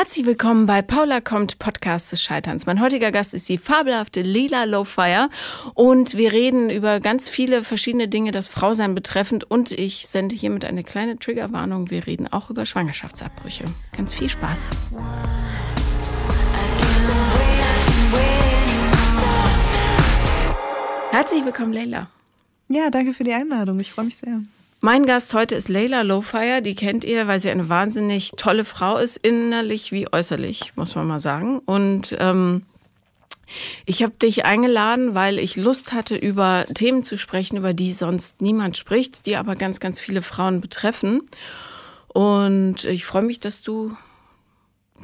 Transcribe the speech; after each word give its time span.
Herzlich 0.00 0.24
willkommen 0.24 0.64
bei 0.64 0.80
Paula 0.80 1.20
kommt 1.20 1.58
Podcast 1.58 2.10
des 2.10 2.22
Scheiterns. 2.22 2.64
Mein 2.64 2.80
heutiger 2.80 3.12
Gast 3.12 3.34
ist 3.34 3.46
die 3.50 3.58
fabelhafte 3.58 4.22
Lila 4.22 4.64
Lowfire 4.64 5.28
und 5.74 6.16
wir 6.16 6.32
reden 6.32 6.70
über 6.70 7.00
ganz 7.00 7.28
viele 7.28 7.62
verschiedene 7.62 8.08
Dinge, 8.08 8.30
das 8.30 8.48
Frausein 8.48 8.94
betreffend 8.94 9.44
und 9.44 9.72
ich 9.72 10.06
sende 10.06 10.34
hiermit 10.34 10.64
eine 10.64 10.84
kleine 10.84 11.18
Triggerwarnung. 11.18 11.90
Wir 11.90 12.06
reden 12.06 12.28
auch 12.28 12.48
über 12.48 12.64
Schwangerschaftsabbrüche. 12.64 13.64
Ganz 13.94 14.14
viel 14.14 14.30
Spaß. 14.30 14.70
Herzlich 21.10 21.44
willkommen, 21.44 21.74
Leila. 21.74 22.08
Ja, 22.68 22.88
danke 22.88 23.12
für 23.12 23.24
die 23.24 23.34
Einladung. 23.34 23.78
Ich 23.80 23.92
freue 23.92 24.06
mich 24.06 24.16
sehr. 24.16 24.40
Mein 24.82 25.04
Gast 25.04 25.34
heute 25.34 25.56
ist 25.56 25.68
Layla 25.68 26.00
Lowfire. 26.00 26.62
Die 26.62 26.74
kennt 26.74 27.04
ihr, 27.04 27.26
weil 27.26 27.38
sie 27.38 27.50
eine 27.50 27.68
wahnsinnig 27.68 28.32
tolle 28.38 28.64
Frau 28.64 28.96
ist, 28.96 29.18
innerlich 29.18 29.92
wie 29.92 30.10
äußerlich, 30.10 30.72
muss 30.74 30.94
man 30.94 31.06
mal 31.06 31.20
sagen. 31.20 31.58
Und 31.58 32.16
ähm, 32.18 32.62
ich 33.84 34.02
habe 34.02 34.14
dich 34.14 34.46
eingeladen, 34.46 35.14
weil 35.14 35.38
ich 35.38 35.56
Lust 35.56 35.92
hatte, 35.92 36.16
über 36.16 36.64
Themen 36.72 37.04
zu 37.04 37.18
sprechen, 37.18 37.58
über 37.58 37.74
die 37.74 37.92
sonst 37.92 38.40
niemand 38.40 38.78
spricht, 38.78 39.26
die 39.26 39.36
aber 39.36 39.54
ganz, 39.54 39.80
ganz 39.80 40.00
viele 40.00 40.22
Frauen 40.22 40.62
betreffen. 40.62 41.28
Und 42.08 42.86
ich 42.86 43.04
freue 43.04 43.22
mich, 43.22 43.38
dass 43.38 43.60
du 43.60 43.94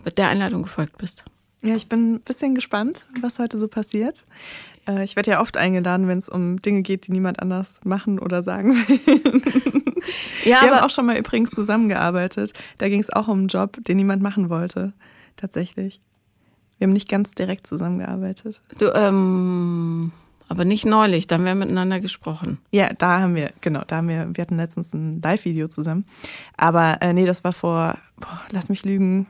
mit 0.07 0.16
der 0.16 0.30
Einladung 0.30 0.63
gefolgt 0.63 0.97
bist. 0.97 1.24
Ja, 1.63 1.77
ich 1.77 1.87
bin 1.87 2.15
ein 2.15 2.21
bisschen 2.21 2.55
gespannt, 2.55 3.05
was 3.21 3.38
heute 3.38 3.59
so 3.59 3.69
passiert. 3.69 4.24
Äh, 4.87 5.05
ich 5.05 5.17
werde 5.17 5.33
ja 5.33 5.41
oft 5.41 5.57
eingeladen, 5.57 6.09
wenn 6.09 6.19
es 6.19 6.29
um 6.29 6.61
Dinge 6.61 6.83
geht, 6.83 7.07
die 7.07 7.13
niemand 7.13 7.41
anders 7.41 7.81
machen 7.85 8.19
oder 8.19 8.43
sagen 8.43 8.75
will. 8.75 9.43
Ja, 10.45 10.63
Wir 10.63 10.71
haben 10.71 10.85
auch 10.85 10.91
schon 10.91 11.07
mal 11.07 11.17
übrigens 11.17 11.51
zusammengearbeitet. 11.51 12.53
Da 12.79 12.89
ging 12.89 13.01
es 13.01 13.11
auch 13.11 13.29
um 13.29 13.41
einen 13.41 13.49
Job, 13.49 13.77
den 13.85 13.97
niemand 13.97 14.23
machen 14.23 14.51
wollte. 14.51 14.93
Tatsächlich. 15.37 16.01
Wir 16.79 16.87
haben 16.87 16.93
nicht 16.93 17.09
ganz 17.09 17.33
direkt 17.33 17.67
zusammengearbeitet. 17.67 18.63
Du, 18.79 18.93
ähm, 18.95 20.13
aber 20.49 20.65
nicht 20.65 20.87
neulich, 20.87 21.27
da 21.27 21.37
haben 21.37 21.45
wir 21.45 21.55
miteinander 21.55 22.01
gesprochen. 22.01 22.59
Ja, 22.71 22.93
da 22.93 23.21
haben 23.21 23.35
wir, 23.35 23.51
genau, 23.60 23.82
da 23.87 23.97
haben 23.97 24.09
wir, 24.09 24.29
wir 24.32 24.43
hatten 24.43 24.57
letztens 24.57 24.93
ein 24.95 25.21
Live-Video 25.21 25.69
zusammen. 25.69 26.05
Aber 26.57 26.99
äh, 27.01 27.13
nee, 27.13 27.27
das 27.27 27.43
war 27.43 27.53
vor, 27.53 27.97
boah, 28.21 28.41
lass 28.51 28.69
mich 28.69 28.85
lügen, 28.85 29.27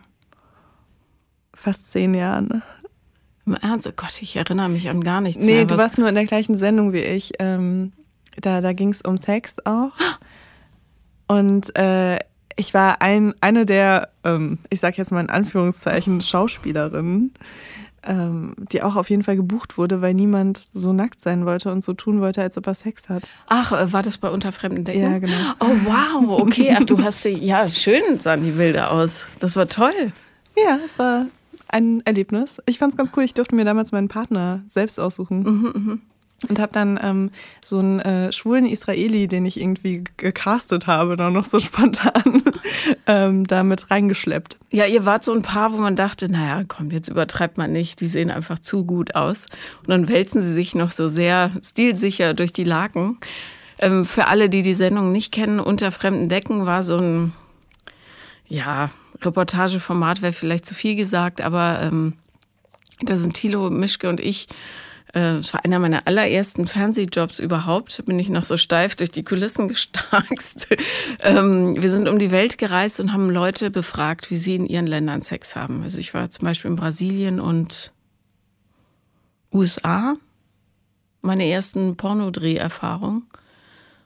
fast 1.55 1.91
zehn 1.91 2.15
Jahren. 2.15 2.63
Im 3.47 3.55
Ernst? 3.55 3.87
Oh 3.87 3.93
Gott, 3.95 4.21
ich 4.21 4.37
erinnere 4.37 4.69
mich 4.69 4.89
an 4.89 5.03
gar 5.03 5.21
nichts 5.21 5.45
nee, 5.45 5.53
mehr. 5.53 5.61
Nee, 5.63 5.67
du 5.67 5.79
warst 5.79 5.99
nur 5.99 6.09
in 6.09 6.15
der 6.15 6.25
gleichen 6.25 6.55
Sendung 6.55 6.93
wie 6.93 7.03
ich. 7.03 7.33
Ähm, 7.39 7.93
da 8.41 8.61
da 8.61 8.73
ging 8.73 8.89
es 8.89 9.03
um 9.03 9.17
Sex 9.17 9.65
auch. 9.65 9.93
Und 11.29 11.77
äh, 11.77 12.19
ich 12.57 12.75
war 12.75 13.03
ein, 13.03 13.35
eine 13.41 13.65
der, 13.65 14.09
ähm, 14.25 14.59
ich 14.71 14.81
sag 14.81 14.99
jetzt 14.99 15.13
mal 15.13 15.21
in 15.21 15.31
Anführungszeichen, 15.31 16.23
Schauspielerinnen, 16.23 17.35
ähm, 18.05 18.55
die 18.73 18.83
auch 18.83 18.97
auf 18.97 19.11
jeden 19.11 19.23
Fall 19.23 19.37
gebucht 19.37 19.77
wurde, 19.79 20.01
weil 20.01 20.15
niemand 20.15 20.61
so 20.73 20.93
nackt 20.93 21.21
sein 21.21 21.45
wollte 21.45 21.71
und 21.71 21.85
so 21.85 21.93
tun 21.93 22.21
wollte, 22.21 22.43
als 22.43 22.57
ob 22.57 22.67
er 22.67 22.75
Sex 22.75 23.09
hat. 23.09 23.25
Ach, 23.49 23.73
äh, 23.73 23.93
war 23.93 24.03
das 24.03 24.19
bei 24.19 24.31
Unterfremden 24.31 24.85
Decken? 24.85 25.03
Ja, 25.03 25.19
genau. 25.19 25.35
Oh, 25.61 25.75
wow, 25.85 26.41
okay. 26.41 26.75
Ach, 26.79 26.85
du 26.85 27.03
hast 27.03 27.23
sie, 27.23 27.35
ja, 27.35 27.69
schön 27.69 28.21
sahen 28.21 28.45
die 28.45 28.53
Bilder 28.53 28.91
aus. 28.91 29.31
Das 29.41 29.57
war 29.57 29.67
toll. 29.67 30.13
Ja, 30.57 30.79
es 30.85 30.99
war 30.99 31.27
ein 31.69 32.05
Erlebnis. 32.05 32.63
Ich 32.67 32.79
fand 32.79 32.93
es 32.93 32.97
ganz 32.97 33.13
cool. 33.17 33.25
Ich 33.25 33.35
durfte 33.35 33.55
mir 33.55 33.65
damals 33.65 33.93
meinen 33.93 34.09
Partner 34.09 34.63
selbst 34.67 34.99
aussuchen. 35.01 35.43
Mhm, 35.43 35.73
mh. 35.75 35.99
Und 36.51 36.61
habe 36.61 36.73
dann 36.73 37.01
ähm, 37.03 37.31
so 37.65 37.79
einen 37.79 37.99
äh, 38.01 38.31
schwulen 38.31 38.67
Israeli, 38.67 39.27
den 39.27 39.47
ich 39.47 39.59
irgendwie 39.59 40.05
gecastet 40.19 40.87
habe, 40.87 41.17
dann 41.17 41.33
noch 41.33 41.47
so 41.47 41.59
spontan 41.61 42.43
ähm, 43.07 43.47
damit 43.47 43.91
reingeschleppt. 43.91 44.59
Ja, 44.71 44.85
ihr 44.85 45.07
wart 45.07 45.25
so 45.25 45.33
ein 45.33 45.41
Paar, 45.43 45.73
wo 45.73 45.79
man 45.79 45.97
dachte, 45.97 46.31
naja, 46.31 46.63
komm, 46.69 46.91
jetzt 46.91 47.09
übertreibt 47.09 47.57
man 47.57 47.73
nicht, 47.73 48.01
die 48.03 48.07
sehen 48.07 48.31
einfach 48.31 48.59
zu 48.59 48.85
gut 48.85 49.15
aus. 49.15 49.47
Und 49.81 49.89
dann 49.89 50.09
wälzen 50.09 50.43
sie 50.43 50.53
sich 50.53 50.75
noch 50.75 50.91
so 50.91 51.09
sehr 51.09 51.53
stilsicher 51.65 52.35
durch 52.35 52.53
die 52.53 52.65
Laken. 52.65 53.17
Ähm, 53.79 54.05
für 54.05 54.27
alle, 54.27 54.51
die 54.51 54.63
die 54.63 54.75
Sendung 54.75 55.13
nicht 55.13 55.33
kennen, 55.33 55.59
Unter 55.59 55.91
fremden 55.91 56.29
Decken 56.29 56.67
war 56.67 56.83
so 56.83 56.99
ein, 56.99 57.33
ja, 58.49 58.91
Reportageformat 59.23 60.23
wäre 60.23 60.33
vielleicht 60.33 60.67
zu 60.67 60.75
viel 60.75 60.97
gesagt, 60.97 61.41
aber 61.41 61.81
ähm, 61.83 62.15
da 63.01 63.17
sind 63.17 63.35
Thilo, 63.35 63.71
Mischke 63.71 64.09
und 64.09 64.21
ich. 64.21 64.47
Äh, 65.15 65.39
es 65.39 65.53
war 65.53 65.65
einer 65.65 65.79
meiner 65.79 66.07
allerersten 66.07 66.67
Fernsehjobs 66.67 67.39
überhaupt. 67.39 68.05
Bin 68.07 68.19
ich 68.19 68.29
noch 68.29 68.45
so 68.45 68.57
steif 68.57 68.97
durch 68.97 69.11
die 69.11 69.25
Kulissen 69.25 69.69
gestarkst. 69.69 70.69
ähm, 71.21 71.81
wir 71.81 71.91
sind 71.91 72.09
um 72.09 72.19
die 72.19 72.31
Welt 72.31 72.59
gereist 72.59 73.01
und 73.01 73.13
haben 73.13 73.31
Leute 73.31 73.71
befragt, 73.71 74.31
wie 74.31 74.37
sie 74.37 74.55
in 74.55 74.67
ihren 74.67 74.87
Ländern 74.87 75.23
Sex 75.23 75.57
haben. 75.57 75.83
Also 75.83 75.99
ich 75.99 76.15
war 76.15 76.31
zum 76.31 76.45
Beispiel 76.45 76.71
in 76.71 76.77
Brasilien 76.77 77.41
und 77.41 77.93
USA. 79.53 80.17
Meine 81.23 81.49
ersten 81.49 81.97
Pornodreherfahrungen, 81.97 83.27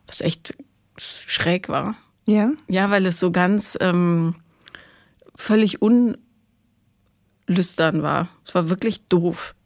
was 0.07 0.21
echt 0.21 0.55
schräg 0.97 1.69
war. 1.69 1.97
Ja. 2.31 2.53
Ja, 2.69 2.91
weil 2.93 3.07
es 3.07 3.19
so 3.19 3.33
ganz 3.33 3.77
ähm, 3.81 4.37
völlig 5.35 5.79
unlüstern 5.83 6.21
war. 8.03 8.29
Es 8.47 8.55
war 8.55 8.71
wirklich 8.71 9.09
doof. 9.09 9.57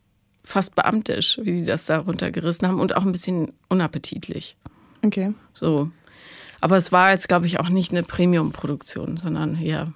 Fast 0.42 0.74
beamtisch, 0.74 1.38
wie 1.42 1.52
die 1.52 1.64
das 1.66 1.84
da 1.86 1.98
runtergerissen 1.98 2.66
haben 2.66 2.80
und 2.80 2.96
auch 2.96 3.04
ein 3.04 3.12
bisschen 3.12 3.52
unappetitlich. 3.68 4.56
Okay. 5.02 5.34
So. 5.52 5.90
Aber 6.62 6.78
es 6.78 6.90
war 6.90 7.10
jetzt, 7.10 7.28
glaube 7.28 7.44
ich, 7.44 7.60
auch 7.60 7.68
nicht 7.68 7.92
eine 7.92 8.02
Premium-Produktion, 8.02 9.18
sondern 9.18 9.60
eher 9.60 9.92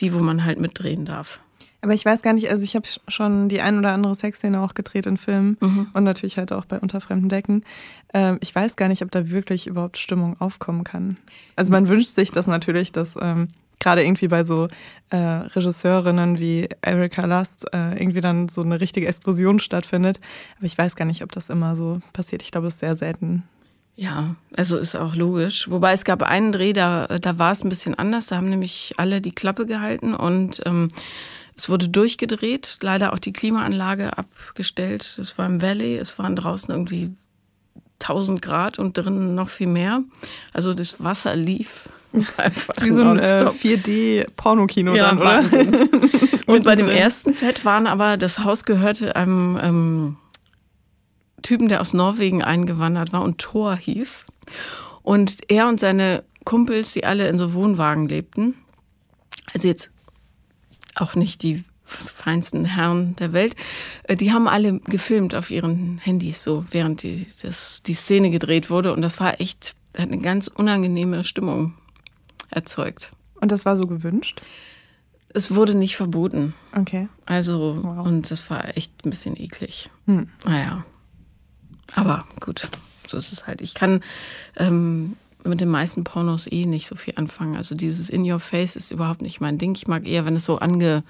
die, 0.00 0.12
wo 0.12 0.18
man 0.18 0.44
halt 0.44 0.58
mitdrehen 0.58 1.04
darf. 1.04 1.40
Aber 1.80 1.94
ich 1.94 2.04
weiß 2.04 2.22
gar 2.22 2.32
nicht, 2.32 2.50
also 2.50 2.64
ich 2.64 2.74
habe 2.74 2.88
schon 3.06 3.48
die 3.48 3.60
ein 3.60 3.78
oder 3.78 3.92
andere 3.92 4.14
Sexszene 4.14 4.60
auch 4.60 4.74
gedreht 4.74 5.06
in 5.06 5.16
Filmen 5.16 5.56
mhm. 5.60 5.88
und 5.92 6.04
natürlich 6.04 6.36
halt 6.36 6.52
auch 6.52 6.64
bei 6.64 6.78
Unterfremden 6.78 7.28
Decken. 7.28 7.64
Ähm, 8.12 8.38
ich 8.40 8.52
weiß 8.52 8.76
gar 8.76 8.88
nicht, 8.88 9.02
ob 9.02 9.10
da 9.12 9.30
wirklich 9.30 9.68
überhaupt 9.68 9.96
Stimmung 9.96 10.36
aufkommen 10.40 10.82
kann. 10.82 11.18
Also 11.54 11.70
man 11.70 11.88
wünscht 11.88 12.10
sich 12.10 12.32
das 12.32 12.48
natürlich, 12.48 12.90
dass 12.90 13.16
ähm, 13.20 13.48
gerade 13.78 14.02
irgendwie 14.02 14.28
bei 14.28 14.42
so 14.42 14.68
äh, 15.10 15.16
Regisseurinnen 15.16 16.38
wie 16.38 16.68
Erika 16.82 17.26
Lust 17.26 17.66
äh, 17.72 18.00
irgendwie 18.00 18.20
dann 18.20 18.48
so 18.48 18.62
eine 18.62 18.80
richtige 18.80 19.06
Explosion 19.06 19.60
stattfindet. 19.60 20.18
Aber 20.56 20.66
ich 20.66 20.76
weiß 20.76 20.96
gar 20.96 21.04
nicht, 21.04 21.22
ob 21.22 21.32
das 21.32 21.48
immer 21.48 21.76
so 21.76 22.00
passiert. 22.12 22.42
Ich 22.42 22.50
glaube, 22.50 22.66
es 22.66 22.74
ist 22.74 22.80
sehr 22.80 22.96
selten. 22.96 23.44
Ja, 23.94 24.36
also 24.54 24.78
ist 24.78 24.94
auch 24.94 25.16
logisch. 25.16 25.68
Wobei 25.70 25.92
es 25.92 26.04
gab 26.04 26.22
einen 26.22 26.52
Dreh, 26.52 26.72
da, 26.72 27.06
da 27.06 27.38
war 27.38 27.52
es 27.52 27.64
ein 27.64 27.68
bisschen 27.68 27.96
anders. 27.96 28.26
Da 28.26 28.36
haben 28.36 28.48
nämlich 28.48 28.94
alle 28.96 29.20
die 29.20 29.32
Klappe 29.32 29.66
gehalten 29.66 30.14
und 30.14 30.60
ähm, 30.66 30.88
es 31.58 31.68
wurde 31.68 31.88
durchgedreht, 31.88 32.78
leider 32.82 33.12
auch 33.12 33.18
die 33.18 33.32
Klimaanlage 33.32 34.16
abgestellt. 34.16 35.18
Es 35.20 35.36
war 35.36 35.46
im 35.46 35.60
Valley, 35.60 35.96
es 35.98 36.16
waren 36.18 36.36
draußen 36.36 36.70
irgendwie 36.70 37.10
1000 38.00 38.40
Grad 38.40 38.78
und 38.78 38.96
drinnen 38.96 39.34
noch 39.34 39.48
viel 39.48 39.66
mehr. 39.66 40.04
Also 40.52 40.72
das 40.72 41.02
Wasser 41.02 41.34
lief 41.34 41.88
Einfach 42.36 42.74
das 42.74 42.78
ist 42.78 42.84
wie 42.84 42.90
so 42.90 43.02
ein 43.02 43.18
äh, 43.18 43.50
4D-Pornokino 43.50 44.94
ja, 44.94 45.14
dann, 45.14 45.18
oder? 45.18 45.44
Und 46.46 46.64
bei 46.64 46.74
dem 46.74 46.88
ersten 46.88 47.34
Set 47.34 47.66
waren 47.66 47.86
aber, 47.86 48.16
das 48.16 48.38
Haus 48.38 48.64
gehörte 48.64 49.14
einem 49.14 49.58
ähm, 49.62 50.16
Typen, 51.42 51.68
der 51.68 51.82
aus 51.82 51.92
Norwegen 51.92 52.42
eingewandert 52.42 53.12
war 53.12 53.22
und 53.22 53.36
Thor 53.36 53.76
hieß. 53.76 54.24
Und 55.02 55.50
er 55.50 55.68
und 55.68 55.78
seine 55.78 56.24
Kumpels, 56.44 56.94
die 56.94 57.04
alle 57.04 57.28
in 57.28 57.36
so 57.36 57.52
Wohnwagen 57.52 58.08
lebten, 58.08 58.54
also 59.52 59.68
jetzt 59.68 59.90
auch 61.00 61.14
nicht 61.14 61.42
die 61.42 61.64
feinsten 61.88 62.64
Herren 62.64 63.16
der 63.16 63.32
Welt, 63.32 63.56
äh, 64.04 64.16
die 64.16 64.32
haben 64.32 64.46
alle 64.46 64.78
gefilmt 64.80 65.34
auf 65.34 65.50
ihren 65.50 65.98
Handys 65.98 66.42
so, 66.42 66.64
während 66.70 67.02
die, 67.02 67.26
das, 67.42 67.82
die 67.86 67.94
Szene 67.94 68.30
gedreht 68.30 68.70
wurde. 68.70 68.92
Und 68.92 69.02
das 69.02 69.20
war 69.20 69.40
echt, 69.40 69.74
hat 69.96 70.08
eine 70.08 70.18
ganz 70.18 70.48
unangenehme 70.48 71.24
Stimmung 71.24 71.74
erzeugt. 72.50 73.12
Und 73.40 73.52
das 73.52 73.64
war 73.64 73.76
so 73.76 73.86
gewünscht? 73.86 74.42
Es 75.30 75.54
wurde 75.54 75.74
nicht 75.74 75.96
verboten. 75.96 76.54
Okay. 76.74 77.08
Also, 77.26 77.78
wow. 77.82 78.06
und 78.06 78.30
das 78.30 78.48
war 78.50 78.76
echt 78.76 78.92
ein 79.04 79.10
bisschen 79.10 79.38
eklig. 79.38 79.90
Hm. 80.06 80.28
Naja. 80.44 80.84
Aber 81.94 82.26
gut, 82.40 82.68
so 83.06 83.16
ist 83.16 83.32
es 83.32 83.46
halt. 83.46 83.60
Ich 83.60 83.74
kann 83.74 84.02
ähm, 84.56 85.16
mit 85.44 85.60
den 85.60 85.68
meisten 85.68 86.04
Pornos 86.04 86.50
eh 86.50 86.64
nicht 86.64 86.86
so 86.86 86.96
viel 86.96 87.14
anfangen. 87.16 87.56
Also 87.56 87.74
dieses 87.74 88.10
In 88.10 88.30
Your 88.30 88.40
Face 88.40 88.76
ist 88.76 88.90
überhaupt 88.90 89.22
nicht 89.22 89.40
mein 89.40 89.58
Ding. 89.58 89.74
Ich 89.76 89.86
mag 89.86 90.06
eher, 90.06 90.26
wenn 90.26 90.36
es 90.36 90.44
so 90.44 90.58
ange 90.58 91.04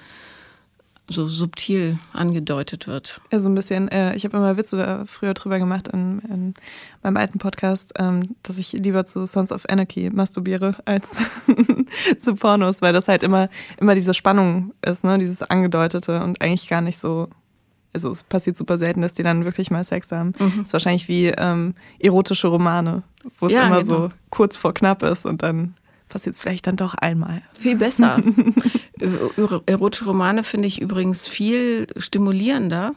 so 1.08 1.26
subtil 1.26 1.98
angedeutet 2.12 2.86
wird. 2.86 3.20
Ja, 3.32 3.38
so 3.38 3.48
ein 3.48 3.54
bisschen. 3.54 3.88
Äh, 3.88 4.14
ich 4.14 4.24
habe 4.24 4.36
immer 4.36 4.56
Witze 4.56 4.76
da 4.76 5.04
früher 5.06 5.34
drüber 5.34 5.58
gemacht 5.58 5.88
in, 5.88 6.18
in 6.20 6.54
meinem 7.02 7.16
alten 7.16 7.38
Podcast, 7.38 7.94
ähm, 7.98 8.36
dass 8.42 8.58
ich 8.58 8.72
lieber 8.72 9.04
zu 9.04 9.26
Sons 9.26 9.50
of 9.50 9.64
Anarchy 9.68 10.10
masturbiere 10.10 10.72
als 10.84 11.16
zu 12.18 12.34
Pornos, 12.34 12.82
weil 12.82 12.92
das 12.92 13.08
halt 13.08 13.22
immer, 13.22 13.48
immer 13.78 13.94
diese 13.94 14.14
Spannung 14.14 14.74
ist, 14.82 15.02
ne? 15.02 15.18
dieses 15.18 15.42
Angedeutete 15.42 16.22
und 16.22 16.40
eigentlich 16.42 16.68
gar 16.68 16.82
nicht 16.82 16.98
so. 16.98 17.28
Also 17.92 18.10
es 18.10 18.22
passiert 18.22 18.56
super 18.56 18.78
selten, 18.78 19.00
dass 19.00 19.14
die 19.14 19.22
dann 19.22 19.44
wirklich 19.44 19.70
mal 19.70 19.82
Sex 19.82 20.12
haben. 20.12 20.34
Mhm. 20.38 20.62
ist 20.62 20.72
wahrscheinlich 20.72 21.08
wie 21.08 21.26
ähm, 21.28 21.74
erotische 21.98 22.48
Romane, 22.48 23.02
wo 23.38 23.46
es 23.46 23.52
ja, 23.52 23.66
immer 23.66 23.80
genau. 23.80 23.86
so 23.86 24.10
kurz 24.30 24.56
vor 24.56 24.74
knapp 24.74 25.02
ist 25.02 25.26
und 25.26 25.42
dann 25.42 25.74
passiert 26.08 26.34
es 26.34 26.40
vielleicht 26.40 26.66
dann 26.66 26.76
doch 26.76 26.94
einmal. 26.94 27.42
Viel 27.58 27.76
besser. 27.76 28.22
Erotische 29.66 30.04
Romane 30.06 30.42
finde 30.42 30.68
ich 30.68 30.80
übrigens 30.80 31.26
viel 31.26 31.86
stimulierender, 31.96 32.92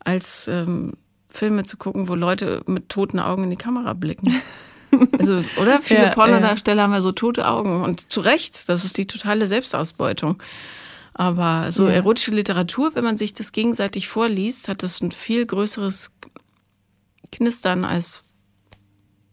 als 0.00 0.48
ähm, 0.48 0.94
Filme 1.28 1.64
zu 1.64 1.76
gucken, 1.76 2.08
wo 2.08 2.14
Leute 2.14 2.62
mit 2.66 2.88
toten 2.88 3.20
Augen 3.20 3.44
in 3.44 3.50
die 3.50 3.56
Kamera 3.56 3.94
blicken. 3.94 4.34
Also, 5.20 5.40
oder? 5.60 5.80
Viele 5.80 6.02
ja, 6.02 6.08
Pornodarsteller 6.08 6.78
ja. 6.78 6.82
haben 6.82 6.92
ja 6.92 7.00
so 7.00 7.12
tote 7.12 7.46
Augen. 7.46 7.84
Und 7.84 8.10
zu 8.10 8.22
Recht, 8.22 8.68
das 8.68 8.84
ist 8.84 8.98
die 8.98 9.06
totale 9.06 9.46
Selbstausbeutung. 9.46 10.42
Aber 11.14 11.72
so 11.72 11.86
ja. 11.86 11.94
erotische 11.94 12.30
Literatur, 12.30 12.94
wenn 12.94 13.04
man 13.04 13.16
sich 13.16 13.34
das 13.34 13.52
gegenseitig 13.52 14.08
vorliest, 14.08 14.68
hat 14.68 14.82
das 14.82 15.00
ein 15.00 15.12
viel 15.12 15.44
größeres 15.46 16.12
Knistern 17.32 17.84
als 17.84 18.22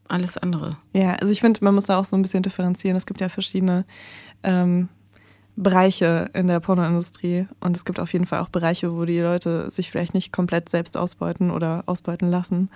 alles 0.08 0.38
andere. 0.38 0.78
Ja, 0.94 1.16
also 1.16 1.32
ich 1.32 1.42
finde, 1.42 1.64
man 1.64 1.76
muss 1.76 1.86
da 1.86 1.98
auch 1.98 2.06
so 2.06 2.16
ein 2.16 2.22
bisschen 2.22 2.44
differenzieren. 2.44 2.98
Es 2.98 3.06
gibt 3.06 3.22
ja 3.22 3.30
verschiedene 3.30 3.86
ähm, 4.44 4.90
Bereiche 5.56 6.30
in 6.34 6.48
der 6.48 6.60
Pornoindustrie 6.60 7.48
und 7.60 7.76
es 7.76 7.84
gibt 7.84 8.00
auf 8.00 8.14
jeden 8.14 8.26
Fall 8.26 8.42
auch 8.42 8.50
Bereiche, 8.50 8.94
wo 8.96 9.06
die 9.06 9.20
Leute 9.20 9.70
sich 9.72 9.90
vielleicht 9.90 10.14
nicht 10.14 10.32
komplett 10.32 10.70
selbst 10.70 10.96
ausbeuten 10.96 11.52
oder 11.52 11.84
ausbeuten 11.88 12.30
lassen. 12.30 12.70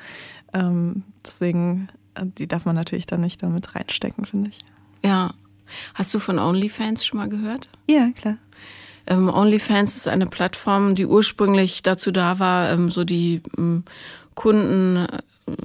Ähm, 0.54 1.04
deswegen, 1.26 1.90
äh, 2.16 2.26
die 2.26 2.48
darf 2.48 2.66
man 2.66 2.76
natürlich 2.76 3.06
dann 3.06 3.22
nicht 3.22 3.42
damit 3.44 3.76
reinstecken, 3.76 4.26
finde 4.26 4.50
ich. 4.50 4.60
Ja. 5.04 5.34
Hast 5.94 6.14
du 6.14 6.20
von 6.20 6.38
OnlyFans 6.38 7.06
schon 7.06 7.20
mal 7.20 7.30
gehört? 7.30 7.70
Ja, 7.88 8.10
klar. 8.14 8.38
Ähm, 9.08 9.30
OnlyFans 9.30 9.98
ist 9.98 10.08
eine 10.08 10.28
Plattform, 10.28 10.96
die 10.96 11.06
ursprünglich 11.06 11.84
dazu 11.84 12.12
da 12.12 12.40
war, 12.40 12.72
ähm, 12.72 12.92
so 12.92 13.04
die 13.04 13.42
ähm, 13.58 13.84
Kunden 14.36 14.98
äh, 14.98 15.56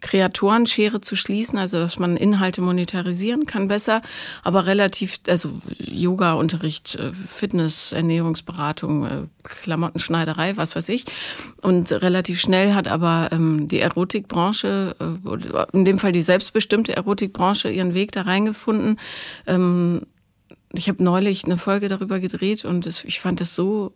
Kreatorenschere 0.00 1.00
zu 1.00 1.16
schließen, 1.16 1.58
also 1.58 1.78
dass 1.78 1.98
man 1.98 2.16
Inhalte 2.16 2.60
monetarisieren 2.60 3.46
kann 3.46 3.68
besser, 3.68 4.02
aber 4.42 4.66
relativ, 4.66 5.20
also 5.28 5.50
Yoga-Unterricht, 5.78 6.96
äh, 6.96 7.12
Fitness, 7.28 7.92
Ernährungsberatung, 7.92 9.06
äh, 9.06 9.10
Klamottenschneiderei, 9.44 10.56
was 10.56 10.76
weiß 10.76 10.88
ich. 10.88 11.04
Und 11.62 11.92
relativ 11.92 12.40
schnell 12.40 12.74
hat 12.74 12.88
aber 12.88 13.28
ähm, 13.32 13.68
die 13.68 13.80
Erotikbranche, 13.80 14.96
äh, 14.98 15.76
in 15.76 15.84
dem 15.84 15.98
Fall 15.98 16.12
die 16.12 16.22
selbstbestimmte 16.22 16.96
Erotikbranche, 16.96 17.70
ihren 17.70 17.94
Weg 17.94 18.12
da 18.12 18.22
reingefunden. 18.22 18.98
Ähm, 19.46 20.02
ich 20.78 20.88
habe 20.88 21.02
neulich 21.02 21.44
eine 21.44 21.58
Folge 21.58 21.88
darüber 21.88 22.20
gedreht 22.20 22.64
und 22.64 22.86
das, 22.86 23.04
ich 23.04 23.20
fand 23.20 23.40
das 23.40 23.54
so 23.54 23.92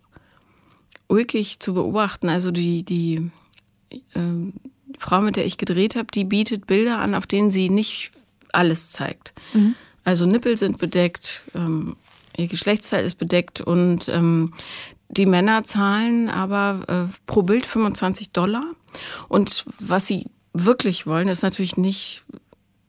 ulkig 1.09 1.61
zu 1.61 1.75
beobachten. 1.75 2.29
Also 2.29 2.51
die, 2.51 2.85
die 2.85 3.31
ähm, 4.15 4.55
Frau, 4.99 5.21
mit 5.21 5.37
der 5.37 5.47
ich 5.47 5.59
gedreht 5.59 5.97
habe, 5.97 6.09
die 6.13 6.25
bietet 6.25 6.67
Bilder 6.67 6.99
an, 6.99 7.15
auf 7.15 7.27
denen 7.27 7.51
sie 7.51 7.69
nicht 7.69 8.13
alles 8.53 8.91
zeigt. 8.91 9.33
Mhm. 9.53 9.75
Also 10.05 10.27
Nippel 10.27 10.57
sind 10.57 10.79
bedeckt, 10.79 11.43
ähm, 11.55 11.97
ihr 12.37 12.49
Geschlechtsteil 12.49 13.05
ist 13.05 13.19
bedeckt 13.19 13.61
und 13.61 14.09
ähm, 14.09 14.53
die 15.09 15.27
Männer 15.27 15.65
zahlen 15.65 16.31
aber 16.31 16.85
äh, 16.89 17.13
pro 17.27 17.43
Bild 17.43 17.67
25 17.67 18.33
Dollar. 18.33 18.65
Und 19.29 19.65
was 19.79 20.07
sie 20.07 20.27
wirklich 20.55 21.07
wollen, 21.07 21.29
ist 21.29 21.43
natürlich 21.43 21.77
nicht, 21.77 22.25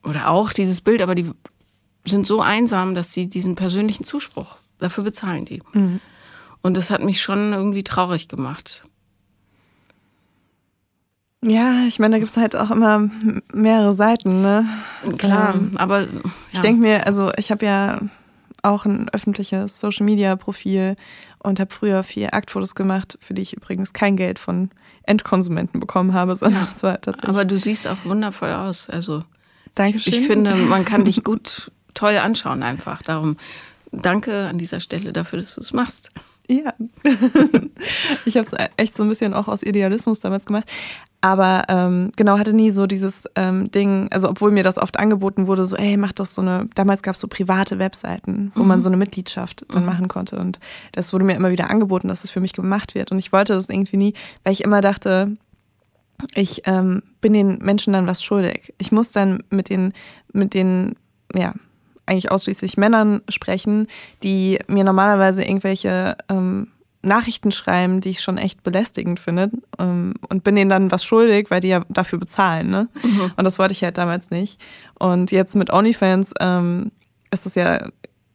oder 0.04 0.30
auch 0.30 0.54
dieses 0.54 0.81
Bild, 0.81 1.01
aber 1.01 1.16
die 1.16 1.31
sind 2.06 2.28
so 2.28 2.42
einsam, 2.42 2.96
dass 2.96 3.14
sie 3.14 3.28
diesen 3.28 3.56
persönlichen 3.56 4.04
Zuspruch, 4.04 4.58
dafür 4.80 5.04
bezahlen 5.04 5.46
die. 5.46 5.62
Mhm. 5.74 6.00
Und 6.62 6.78
das 6.78 6.90
hat 6.90 7.02
mich 7.02 7.22
schon 7.22 7.54
irgendwie 7.54 7.84
traurig 7.84 8.28
gemacht. 8.28 8.84
Ja, 11.46 11.86
ich 11.88 12.00
meine, 12.00 12.16
da 12.16 12.20
gibt 12.20 12.32
es 12.32 12.38
halt 12.38 12.56
auch 12.56 12.72
immer 12.72 13.10
mehrere 13.54 13.92
Seiten, 13.92 14.42
ne? 14.42 14.66
Klar, 15.18 15.56
ähm, 15.56 15.74
aber. 15.76 16.02
Ja. 16.04 16.08
Ich 16.54 16.60
denke 16.62 16.82
mir, 16.82 17.06
also 17.06 17.32
ich 17.38 17.52
habe 17.52 17.66
ja 17.66 18.00
auch 18.62 18.86
ein 18.86 19.10
öffentliches 19.10 19.80
Social 19.80 20.06
Media 20.06 20.38
Profil 20.38 20.96
und 21.40 21.60
habe 21.60 21.74
früher 21.74 22.04
viel 22.04 22.30
Aktfotos 22.32 22.76
gemacht, 22.76 23.18
für 23.20 23.34
die 23.34 23.42
ich 23.42 23.54
übrigens 23.54 23.92
kein 23.92 24.16
Geld 24.16 24.40
von 24.40 24.70
Endkonsumenten 25.04 25.82
bekommen 25.82 26.14
habe, 26.14 26.34
sondern 26.36 26.62
ja. 26.62 26.66
das 26.66 26.82
war 26.82 27.02
tatsächlich. 27.02 27.30
Aber 27.30 27.44
du 27.44 27.58
siehst 27.58 27.88
auch 27.90 27.98
wundervoll 28.06 28.54
aus. 28.54 28.90
Also 28.90 29.24
Dankeschön. 29.76 30.14
Ich, 30.14 30.20
ich 30.22 30.28
finde, 30.28 30.56
man 30.56 30.86
kann 30.86 31.04
dich 31.04 31.26
gut 31.26 31.72
toll 31.94 32.18
anschauen 32.18 32.63
einfach. 32.63 33.01
Darum 33.01 33.38
danke 33.92 34.48
an 34.48 34.57
dieser 34.57 34.80
Stelle 34.80 35.13
dafür, 35.13 35.40
dass 35.40 35.56
du 35.56 35.62
es 35.62 35.74
machst. 35.74 36.12
Ja, 36.50 36.74
ich 38.25 38.36
habe 38.36 38.45
es 38.45 38.51
echt 38.75 38.95
so 38.95 39.04
ein 39.04 39.10
bisschen 39.10 39.34
auch 39.34 39.48
aus 39.48 39.63
Idealismus 39.63 40.19
damals 40.19 40.45
gemacht. 40.45 40.69
Aber 41.22 41.63
ähm, 41.69 42.12
genau, 42.18 42.38
hatte 42.38 42.54
nie 42.54 42.69
so 42.69 42.86
dieses 42.86 43.30
ähm, 43.36 43.72
Ding, 43.72 44.10
also 44.12 44.30
obwohl 44.30 44.51
mir 44.51 44.63
das 44.63 44.78
oft 44.78 45.00
angeboten 45.00 45.48
wurde, 45.48 45.63
so, 45.63 45.78
ey, 45.78 45.95
mach 45.95 46.12
doch 46.12 46.25
so 46.25 46.42
eine, 46.42 46.68
damals 46.75 47.01
gab 47.01 47.16
es 47.16 47.22
so 47.22 47.30
private 47.30 47.80
Webseiten, 47.80 48.51
wo 48.56 48.63
mhm. 48.63 48.68
man 48.68 48.81
so 48.81 48.89
eine 48.89 48.98
Mitgliedschaft 48.98 49.66
dann 49.69 49.84
mhm. 49.84 49.89
machen 49.89 50.07
konnte. 50.10 50.38
Und 50.38 50.60
das 50.92 51.13
wurde 51.13 51.24
mir 51.24 51.36
immer 51.36 51.50
wieder 51.50 51.69
angeboten, 51.69 52.10
dass 52.10 52.19
es 52.19 52.24
das 52.24 52.31
für 52.31 52.42
mich 52.42 52.51
gemacht 52.51 52.94
wird. 52.94 53.13
Und 53.13 53.19
ich 53.19 53.31
wollte 53.31 53.54
das 53.54 53.69
irgendwie 53.69 53.96
nie, 53.96 54.13
weil 54.44 54.51
ich 54.51 54.66
immer 54.66 54.81
dachte, 54.81 55.38
ich 56.36 56.63
ähm, 56.66 57.04
bin 57.22 57.31
den 57.31 57.60
Menschen 57.60 57.94
dann 57.94 58.06
was 58.06 58.22
schuldig. 58.22 58.74
Ich 58.78 58.92
muss 58.92 59.13
dann 59.13 59.44
mit 59.50 59.69
den, 59.69 59.94
mit 60.34 60.54
den, 60.54 60.98
ja, 61.34 61.54
eigentlich 62.06 62.32
ausschließlich 62.32 62.78
Männern 62.78 63.22
sprechen, 63.30 63.88
die 64.24 64.60
mir 64.68 64.84
normalerweise 64.84 65.44
irgendwelche 65.44 66.18
ähm, 66.30 66.68
Nachrichten 67.02 67.52
schreiben, 67.52 68.02
die 68.02 68.10
ich 68.10 68.22
schon 68.22 68.38
echt 68.38 68.64
belästigend 68.64 69.20
finde 69.20 69.52
ähm, 69.78 70.14
und 70.30 70.44
bin 70.44 70.56
denen 70.56 70.70
dann 70.70 70.92
was 70.92 71.04
schuldig, 71.04 71.52
weil 71.52 71.60
die 71.60 71.68
ja 71.68 71.86
dafür 71.90 72.20
bezahlen. 72.20 72.70
Ne? 72.70 72.88
Mhm. 73.04 73.32
Und 73.36 73.44
das 73.44 73.60
wollte 73.60 73.74
ich 73.74 73.84
halt 73.84 73.98
damals 73.98 74.32
nicht. 74.32 74.60
Und 74.98 75.32
jetzt 75.32 75.56
mit 75.56 75.72
OnlyFans 75.72 76.34
ähm, 76.40 76.92
ist 77.32 77.46
das 77.46 77.56
ja 77.56 77.88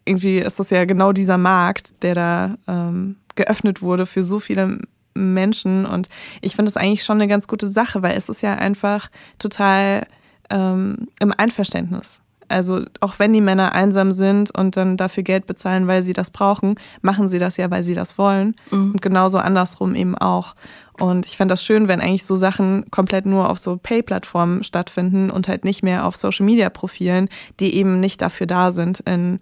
irgendwie 0.04 0.38
ist 0.38 0.58
das 0.58 0.70
ja 0.70 0.84
genau 0.84 1.12
dieser 1.12 1.38
Markt, 1.38 2.02
der 2.02 2.14
da 2.14 2.54
ähm, 2.66 3.16
geöffnet 3.34 3.82
wurde 3.82 4.06
für 4.06 4.22
so 4.22 4.38
viele 4.38 4.80
Menschen. 5.14 5.86
Und 5.86 6.08
ich 6.40 6.56
finde 6.56 6.70
das 6.72 6.76
eigentlich 6.76 7.04
schon 7.04 7.18
eine 7.18 7.28
ganz 7.28 7.46
gute 7.46 7.68
Sache, 7.68 8.02
weil 8.02 8.16
es 8.16 8.28
ist 8.28 8.42
ja 8.42 8.54
einfach 8.54 9.10
total 9.38 10.06
ähm, 10.50 11.08
im 11.20 11.32
Einverständnis. 11.36 12.22
Also 12.48 12.82
auch 13.00 13.18
wenn 13.18 13.32
die 13.32 13.40
Männer 13.40 13.72
einsam 13.72 14.12
sind 14.12 14.50
und 14.56 14.76
dann 14.76 14.96
dafür 14.96 15.22
Geld 15.22 15.46
bezahlen, 15.46 15.86
weil 15.86 16.02
sie 16.02 16.12
das 16.12 16.30
brauchen, 16.30 16.76
machen 17.02 17.28
sie 17.28 17.38
das 17.38 17.56
ja, 17.56 17.70
weil 17.70 17.82
sie 17.82 17.94
das 17.94 18.18
wollen. 18.18 18.56
Mhm. 18.70 18.92
Und 18.92 19.02
genauso 19.02 19.38
andersrum 19.38 19.94
eben 19.94 20.16
auch. 20.16 20.54
Und 20.98 21.26
ich 21.26 21.36
fände 21.36 21.52
das 21.52 21.62
schön, 21.62 21.86
wenn 21.86 22.00
eigentlich 22.00 22.24
so 22.24 22.34
Sachen 22.34 22.90
komplett 22.90 23.24
nur 23.24 23.50
auf 23.50 23.58
so 23.58 23.76
Pay-Plattformen 23.76 24.64
stattfinden 24.64 25.30
und 25.30 25.46
halt 25.46 25.64
nicht 25.64 25.82
mehr 25.82 26.06
auf 26.06 26.16
Social-Media-Profilen, 26.16 27.28
die 27.60 27.74
eben 27.74 28.00
nicht 28.00 28.20
dafür 28.20 28.46
da 28.46 28.72
sind 28.72 29.00
in 29.00 29.40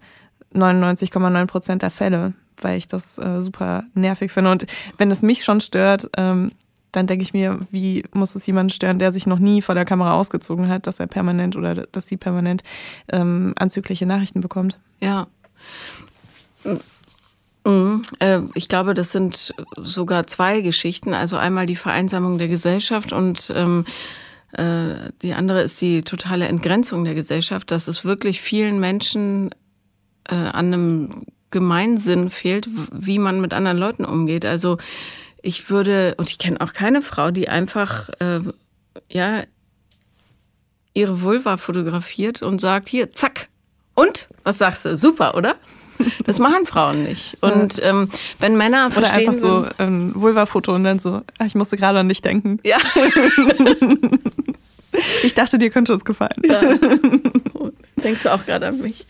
99,9 0.53 1.45
Prozent 1.47 1.81
der 1.81 1.91
Fälle, 1.91 2.33
weil 2.61 2.77
ich 2.77 2.87
das 2.87 3.17
äh, 3.17 3.41
super 3.41 3.85
nervig 3.93 4.31
finde. 4.31 4.51
Und 4.51 4.67
wenn 4.97 5.11
es 5.11 5.21
mich 5.23 5.43
schon 5.43 5.59
stört, 5.59 6.09
ähm, 6.15 6.51
dann 6.97 7.05
denke 7.05 7.21
ich 7.21 7.31
mir, 7.31 7.59
wie 7.69 8.03
muss 8.11 8.33
es 8.33 8.45
jemanden 8.47 8.71
stören, 8.71 8.97
der 8.97 9.11
sich 9.11 9.27
noch 9.27 9.37
nie 9.37 9.61
vor 9.61 9.75
der 9.75 9.85
Kamera 9.85 10.15
ausgezogen 10.15 10.67
hat, 10.67 10.87
dass 10.87 10.99
er 10.99 11.05
permanent 11.05 11.55
oder 11.55 11.75
dass 11.75 12.07
sie 12.07 12.17
permanent 12.17 12.63
ähm, 13.11 13.53
anzügliche 13.55 14.07
Nachrichten 14.07 14.41
bekommt. 14.41 14.79
Ja. 14.99 15.27
Mhm. 17.63 18.01
Äh, 18.17 18.39
ich 18.55 18.67
glaube, 18.67 18.95
das 18.95 19.11
sind 19.11 19.53
sogar 19.77 20.25
zwei 20.25 20.61
Geschichten. 20.61 21.13
Also 21.13 21.37
einmal 21.37 21.67
die 21.67 21.75
Vereinsamung 21.75 22.39
der 22.39 22.47
Gesellschaft 22.47 23.13
und 23.13 23.53
ähm, 23.55 23.85
äh, 24.53 25.11
die 25.21 25.33
andere 25.33 25.61
ist 25.61 25.79
die 25.79 26.01
totale 26.01 26.47
Entgrenzung 26.47 27.03
der 27.03 27.13
Gesellschaft, 27.13 27.69
dass 27.69 27.87
es 27.87 28.05
wirklich 28.05 28.41
vielen 28.41 28.79
Menschen 28.79 29.51
äh, 30.27 30.33
an 30.33 30.73
einem 30.73 31.09
Gemeinsinn 31.51 32.31
fehlt, 32.31 32.67
wie 32.91 33.19
man 33.19 33.39
mit 33.39 33.53
anderen 33.53 33.77
Leuten 33.77 34.03
umgeht. 34.03 34.45
Also 34.45 34.77
ich 35.47 35.69
würde, 35.69 36.13
und 36.17 36.29
ich 36.29 36.39
kenne 36.39 36.59
auch 36.59 36.73
keine 36.73 37.01
Frau, 37.01 37.31
die 37.31 37.47
einfach, 37.47 38.09
äh, 38.19 38.41
ja, 39.09 39.43
ihre 40.93 41.21
Vulva 41.21 41.55
fotografiert 41.55 42.41
und 42.41 42.59
sagt, 42.59 42.89
hier, 42.89 43.09
zack. 43.11 43.47
Und? 43.95 44.27
Was 44.43 44.57
sagst 44.57 44.83
du? 44.83 44.97
Super, 44.97 45.35
oder? 45.35 45.55
Das 46.25 46.37
machen 46.37 46.65
Frauen 46.65 47.03
nicht. 47.03 47.37
Und 47.39 47.81
ähm, 47.81 48.09
wenn 48.39 48.57
Männer 48.57 48.87
Oder 48.87 49.05
verstehen... 49.05 49.29
einfach 49.29 49.41
so 49.41 49.65
ähm, 49.79 50.11
Vulva-Foto 50.15 50.75
und 50.75 50.83
dann 50.83 50.99
so, 50.99 51.21
ah, 51.37 51.45
ich 51.45 51.55
musste 51.55 51.77
gerade 51.77 51.99
an 51.99 52.09
dich 52.09 52.21
denken. 52.21 52.59
Ja. 52.63 52.77
ich 55.23 55.33
dachte, 55.33 55.57
dir 55.57 55.69
könnte 55.69 55.93
es 55.93 56.03
gefallen. 56.03 56.41
Ja. 56.43 56.61
Denkst 58.03 58.23
du 58.23 58.33
auch 58.33 58.45
gerade 58.45 58.67
an 58.67 58.81
mich? 58.81 59.07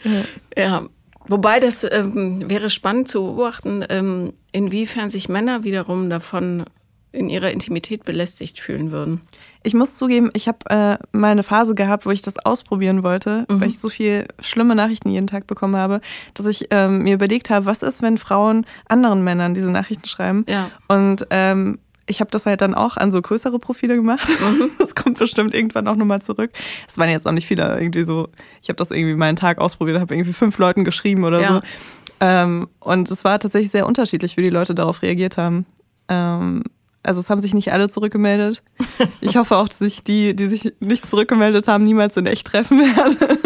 Ja. 0.55 0.63
ja. 0.63 0.85
Wobei 1.27 1.59
das 1.59 1.83
ähm, 1.83 2.47
wäre 2.47 2.69
spannend 2.69 3.09
zu 3.09 3.23
beobachten, 3.23 3.83
ähm, 3.89 4.33
inwiefern 4.57 5.09
sich 5.09 5.29
Männer 5.29 5.63
wiederum 5.63 6.09
davon 6.09 6.65
in 7.11 7.29
ihrer 7.29 7.51
Intimität 7.51 8.03
belästigt 8.03 8.59
fühlen 8.59 8.91
würden. 8.91 9.21
Ich 9.63 9.73
muss 9.73 9.95
zugeben, 9.95 10.29
ich 10.33 10.47
habe 10.47 10.59
äh, 10.69 10.97
mal 11.11 11.31
eine 11.31 11.43
Phase 11.43 11.73
gehabt, 11.73 12.05
wo 12.05 12.11
ich 12.11 12.21
das 12.21 12.37
ausprobieren 12.37 13.03
wollte, 13.03 13.45
mhm. 13.49 13.61
weil 13.61 13.69
ich 13.69 13.79
so 13.79 13.89
viel 13.89 14.27
schlimme 14.39 14.75
Nachrichten 14.75 15.09
jeden 15.09 15.27
Tag 15.27 15.47
bekommen 15.47 15.75
habe, 15.75 16.01
dass 16.33 16.45
ich 16.45 16.67
ähm, 16.71 17.03
mir 17.03 17.15
überlegt 17.15 17.49
habe, 17.49 17.65
was 17.65 17.81
ist, 17.81 18.01
wenn 18.01 18.17
Frauen 18.17 18.65
anderen 18.87 19.23
Männern 19.23 19.53
diese 19.53 19.71
Nachrichten 19.71 20.07
schreiben. 20.07 20.45
Ja. 20.47 20.69
Und 20.87 21.27
ähm, 21.29 21.79
ich 22.07 22.21
habe 22.21 22.31
das 22.31 22.45
halt 22.45 22.61
dann 22.61 22.73
auch 22.73 22.97
an 22.97 23.11
so 23.11 23.21
größere 23.21 23.59
Profile 23.59 23.95
gemacht. 23.95 24.27
Mhm. 24.27 24.71
Das 24.79 24.95
kommt 24.95 25.19
bestimmt 25.19 25.53
irgendwann 25.53 25.87
auch 25.87 25.95
nochmal 25.95 26.21
zurück. 26.21 26.51
Es 26.87 26.97
waren 26.97 27.09
jetzt 27.09 27.27
auch 27.27 27.31
nicht 27.31 27.45
viele, 27.45 27.79
irgendwie 27.79 28.03
so, 28.03 28.29
ich 28.61 28.69
habe 28.69 28.77
das 28.77 28.91
irgendwie 28.91 29.15
meinen 29.15 29.35
Tag 29.35 29.59
ausprobiert, 29.59 29.99
habe 29.99 30.15
irgendwie 30.15 30.33
fünf 30.33 30.57
Leuten 30.57 30.85
geschrieben 30.85 31.23
oder 31.25 31.41
ja. 31.41 31.47
so. 31.47 31.61
Ähm, 32.19 32.67
und 32.79 33.09
es 33.11 33.23
war 33.23 33.39
tatsächlich 33.39 33.71
sehr 33.71 33.85
unterschiedlich, 33.85 34.37
wie 34.37 34.43
die 34.43 34.49
Leute 34.49 34.73
darauf 34.75 35.01
reagiert 35.01 35.37
haben. 35.37 35.65
Ähm, 36.07 36.63
also 37.03 37.21
es 37.21 37.29
haben 37.29 37.39
sich 37.39 37.53
nicht 37.53 37.71
alle 37.71 37.89
zurückgemeldet. 37.89 38.63
Ich 39.21 39.37
hoffe 39.37 39.55
auch, 39.57 39.69
dass 39.69 39.81
ich 39.81 40.03
die, 40.03 40.35
die 40.35 40.47
sich 40.47 40.73
nicht 40.79 41.05
zurückgemeldet 41.05 41.67
haben, 41.67 41.83
niemals 41.83 42.17
in 42.17 42.25
echt 42.25 42.47
treffen 42.47 42.79
werde. 42.79 43.36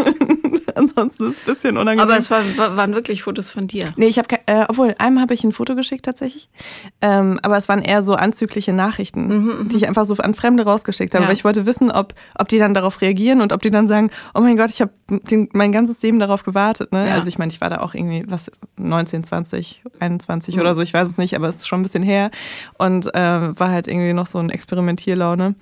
Ansonsten 0.76 1.26
ist 1.26 1.34
es 1.34 1.40
ein 1.40 1.46
bisschen 1.46 1.78
unangenehm. 1.78 2.08
Aber 2.08 2.18
es 2.18 2.32
war, 2.32 2.44
waren 2.58 2.94
wirklich 2.94 3.24
Fotos 3.24 3.52
von 3.52 3.68
dir. 3.68 3.94
Nee, 3.96 4.08
ich 4.08 4.18
habe, 4.18 4.28
äh, 4.46 4.66
obwohl, 4.68 4.96
einem 4.98 5.20
habe 5.20 5.34
ich 5.34 5.44
ein 5.44 5.52
Foto 5.52 5.76
geschickt 5.76 6.06
tatsächlich. 6.06 6.50
Ähm, 7.02 7.40
aber 7.44 7.58
es 7.58 7.70
waren 7.70 7.82
eher 7.82 8.02
so 8.02 8.16
anzügliche 8.16 8.74
Nachrichten, 8.74 9.28
mhm, 9.28 9.60
mhm. 9.60 9.70
die 9.70 9.78
ich 9.78 9.88
einfach 9.88 10.06
so 10.06 10.16
an 10.16 10.34
Fremde 10.34 10.64
rausgeschickt 10.64 11.14
habe. 11.14 11.24
Ja. 11.24 11.30
Weil 11.30 11.36
ich 11.36 11.44
wollte 11.44 11.66
wissen, 11.66 11.92
ob, 11.92 12.14
ob 12.38 12.48
die 12.48 12.58
dann 12.58 12.74
darauf 12.74 13.02
reagieren 13.02 13.42
und 13.42 13.54
ob 13.54 13.62
die 13.62 13.70
dann 13.70 13.88
sagen, 13.88 14.12
oh 14.34 14.42
mein 14.42 14.58
Gott, 14.58 14.70
ich 14.70 14.82
habe 14.82 14.92
mein 15.54 15.72
ganzes 15.72 16.02
Leben 16.02 16.20
darauf 16.20 16.44
gewartet. 16.44 16.92
Ne? 16.92 17.08
Ja. 17.08 17.16
Also 17.16 17.28
ich 17.28 17.38
meine, 17.38 17.52
ich 17.52 17.62
war 17.62 17.70
da 17.70 17.80
auch 17.80 17.94
irgendwie, 17.94 18.24
was, 18.28 18.52
19, 18.78 19.24
20, 19.24 19.84
21 20.00 20.56
mhm. 20.56 20.62
oder 20.62 20.74
so, 20.74 20.82
ich 20.82 20.94
weiß 20.94 21.10
es 21.10 21.18
nicht, 21.18 21.36
aber 21.36 21.48
es 21.50 21.58
ist 21.58 21.68
schon 21.68 21.80
ein 21.80 21.84
bisschen 21.84 22.04
her. 22.04 22.32
Und 22.78 23.14
äh, 23.14 23.60
war 23.60 23.70
halt 23.70 23.88
irgendwie 23.88 24.14
noch 24.14 24.28
so 24.28 24.40
ein 24.40 24.50
Experimentierlaune. 24.50 25.56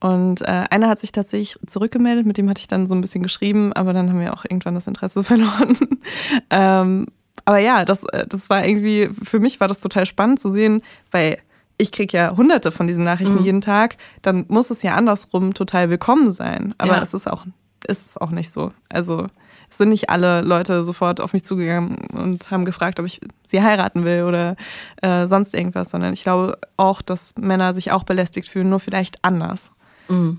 Und 0.00 0.40
äh, 0.42 0.64
einer 0.70 0.88
hat 0.88 0.98
sich 0.98 1.12
tatsächlich 1.12 1.58
zurückgemeldet, 1.66 2.26
mit 2.26 2.38
dem 2.38 2.48
hatte 2.48 2.60
ich 2.60 2.68
dann 2.68 2.86
so 2.86 2.94
ein 2.94 3.02
bisschen 3.02 3.22
geschrieben, 3.22 3.72
aber 3.74 3.92
dann 3.92 4.08
haben 4.08 4.20
wir 4.20 4.32
auch 4.32 4.44
irgendwann 4.44 4.74
das 4.74 4.86
Interesse 4.86 5.22
verloren. 5.24 5.76
ähm, 6.50 7.06
aber 7.44 7.58
ja, 7.58 7.84
das, 7.84 8.04
äh, 8.04 8.26
das 8.26 8.48
war 8.48 8.66
irgendwie, 8.66 9.10
für 9.22 9.40
mich 9.40 9.60
war 9.60 9.68
das 9.68 9.80
total 9.80 10.06
spannend 10.06 10.40
zu 10.40 10.48
sehen, 10.48 10.82
weil 11.10 11.38
ich 11.76 11.92
kriege 11.92 12.16
ja 12.16 12.36
hunderte 12.36 12.70
von 12.70 12.86
diesen 12.86 13.04
Nachrichten 13.04 13.38
mhm. 13.38 13.44
jeden 13.44 13.60
Tag, 13.60 13.96
dann 14.22 14.44
muss 14.48 14.70
es 14.70 14.82
ja 14.82 14.94
andersrum 14.94 15.54
total 15.54 15.90
willkommen 15.90 16.30
sein. 16.30 16.74
Aber 16.78 16.96
ja. 16.96 17.02
es 17.02 17.14
ist 17.14 17.26
auch, 17.26 17.46
ist 17.86 18.06
es 18.06 18.16
auch 18.18 18.30
nicht 18.30 18.50
so. 18.50 18.72
Also 18.90 19.26
es 19.70 19.78
sind 19.78 19.88
nicht 19.90 20.10
alle 20.10 20.42
Leute 20.42 20.82
sofort 20.84 21.20
auf 21.20 21.32
mich 21.32 21.44
zugegangen 21.44 21.96
und 22.12 22.50
haben 22.50 22.64
gefragt, 22.64 23.00
ob 23.00 23.06
ich 23.06 23.20
sie 23.44 23.62
heiraten 23.62 24.04
will 24.04 24.24
oder 24.24 24.56
äh, 25.00 25.26
sonst 25.26 25.54
irgendwas, 25.54 25.90
sondern 25.90 26.12
ich 26.12 26.22
glaube 26.22 26.58
auch, 26.76 27.00
dass 27.00 27.34
Männer 27.38 27.72
sich 27.72 27.92
auch 27.92 28.04
belästigt 28.04 28.48
fühlen, 28.48 28.68
nur 28.68 28.80
vielleicht 28.80 29.24
anders. 29.24 29.72
Mhm. 30.10 30.38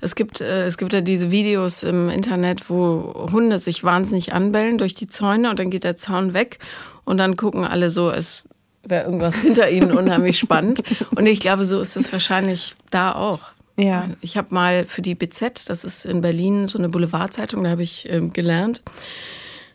Es 0.00 0.14
gibt, 0.14 0.40
äh, 0.40 0.66
es 0.66 0.78
gibt 0.78 0.92
ja 0.92 1.00
diese 1.00 1.30
Videos 1.30 1.82
im 1.82 2.08
Internet, 2.08 2.70
wo 2.70 3.28
Hunde 3.32 3.58
sich 3.58 3.82
wahnsinnig 3.82 4.32
anbellen 4.32 4.78
durch 4.78 4.94
die 4.94 5.08
Zäune 5.08 5.50
und 5.50 5.58
dann 5.58 5.70
geht 5.70 5.84
der 5.84 5.96
Zaun 5.96 6.34
weg 6.34 6.58
und 7.04 7.18
dann 7.18 7.36
gucken 7.36 7.64
alle 7.64 7.90
so, 7.90 8.10
es 8.10 8.44
wäre 8.84 9.04
irgendwas 9.04 9.36
hinter 9.40 9.70
ihnen 9.70 9.92
unheimlich 9.92 10.38
spannend. 10.38 10.82
Und 11.14 11.26
ich 11.26 11.40
glaube, 11.40 11.64
so 11.64 11.80
ist 11.80 11.96
es 11.96 12.12
wahrscheinlich 12.12 12.74
da 12.90 13.12
auch. 13.12 13.40
Ja. 13.78 14.08
Ich 14.20 14.36
habe 14.36 14.54
mal 14.54 14.86
für 14.86 15.02
die 15.02 15.14
BZ, 15.14 15.68
das 15.68 15.84
ist 15.84 16.06
in 16.06 16.20
Berlin 16.20 16.66
so 16.66 16.78
eine 16.78 16.88
Boulevardzeitung, 16.88 17.64
da 17.64 17.70
habe 17.70 17.82
ich 17.82 18.08
äh, 18.10 18.20
gelernt. 18.28 18.82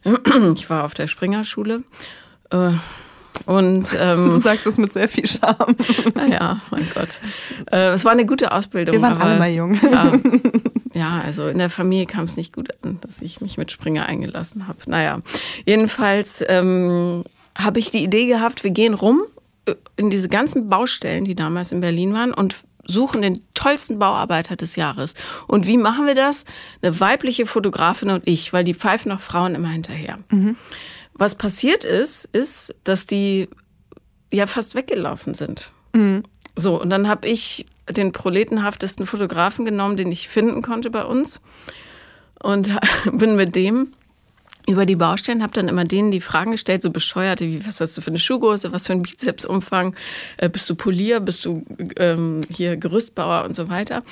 Ich 0.56 0.68
war 0.68 0.86
auf 0.86 0.96
der 0.96 1.06
Springerschule. 1.06 1.84
Äh, 2.50 2.72
und, 3.46 3.96
ähm, 4.00 4.32
du 4.32 4.38
sagst 4.38 4.66
es 4.66 4.78
mit 4.78 4.94
sehr 4.94 5.10
viel 5.10 5.26
Charme. 5.28 5.76
Naja, 6.16 6.62
mein 6.72 6.88
Gott. 6.94 7.20
Äh, 7.72 7.94
es 7.94 8.06
war 8.06 8.12
eine 8.12 8.26
gute 8.26 8.52
Ausbildung. 8.52 8.96
Wir 8.96 9.02
waren 9.02 9.14
aber, 9.14 9.24
alle 9.26 9.40
mal 9.40 9.52
jung. 9.52 9.80
Ja, 9.92 10.14
ja, 10.94 11.22
also 11.26 11.48
in 11.48 11.58
der 11.58 11.70
Familie 11.70 12.06
kam 12.06 12.26
es 12.26 12.38
nicht 12.38 12.54
gut 12.54 12.70
an, 12.84 13.00
dass 13.02 13.22
ich 13.22 13.42
mich 13.42 13.58
mit 13.58 13.72
Springer 13.72 14.06
eingelassen 14.06 14.68
habe. 14.68 14.80
Naja, 14.88 15.22
jedenfalls 15.66 16.44
ähm, 16.48 17.24
habe 17.58 17.80
ich 17.80 17.92
die 17.92 18.04
Idee 18.04 18.28
gehabt, 18.28 18.64
wir 18.64 18.72
gehen 18.72 18.94
rum 18.94 19.22
äh, 19.66 19.76
in 19.96 20.10
diese 20.10 20.28
ganzen 20.28 20.70
Baustellen, 20.70 21.26
die 21.26 21.36
damals 21.36 21.72
in 21.72 21.80
Berlin 21.82 22.14
waren 22.14 22.34
und 22.34 22.56
suchen 22.86 23.22
den 23.22 23.44
tollsten 23.54 24.00
Bauarbeiter 24.00 24.56
des 24.56 24.76
Jahres. 24.76 25.14
Und 25.48 25.68
wie 25.68 25.78
machen 25.78 26.06
wir 26.08 26.16
das? 26.16 26.46
Eine 26.82 27.00
weibliche 27.00 27.46
Fotografin 27.46 28.10
und 28.10 28.28
ich, 28.28 28.54
weil 28.54 28.64
die 28.64 28.74
pfeifen 28.74 29.10
noch 29.10 29.22
Frauen 29.22 29.56
immer 29.56 29.70
hinterher. 29.70 30.20
Mhm. 30.30 30.58
Was 31.22 31.36
passiert 31.36 31.86
ist, 31.86 32.26
ist, 32.32 32.74
dass 32.84 33.06
die 33.06 33.48
ja 34.34 34.48
fast 34.48 34.74
weggelaufen 34.74 35.36
sind. 35.36 35.72
Mhm. 35.94 36.24
So, 36.56 36.82
und 36.82 36.90
dann 36.90 37.08
habe 37.08 37.28
ich 37.28 37.68
den 37.88 38.12
proletenhaftesten 38.12 39.06
Fotografen 39.06 39.64
genommen, 39.64 39.98
den 39.98 40.12
ich 40.12 40.30
finden 40.30 40.64
konnte 40.64 40.90
bei 40.90 41.06
uns 41.06 41.40
und 42.42 42.72
bin 43.14 43.36
mit 43.36 43.56
dem 43.56 43.94
über 44.68 44.86
die 44.86 44.96
Baustellen, 44.96 45.42
habe 45.42 45.54
dann 45.54 45.68
immer 45.68 45.86
denen 45.86 46.12
die 46.12 46.22
Fragen 46.22 46.52
gestellt, 46.52 46.84
so 46.84 46.92
bescheuerte, 46.92 47.46
wie, 47.46 47.66
was 47.66 47.82
hast 47.82 47.98
du 47.98 48.02
für 48.02 48.12
eine 48.12 48.20
Schuhgröße, 48.20 48.72
was 48.72 48.88
für 48.88 48.94
ein 48.94 49.02
Bizepsumfang, 49.02 49.96
äh, 50.38 50.50
bist 50.50 50.70
du 50.70 50.76
Polier, 50.76 51.20
bist 51.20 51.46
du 51.46 51.64
ähm, 51.98 52.42
hier 52.54 52.78
Gerüstbauer 52.78 53.44
und 53.46 53.56
so 53.56 53.70
weiter. 53.70 54.04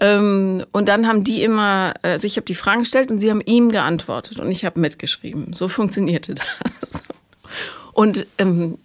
Ähm, 0.00 0.64
und 0.72 0.88
dann 0.88 1.06
haben 1.06 1.24
die 1.24 1.42
immer, 1.42 1.94
also 2.02 2.26
ich 2.26 2.36
habe 2.36 2.46
die 2.46 2.54
Fragen 2.54 2.80
gestellt 2.80 3.10
und 3.10 3.18
sie 3.18 3.30
haben 3.30 3.42
ihm 3.44 3.70
geantwortet 3.70 4.40
und 4.40 4.50
ich 4.50 4.64
habe 4.64 4.80
mitgeschrieben. 4.80 5.52
So 5.54 5.68
funktionierte 5.68 6.34
das. 6.80 7.04
Und 7.92 8.26
ähm, 8.38 8.78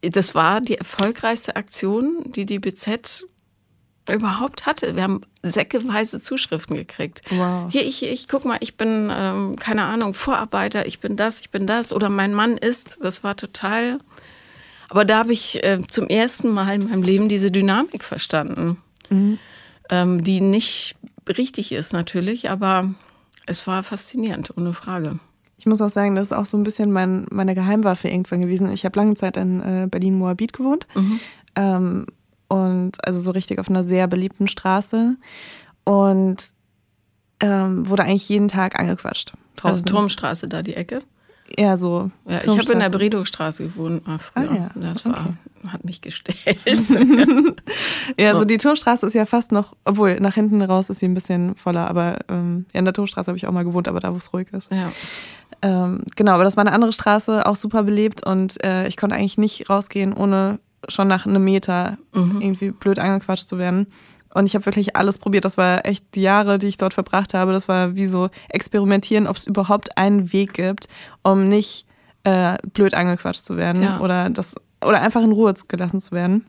das 0.00 0.34
war 0.34 0.60
die 0.60 0.76
erfolgreichste 0.76 1.56
Aktion, 1.56 2.24
die 2.26 2.46
die 2.46 2.58
BZ 2.58 3.26
überhaupt 4.12 4.66
hatte. 4.66 4.96
Wir 4.96 5.02
haben 5.02 5.22
säckeweise 5.42 6.20
Zuschriften 6.20 6.76
gekriegt. 6.76 7.22
Wow. 7.30 7.70
Hier, 7.70 7.84
ich, 7.84 8.02
ich 8.02 8.28
guck 8.28 8.44
mal, 8.44 8.58
ich 8.60 8.76
bin, 8.76 9.10
ähm, 9.12 9.56
keine 9.56 9.84
Ahnung, 9.84 10.14
Vorarbeiter, 10.14 10.86
ich 10.86 11.00
bin 11.00 11.16
das, 11.16 11.40
ich 11.40 11.50
bin 11.50 11.66
das. 11.66 11.92
Oder 11.92 12.08
mein 12.10 12.34
Mann 12.34 12.56
ist. 12.56 12.98
Das 13.00 13.24
war 13.24 13.36
total. 13.36 13.98
Aber 14.90 15.04
da 15.04 15.18
habe 15.18 15.32
ich 15.32 15.62
äh, 15.64 15.78
zum 15.88 16.08
ersten 16.08 16.50
Mal 16.50 16.74
in 16.74 16.90
meinem 16.90 17.02
Leben 17.02 17.28
diese 17.28 17.50
Dynamik 17.50 18.04
verstanden. 18.04 18.78
Mhm. 19.08 19.38
Ähm, 19.90 20.24
die 20.24 20.40
nicht 20.40 20.96
richtig 21.28 21.72
ist 21.72 21.92
natürlich, 21.92 22.50
aber 22.50 22.94
es 23.46 23.66
war 23.66 23.82
faszinierend, 23.82 24.56
ohne 24.56 24.72
Frage. 24.72 25.18
Ich 25.58 25.66
muss 25.66 25.80
auch 25.80 25.88
sagen, 25.88 26.14
das 26.14 26.28
ist 26.28 26.32
auch 26.32 26.46
so 26.46 26.56
ein 26.56 26.62
bisschen 26.62 26.92
mein, 26.92 27.26
meine 27.30 27.54
Geheimwaffe 27.54 28.08
irgendwann 28.08 28.42
gewesen. 28.42 28.70
Ich 28.72 28.84
habe 28.84 28.98
lange 28.98 29.14
Zeit 29.14 29.36
in 29.36 29.60
äh, 29.60 29.86
Berlin-Moabit 29.90 30.52
gewohnt. 30.52 30.86
Mhm. 30.94 31.20
Ähm, 31.56 32.06
und 32.48 33.06
also 33.06 33.20
so 33.20 33.30
richtig 33.30 33.58
auf 33.58 33.68
einer 33.68 33.84
sehr 33.84 34.06
beliebten 34.06 34.48
Straße 34.48 35.16
und 35.84 36.36
ähm, 37.40 37.88
wurde 37.88 38.04
eigentlich 38.04 38.28
jeden 38.28 38.48
Tag 38.48 38.78
angequatscht. 38.78 39.32
Draußen. 39.56 39.82
Also 39.82 39.84
Turmstraße 39.84 40.48
da 40.48 40.62
die 40.62 40.74
Ecke? 40.74 41.02
Ja, 41.58 41.76
so. 41.76 42.10
Ja, 42.26 42.38
ich 42.42 42.48
habe 42.48 42.72
in 42.72 42.78
der 42.78 42.88
Bredow-Straße 42.88 43.64
gewohnt 43.64 44.06
mal 44.06 44.18
früher. 44.18 44.50
Ah, 44.50 44.54
ja. 44.54 44.70
Das 44.74 45.04
war, 45.04 45.12
okay. 45.12 45.68
hat 45.68 45.84
mich 45.84 46.00
gestellt. 46.00 46.58
ja, 48.18 48.34
so 48.34 48.44
die 48.44 48.58
Turmstraße 48.58 49.06
ist 49.06 49.14
ja 49.14 49.26
fast 49.26 49.52
noch, 49.52 49.76
obwohl 49.84 50.18
nach 50.20 50.34
hinten 50.34 50.62
raus 50.62 50.88
ist 50.90 51.00
sie 51.00 51.06
ein 51.06 51.14
bisschen 51.14 51.54
voller, 51.54 51.88
aber 51.88 52.18
ähm, 52.28 52.66
ja, 52.72 52.78
in 52.78 52.86
der 52.86 52.94
Turmstraße 52.94 53.28
habe 53.28 53.36
ich 53.36 53.46
auch 53.46 53.52
mal 53.52 53.64
gewohnt, 53.64 53.88
aber 53.88 54.00
da, 54.00 54.12
wo 54.12 54.16
es 54.16 54.32
ruhig 54.32 54.48
ist. 54.52 54.72
Ja. 54.72 54.90
Ähm, 55.60 56.02
genau, 56.16 56.32
aber 56.32 56.44
das 56.44 56.56
war 56.56 56.62
eine 56.62 56.72
andere 56.72 56.92
Straße, 56.92 57.46
auch 57.46 57.56
super 57.56 57.82
belebt 57.82 58.26
und 58.26 58.62
äh, 58.64 58.88
ich 58.88 58.96
konnte 58.96 59.16
eigentlich 59.16 59.38
nicht 59.38 59.68
rausgehen, 59.68 60.14
ohne 60.14 60.58
schon 60.88 61.08
nach 61.08 61.26
einem 61.26 61.44
Meter 61.44 61.98
mhm. 62.12 62.40
irgendwie 62.40 62.70
blöd 62.70 62.98
angequatscht 62.98 63.48
zu 63.48 63.58
werden. 63.58 63.86
Und 64.34 64.46
ich 64.46 64.54
habe 64.54 64.66
wirklich 64.66 64.96
alles 64.96 65.18
probiert. 65.18 65.44
Das 65.44 65.56
war 65.56 65.86
echt 65.86 66.14
die 66.14 66.22
Jahre, 66.22 66.58
die 66.58 66.66
ich 66.66 66.76
dort 66.76 66.92
verbracht 66.92 67.34
habe. 67.34 67.52
Das 67.52 67.68
war 67.68 67.94
wie 67.94 68.06
so 68.06 68.30
experimentieren, 68.48 69.28
ob 69.28 69.36
es 69.36 69.46
überhaupt 69.46 69.96
einen 69.96 70.32
Weg 70.32 70.54
gibt, 70.54 70.88
um 71.22 71.48
nicht 71.48 71.86
äh, 72.24 72.56
blöd 72.72 72.94
angequatscht 72.94 73.44
zu 73.44 73.56
werden 73.56 73.82
ja. 73.82 74.00
oder 74.00 74.30
das 74.30 74.56
oder 74.84 75.00
einfach 75.00 75.22
in 75.22 75.32
Ruhe 75.32 75.54
gelassen 75.68 76.00
zu 76.00 76.12
werden. 76.12 76.46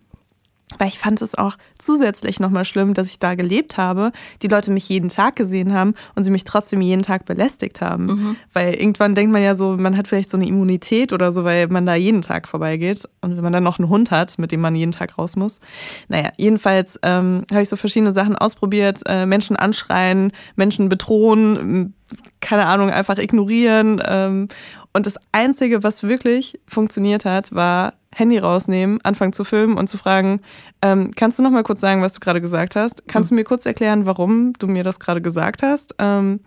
Weil 0.79 0.87
ich 0.87 0.97
fand 0.97 1.21
es 1.21 1.35
auch 1.35 1.57
zusätzlich 1.77 2.39
nochmal 2.39 2.65
schlimm, 2.65 2.95
dass 2.95 3.07
ich 3.07 3.19
da 3.19 3.35
gelebt 3.35 3.77
habe, 3.77 4.11
die 4.41 4.47
Leute 4.47 4.71
mich 4.71 4.89
jeden 4.89 5.09
Tag 5.09 5.35
gesehen 5.35 5.73
haben 5.73 5.93
und 6.15 6.23
sie 6.23 6.31
mich 6.31 6.43
trotzdem 6.43 6.81
jeden 6.81 7.03
Tag 7.03 7.25
belästigt 7.25 7.81
haben. 7.81 8.05
Mhm. 8.05 8.35
Weil 8.51 8.73
irgendwann 8.73 9.13
denkt 9.13 9.31
man 9.31 9.43
ja 9.43 9.53
so, 9.53 9.77
man 9.77 9.95
hat 9.95 10.07
vielleicht 10.07 10.29
so 10.29 10.37
eine 10.37 10.47
Immunität 10.47 11.13
oder 11.13 11.31
so, 11.31 11.43
weil 11.43 11.67
man 11.67 11.85
da 11.85 11.93
jeden 11.93 12.21
Tag 12.21 12.47
vorbeigeht. 12.47 13.07
Und 13.21 13.35
wenn 13.35 13.43
man 13.43 13.53
dann 13.53 13.63
noch 13.63 13.77
einen 13.77 13.89
Hund 13.89 14.09
hat, 14.09 14.39
mit 14.39 14.51
dem 14.51 14.61
man 14.61 14.75
jeden 14.75 14.91
Tag 14.91 15.19
raus 15.19 15.35
muss. 15.35 15.59
Naja, 16.07 16.31
jedenfalls 16.37 16.99
ähm, 17.03 17.43
habe 17.51 17.61
ich 17.61 17.69
so 17.69 17.75
verschiedene 17.75 18.11
Sachen 18.11 18.35
ausprobiert. 18.35 19.01
Äh, 19.05 19.27
Menschen 19.27 19.55
anschreien, 19.55 20.31
Menschen 20.55 20.89
bedrohen, 20.89 21.93
keine 22.41 22.65
Ahnung, 22.65 22.89
einfach 22.89 23.17
ignorieren. 23.17 24.01
Ähm, 24.05 24.47
und 24.93 25.05
das 25.05 25.17
Einzige, 25.31 25.83
was 25.83 26.03
wirklich 26.03 26.59
funktioniert 26.67 27.25
hat, 27.25 27.53
war 27.53 27.93
Handy 28.13 28.37
rausnehmen, 28.37 29.01
anfangen 29.03 29.33
zu 29.33 29.43
filmen 29.43 29.77
und 29.77 29.87
zu 29.87 29.97
fragen, 29.97 30.41
ähm, 30.81 31.11
kannst 31.15 31.37
du 31.37 31.43
noch 31.43 31.51
mal 31.51 31.63
kurz 31.63 31.81
sagen, 31.81 32.01
was 32.01 32.13
du 32.13 32.21
gerade 32.21 32.39
gesagt 32.39 32.75
hast? 32.77 33.07
Kannst 33.07 33.29
mhm. 33.29 33.35
du 33.35 33.39
mir 33.41 33.43
kurz 33.45 33.65
erklären, 33.65 34.05
warum 34.05 34.53
du 34.53 34.67
mir 34.67 34.83
das 34.83 34.99
gerade 35.01 35.21
gesagt 35.21 35.63
hast? 35.63 35.95
Ähm, 35.99 36.39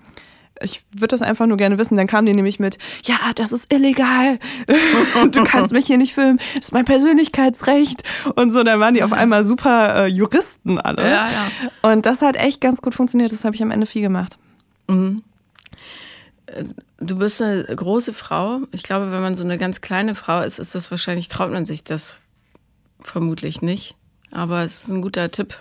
ich 0.62 0.82
würde 0.92 1.08
das 1.08 1.22
einfach 1.22 1.46
nur 1.46 1.56
gerne 1.56 1.78
wissen. 1.78 1.96
Dann 1.96 2.06
kam 2.06 2.26
die 2.26 2.34
nämlich 2.34 2.58
mit, 2.58 2.78
ja, 3.04 3.18
das 3.34 3.52
ist 3.52 3.72
illegal. 3.72 4.38
du 5.30 5.44
kannst 5.44 5.72
mich 5.72 5.86
hier 5.86 5.98
nicht 5.98 6.14
filmen. 6.14 6.38
Das 6.56 6.66
ist 6.66 6.72
mein 6.72 6.84
Persönlichkeitsrecht. 6.84 8.02
Und 8.34 8.50
so, 8.50 8.62
dann 8.62 8.80
waren 8.80 8.94
die 8.94 9.02
auf 9.02 9.12
einmal 9.12 9.44
super 9.44 10.04
äh, 10.04 10.06
Juristen 10.06 10.80
alle. 10.80 11.02
Ja, 11.02 11.28
ja. 11.28 11.90
Und 11.90 12.06
das 12.06 12.22
hat 12.22 12.36
echt 12.36 12.60
ganz 12.60 12.82
gut 12.82 12.94
funktioniert. 12.94 13.32
Das 13.32 13.44
habe 13.44 13.54
ich 13.54 13.62
am 13.62 13.70
Ende 13.70 13.86
viel 13.86 14.02
gemacht. 14.02 14.38
Mhm. 14.88 15.22
Du 16.98 17.18
bist 17.18 17.42
eine 17.42 17.64
große 17.64 18.12
Frau. 18.12 18.60
Ich 18.72 18.82
glaube, 18.82 19.12
wenn 19.12 19.22
man 19.22 19.34
so 19.34 19.44
eine 19.44 19.58
ganz 19.58 19.80
kleine 19.80 20.14
Frau 20.14 20.42
ist, 20.42 20.58
ist 20.58 20.74
das 20.74 20.90
wahrscheinlich, 20.90 21.28
traut 21.28 21.50
man 21.50 21.64
sich 21.64 21.84
das 21.84 22.20
vermutlich 23.00 23.62
nicht. 23.62 23.94
Aber 24.32 24.62
es 24.62 24.84
ist 24.84 24.88
ein 24.88 25.02
guter 25.02 25.30
Tipp. 25.30 25.58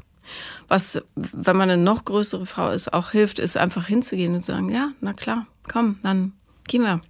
Was, 0.68 1.02
wenn 1.16 1.56
man 1.56 1.70
eine 1.70 1.82
noch 1.82 2.06
größere 2.06 2.46
Frau 2.46 2.72
ist, 2.72 2.92
auch 2.94 3.12
hilft, 3.12 3.40
ist 3.40 3.58
einfach 3.58 3.88
hinzugehen 3.88 4.36
und 4.36 4.42
zu 4.42 4.52
sagen, 4.52 4.70
ja, 4.70 4.92
na 5.00 5.14
klar, 5.14 5.48
komm, 5.72 6.00
dann 6.04 6.34
gehen 6.68 6.84
wir. 6.84 7.02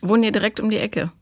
Wohnen 0.00 0.22
hier 0.22 0.32
direkt 0.32 0.60
um 0.60 0.70
die 0.70 0.78
Ecke. 0.78 1.12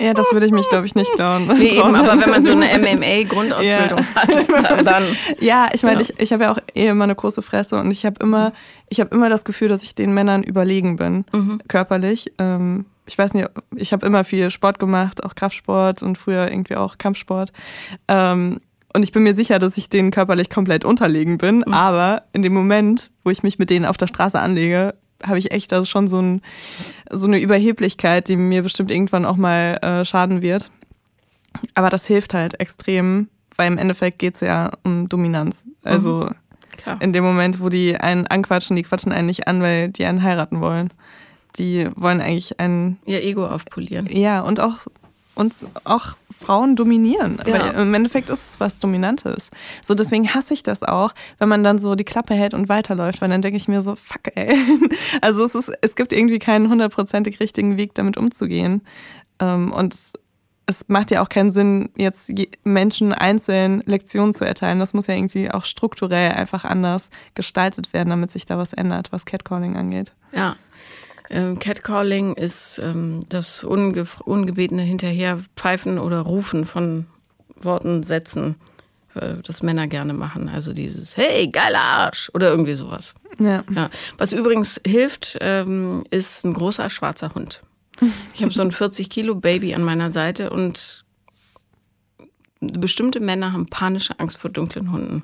Ja, 0.00 0.14
das 0.14 0.26
würde 0.32 0.46
ich 0.46 0.52
mich, 0.52 0.68
glaube 0.68 0.86
ich, 0.86 0.94
nicht 0.94 1.12
klauen. 1.12 1.48
Nee, 1.58 1.68
eben, 1.78 1.94
aber 1.96 2.20
wenn 2.20 2.30
man 2.30 2.42
so 2.42 2.52
eine 2.52 2.66
MMA-Grundausbildung 2.78 3.98
ja. 4.14 4.14
hat, 4.14 4.48
dann, 4.64 4.84
dann, 4.84 5.02
Ja, 5.40 5.68
ich 5.72 5.82
meine, 5.82 6.02
ja. 6.02 6.08
ich, 6.08 6.20
ich 6.20 6.32
habe 6.32 6.44
ja 6.44 6.52
auch 6.52 6.58
eh 6.74 6.86
immer 6.86 7.04
eine 7.04 7.16
große 7.16 7.42
Fresse 7.42 7.80
und 7.80 7.90
ich 7.90 8.06
habe 8.06 8.16
immer, 8.22 8.52
ich 8.88 9.00
habe 9.00 9.14
immer 9.14 9.28
das 9.28 9.44
Gefühl, 9.44 9.68
dass 9.68 9.82
ich 9.82 9.94
den 9.94 10.14
Männern 10.14 10.42
überlegen 10.42 10.96
bin, 10.96 11.24
mhm. 11.32 11.60
körperlich. 11.66 12.32
Ähm, 12.38 12.86
ich 13.06 13.18
weiß 13.18 13.34
nicht, 13.34 13.48
ich 13.74 13.92
habe 13.92 14.06
immer 14.06 14.22
viel 14.22 14.50
Sport 14.50 14.78
gemacht, 14.78 15.24
auch 15.24 15.34
Kraftsport 15.34 16.02
und 16.02 16.16
früher 16.16 16.48
irgendwie 16.48 16.76
auch 16.76 16.98
Kampfsport. 16.98 17.52
Ähm, 18.06 18.60
und 18.94 19.02
ich 19.02 19.12
bin 19.12 19.22
mir 19.22 19.34
sicher, 19.34 19.58
dass 19.58 19.76
ich 19.76 19.88
denen 19.88 20.10
körperlich 20.10 20.48
komplett 20.48 20.84
unterlegen 20.84 21.38
bin. 21.38 21.58
Mhm. 21.66 21.74
Aber 21.74 22.22
in 22.32 22.42
dem 22.42 22.54
Moment, 22.54 23.10
wo 23.24 23.30
ich 23.30 23.42
mich 23.42 23.58
mit 23.58 23.70
denen 23.70 23.84
auf 23.84 23.96
der 23.96 24.06
Straße 24.06 24.38
anlege, 24.38 24.94
habe 25.24 25.38
ich 25.38 25.50
echt 25.50 25.72
also 25.72 25.84
schon 25.84 26.08
so, 26.08 26.20
ein, 26.20 26.42
so 27.10 27.26
eine 27.26 27.40
Überheblichkeit, 27.40 28.28
die 28.28 28.36
mir 28.36 28.62
bestimmt 28.62 28.90
irgendwann 28.90 29.24
auch 29.24 29.36
mal 29.36 29.78
äh, 29.82 30.04
schaden 30.04 30.42
wird. 30.42 30.70
Aber 31.74 31.90
das 31.90 32.06
hilft 32.06 32.34
halt 32.34 32.60
extrem, 32.60 33.28
weil 33.56 33.68
im 33.68 33.78
Endeffekt 33.78 34.18
geht 34.18 34.34
es 34.34 34.40
ja 34.40 34.70
um 34.84 35.08
Dominanz. 35.08 35.66
Also 35.82 36.30
mhm. 36.86 37.00
in 37.00 37.12
dem 37.12 37.24
Moment, 37.24 37.60
wo 37.60 37.68
die 37.68 37.96
einen 37.96 38.26
anquatschen, 38.26 38.76
die 38.76 38.82
quatschen 38.82 39.12
einen 39.12 39.26
nicht 39.26 39.48
an, 39.48 39.62
weil 39.62 39.88
die 39.88 40.04
einen 40.04 40.22
heiraten 40.22 40.60
wollen. 40.60 40.90
Die 41.56 41.88
wollen 41.96 42.20
eigentlich 42.20 42.60
einen. 42.60 42.98
Ihr 43.04 43.24
Ego 43.24 43.46
aufpolieren. 43.46 44.06
Ja, 44.10 44.42
und 44.42 44.60
auch 44.60 44.86
und 45.38 45.54
auch 45.84 46.16
Frauen 46.30 46.74
dominieren. 46.74 47.40
Ja. 47.46 47.52
Weil 47.52 47.82
im 47.82 47.94
Endeffekt 47.94 48.28
ist 48.28 48.50
es 48.50 48.60
was 48.60 48.80
Dominantes. 48.80 49.50
So, 49.82 49.94
deswegen 49.94 50.34
hasse 50.34 50.52
ich 50.52 50.64
das 50.64 50.82
auch, 50.82 51.14
wenn 51.38 51.48
man 51.48 51.62
dann 51.62 51.78
so 51.78 51.94
die 51.94 52.04
Klappe 52.04 52.34
hält 52.34 52.54
und 52.54 52.68
weiterläuft, 52.68 53.20
weil 53.22 53.28
dann 53.28 53.40
denke 53.40 53.56
ich 53.56 53.68
mir 53.68 53.80
so, 53.80 53.94
fuck, 53.94 54.34
ey. 54.34 54.58
Also 55.20 55.44
es 55.44 55.54
ist, 55.54 55.72
es 55.80 55.94
gibt 55.94 56.12
irgendwie 56.12 56.40
keinen 56.40 56.68
hundertprozentig 56.68 57.38
richtigen 57.38 57.76
Weg, 57.76 57.94
damit 57.94 58.16
umzugehen. 58.16 58.82
Ähm, 59.38 59.72
und 59.72 59.96
es 60.66 60.88
macht 60.88 61.10
ja 61.12 61.22
auch 61.22 61.28
keinen 61.28 61.50
Sinn, 61.50 61.90
jetzt 61.96 62.32
Menschen 62.64 63.12
einzeln 63.12 63.82
Lektionen 63.86 64.34
zu 64.34 64.44
erteilen. 64.44 64.80
Das 64.80 64.92
muss 64.92 65.06
ja 65.06 65.14
irgendwie 65.14 65.50
auch 65.50 65.64
strukturell 65.64 66.32
einfach 66.32 66.64
anders 66.64 67.10
gestaltet 67.34 67.92
werden, 67.92 68.10
damit 68.10 68.32
sich 68.32 68.44
da 68.44 68.58
was 68.58 68.72
ändert, 68.72 69.12
was 69.12 69.24
Catcalling 69.24 69.76
angeht. 69.76 70.12
Ja, 70.32 70.56
ähm, 71.30 71.58
Catcalling 71.58 72.34
ist 72.34 72.78
ähm, 72.78 73.20
das 73.28 73.64
unge 73.64 74.06
ungebetene 74.24 74.82
Hinterherpfeifen 74.82 75.98
oder 75.98 76.20
Rufen 76.20 76.64
von 76.64 77.06
Worten, 77.56 78.02
Sätzen, 78.02 78.56
äh, 79.14 79.34
das 79.44 79.62
Männer 79.62 79.86
gerne 79.86 80.14
machen. 80.14 80.48
Also 80.48 80.72
dieses 80.72 81.16
Hey, 81.16 81.48
geiler 81.48 81.80
Arsch 81.80 82.30
oder 82.34 82.50
irgendwie 82.50 82.74
sowas. 82.74 83.14
Ja. 83.38 83.64
ja. 83.74 83.90
Was 84.16 84.32
übrigens 84.32 84.80
hilft, 84.86 85.38
ähm, 85.40 86.04
ist 86.10 86.44
ein 86.44 86.54
großer 86.54 86.90
schwarzer 86.90 87.34
Hund. 87.34 87.60
Ich 88.34 88.42
habe 88.42 88.52
so 88.52 88.62
ein 88.62 88.72
40 88.72 89.10
Kilo 89.10 89.34
Baby 89.34 89.74
an 89.74 89.82
meiner 89.82 90.10
Seite 90.10 90.50
und 90.50 91.04
bestimmte 92.60 93.20
Männer 93.20 93.52
haben 93.52 93.66
panische 93.66 94.18
Angst 94.18 94.38
vor 94.38 94.50
dunklen 94.50 94.90
Hunden. 94.90 95.22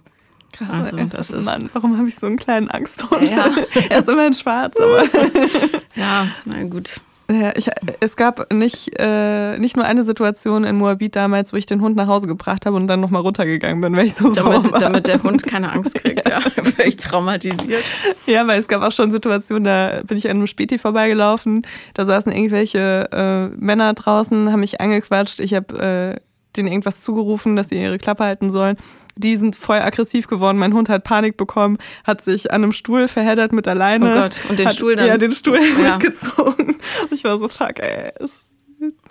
Krass, 0.57 0.93
also, 0.93 1.05
das 1.05 1.31
ist 1.31 1.47
Mann, 1.47 1.69
warum 1.73 1.99
habe 1.99 2.07
ich 2.07 2.15
so 2.15 2.27
einen 2.27 2.37
kleinen 2.37 2.71
Angsthund? 2.71 3.29
Ja. 3.29 3.51
er 3.89 3.99
ist 3.99 4.09
immerhin 4.09 4.35
schwarz, 4.35 4.77
aber. 4.79 5.03
ja, 5.97 6.29
na 6.45 6.63
gut. 6.65 7.01
Ja, 7.31 7.53
ich, 7.57 7.71
es 8.01 8.17
gab 8.17 8.53
nicht, 8.53 8.91
äh, 8.99 9.59
nicht 9.59 9.77
nur 9.77 9.87
eine 9.87 10.05
Situation 10.05 10.63
in 10.65 10.77
Moabit 10.77 11.17
damals, 11.17 11.55
wo 11.55 11.57
ich 11.57 11.65
den 11.65 11.81
Hund 11.81 11.97
nach 11.97 12.07
Hause 12.07 12.27
gebracht 12.27 12.67
habe 12.67 12.77
und 12.77 12.87
dann 12.87 13.01
nochmal 13.01 13.23
runtergegangen 13.23 13.81
bin, 13.81 13.97
weil 13.97 14.07
ich 14.07 14.15
so 14.15 14.33
damit, 14.35 14.71
war. 14.71 14.79
Damit 14.79 15.09
der 15.09 15.23
Hund 15.23 15.43
keine 15.43 15.73
Angst 15.73 15.95
kriegt, 15.95 16.29
ja. 16.29 16.41
Völlig 16.41 16.97
traumatisiert. 16.97 17.83
Ja, 18.27 18.47
weil 18.47 18.61
es 18.61 18.69
gab 18.69 18.83
auch 18.83 18.93
schon 18.93 19.11
Situationen, 19.11 19.65
da 19.65 20.03
bin 20.05 20.19
ich 20.19 20.27
an 20.27 20.37
einem 20.37 20.47
Späti 20.47 20.77
vorbeigelaufen, 20.77 21.67
da 21.95 22.05
saßen 22.05 22.31
irgendwelche 22.31 23.09
äh, 23.11 23.47
Männer 23.57 23.95
draußen, 23.95 24.53
haben 24.53 24.61
mich 24.61 24.83
angequatscht, 24.83 25.41
ich 25.41 25.55
habe 25.55 26.19
äh, 26.19 26.21
denen 26.57 26.69
irgendwas 26.69 27.01
zugerufen, 27.01 27.57
dass 27.57 27.71
sie 27.71 27.81
ihre 27.81 27.99
Klappe 27.99 28.25
halten 28.25 28.51
sollen. 28.51 28.77
Die 29.17 29.37
sind 29.37 29.57
voll 29.57 29.79
aggressiv 29.79 30.27
geworden. 30.27 30.59
Mein 30.59 30.75
Hund 30.75 30.89
hat 30.89 31.05
Panik 31.05 31.37
bekommen, 31.37 31.79
hat 32.05 32.21
sich 32.21 32.51
an 32.51 32.65
einem 32.65 32.73
Stuhl 32.73 33.09
verheddert 33.09 33.53
mit 33.53 33.67
der 33.67 33.75
Leine. 33.75 34.13
Oh 34.13 34.23
Gott, 34.23 34.41
und 34.49 34.59
den 34.59 34.67
hat, 34.67 34.75
Stuhl 34.75 34.97
dann? 34.97 35.07
Ja, 35.07 35.19
den 35.19 35.31
Stuhl 35.31 35.59
ja. 35.59 35.91
mitgezogen. 35.91 36.77
Ich 37.11 37.25
war 37.25 37.39
so, 37.39 37.49
fuck, 37.49 37.79
ey. 37.79 38.13
Es, 38.19 38.49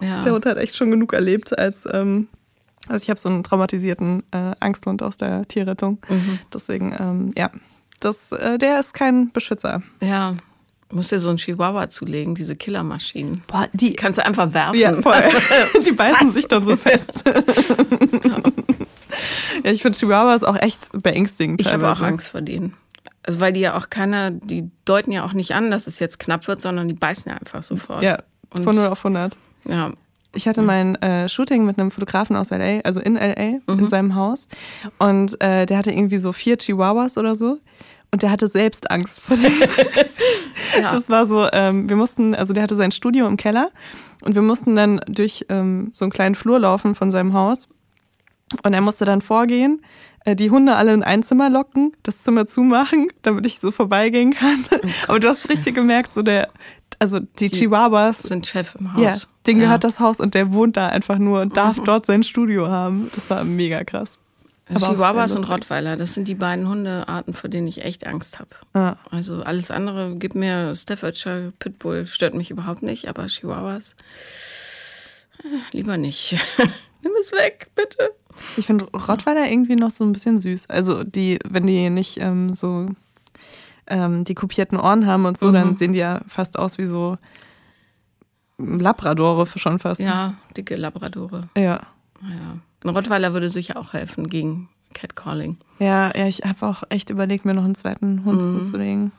ja. 0.01 0.21
Der 0.23 0.33
Hund 0.33 0.45
hat 0.45 0.57
echt 0.57 0.75
schon 0.75 0.91
genug 0.91 1.13
erlebt 1.13 1.57
als... 1.57 1.87
Ähm, 1.91 2.27
also 2.89 3.01
ich 3.01 3.09
habe 3.09 3.19
so 3.19 3.29
einen 3.29 3.43
traumatisierten 3.43 4.23
äh, 4.31 4.55
Angsthund 4.59 5.03
aus 5.03 5.15
der 5.15 5.47
Tierrettung. 5.47 5.99
Mhm. 6.09 6.39
Deswegen, 6.53 6.93
ähm, 6.99 7.31
ja, 7.37 7.49
das, 8.01 8.33
äh, 8.33 8.57
der 8.57 8.79
ist 8.79 8.93
kein 8.93 9.31
Beschützer. 9.31 9.81
Ja, 10.01 10.35
muss 10.91 11.07
dir 11.07 11.17
so 11.17 11.29
ein 11.29 11.37
Chihuahua 11.37 11.89
zulegen, 11.89 12.35
diese 12.35 12.55
Killermaschinen. 12.55 13.43
Boah, 13.47 13.67
die 13.73 13.93
kannst 13.93 14.19
du 14.19 14.25
einfach 14.25 14.53
werfen. 14.53 14.79
Ja, 14.79 14.93
voll. 15.01 15.23
die 15.85 15.91
beißen 15.91 16.27
Was? 16.27 16.33
sich 16.35 16.47
dann 16.47 16.63
so 16.63 16.75
fest. 16.75 17.23
ja. 18.23 18.41
Ja, 19.63 19.71
ich 19.71 19.81
finde 19.81 19.97
Chihuahuas 19.97 20.43
auch 20.43 20.55
echt 20.55 20.89
beängstigend. 20.93 21.61
Ich 21.61 21.71
habe 21.71 21.89
auch 21.89 22.01
Angst 22.01 22.29
vor 22.29 22.41
denen. 22.41 22.73
Also 23.23 23.39
weil 23.39 23.53
die 23.53 23.61
ja 23.61 23.77
auch 23.77 23.89
keiner, 23.89 24.31
die 24.31 24.69
deuten 24.85 25.11
ja 25.11 25.25
auch 25.25 25.33
nicht 25.33 25.53
an, 25.53 25.71
dass 25.71 25.87
es 25.87 25.99
jetzt 25.99 26.19
knapp 26.19 26.47
wird, 26.47 26.61
sondern 26.61 26.87
die 26.87 26.93
beißen 26.93 27.31
ja 27.31 27.37
einfach 27.37 27.63
sofort. 27.63 28.03
Ja, 28.03 28.19
von 28.51 28.67
Und, 28.67 28.75
0 28.75 28.87
auf 28.87 29.05
100. 29.05 29.37
Ja. 29.65 29.93
Ich 30.35 30.47
hatte 30.47 30.61
mein 30.63 30.95
äh, 30.95 31.29
Shooting 31.29 31.63
mit 31.63 31.79
einem 31.79 31.91
Fotografen 31.91 32.35
aus 32.35 32.49
LA, 32.49 32.79
also 32.79 32.99
in 32.99 33.15
LA, 33.15 33.59
mhm. 33.67 33.79
in 33.79 33.87
seinem 33.87 34.15
Haus. 34.15 34.47
Und 34.97 35.39
äh, 35.41 35.65
der 35.65 35.77
hatte 35.77 35.91
irgendwie 35.91 36.17
so 36.17 36.31
vier 36.31 36.57
Chihuahuas 36.57 37.17
oder 37.17 37.35
so. 37.35 37.59
Und 38.11 38.21
der 38.23 38.31
hatte 38.31 38.47
selbst 38.47 38.91
Angst 38.91 39.21
vor 39.21 39.37
dem. 39.37 39.45
ja. 40.81 40.91
Das 40.91 41.09
war 41.09 41.25
so, 41.25 41.47
ähm, 41.51 41.87
wir 41.87 41.95
mussten, 41.95 42.35
also 42.35 42.53
der 42.53 42.63
hatte 42.63 42.75
sein 42.75 42.91
Studio 42.91 43.27
im 43.27 43.37
Keller 43.37 43.69
und 44.23 44.35
wir 44.35 44.41
mussten 44.41 44.75
dann 44.75 45.01
durch 45.07 45.45
ähm, 45.49 45.89
so 45.93 46.05
einen 46.05 46.11
kleinen 46.11 46.35
Flur 46.35 46.59
laufen 46.59 46.95
von 46.95 47.11
seinem 47.11 47.33
Haus. 47.33 47.67
Und 48.61 48.73
er 48.73 48.81
musste 48.81 49.05
dann 49.05 49.21
vorgehen, 49.21 49.81
äh, 50.25 50.35
die 50.35 50.49
Hunde 50.51 50.75
alle 50.75 50.93
in 50.93 51.03
ein 51.03 51.23
Zimmer 51.23 51.49
locken, 51.49 51.93
das 52.03 52.21
Zimmer 52.23 52.45
zumachen, 52.45 53.07
damit 53.21 53.45
ich 53.45 53.59
so 53.59 53.71
vorbeigehen 53.71 54.33
kann. 54.33 54.65
Oh 54.71 54.87
Aber 55.07 55.19
du 55.19 55.27
hast 55.27 55.49
richtig 55.49 55.75
gemerkt, 55.75 56.13
so 56.13 56.21
der, 56.21 56.49
also 56.99 57.19
die, 57.19 57.47
die 57.47 57.49
Chihuahuas 57.49 58.23
sind 58.23 58.47
Chef 58.47 58.75
im 58.75 58.93
Haus. 58.93 59.01
Ja, 59.01 59.15
denen 59.45 59.59
ja. 59.59 59.65
gehört 59.65 59.83
das 59.83 59.99
Haus 59.99 60.19
und 60.19 60.33
der 60.33 60.53
wohnt 60.53 60.77
da 60.77 60.87
einfach 60.87 61.17
nur 61.17 61.41
und 61.41 61.57
darf 61.57 61.77
mhm. 61.77 61.85
dort 61.85 62.05
sein 62.05 62.23
Studio 62.23 62.67
haben. 62.67 63.09
Das 63.15 63.29
war 63.29 63.43
mega 63.43 63.83
krass. 63.83 64.19
Aber 64.69 64.87
Chihuahuas 64.87 65.35
und 65.35 65.43
Rottweiler, 65.49 65.97
das 65.97 66.13
sind 66.13 66.27
die 66.27 66.35
beiden 66.35 66.69
Hundearten, 66.69 67.33
vor 67.33 67.49
denen 67.49 67.67
ich 67.67 67.83
echt 67.83 68.07
Angst 68.07 68.39
habe. 68.39 68.51
Ja. 68.73 68.97
Also 69.11 69.43
alles 69.43 69.71
andere 69.71 70.15
gibt 70.15 70.35
mir 70.35 70.73
Staffordshire 70.73 71.51
Pitbull, 71.59 72.07
stört 72.07 72.33
mich 72.33 72.49
überhaupt 72.49 72.81
nicht, 72.81 73.09
aber 73.09 73.27
Chihuahuas 73.27 73.95
äh, 75.43 75.47
lieber 75.75 75.97
nicht. 75.97 76.37
Nimm 77.03 77.11
es 77.19 77.33
weg, 77.33 77.67
bitte. 77.75 78.11
Ich 78.57 78.65
finde 78.65 78.85
Rottweiler 78.85 79.49
irgendwie 79.49 79.75
noch 79.75 79.89
so 79.89 80.03
ein 80.03 80.11
bisschen 80.11 80.37
süß. 80.37 80.69
Also 80.69 81.03
die, 81.03 81.39
wenn 81.47 81.67
die 81.67 81.89
nicht 81.89 82.19
ähm, 82.19 82.53
so 82.53 82.89
ähm, 83.87 84.23
die 84.23 84.35
kopierten 84.35 84.79
Ohren 84.79 85.07
haben 85.07 85.25
und 85.25 85.37
so, 85.37 85.47
mhm. 85.49 85.53
dann 85.53 85.75
sehen 85.75 85.93
die 85.93 85.99
ja 85.99 86.21
fast 86.27 86.57
aus 86.57 86.77
wie 86.77 86.85
so 86.85 87.17
Labradore 88.57 89.47
schon 89.55 89.79
fast. 89.79 90.01
Ja, 90.01 90.35
dicke 90.55 90.75
Labradore. 90.75 91.49
Ja. 91.57 91.81
Ja. 92.21 92.57
Ein 92.83 92.89
Rottweiler 92.89 93.33
würde 93.33 93.49
sicher 93.49 93.77
auch 93.77 93.93
helfen 93.93 94.27
gegen 94.27 94.69
Catcalling. 94.93 95.57
Ja, 95.79 96.15
ja, 96.15 96.27
ich 96.27 96.41
habe 96.43 96.65
auch 96.65 96.83
echt 96.89 97.09
überlegt, 97.09 97.45
mir 97.45 97.53
noch 97.53 97.65
einen 97.65 97.75
zweiten 97.75 98.23
Hund 98.25 98.41
mhm. 98.41 98.63
zuzulegen. 98.63 99.11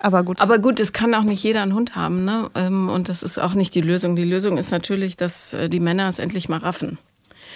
Aber 0.00 0.22
gut. 0.22 0.40
Aber 0.40 0.58
gut, 0.58 0.78
es 0.80 0.92
kann 0.92 1.14
auch 1.14 1.24
nicht 1.24 1.42
jeder 1.42 1.62
einen 1.62 1.74
Hund 1.74 1.96
haben, 1.96 2.24
ne? 2.24 2.50
Ähm, 2.54 2.88
und 2.88 3.08
das 3.08 3.22
ist 3.22 3.38
auch 3.38 3.54
nicht 3.54 3.74
die 3.74 3.80
Lösung. 3.80 4.14
Die 4.14 4.24
Lösung 4.24 4.56
ist 4.56 4.70
natürlich, 4.70 5.16
dass 5.16 5.54
äh, 5.54 5.68
die 5.68 5.80
Männer 5.80 6.08
es 6.08 6.18
endlich 6.18 6.48
mal 6.48 6.58
raffen. 6.58 6.98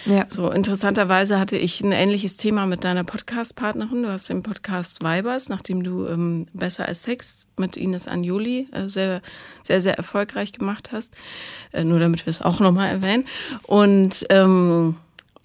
Ja. 0.04 0.26
So 0.28 0.50
interessanterweise 0.50 1.38
hatte 1.38 1.56
ich 1.56 1.80
ein 1.80 1.92
ähnliches 1.92 2.36
Thema 2.36 2.66
mit 2.66 2.84
deiner 2.84 3.04
Podcast-Partnerin. 3.04 4.02
Du 4.02 4.10
hast 4.10 4.28
den 4.28 4.42
Podcast 4.42 5.02
Weibers, 5.02 5.48
nachdem 5.48 5.84
du 5.84 6.06
ähm, 6.06 6.46
Besser 6.52 6.86
als 6.86 7.04
Sex 7.04 7.46
mit 7.56 7.76
Ines 7.76 8.08
Anjoli 8.08 8.68
äh, 8.72 8.88
sehr, 8.88 9.22
sehr, 9.62 9.80
sehr 9.80 9.96
erfolgreich 9.96 10.52
gemacht 10.52 10.90
hast. 10.92 11.14
Äh, 11.72 11.84
nur 11.84 12.00
damit 12.00 12.26
wir 12.26 12.30
es 12.30 12.42
auch 12.42 12.58
nochmal 12.60 12.90
erwähnen. 12.90 13.26
Und 13.66 14.26
ähm, 14.30 14.96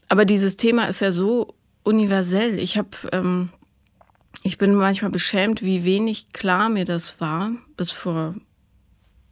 aber 0.09 0.25
dieses 0.25 0.57
Thema 0.57 0.85
ist 0.85 1.01
ja 1.01 1.11
so 1.11 1.53
universell. 1.83 2.57
Ich 2.59 2.77
habe, 2.77 2.89
ähm, 3.11 3.49
ich 4.43 4.57
bin 4.57 4.73
manchmal 4.73 5.11
beschämt, 5.11 5.61
wie 5.61 5.83
wenig 5.83 6.31
klar 6.33 6.69
mir 6.69 6.85
das 6.85 7.21
war 7.21 7.51
bis 7.75 7.91
vor 7.91 8.35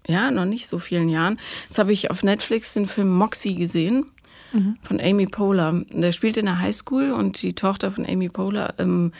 ja 0.07 0.29
noch 0.29 0.45
nicht 0.45 0.67
so 0.67 0.77
vielen 0.77 1.09
Jahren. 1.09 1.39
Jetzt 1.67 1.79
habe 1.79 1.91
ich 1.91 2.11
auf 2.11 2.21
Netflix 2.21 2.73
den 2.73 2.85
Film 2.85 3.09
Moxie 3.09 3.55
gesehen 3.55 4.11
mhm. 4.55 4.77
von 4.81 4.99
Amy 4.99 5.25
Poehler. 5.25 5.83
Der 5.91 6.11
spielt 6.11 6.37
in 6.37 6.45
der 6.45 6.59
Highschool 6.59 7.11
und 7.11 7.41
die 7.41 7.53
Tochter 7.53 7.91
von 7.91 8.05
Amy 8.05 8.29
Poehler 8.29 8.73
ähm, 8.79 9.11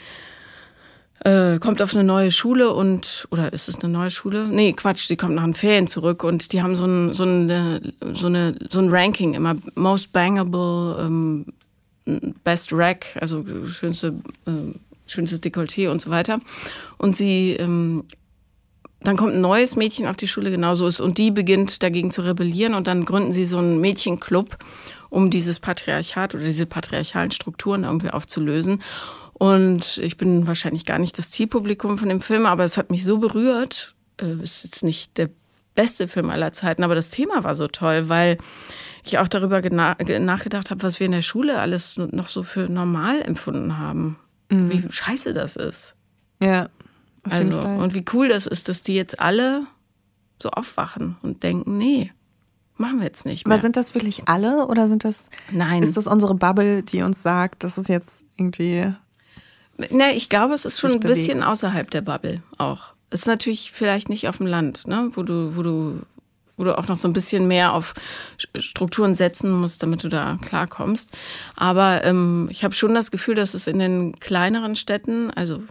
äh, 1.24 1.58
kommt 1.58 1.80
auf 1.82 1.94
eine 1.94 2.04
neue 2.04 2.30
Schule 2.30 2.72
und, 2.72 3.26
oder 3.30 3.52
ist 3.52 3.68
es 3.68 3.82
eine 3.82 3.92
neue 3.92 4.10
Schule? 4.10 4.46
Nee, 4.48 4.72
Quatsch, 4.72 5.06
sie 5.06 5.16
kommt 5.16 5.34
nach 5.34 5.44
den 5.44 5.54
Ferien 5.54 5.86
zurück 5.86 6.22
und 6.22 6.52
die 6.52 6.62
haben 6.62 6.76
so 6.76 6.84
ein, 6.84 7.14
so 7.14 7.24
eine, 7.24 7.80
so 8.12 8.26
eine, 8.26 8.54
so 8.70 8.80
ein 8.80 8.90
Ranking 8.90 9.34
immer, 9.34 9.56
most 9.74 10.12
bangable 10.12 11.04
ähm, 11.04 11.46
Best 12.44 12.72
Rack, 12.72 13.06
also 13.20 13.44
schönste, 13.66 14.14
äh, 14.46 14.50
schönstes 15.06 15.42
Dekolleté 15.42 15.90
und 15.90 16.00
so 16.00 16.10
weiter. 16.10 16.38
Und 16.98 17.16
sie, 17.16 17.52
ähm, 17.52 18.04
dann 19.00 19.16
kommt 19.16 19.34
ein 19.34 19.40
neues 19.40 19.74
Mädchen 19.74 20.06
auf 20.06 20.16
die 20.16 20.28
Schule, 20.28 20.50
genauso 20.50 20.86
ist, 20.86 21.00
und 21.00 21.18
die 21.18 21.30
beginnt 21.30 21.82
dagegen 21.82 22.10
zu 22.10 22.22
rebellieren 22.22 22.74
und 22.74 22.86
dann 22.86 23.04
gründen 23.04 23.32
sie 23.32 23.46
so 23.46 23.58
einen 23.58 23.80
Mädchenclub, 23.80 24.56
um 25.10 25.30
dieses 25.30 25.60
Patriarchat 25.60 26.34
oder 26.34 26.44
diese 26.44 26.66
patriarchalen 26.66 27.30
Strukturen 27.30 27.84
irgendwie 27.84 28.10
aufzulösen. 28.10 28.82
Und 29.32 29.98
ich 29.98 30.16
bin 30.16 30.46
wahrscheinlich 30.46 30.86
gar 30.86 30.98
nicht 30.98 31.18
das 31.18 31.30
Zielpublikum 31.30 31.98
von 31.98 32.08
dem 32.08 32.20
Film, 32.20 32.46
aber 32.46 32.64
es 32.64 32.76
hat 32.76 32.90
mich 32.90 33.04
so 33.04 33.18
berührt. 33.18 33.94
Äh, 34.20 34.42
ist 34.42 34.64
jetzt 34.64 34.82
nicht 34.82 35.18
der 35.18 35.28
beste 35.74 36.08
Film 36.08 36.30
aller 36.30 36.52
Zeiten, 36.52 36.82
aber 36.82 36.94
das 36.94 37.10
Thema 37.10 37.44
war 37.44 37.54
so 37.54 37.68
toll, 37.68 38.08
weil 38.08 38.38
ich 39.04 39.18
auch 39.18 39.28
darüber 39.28 39.60
nachgedacht 39.60 40.70
habe, 40.70 40.82
was 40.82 40.98
wir 40.98 41.06
in 41.06 41.12
der 41.12 41.22
Schule 41.22 41.60
alles 41.60 41.96
noch 41.96 42.28
so 42.28 42.42
für 42.42 42.70
normal 42.70 43.22
empfunden 43.22 43.78
haben. 43.78 44.18
Mhm. 44.50 44.72
Wie 44.72 44.84
scheiße 44.90 45.32
das 45.32 45.56
ist. 45.56 45.94
Ja. 46.42 46.68
also, 47.28 47.58
und 47.60 47.94
wie 47.94 48.04
cool 48.12 48.28
das 48.28 48.46
ist, 48.46 48.68
dass 48.68 48.82
die 48.82 48.94
jetzt 48.94 49.20
alle 49.20 49.66
so 50.42 50.50
aufwachen 50.50 51.16
und 51.22 51.42
denken, 51.42 51.76
nee, 51.76 52.12
machen 52.76 52.98
wir 52.98 53.06
jetzt 53.06 53.26
nicht 53.26 53.46
mehr. 53.46 53.54
Aber 53.54 53.62
sind 53.62 53.76
das 53.76 53.94
wirklich 53.94 54.28
alle 54.28 54.66
oder 54.66 54.86
sind 54.86 55.04
das. 55.04 55.28
Nein. 55.50 55.82
Ist 55.82 55.96
das 55.96 56.06
unsere 56.06 56.34
Bubble, 56.34 56.82
die 56.82 57.02
uns 57.02 57.22
sagt, 57.22 57.64
das 57.64 57.78
ist 57.78 57.88
jetzt 57.88 58.24
irgendwie. 58.36 58.92
Ne, 59.90 60.14
ich 60.14 60.28
glaube, 60.28 60.54
es 60.54 60.64
ist 60.64 60.78
schon 60.78 60.92
ein 60.92 61.00
bisschen 61.00 61.42
außerhalb 61.42 61.90
der 61.90 62.00
Bubble 62.00 62.42
auch. 62.58 62.94
Es 63.10 63.20
ist 63.20 63.26
natürlich 63.26 63.72
vielleicht 63.72 64.08
nicht 64.08 64.28
auf 64.28 64.38
dem 64.38 64.46
Land, 64.46 64.86
ne, 64.88 65.10
wo 65.14 65.22
du, 65.22 65.54
wo 65.54 65.62
du, 65.62 66.00
wo 66.56 66.64
du 66.64 66.76
auch 66.76 66.88
noch 66.88 66.96
so 66.96 67.08
ein 67.08 67.12
bisschen 67.12 67.46
mehr 67.46 67.72
auf 67.72 67.94
Strukturen 68.56 69.14
setzen 69.14 69.52
musst, 69.52 69.82
damit 69.82 70.02
du 70.02 70.08
da 70.08 70.38
klarkommst. 70.42 71.16
Aber 71.56 72.04
ähm, 72.04 72.48
ich 72.50 72.64
habe 72.64 72.74
schon 72.74 72.94
das 72.94 73.10
Gefühl, 73.10 73.34
dass 73.34 73.54
es 73.54 73.66
in 73.66 73.78
den 73.78 74.18
kleineren 74.18 74.74
Städten, 74.74 75.30
also 75.30 75.62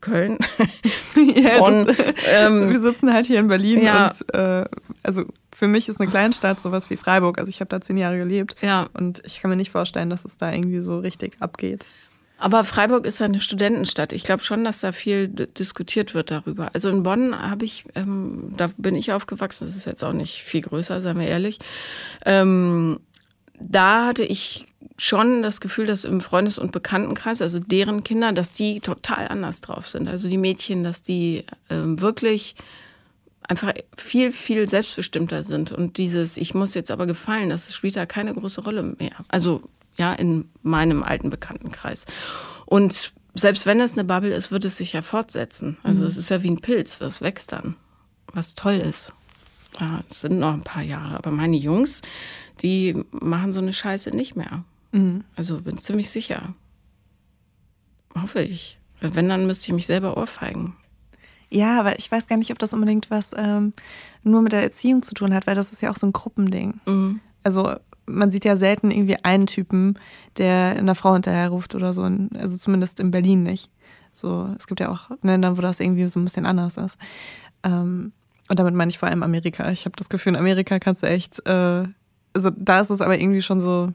Köln, 0.00 0.38
ja, 1.34 1.58
Bonn, 1.58 1.86
das, 1.86 1.96
ähm, 2.26 2.70
wir 2.70 2.80
sitzen 2.80 3.12
halt 3.12 3.26
hier 3.26 3.40
in 3.40 3.46
Berlin 3.46 3.82
ja. 3.82 4.06
und 4.06 4.34
äh, 4.34 4.64
also 5.02 5.24
für 5.54 5.68
mich 5.68 5.88
ist 5.88 6.00
eine 6.00 6.10
Kleinstadt 6.10 6.60
sowas 6.60 6.90
wie 6.90 6.96
Freiburg. 6.96 7.38
Also 7.38 7.48
ich 7.48 7.60
habe 7.60 7.68
da 7.68 7.80
zehn 7.80 7.96
Jahre 7.96 8.18
gelebt 8.18 8.56
ja. 8.60 8.88
und 8.92 9.22
ich 9.24 9.40
kann 9.40 9.50
mir 9.50 9.56
nicht 9.56 9.70
vorstellen, 9.70 10.10
dass 10.10 10.24
es 10.24 10.36
da 10.36 10.52
irgendwie 10.52 10.80
so 10.80 10.98
richtig 10.98 11.36
abgeht. 11.40 11.86
Aber 12.38 12.64
Freiburg 12.64 13.06
ist 13.06 13.18
ja 13.18 13.26
eine 13.26 13.40
Studentenstadt. 13.40 14.12
Ich 14.12 14.22
glaube 14.22 14.42
schon, 14.42 14.62
dass 14.62 14.80
da 14.80 14.92
viel 14.92 15.28
diskutiert 15.28 16.12
wird 16.12 16.30
darüber. 16.30 16.70
Also 16.74 16.90
in 16.90 17.02
Bonn 17.02 17.34
habe 17.38 17.64
ich, 17.64 17.84
ähm, 17.94 18.52
da 18.54 18.68
bin 18.76 18.94
ich 18.94 19.12
aufgewachsen, 19.12 19.66
das 19.66 19.74
ist 19.74 19.86
jetzt 19.86 20.04
auch 20.04 20.12
nicht 20.12 20.42
viel 20.42 20.60
größer, 20.60 21.00
seien 21.00 21.18
wir 21.18 21.26
ehrlich. 21.26 21.58
Ähm, 22.26 23.00
da 23.58 24.06
hatte 24.06 24.24
ich 24.24 24.66
schon 24.98 25.42
das 25.42 25.60
Gefühl, 25.60 25.86
dass 25.86 26.04
im 26.04 26.20
Freundes- 26.20 26.58
und 26.58 26.72
Bekanntenkreis, 26.72 27.42
also 27.42 27.58
deren 27.58 28.02
Kinder, 28.02 28.32
dass 28.32 28.52
die 28.52 28.80
total 28.80 29.28
anders 29.28 29.60
drauf 29.60 29.86
sind. 29.86 30.08
Also 30.08 30.28
die 30.28 30.38
Mädchen, 30.38 30.84
dass 30.84 31.02
die 31.02 31.44
ähm, 31.68 32.00
wirklich 32.00 32.54
einfach 33.42 33.74
viel, 33.96 34.32
viel 34.32 34.68
selbstbestimmter 34.68 35.44
sind. 35.44 35.70
Und 35.72 35.98
dieses, 35.98 36.36
ich 36.36 36.54
muss 36.54 36.74
jetzt 36.74 36.90
aber 36.90 37.06
gefallen, 37.06 37.50
das 37.50 37.74
spielt 37.74 37.96
da 37.96 38.06
keine 38.06 38.34
große 38.34 38.62
Rolle 38.62 38.82
mehr. 38.82 39.24
Also 39.28 39.60
ja, 39.96 40.12
in 40.14 40.48
meinem 40.62 41.02
alten 41.02 41.30
Bekanntenkreis. 41.30 42.06
Und 42.64 43.12
selbst 43.34 43.66
wenn 43.66 43.80
es 43.80 43.96
eine 43.96 44.04
Bubble 44.04 44.34
ist, 44.34 44.50
wird 44.50 44.64
es 44.64 44.76
sich 44.76 44.92
ja 44.92 45.02
fortsetzen. 45.02 45.76
Also 45.82 46.02
mhm. 46.02 46.08
es 46.08 46.16
ist 46.16 46.30
ja 46.30 46.42
wie 46.42 46.50
ein 46.50 46.60
Pilz, 46.60 46.98
das 46.98 47.20
wächst 47.20 47.52
dann, 47.52 47.76
was 48.32 48.54
toll 48.54 48.76
ist. 48.76 49.12
Ja, 49.78 50.02
es 50.10 50.22
sind 50.22 50.38
noch 50.38 50.54
ein 50.54 50.64
paar 50.64 50.82
Jahre, 50.82 51.16
aber 51.16 51.30
meine 51.30 51.56
Jungs, 51.56 52.00
die 52.62 53.04
machen 53.10 53.52
so 53.52 53.60
eine 53.60 53.74
Scheiße 53.74 54.10
nicht 54.10 54.36
mehr. 54.36 54.64
Mhm. 54.96 55.24
Also 55.36 55.60
bin 55.60 55.78
ziemlich 55.78 56.10
sicher. 56.10 56.54
Hoffe 58.14 58.40
ich. 58.40 58.78
Wenn, 59.00 59.28
dann 59.28 59.46
müsste 59.46 59.68
ich 59.68 59.74
mich 59.74 59.86
selber 59.86 60.16
ohrfeigen. 60.16 60.74
Ja, 61.50 61.78
aber 61.78 61.98
ich 61.98 62.10
weiß 62.10 62.26
gar 62.26 62.38
nicht, 62.38 62.50
ob 62.50 62.58
das 62.58 62.72
unbedingt 62.72 63.10
was 63.10 63.32
ähm, 63.36 63.72
nur 64.22 64.42
mit 64.42 64.52
der 64.52 64.62
Erziehung 64.62 65.02
zu 65.02 65.14
tun 65.14 65.34
hat, 65.34 65.46
weil 65.46 65.54
das 65.54 65.72
ist 65.72 65.82
ja 65.82 65.90
auch 65.90 65.96
so 65.96 66.06
ein 66.06 66.12
Gruppending. 66.12 66.80
Mhm. 66.86 67.20
Also 67.44 67.74
man 68.06 68.30
sieht 68.30 68.44
ja 68.44 68.56
selten 68.56 68.90
irgendwie 68.90 69.22
einen 69.22 69.46
Typen, 69.46 69.98
der 70.38 70.76
einer 70.78 70.94
Frau 70.94 71.12
hinterherruft 71.12 71.74
oder 71.74 71.92
so. 71.92 72.02
Also 72.02 72.56
zumindest 72.56 72.98
in 73.00 73.10
Berlin 73.10 73.42
nicht. 73.42 73.70
So, 74.12 74.48
es 74.56 74.66
gibt 74.66 74.80
ja 74.80 74.88
auch 74.88 75.10
Länder, 75.22 75.56
wo 75.56 75.60
das 75.60 75.78
irgendwie 75.78 76.08
so 76.08 76.18
ein 76.18 76.24
bisschen 76.24 76.46
anders 76.46 76.78
ist. 76.78 76.98
Ähm, 77.62 78.12
und 78.48 78.58
damit 78.58 78.74
meine 78.74 78.88
ich 78.88 78.98
vor 78.98 79.08
allem 79.08 79.22
Amerika. 79.22 79.70
Ich 79.70 79.84
habe 79.84 79.96
das 79.96 80.08
Gefühl, 80.08 80.34
in 80.34 80.40
Amerika 80.40 80.78
kannst 80.78 81.02
du 81.02 81.08
echt, 81.08 81.46
äh, 81.46 81.86
also 82.32 82.50
da 82.56 82.80
ist 82.80 82.90
es 82.90 83.00
aber 83.00 83.18
irgendwie 83.18 83.42
schon 83.42 83.60
so, 83.60 83.92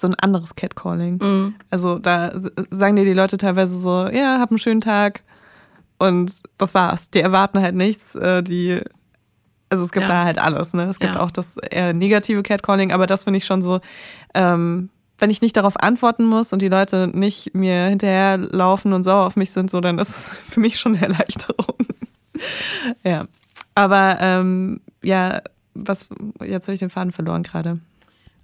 so 0.00 0.08
ein 0.08 0.14
anderes 0.14 0.54
Catcalling. 0.56 1.18
Mhm. 1.22 1.54
Also 1.70 1.98
da 1.98 2.32
sagen 2.70 2.96
dir 2.96 3.04
die 3.04 3.12
Leute 3.12 3.36
teilweise 3.36 3.76
so, 3.76 4.08
ja, 4.08 4.38
hab 4.38 4.50
einen 4.50 4.58
schönen 4.58 4.80
Tag. 4.80 5.22
Und 5.98 6.32
das 6.58 6.74
war's. 6.74 7.10
Die 7.10 7.20
erwarten 7.20 7.60
halt 7.60 7.74
nichts. 7.74 8.14
Äh, 8.14 8.42
die 8.42 8.80
also 9.70 9.84
es 9.84 9.92
gibt 9.92 10.08
ja. 10.08 10.14
da 10.14 10.24
halt 10.24 10.38
alles, 10.38 10.72
ne? 10.72 10.84
Es 10.84 10.98
gibt 10.98 11.14
ja. 11.14 11.20
auch 11.20 11.30
das 11.30 11.56
eher 11.58 11.92
negative 11.92 12.42
Catcalling, 12.42 12.92
aber 12.92 13.06
das 13.06 13.24
finde 13.24 13.38
ich 13.38 13.44
schon 13.44 13.62
so, 13.62 13.80
ähm, 14.34 14.88
wenn 15.18 15.30
ich 15.30 15.42
nicht 15.42 15.56
darauf 15.56 15.78
antworten 15.78 16.24
muss 16.24 16.52
und 16.52 16.62
die 16.62 16.68
Leute 16.68 17.10
nicht 17.12 17.54
mir 17.54 17.86
hinterherlaufen 17.86 18.92
und 18.92 19.02
sauer 19.02 19.26
auf 19.26 19.36
mich 19.36 19.50
sind, 19.50 19.70
so, 19.70 19.80
dann 19.80 19.98
ist 19.98 20.08
es 20.08 20.28
für 20.44 20.60
mich 20.60 20.78
schon 20.78 20.96
eine 20.96 21.06
Erleichterung. 21.06 21.76
ja. 23.04 23.24
Aber 23.74 24.18
ähm, 24.20 24.80
ja, 25.04 25.42
was, 25.74 26.08
jetzt 26.42 26.66
habe 26.66 26.74
ich 26.74 26.80
den 26.80 26.90
Faden 26.90 27.12
verloren 27.12 27.42
gerade. 27.42 27.78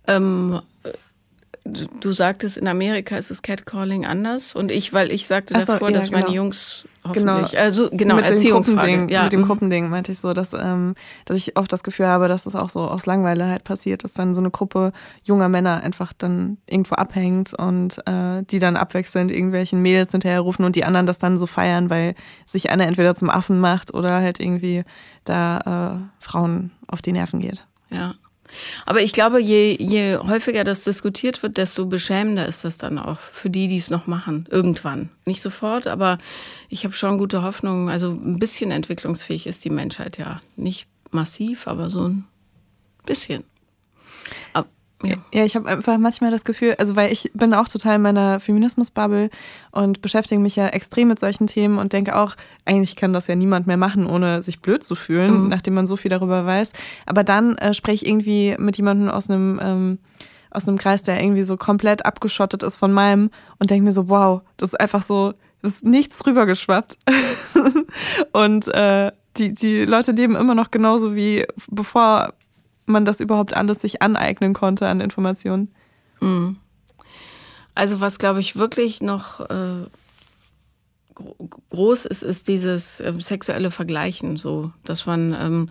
Ähm, 0.07 0.61
du 1.65 2.13
sagtest, 2.13 2.59
in 2.59 2.69
Amerika 2.69 3.17
ist 3.17 3.31
das 3.31 3.41
Catcalling 3.41 4.05
anders 4.05 4.55
und 4.55 4.71
ich, 4.71 4.93
weil 4.93 5.11
ich 5.11 5.27
sagte 5.27 5.59
so, 5.59 5.67
davor, 5.67 5.91
ja, 5.91 5.97
dass 5.97 6.11
genau. 6.11 6.21
meine 6.21 6.35
Jungs 6.35 6.87
hoffentlich, 7.05 7.51
genau. 7.53 7.63
also 7.63 7.89
genau, 7.91 8.17
mit 8.17 8.27
Erziehungsfrage. 8.27 9.07
Ja. 9.11 9.25
Mit 9.25 9.33
dem 9.33 9.41
mhm. 9.41 9.47
Gruppending 9.47 9.89
meinte 9.89 10.13
ich 10.13 10.19
so, 10.19 10.35
dass, 10.35 10.53
ähm, 10.53 10.95
dass 11.25 11.39
ich 11.39 11.57
oft 11.57 11.73
das 11.73 11.83
Gefühl 11.83 12.07
habe, 12.07 12.29
dass 12.29 12.45
das 12.45 12.55
auch 12.55 12.69
so 12.69 12.81
aus 12.81 13.07
Langweile 13.07 13.47
halt 13.47 13.65
passiert, 13.65 14.05
dass 14.05 14.13
dann 14.13 14.35
so 14.35 14.43
eine 14.43 14.51
Gruppe 14.51 14.93
junger 15.25 15.49
Männer 15.49 15.83
einfach 15.83 16.13
dann 16.13 16.59
irgendwo 16.69 16.97
abhängt 16.97 17.55
und 17.55 17.99
äh, 18.07 18.43
die 18.43 18.59
dann 18.59 18.77
abwechselnd 18.77 19.31
irgendwelchen 19.31 19.81
Mädels 19.81 20.11
hinterherrufen 20.11 20.67
und 20.67 20.77
die 20.77 20.85
anderen 20.85 21.07
das 21.07 21.19
dann 21.19 21.39
so 21.39 21.47
feiern, 21.47 21.89
weil 21.89 22.15
sich 22.45 22.69
einer 22.71 22.87
entweder 22.87 23.15
zum 23.15 23.31
Affen 23.31 23.59
macht 23.59 23.95
oder 23.95 24.17
halt 24.17 24.39
irgendwie 24.39 24.85
da 25.25 25.97
äh, 25.97 26.23
Frauen 26.23 26.73
auf 26.89 27.01
die 27.01 27.13
Nerven 27.13 27.41
geht. 27.41 27.67
Ja. 27.91 28.15
Aber 28.87 29.03
ich 29.03 29.13
glaube, 29.13 29.41
je, 29.41 29.77
je 29.79 30.17
häufiger 30.19 30.65
das 30.65 30.85
diskutiert 30.85 31.43
wird, 31.43 31.57
desto 31.57 31.87
beschämender 31.87 32.47
ist 32.47 32.65
das 32.65 32.79
dann 32.79 32.99
auch 32.99 33.19
für 33.19 33.51
die, 33.51 33.69
die 33.69 33.77
es 33.77 33.91
noch 33.91 34.07
machen. 34.07 34.47
Irgendwann. 34.51 35.11
Nicht 35.25 35.43
sofort, 35.43 35.87
aber 35.87 36.19
ich 36.69 36.85
habe 36.85 36.95
schon 36.95 37.19
gute 37.19 37.43
Hoffnung. 37.43 37.91
Also 37.91 38.11
ein 38.11 38.39
bisschen 38.39 38.71
entwicklungsfähig 38.71 39.47
ist 39.47 39.65
die 39.65 39.71
Menschheit 39.71 40.19
ja. 40.19 40.41
Nicht 40.57 40.87
massiv, 41.11 41.67
aber 41.67 41.91
so 41.91 42.09
ein 42.09 42.27
bisschen. 43.07 43.45
Ja 45.07 45.45
ich 45.45 45.57
habe 45.57 45.69
einfach 45.69 45.99
manchmal 45.99 46.31
das 46.31 46.45
Gefühl, 46.45 46.75
also 46.79 46.97
weil 46.97 47.13
ich 47.13 47.31
bin 47.35 47.55
auch 47.55 47.69
total 47.69 47.97
in 47.97 48.03
meiner 48.03 48.41
Feminismus-Bubble 48.41 49.31
und 49.73 50.01
beschäftige 50.01 50.41
mich 50.41 50.57
ja 50.57 50.69
extrem 50.69 51.09
mit 51.09 51.19
solchen 51.19 51.47
Themen 51.47 51.79
und 51.79 51.93
denke 51.93 52.17
auch, 52.17 52.35
eigentlich 52.65 52.97
kann 52.97 53.13
das 53.13 53.27
ja 53.27 53.35
niemand 53.35 53.67
mehr 53.67 53.77
machen, 53.77 54.07
ohne 54.07 54.43
sich 54.43 54.61
blöd 54.61 54.83
zu 54.83 54.95
fühlen, 54.95 55.45
mhm. 55.45 55.49
nachdem 55.49 55.75
man 55.75 55.87
so 55.87 55.97
viel 55.97 56.11
darüber 56.11 56.47
weiß. 56.47 56.73
Aber 57.07 57.25
dann 57.25 57.57
äh, 57.59 57.75
spreche 57.75 58.05
ich 58.05 58.11
irgendwie 58.11 58.57
mit 58.59 58.77
jemandem 58.77 59.09
aus 59.09 59.29
einem 59.29 59.61
ähm, 59.63 59.99
aus 60.51 60.69
einem 60.69 60.79
Kreis, 60.79 61.03
der 61.03 61.21
irgendwie 61.21 61.43
so 61.43 61.57
komplett 61.57 62.07
abgeschottet 62.07 62.63
ist 62.63 62.77
von 62.77 62.93
meinem 62.93 63.31
und 63.59 63.71
denke 63.71 63.85
mir 63.85 63.91
so, 63.91 64.09
wow, 64.09 64.43
das 64.57 64.71
ist 64.71 64.81
einfach 64.81 65.03
so, 65.03 65.35
das 65.63 65.73
ist 65.73 65.85
nichts 65.85 66.25
rübergeschwappt. 66.25 66.97
und 68.33 68.69
äh, 68.69 69.11
die, 69.37 69.53
die 69.53 69.85
Leute 69.85 70.13
leben 70.13 70.37
immer 70.37 70.55
noch 70.55 70.71
genauso 70.71 71.17
wie 71.17 71.45
bevor 71.69 72.35
man 72.87 73.05
das 73.05 73.21
überhaupt 73.21 73.55
alles 73.57 73.81
sich 73.81 74.03
aneignen 74.03 74.55
konnte 74.55 74.89
an 74.89 75.01
Informationen. 75.01 75.75
Mhm. 76.21 76.57
Also 77.75 78.01
was, 78.01 78.19
glaube 78.19 78.41
ich, 78.41 78.57
wirklich 78.57 79.03
noch 79.03 79.41
äh, 79.41 79.87
groß 81.71 82.07
ist, 82.07 82.23
ist 82.23 82.49
dieses 82.49 83.01
äh, 83.01 83.13
sexuelle 83.19 83.71
Vergleichen, 83.71 84.37
so, 84.37 84.73
dass 84.85 85.07
man, 85.07 85.37
ähm, 85.39 85.69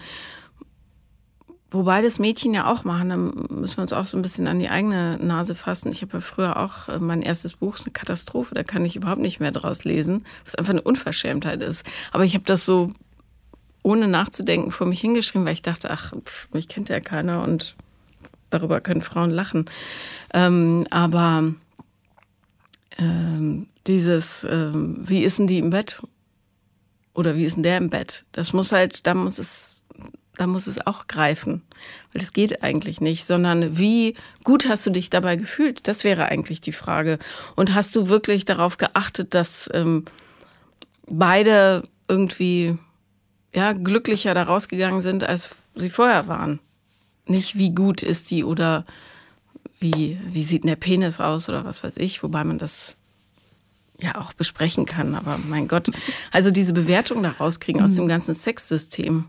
wobei 1.72 2.02
das 2.02 2.20
Mädchen 2.20 2.54
ja 2.54 2.70
auch 2.70 2.84
machen, 2.84 3.10
dann 3.10 3.34
müssen 3.50 3.78
wir 3.78 3.82
uns 3.84 3.94
auch 3.94 4.06
so 4.06 4.18
ein 4.18 4.22
bisschen 4.22 4.48
an 4.48 4.60
die 4.60 4.70
eigene 4.70 5.18
Nase 5.18 5.56
fassen. 5.56 5.92
Ich 5.92 6.02
habe 6.02 6.14
ja 6.14 6.22
früher 6.22 6.58
auch, 6.58 6.90
äh, 6.90 7.00
mein 7.00 7.22
erstes 7.22 7.54
Buch 7.54 7.76
ist 7.76 7.86
eine 7.86 7.94
Katastrophe, 7.94 8.54
da 8.56 8.64
kann 8.64 8.86
ich 8.86 8.96
überhaupt 8.96 9.22
nicht 9.22 9.40
mehr 9.40 9.52
draus 9.52 9.84
lesen, 9.84 10.26
was 10.46 10.56
einfach 10.56 10.72
eine 10.72 10.82
Unverschämtheit 10.82 11.62
ist. 11.62 11.86
Aber 12.12 12.26
ich 12.26 12.36
habe 12.36 12.46
das 12.46 12.66
so 12.66 12.90
ohne 13.84 14.08
nachzudenken 14.08 14.72
vor 14.72 14.88
mich 14.88 15.02
hingeschrieben, 15.02 15.46
weil 15.46 15.54
ich 15.54 15.62
dachte, 15.62 15.92
ach, 15.92 16.14
pff, 16.24 16.50
mich 16.54 16.68
kennt 16.68 16.90
ja 16.90 17.00
keiner 17.00 17.44
und 17.44 17.76
darüber 18.50 18.82
können 18.82 19.02
Frauen 19.02 19.32
lachen. 19.32 19.66
Ähm, 20.34 20.88
aber 20.90 21.54
ähm, 22.98 23.68
dieses, 23.88 24.46
ähm, 24.50 25.04
wie 25.08 25.24
ist 25.24 25.40
denn 25.40 25.48
die 25.48 25.60
im 25.60 25.70
Bett? 25.70 26.02
Oder 27.14 27.36
wie 27.36 27.44
ist 27.44 27.56
denn 27.56 27.64
der 27.64 27.78
im 27.78 27.90
Bett? 27.90 28.26
Das 28.32 28.54
muss 28.54 28.72
halt, 28.72 29.06
da 29.06 29.14
muss 29.14 29.38
es 29.38 29.84
da 30.36 30.48
muss 30.48 30.68
es 30.68 30.86
auch 30.86 31.08
greifen. 31.08 31.62
Weil 32.12 32.20
das 32.20 32.34
geht 32.34 32.64
eigentlich 32.64 33.02
nicht, 33.02 33.26
sondern 33.26 33.78
wie 33.78 34.16
gut 34.44 34.68
hast 34.68 34.86
du 34.86 34.90
dich 34.90 35.10
dabei 35.10 35.36
gefühlt? 35.36 35.88
Das 35.88 36.04
wäre 36.04 36.26
eigentlich 36.26 36.62
die 36.62 36.72
Frage. 36.72 37.20
Und 37.56 37.76
hast 37.76 37.96
du 37.96 38.10
wirklich 38.10 38.46
darauf 38.46 38.78
geachtet, 38.78 39.34
dass 39.34 39.70
ähm, 39.74 40.06
beide 41.08 41.84
irgendwie 42.08 42.78
ja, 43.54 43.74
glücklicher 43.74 44.34
da 44.34 44.44
rausgegangen 44.44 45.02
sind, 45.02 45.24
als 45.24 45.50
sie 45.76 45.90
vorher 45.90 46.28
waren? 46.28 46.60
Nicht 47.26 47.58
wie 47.58 47.74
gut 47.74 48.04
ist 48.04 48.28
sie 48.28 48.44
oder 48.44 48.86
wie, 49.80 50.18
wie 50.30 50.44
sieht 50.44 50.64
der 50.64 50.76
Penis 50.76 51.20
aus 51.20 51.50
oder 51.50 51.66
was 51.66 51.84
weiß 51.84 51.98
ich, 51.98 52.24
wobei 52.24 52.44
man 52.44 52.58
das 52.58 52.98
ja 54.00 54.16
auch 54.20 54.34
besprechen 54.34 54.86
kann. 54.86 55.16
Aber 55.16 55.38
mein 55.48 55.68
Gott, 55.68 55.90
also 56.32 56.52
diese 56.52 56.74
Bewertung 56.74 57.24
da 57.24 57.30
rauskriegen 57.32 57.82
aus 57.82 57.96
dem 57.96 58.08
ganzen 58.08 58.34
Sexsystem. 58.34 59.26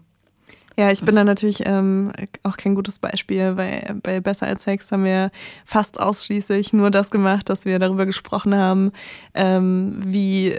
Ja, 0.76 0.90
ich 0.90 1.02
bin 1.02 1.14
da 1.14 1.22
natürlich 1.22 1.62
ähm, 1.66 2.12
auch 2.42 2.56
kein 2.56 2.74
gutes 2.74 2.98
Beispiel, 2.98 3.56
weil 3.56 4.00
bei 4.02 4.18
Besser 4.18 4.46
als 4.46 4.64
Sex 4.64 4.90
haben 4.90 5.04
wir 5.04 5.30
fast 5.64 6.00
ausschließlich 6.00 6.72
nur 6.72 6.90
das 6.90 7.10
gemacht, 7.10 7.48
dass 7.48 7.64
wir 7.64 7.78
darüber 7.78 8.06
gesprochen 8.06 8.56
haben, 8.56 8.90
ähm, 9.34 10.00
wie 10.04 10.58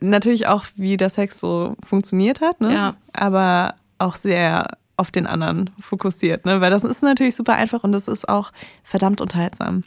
natürlich 0.00 0.46
auch, 0.46 0.64
wie 0.76 0.96
der 0.96 1.10
Sex 1.10 1.40
so 1.40 1.76
funktioniert 1.84 2.40
hat, 2.40 2.60
ne? 2.60 2.72
Ja. 2.72 2.96
aber 3.12 3.74
auch 3.98 4.14
sehr 4.14 4.76
auf 4.96 5.10
den 5.10 5.26
anderen 5.26 5.70
fokussiert, 5.78 6.46
ne? 6.46 6.60
weil 6.60 6.70
das 6.70 6.84
ist 6.84 7.02
natürlich 7.02 7.36
super 7.36 7.54
einfach 7.54 7.84
und 7.84 7.92
das 7.92 8.08
ist 8.08 8.28
auch 8.28 8.52
verdammt 8.82 9.20
unterhaltsam. 9.20 9.84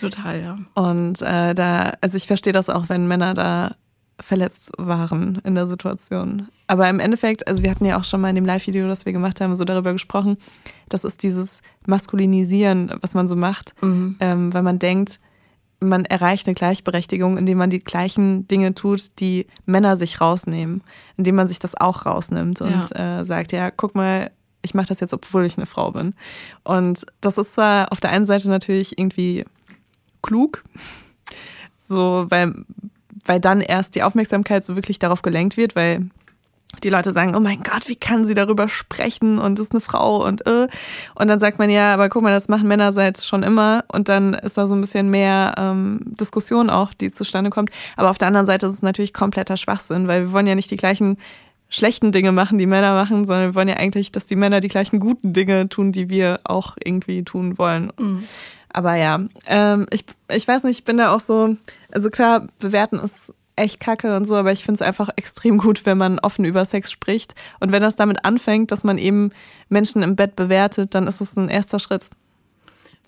Total, 0.00 0.40
ja. 0.40 0.58
Und 0.74 1.22
äh, 1.22 1.54
da, 1.54 1.94
also 2.00 2.16
ich 2.16 2.26
verstehe 2.26 2.52
das 2.52 2.68
auch, 2.68 2.88
wenn 2.88 3.08
Männer 3.08 3.34
da 3.34 3.74
verletzt 4.20 4.72
waren 4.76 5.40
in 5.44 5.54
der 5.54 5.66
Situation. 5.66 6.48
Aber 6.66 6.88
im 6.90 7.00
Endeffekt, 7.00 7.48
also 7.48 7.62
wir 7.62 7.70
hatten 7.70 7.86
ja 7.86 7.98
auch 7.98 8.04
schon 8.04 8.20
mal 8.20 8.28
in 8.28 8.34
dem 8.34 8.44
Live-Video, 8.44 8.86
das 8.86 9.06
wir 9.06 9.14
gemacht 9.14 9.40
haben, 9.40 9.56
so 9.56 9.64
darüber 9.64 9.92
gesprochen, 9.92 10.36
das 10.90 11.04
ist 11.04 11.22
dieses 11.22 11.62
Maskulinisieren, 11.86 12.92
was 13.00 13.14
man 13.14 13.28
so 13.28 13.36
macht, 13.36 13.74
mhm. 13.82 14.16
ähm, 14.20 14.52
weil 14.52 14.62
man 14.62 14.78
denkt, 14.78 15.20
man 15.80 16.04
erreicht 16.04 16.46
eine 16.46 16.54
Gleichberechtigung, 16.54 17.38
indem 17.38 17.58
man 17.58 17.70
die 17.70 17.78
gleichen 17.78 18.46
Dinge 18.46 18.74
tut, 18.74 19.18
die 19.18 19.46
Männer 19.64 19.96
sich 19.96 20.20
rausnehmen, 20.20 20.82
indem 21.16 21.34
man 21.36 21.46
sich 21.46 21.58
das 21.58 21.74
auch 21.74 22.06
rausnimmt 22.06 22.60
und 22.60 22.90
ja. 22.90 23.20
äh, 23.20 23.24
sagt, 23.24 23.52
ja, 23.52 23.70
guck 23.70 23.94
mal, 23.94 24.30
ich 24.62 24.74
mache 24.74 24.88
das 24.88 25.00
jetzt, 25.00 25.14
obwohl 25.14 25.46
ich 25.46 25.56
eine 25.56 25.66
Frau 25.66 25.92
bin. 25.92 26.14
Und 26.64 27.06
das 27.22 27.38
ist 27.38 27.54
zwar 27.54 27.90
auf 27.92 28.00
der 28.00 28.10
einen 28.10 28.26
Seite 28.26 28.50
natürlich 28.50 28.98
irgendwie 28.98 29.46
klug, 30.22 30.64
so, 31.78 32.26
weil 32.28 32.54
weil 33.24 33.40
dann 33.40 33.60
erst 33.60 33.94
die 33.94 34.02
Aufmerksamkeit 34.02 34.64
so 34.64 34.76
wirklich 34.76 34.98
darauf 34.98 35.22
gelenkt 35.22 35.56
wird, 35.56 35.76
weil 35.76 36.08
die 36.82 36.88
Leute 36.88 37.12
sagen, 37.12 37.34
oh 37.34 37.40
mein 37.40 37.62
Gott, 37.62 37.88
wie 37.88 37.96
kann 37.96 38.24
sie 38.24 38.34
darüber 38.34 38.68
sprechen 38.68 39.38
und 39.38 39.58
ist 39.58 39.72
eine 39.72 39.80
Frau 39.80 40.24
und 40.24 40.46
äh. 40.46 40.68
Und 41.14 41.28
dann 41.28 41.38
sagt 41.38 41.58
man, 41.58 41.70
ja, 41.70 41.92
aber 41.92 42.08
guck 42.08 42.22
mal, 42.22 42.32
das 42.32 42.48
machen 42.48 42.68
Männer 42.68 42.92
seit 42.92 43.22
schon 43.22 43.42
immer 43.42 43.84
und 43.92 44.08
dann 44.08 44.34
ist 44.34 44.56
da 44.56 44.66
so 44.66 44.74
ein 44.74 44.80
bisschen 44.80 45.10
mehr 45.10 45.54
ähm, 45.58 46.00
Diskussion 46.04 46.70
auch, 46.70 46.94
die 46.94 47.10
zustande 47.10 47.50
kommt. 47.50 47.70
Aber 47.96 48.10
auf 48.10 48.18
der 48.18 48.28
anderen 48.28 48.46
Seite 48.46 48.66
ist 48.66 48.74
es 48.74 48.82
natürlich 48.82 49.12
kompletter 49.12 49.56
Schwachsinn, 49.56 50.08
weil 50.08 50.22
wir 50.26 50.32
wollen 50.32 50.46
ja 50.46 50.54
nicht 50.54 50.70
die 50.70 50.76
gleichen 50.76 51.18
schlechten 51.68 52.12
Dinge 52.12 52.32
machen, 52.32 52.58
die 52.58 52.66
Männer 52.66 52.94
machen, 52.94 53.24
sondern 53.24 53.50
wir 53.50 53.54
wollen 53.54 53.68
ja 53.68 53.76
eigentlich, 53.76 54.10
dass 54.10 54.26
die 54.26 54.36
Männer 54.36 54.60
die 54.60 54.68
gleichen 54.68 54.98
guten 54.98 55.32
Dinge 55.32 55.68
tun, 55.68 55.92
die 55.92 56.08
wir 56.08 56.40
auch 56.44 56.76
irgendwie 56.82 57.22
tun 57.22 57.58
wollen. 57.58 57.92
Mhm. 57.98 58.24
Aber 58.72 58.94
ja, 58.94 59.20
ähm, 59.46 59.86
ich, 59.90 60.04
ich 60.32 60.46
weiß 60.46 60.64
nicht, 60.64 60.78
ich 60.78 60.84
bin 60.84 60.98
da 60.98 61.12
auch 61.12 61.20
so, 61.20 61.56
also 61.92 62.10
klar, 62.10 62.46
bewerten 62.58 62.98
ist 62.98 63.32
echt 63.60 63.80
kacke 63.80 64.16
und 64.16 64.24
so, 64.24 64.34
aber 64.36 64.52
ich 64.52 64.64
finde 64.64 64.76
es 64.76 64.82
einfach 64.82 65.10
extrem 65.16 65.58
gut, 65.58 65.86
wenn 65.86 65.98
man 65.98 66.18
offen 66.18 66.44
über 66.44 66.64
Sex 66.64 66.90
spricht. 66.90 67.34
Und 67.60 67.72
wenn 67.72 67.82
das 67.82 67.96
damit 67.96 68.24
anfängt, 68.24 68.72
dass 68.72 68.84
man 68.84 68.98
eben 68.98 69.30
Menschen 69.68 70.02
im 70.02 70.16
Bett 70.16 70.36
bewertet, 70.36 70.94
dann 70.94 71.06
ist 71.06 71.20
es 71.20 71.36
ein 71.36 71.48
erster 71.48 71.78
Schritt. 71.78 72.08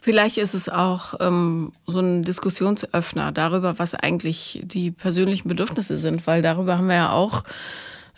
Vielleicht 0.00 0.36
ist 0.36 0.54
es 0.54 0.68
auch 0.68 1.14
ähm, 1.20 1.72
so 1.86 2.00
ein 2.00 2.24
Diskussionsöffner 2.24 3.30
darüber, 3.30 3.78
was 3.78 3.94
eigentlich 3.94 4.60
die 4.64 4.90
persönlichen 4.90 5.48
Bedürfnisse 5.48 5.96
sind, 5.96 6.26
weil 6.26 6.42
darüber 6.42 6.76
haben 6.76 6.88
wir 6.88 6.96
ja 6.96 7.12
auch 7.12 7.44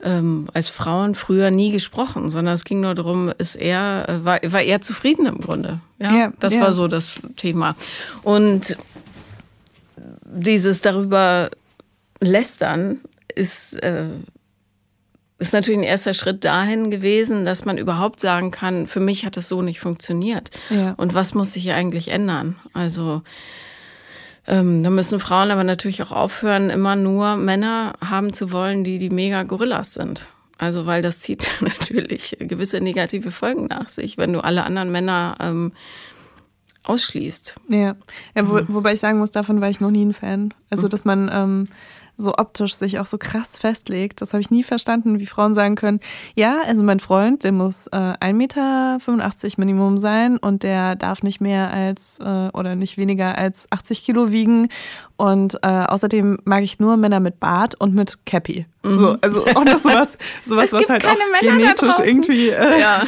ähm, 0.02 0.48
als 0.54 0.70
Frauen 0.70 1.14
früher 1.14 1.50
nie 1.50 1.70
gesprochen, 1.70 2.30
sondern 2.30 2.54
es 2.54 2.64
ging 2.64 2.80
nur 2.80 2.94
darum, 2.94 3.32
ist 3.36 3.54
er, 3.54 4.08
äh, 4.08 4.24
war, 4.24 4.40
war 4.44 4.62
er 4.62 4.80
zufrieden 4.80 5.26
im 5.26 5.38
Grunde. 5.38 5.80
Ja, 6.00 6.14
ja 6.14 6.32
das 6.40 6.54
ja. 6.54 6.62
war 6.62 6.72
so 6.72 6.88
das 6.88 7.20
Thema. 7.36 7.76
Und 8.22 8.78
dieses 10.24 10.80
darüber 10.80 11.50
lästern 12.26 13.00
ist, 13.34 13.74
äh, 13.82 14.08
ist 15.38 15.52
natürlich 15.52 15.80
ein 15.80 15.84
erster 15.84 16.14
Schritt 16.14 16.44
dahin 16.44 16.90
gewesen, 16.90 17.44
dass 17.44 17.64
man 17.64 17.78
überhaupt 17.78 18.20
sagen 18.20 18.50
kann, 18.50 18.86
für 18.86 19.00
mich 19.00 19.26
hat 19.26 19.36
es 19.36 19.48
so 19.48 19.62
nicht 19.62 19.80
funktioniert. 19.80 20.50
Ja. 20.70 20.94
Und 20.96 21.14
was 21.14 21.34
muss 21.34 21.52
sich 21.52 21.72
eigentlich 21.72 22.08
ändern? 22.08 22.56
Also 22.72 23.22
ähm, 24.46 24.82
da 24.82 24.90
müssen 24.90 25.20
Frauen 25.20 25.50
aber 25.50 25.64
natürlich 25.64 26.02
auch 26.02 26.12
aufhören, 26.12 26.70
immer 26.70 26.96
nur 26.96 27.36
Männer 27.36 27.94
haben 28.00 28.32
zu 28.32 28.52
wollen, 28.52 28.84
die 28.84 28.98
die 28.98 29.10
mega 29.10 29.42
Gorillas 29.42 29.94
sind. 29.94 30.28
Also 30.58 30.86
weil 30.86 31.02
das 31.02 31.20
zieht 31.20 31.50
natürlich 31.60 32.36
gewisse 32.38 32.80
negative 32.80 33.30
Folgen 33.30 33.66
nach 33.66 33.88
sich, 33.88 34.18
wenn 34.18 34.32
du 34.32 34.40
alle 34.40 34.64
anderen 34.64 34.92
Männer 34.92 35.36
ähm, 35.40 35.72
ausschließt. 36.84 37.56
Ja, 37.68 37.96
ja 38.36 38.48
wo, 38.48 38.60
wobei 38.68 38.92
ich 38.92 39.00
sagen 39.00 39.18
muss, 39.18 39.30
davon 39.30 39.60
war 39.60 39.70
ich 39.70 39.80
noch 39.80 39.90
nie 39.90 40.04
ein 40.04 40.12
Fan. 40.12 40.54
Also 40.70 40.88
dass 40.88 41.04
man 41.04 41.30
ähm, 41.32 41.68
so 42.16 42.34
optisch 42.36 42.74
sich 42.74 42.98
auch 42.98 43.06
so 43.06 43.18
krass 43.18 43.56
festlegt. 43.56 44.20
Das 44.20 44.32
habe 44.32 44.40
ich 44.40 44.50
nie 44.50 44.62
verstanden, 44.62 45.18
wie 45.18 45.26
Frauen 45.26 45.54
sagen 45.54 45.74
können, 45.74 46.00
ja, 46.34 46.58
also 46.66 46.84
mein 46.84 47.00
Freund, 47.00 47.44
der 47.44 47.52
muss 47.52 47.86
äh, 47.88 47.96
1,85 47.96 48.32
Meter 48.32 48.98
Minimum 49.58 49.96
sein 49.96 50.38
und 50.38 50.62
der 50.62 50.96
darf 50.96 51.22
nicht 51.22 51.40
mehr 51.40 51.72
als 51.72 52.18
äh, 52.20 52.48
oder 52.52 52.76
nicht 52.76 52.96
weniger 52.96 53.36
als 53.36 53.66
80 53.70 54.04
Kilo 54.04 54.30
wiegen. 54.30 54.68
Und 55.16 55.54
äh, 55.62 55.68
außerdem 55.68 56.38
mag 56.44 56.64
ich 56.64 56.80
nur 56.80 56.96
Männer 56.96 57.20
mit 57.20 57.38
Bart 57.38 57.76
und 57.80 57.94
mit 57.94 58.26
Cappy. 58.26 58.66
Mhm. 58.82 58.94
So, 58.94 59.16
also 59.20 59.46
auch 59.54 59.64
noch 59.64 59.78
sowas, 59.78 60.18
sowas 60.42 60.72
was 60.72 60.88
halt 60.88 61.06
auch 61.06 61.16
genetisch 61.40 61.98
irgendwie 62.00 62.48
äh, 62.48 62.80
ja. 62.80 63.02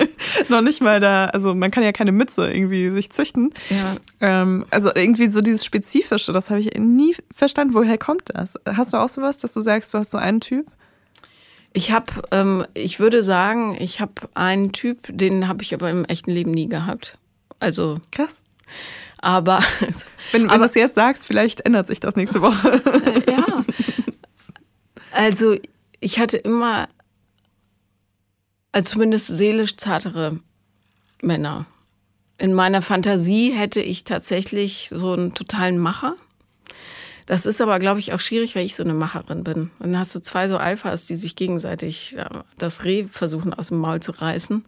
noch 0.48 0.62
nicht 0.62 0.80
mal 0.80 1.00
da, 1.00 1.26
also 1.26 1.54
man 1.54 1.70
kann 1.70 1.82
ja 1.82 1.92
keine 1.92 2.12
Mütze 2.12 2.50
irgendwie 2.50 2.88
sich 2.88 3.10
züchten. 3.10 3.50
Ja. 3.68 3.94
Ähm, 4.42 4.64
also 4.70 4.90
irgendwie 4.94 5.28
so 5.28 5.42
dieses 5.42 5.64
Spezifische, 5.64 6.32
das 6.32 6.48
habe 6.48 6.60
ich 6.60 6.70
nie 6.78 7.14
verstanden. 7.30 7.74
Woher 7.74 7.98
kommt 7.98 8.24
das? 8.32 8.49
Hast 8.66 8.92
du 8.92 8.96
auch 8.96 9.08
sowas, 9.08 9.38
dass 9.38 9.52
du 9.52 9.60
sagst, 9.60 9.92
du 9.94 9.98
hast 9.98 10.10
so 10.10 10.18
einen 10.18 10.40
Typ? 10.40 10.66
Ich 11.72 11.92
habe, 11.92 12.12
ähm, 12.32 12.66
ich 12.74 12.98
würde 12.98 13.22
sagen, 13.22 13.76
ich 13.78 14.00
habe 14.00 14.12
einen 14.34 14.72
Typ, 14.72 15.08
den 15.10 15.46
habe 15.46 15.62
ich 15.62 15.72
aber 15.72 15.88
im 15.90 16.04
echten 16.04 16.30
Leben 16.30 16.50
nie 16.50 16.68
gehabt. 16.68 17.18
Also 17.60 18.00
krass. 18.10 18.42
Aber 19.18 19.60
wenn, 20.32 20.50
wenn 20.50 20.60
du 20.60 20.64
es 20.64 20.74
jetzt 20.74 20.94
sagst, 20.94 21.26
vielleicht 21.26 21.60
ändert 21.60 21.86
sich 21.86 22.00
das 22.00 22.16
nächste 22.16 22.40
Woche. 22.40 22.82
ja. 23.28 23.64
Also 25.12 25.56
ich 25.98 26.20
hatte 26.20 26.36
immer, 26.36 26.88
also 28.70 28.92
zumindest 28.92 29.26
seelisch 29.26 29.76
zartere 29.76 30.38
Männer. 31.20 31.66
In 32.38 32.54
meiner 32.54 32.80
Fantasie 32.80 33.50
hätte 33.50 33.82
ich 33.82 34.04
tatsächlich 34.04 34.88
so 34.94 35.12
einen 35.12 35.34
totalen 35.34 35.78
Macher. 35.78 36.14
Das 37.30 37.46
ist 37.46 37.60
aber, 37.60 37.78
glaube 37.78 38.00
ich, 38.00 38.12
auch 38.12 38.18
schwierig, 38.18 38.56
weil 38.56 38.64
ich 38.64 38.74
so 38.74 38.82
eine 38.82 38.92
Macherin 38.92 39.44
bin. 39.44 39.70
Und 39.78 39.92
dann 39.92 39.98
hast 39.98 40.12
du 40.16 40.20
zwei 40.20 40.48
so 40.48 40.56
Alphas, 40.58 41.04
die 41.06 41.14
sich 41.14 41.36
gegenseitig 41.36 42.16
das 42.58 42.82
Reh 42.82 43.04
versuchen 43.04 43.54
aus 43.54 43.68
dem 43.68 43.78
Maul 43.78 44.00
zu 44.00 44.10
reißen. 44.10 44.64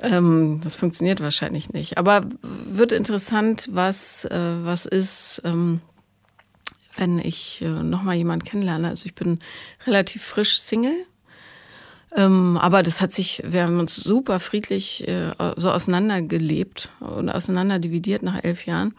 Ähm, 0.00 0.62
das 0.64 0.76
funktioniert 0.76 1.20
wahrscheinlich 1.20 1.68
nicht. 1.74 1.98
Aber 1.98 2.24
wird 2.40 2.92
interessant, 2.92 3.68
was, 3.72 4.24
äh, 4.24 4.54
was 4.62 4.86
ist, 4.86 5.42
ähm, 5.44 5.82
wenn 6.96 7.18
ich 7.18 7.60
äh, 7.60 7.68
nochmal 7.68 8.16
jemanden 8.16 8.46
kennenlerne. 8.46 8.88
Also 8.88 9.04
ich 9.04 9.14
bin 9.14 9.40
relativ 9.86 10.22
frisch 10.22 10.60
Single. 10.60 11.04
Ähm, 12.16 12.56
aber 12.56 12.82
das 12.82 13.02
hat 13.02 13.12
sich, 13.12 13.42
wir 13.44 13.64
haben 13.64 13.80
uns 13.80 13.96
super 13.96 14.40
friedlich 14.40 15.06
äh, 15.06 15.32
so 15.58 15.70
auseinandergelebt 15.70 16.88
und 17.00 17.28
auseinanderdividiert 17.28 18.22
nach 18.22 18.42
elf 18.42 18.64
Jahren. 18.64 18.94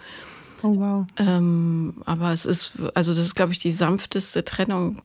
Oh 0.63 0.77
wow. 0.77 1.05
Ähm, 1.17 2.01
aber 2.05 2.31
es 2.31 2.45
ist, 2.45 2.79
also 2.93 3.13
das 3.13 3.25
ist, 3.25 3.35
glaube 3.35 3.51
ich, 3.51 3.59
die 3.59 3.71
sanfteste 3.71 4.45
Trennung 4.45 5.01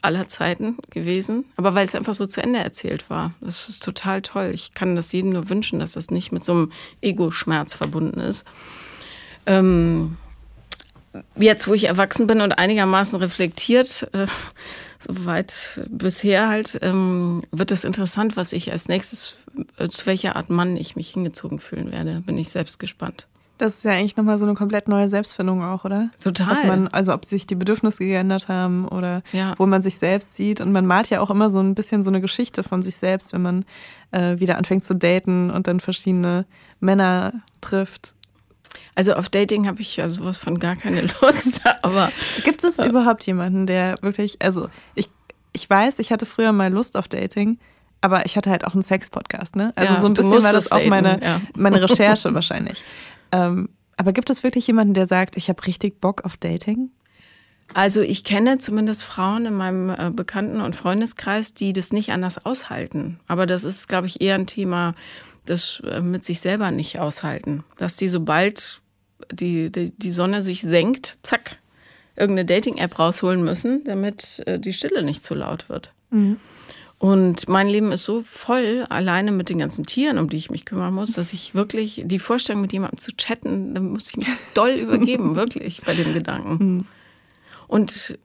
aller 0.00 0.28
Zeiten 0.28 0.76
gewesen. 0.90 1.44
Aber 1.56 1.74
weil 1.74 1.84
es 1.84 1.94
einfach 1.94 2.14
so 2.14 2.26
zu 2.26 2.42
Ende 2.42 2.60
erzählt 2.60 3.10
war. 3.10 3.32
Das 3.40 3.68
ist 3.68 3.82
total 3.82 4.22
toll. 4.22 4.50
Ich 4.54 4.74
kann 4.74 4.96
das 4.96 5.12
jedem 5.12 5.30
nur 5.30 5.48
wünschen, 5.48 5.80
dass 5.80 5.92
das 5.92 6.10
nicht 6.10 6.32
mit 6.32 6.44
so 6.44 6.52
einem 6.52 6.72
Ego-Schmerz 7.00 7.74
verbunden 7.74 8.20
ist. 8.20 8.44
Ähm, 9.46 10.16
jetzt, 11.36 11.66
wo 11.66 11.74
ich 11.74 11.84
erwachsen 11.84 12.26
bin 12.26 12.40
und 12.40 12.52
einigermaßen 12.52 13.18
reflektiert, 13.18 14.08
äh, 14.12 14.26
soweit 14.98 15.80
bisher 15.88 16.48
halt, 16.48 16.78
ähm, 16.82 17.42
wird 17.50 17.72
es 17.72 17.84
interessant, 17.84 18.36
was 18.36 18.52
ich 18.52 18.70
als 18.70 18.88
nächstes, 18.88 19.38
äh, 19.78 19.88
zu 19.88 20.06
welcher 20.06 20.36
Art 20.36 20.50
Mann 20.50 20.76
ich 20.76 20.96
mich 20.96 21.10
hingezogen 21.10 21.58
fühlen 21.58 21.90
werde. 21.90 22.22
Bin 22.24 22.38
ich 22.38 22.50
selbst 22.50 22.78
gespannt. 22.78 23.26
Das 23.58 23.74
ist 23.76 23.84
ja 23.84 23.92
eigentlich 23.92 24.16
nochmal 24.16 24.38
so 24.38 24.46
eine 24.46 24.54
komplett 24.54 24.88
neue 24.88 25.06
Selbstfindung 25.08 25.62
auch, 25.62 25.84
oder? 25.84 26.10
Total. 26.20 26.46
Dass 26.48 26.64
man, 26.64 26.88
also 26.88 27.12
ob 27.14 27.24
sich 27.24 27.46
die 27.46 27.54
Bedürfnisse 27.54 28.04
geändert 28.04 28.48
haben 28.48 28.88
oder 28.88 29.22
Ja. 29.32 29.54
wo 29.56 29.66
man 29.66 29.82
sich 29.82 29.98
selbst 29.98 30.34
sieht. 30.34 30.60
Und 30.60 30.72
man 30.72 30.84
malt 30.86 31.10
ja 31.10 31.20
auch 31.20 31.30
immer 31.30 31.48
so 31.48 31.60
ein 31.60 31.74
bisschen 31.74 32.02
so 32.02 32.10
eine 32.10 32.20
Geschichte 32.20 32.62
von 32.64 32.82
sich 32.82 32.96
selbst, 32.96 33.32
wenn 33.32 33.42
man 33.42 33.64
äh, 34.10 34.38
wieder 34.40 34.58
anfängt 34.58 34.84
zu 34.84 34.94
daten 34.94 35.50
und 35.50 35.66
dann 35.68 35.78
verschiedene 35.80 36.44
Männer 36.80 37.34
trifft. 37.60 38.14
Also 38.94 39.14
auf 39.14 39.28
Dating 39.28 39.66
habe 39.68 39.80
ich 39.80 39.96
ja 39.96 40.08
sowas 40.08 40.38
von 40.38 40.58
gar 40.58 40.76
keine 40.76 41.02
Lust, 41.20 41.60
aber 41.82 42.10
Gibt 42.44 42.64
es 42.64 42.78
überhaupt 42.78 43.24
jemanden, 43.26 43.66
der 43.66 43.96
wirklich, 44.02 44.38
also 44.42 44.68
ich, 44.94 45.08
ich 45.52 45.68
weiß, 45.68 45.98
ich 45.98 46.10
hatte 46.10 46.26
früher 46.26 46.52
mal 46.52 46.72
Lust 46.72 46.96
auf 46.96 47.06
Dating, 47.06 47.58
aber 48.00 48.24
ich 48.26 48.36
hatte 48.36 48.50
halt 48.50 48.66
auch 48.66 48.72
einen 48.72 48.82
Sex-Podcast, 48.82 49.54
ne? 49.56 49.72
Also 49.76 49.94
Ja, 49.94 50.00
so 50.00 50.06
ein 50.08 50.14
bisschen 50.14 50.42
war 50.42 50.52
das 50.52 50.72
auch 50.72 50.78
daten, 50.78 50.88
meine, 50.88 51.22
ja. 51.22 51.40
meine 51.54 51.80
Recherche 51.88 52.32
wahrscheinlich. 52.34 52.82
Ähm, 53.32 53.68
aber 53.96 54.12
gibt 54.12 54.30
es 54.30 54.42
wirklich 54.42 54.66
jemanden, 54.66 54.94
der 54.94 55.06
sagt, 55.06 55.36
ich 55.36 55.48
habe 55.48 55.66
richtig 55.66 56.00
Bock 56.00 56.24
auf 56.24 56.36
Dating? 56.36 56.90
Also 57.74 58.02
ich 58.02 58.24
kenne 58.24 58.58
zumindest 58.58 59.04
Frauen 59.04 59.46
in 59.46 59.54
meinem 59.54 59.90
äh, 59.90 60.10
Bekannten- 60.10 60.60
und 60.60 60.76
Freundeskreis, 60.76 61.54
die 61.54 61.72
das 61.72 61.92
nicht 61.92 62.10
anders 62.10 62.44
aushalten. 62.44 63.18
Aber 63.26 63.46
das 63.46 63.64
ist, 63.64 63.88
glaube 63.88 64.06
ich, 64.06 64.20
eher 64.20 64.34
ein 64.34 64.46
Thema, 64.46 64.94
das 65.46 65.82
äh, 65.86 66.00
mit 66.00 66.24
sich 66.24 66.40
selber 66.40 66.70
nicht 66.70 66.98
aushalten. 66.98 67.64
Dass 67.76 67.96
die 67.96 68.08
sobald 68.08 68.80
die, 69.32 69.70
die, 69.70 69.92
die 69.96 70.10
Sonne 70.10 70.42
sich 70.42 70.62
senkt, 70.62 71.18
zack, 71.22 71.56
irgendeine 72.16 72.44
Dating-App 72.44 72.98
rausholen 72.98 73.42
müssen, 73.42 73.84
damit 73.84 74.42
äh, 74.46 74.58
die 74.58 74.72
Stille 74.72 75.02
nicht 75.02 75.24
zu 75.24 75.34
laut 75.34 75.68
wird. 75.68 75.92
Und 77.02 77.48
mein 77.48 77.68
Leben 77.68 77.90
ist 77.90 78.04
so 78.04 78.22
voll, 78.22 78.86
alleine 78.88 79.32
mit 79.32 79.48
den 79.48 79.58
ganzen 79.58 79.84
Tieren, 79.84 80.18
um 80.18 80.28
die 80.28 80.36
ich 80.36 80.50
mich 80.50 80.64
kümmern 80.64 80.94
muss, 80.94 81.14
dass 81.14 81.32
ich 81.32 81.52
wirklich 81.52 82.02
die 82.04 82.20
Vorstellung, 82.20 82.62
mit 82.62 82.72
jemandem 82.72 83.00
zu 83.00 83.10
chatten, 83.16 83.74
da 83.74 83.80
muss 83.80 84.10
ich 84.10 84.18
mich 84.18 84.28
doll 84.54 84.70
übergeben, 84.70 85.34
wirklich, 85.34 85.82
bei 85.84 85.94
dem 85.94 86.14
Gedanken. 86.14 86.86
Und 87.66 88.16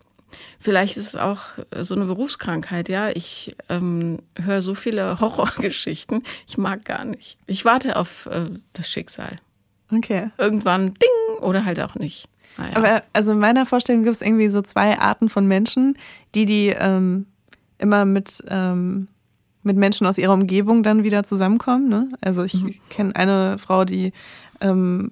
vielleicht 0.59 0.95
ist 0.95 1.07
es 1.07 1.15
auch 1.15 1.41
so 1.81 1.95
eine 1.95 2.05
Berufskrankheit, 2.05 2.87
ja. 2.87 3.09
Ich 3.09 3.55
ähm, 3.67 4.19
höre 4.39 4.61
so 4.61 4.75
viele 4.75 5.19
Horrorgeschichten, 5.19 6.21
ich 6.47 6.59
mag 6.59 6.85
gar 6.85 7.03
nicht. 7.03 7.39
Ich 7.47 7.65
warte 7.65 7.95
auf 7.95 8.27
äh, 8.27 8.51
das 8.73 8.91
Schicksal. 8.91 9.37
Okay. 9.91 10.29
Irgendwann 10.37 10.93
ding 10.93 11.41
oder 11.41 11.65
halt 11.65 11.79
auch 11.79 11.95
nicht. 11.95 12.29
Naja. 12.59 12.75
Aber 12.75 13.03
also 13.11 13.31
in 13.31 13.39
meiner 13.39 13.65
Vorstellung 13.65 14.03
gibt 14.03 14.17
es 14.17 14.21
irgendwie 14.21 14.49
so 14.49 14.61
zwei 14.61 14.99
Arten 14.99 15.29
von 15.29 15.47
Menschen, 15.47 15.97
die, 16.35 16.45
die 16.45 16.67
ähm, 16.67 17.25
immer 17.77 18.05
mit, 18.05 18.43
ähm, 18.47 19.07
mit 19.63 19.77
Menschen 19.77 20.07
aus 20.07 20.17
ihrer 20.17 20.33
Umgebung 20.33 20.83
dann 20.83 21.03
wieder 21.03 21.23
zusammenkommen. 21.23 21.89
Ne? 21.89 22.09
Also 22.21 22.43
ich 22.43 22.81
kenne 22.89 23.15
eine 23.15 23.57
Frau, 23.57 23.85
die 23.85 24.13
ähm, 24.61 25.11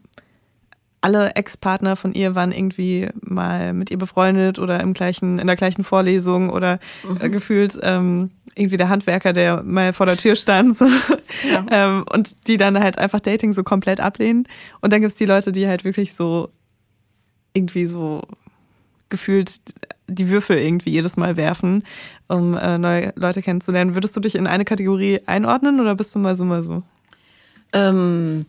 alle 1.06 1.36
Ex-Partner 1.36 1.96
von 1.96 2.14
ihr 2.14 2.34
waren 2.34 2.52
irgendwie 2.52 3.10
mal 3.22 3.74
mit 3.74 3.92
ihr 3.92 3.98
befreundet 4.00 4.58
oder 4.58 4.80
im 4.80 4.96
gleichen, 4.96 5.38
in 5.38 5.46
der 5.46 5.56
gleichen 5.56 5.84
Vorlesung 5.84 6.50
oder 6.50 6.80
äh, 7.20 7.30
gefühlt 7.30 7.78
ähm, 7.84 8.32
irgendwie 8.56 8.78
der 8.78 8.90
Handwerker, 8.90 9.32
der 9.32 9.62
mal 9.62 9.94
vor 9.94 10.08
der 10.08 10.18
Tür 10.18 10.36
stand. 10.36 10.76
So. 10.76 10.88
Ja. 11.48 11.66
ähm, 11.72 12.06
und 12.12 12.48
die 12.48 12.58
dann 12.58 12.80
halt 12.80 12.98
einfach 12.98 13.20
Dating 13.20 13.54
so 13.54 13.64
komplett 13.64 14.00
ablehnen. 14.00 14.48
Und 14.82 14.94
dann 14.94 15.02
gibt's 15.02 15.18
die 15.18 15.26
Leute, 15.26 15.52
die 15.52 15.68
halt 15.68 15.86
wirklich 15.86 16.16
so 16.16 16.50
irgendwie 17.54 17.86
so 17.86 18.24
gefühlt 19.10 19.52
die 20.08 20.30
Würfel 20.30 20.58
irgendwie 20.58 20.92
jedes 20.92 21.18
Mal 21.18 21.38
werfen, 21.38 21.84
um 22.28 22.56
äh, 22.56 22.78
neue 22.78 23.14
Leute 23.16 23.42
kennenzulernen. 23.42 23.96
Würdest 23.96 24.16
du 24.16 24.20
dich 24.20 24.36
in 24.36 24.48
eine 24.48 24.66
Kategorie 24.66 25.22
einordnen 25.26 25.80
oder 25.80 25.96
bist 25.96 26.14
du 26.14 26.20
mal 26.20 26.36
so, 26.36 26.46
mal 26.46 26.62
so? 26.62 26.84
Ähm, 27.74 28.46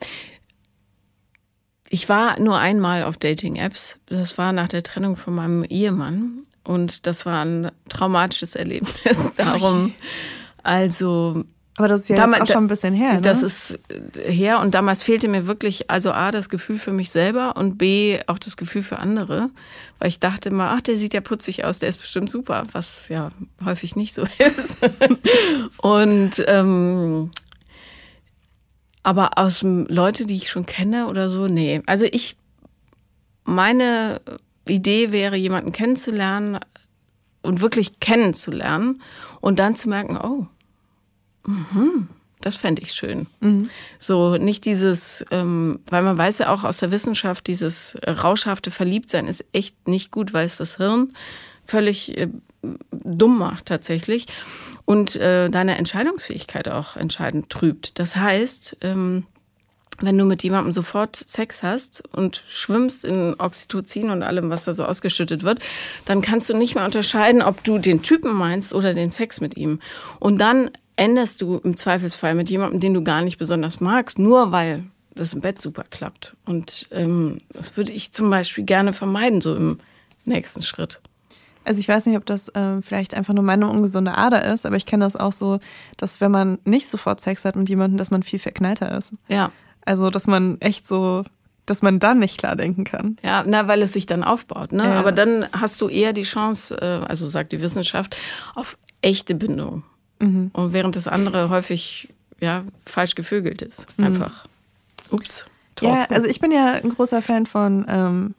ich 1.88 2.08
war 2.08 2.38
nur 2.40 2.58
einmal 2.58 3.04
auf 3.04 3.16
Dating-Apps. 3.16 4.00
Das 4.06 4.38
war 4.38 4.52
nach 4.52 4.68
der 4.68 4.82
Trennung 4.82 5.16
von 5.16 5.34
meinem 5.34 5.64
Ehemann. 5.64 6.42
Und 6.64 7.06
das 7.06 7.24
war 7.26 7.44
ein 7.44 7.70
traumatisches 7.88 8.56
Erlebnis. 8.56 9.34
Darum, 9.36 9.94
also 10.62 11.44
Aber 11.76 11.88
das 11.88 12.02
ist 12.02 12.08
ja 12.08 12.16
Damals- 12.16 12.40
jetzt 12.40 12.50
auch 12.50 12.54
schon 12.54 12.64
ein 12.64 12.68
bisschen 12.68 12.94
her, 12.94 13.14
ne? 13.14 13.20
das 13.20 13.42
ist 13.42 13.78
äh, 14.16 14.32
her 14.32 14.60
und 14.60 14.74
damals 14.74 15.02
fehlte 15.02 15.28
mir 15.28 15.46
wirklich, 15.46 15.90
also 15.90 16.10
A, 16.12 16.30
das 16.30 16.48
Gefühl 16.48 16.78
für 16.78 16.92
mich 16.92 17.10
selber 17.10 17.56
und 17.56 17.76
B, 17.76 18.18
auch 18.26 18.38
das 18.38 18.56
Gefühl 18.56 18.82
für 18.82 18.98
andere, 18.98 19.50
weil 19.98 20.08
ich 20.08 20.18
dachte 20.18 20.48
immer, 20.48 20.70
ach, 20.70 20.80
der 20.80 20.96
sieht 20.96 21.12
ja 21.12 21.20
putzig 21.20 21.64
aus, 21.64 21.78
der 21.78 21.90
ist 21.90 22.00
bestimmt 22.00 22.30
super, 22.30 22.64
was 22.72 23.08
ja 23.10 23.28
häufig 23.64 23.94
nicht 23.94 24.14
so 24.14 24.24
ist. 24.38 24.78
und 25.76 26.42
ähm, 26.46 27.30
aber 29.02 29.38
aus 29.38 29.62
Leute, 29.62 30.26
die 30.26 30.34
ich 30.36 30.50
schon 30.50 30.66
kenne 30.66 31.06
oder 31.06 31.28
so, 31.28 31.46
nee. 31.46 31.80
Also 31.86 32.06
ich, 32.10 32.36
meine 33.44 34.20
Idee 34.66 35.12
wäre, 35.12 35.36
jemanden 35.36 35.72
kennenzulernen 35.72 36.58
und 37.42 37.60
wirklich 37.60 38.00
kennenzulernen 38.00 39.00
und 39.40 39.60
dann 39.60 39.76
zu 39.76 39.88
merken, 39.88 40.16
oh, 40.16 40.48
das 42.40 42.56
fände 42.56 42.82
ich 42.82 42.92
schön. 42.92 43.26
So 43.98 44.36
nicht 44.36 44.64
dieses, 44.66 45.24
ähm, 45.30 45.80
weil 45.88 46.02
man 46.02 46.18
weiß 46.18 46.38
ja 46.38 46.52
auch 46.52 46.64
aus 46.64 46.78
der 46.78 46.92
Wissenschaft, 46.92 47.46
dieses 47.46 47.96
rauschhafte 48.06 48.70
Verliebtsein 48.70 49.26
ist 49.26 49.44
echt 49.52 49.88
nicht 49.88 50.10
gut, 50.10 50.32
weil 50.32 50.46
es 50.46 50.56
das 50.56 50.76
Hirn 50.76 51.12
völlig 51.64 52.16
äh, 52.16 52.28
dumm 52.90 53.38
macht 53.38 53.66
tatsächlich 53.66 54.26
und 54.84 55.16
äh, 55.16 55.50
deine 55.50 55.76
Entscheidungsfähigkeit 55.76 56.68
auch 56.68 56.96
entscheidend 56.96 57.50
trübt. 57.50 57.98
Das 57.98 58.16
heißt, 58.16 58.78
ähm, 58.82 59.26
wenn 60.00 60.18
du 60.18 60.24
mit 60.24 60.42
jemandem 60.42 60.72
sofort 60.72 61.16
Sex 61.16 61.62
hast 61.62 62.04
und 62.12 62.42
schwimmst 62.48 63.04
in 63.04 63.34
Oxytocin 63.38 64.10
und 64.10 64.22
allem, 64.22 64.50
was 64.50 64.64
da 64.64 64.72
so 64.72 64.84
ausgeschüttet 64.84 65.42
wird, 65.42 65.60
dann 66.04 66.20
kannst 66.20 66.50
du 66.50 66.54
nicht 66.54 66.74
mehr 66.74 66.84
unterscheiden, 66.84 67.42
ob 67.42 67.64
du 67.64 67.78
den 67.78 68.02
Typen 68.02 68.34
meinst 68.34 68.74
oder 68.74 68.92
den 68.94 69.10
Sex 69.10 69.40
mit 69.40 69.56
ihm. 69.56 69.80
Und 70.20 70.38
dann 70.38 70.70
änderst 70.96 71.42
du 71.42 71.58
im 71.58 71.76
Zweifelsfall 71.76 72.34
mit 72.34 72.50
jemandem, 72.50 72.80
den 72.80 72.94
du 72.94 73.04
gar 73.04 73.22
nicht 73.22 73.38
besonders 73.38 73.80
magst, 73.80 74.18
nur 74.18 74.50
weil 74.52 74.84
das 75.14 75.32
im 75.32 75.40
Bett 75.40 75.60
super 75.60 75.84
klappt. 75.88 76.36
Und 76.44 76.88
ähm, 76.90 77.40
das 77.52 77.76
würde 77.76 77.92
ich 77.92 78.12
zum 78.12 78.28
Beispiel 78.30 78.64
gerne 78.64 78.92
vermeiden, 78.92 79.40
so 79.40 79.54
im 79.54 79.78
nächsten 80.24 80.62
Schritt. 80.62 81.00
Also 81.64 81.80
ich 81.80 81.88
weiß 81.88 82.06
nicht, 82.06 82.16
ob 82.16 82.24
das 82.24 82.50
ähm, 82.54 82.82
vielleicht 82.82 83.14
einfach 83.14 83.34
nur 83.34 83.42
meine 83.42 83.68
ungesunde 83.68 84.16
Ader 84.16 84.44
ist, 84.52 84.66
aber 84.66 84.76
ich 84.76 84.86
kenne 84.86 85.04
das 85.04 85.16
auch 85.16 85.32
so, 85.32 85.58
dass 85.96 86.20
wenn 86.20 86.30
man 86.30 86.58
nicht 86.64 86.88
sofort 86.88 87.20
Sex 87.20 87.44
hat 87.44 87.56
mit 87.56 87.68
jemandem, 87.68 87.98
dass 87.98 88.10
man 88.10 88.22
viel 88.22 88.38
verknallter 88.38 88.96
ist. 88.96 89.14
Ja. 89.26 89.50
Also 89.84 90.10
dass 90.10 90.26
man 90.28 90.60
echt 90.60 90.86
so, 90.86 91.24
dass 91.64 91.82
man 91.82 91.98
dann 91.98 92.20
nicht 92.20 92.38
klar 92.38 92.54
denken 92.54 92.84
kann. 92.84 93.16
Ja, 93.22 93.42
na, 93.44 93.66
weil 93.66 93.82
es 93.82 93.92
sich 93.92 94.06
dann 94.06 94.22
aufbaut. 94.22 94.72
Ne? 94.72 94.84
Ja. 94.84 94.92
Aber 95.00 95.10
dann 95.10 95.46
hast 95.52 95.80
du 95.80 95.88
eher 95.88 96.12
die 96.12 96.22
Chance, 96.22 96.76
äh, 96.80 97.04
also 97.04 97.26
sagt 97.26 97.52
die 97.52 97.60
Wissenschaft, 97.60 98.16
auf 98.54 98.78
echte 99.02 99.34
Bindung. 99.34 99.82
Mhm. 100.18 100.50
Und 100.52 100.72
während 100.72 100.96
das 100.96 101.08
andere 101.08 101.50
häufig 101.50 102.08
ja, 102.40 102.64
falsch 102.84 103.14
gevögelt 103.14 103.62
ist. 103.62 103.86
Einfach. 103.98 104.44
Ups. 105.10 105.46
Ja, 105.80 105.90
Thorsten. 105.90 106.14
also 106.14 106.26
ich 106.26 106.40
bin 106.40 106.52
ja 106.52 106.72
ein 106.82 106.88
großer 106.90 107.22
Fan 107.22 107.46
von, 107.46 107.84
ähm, 107.88 108.34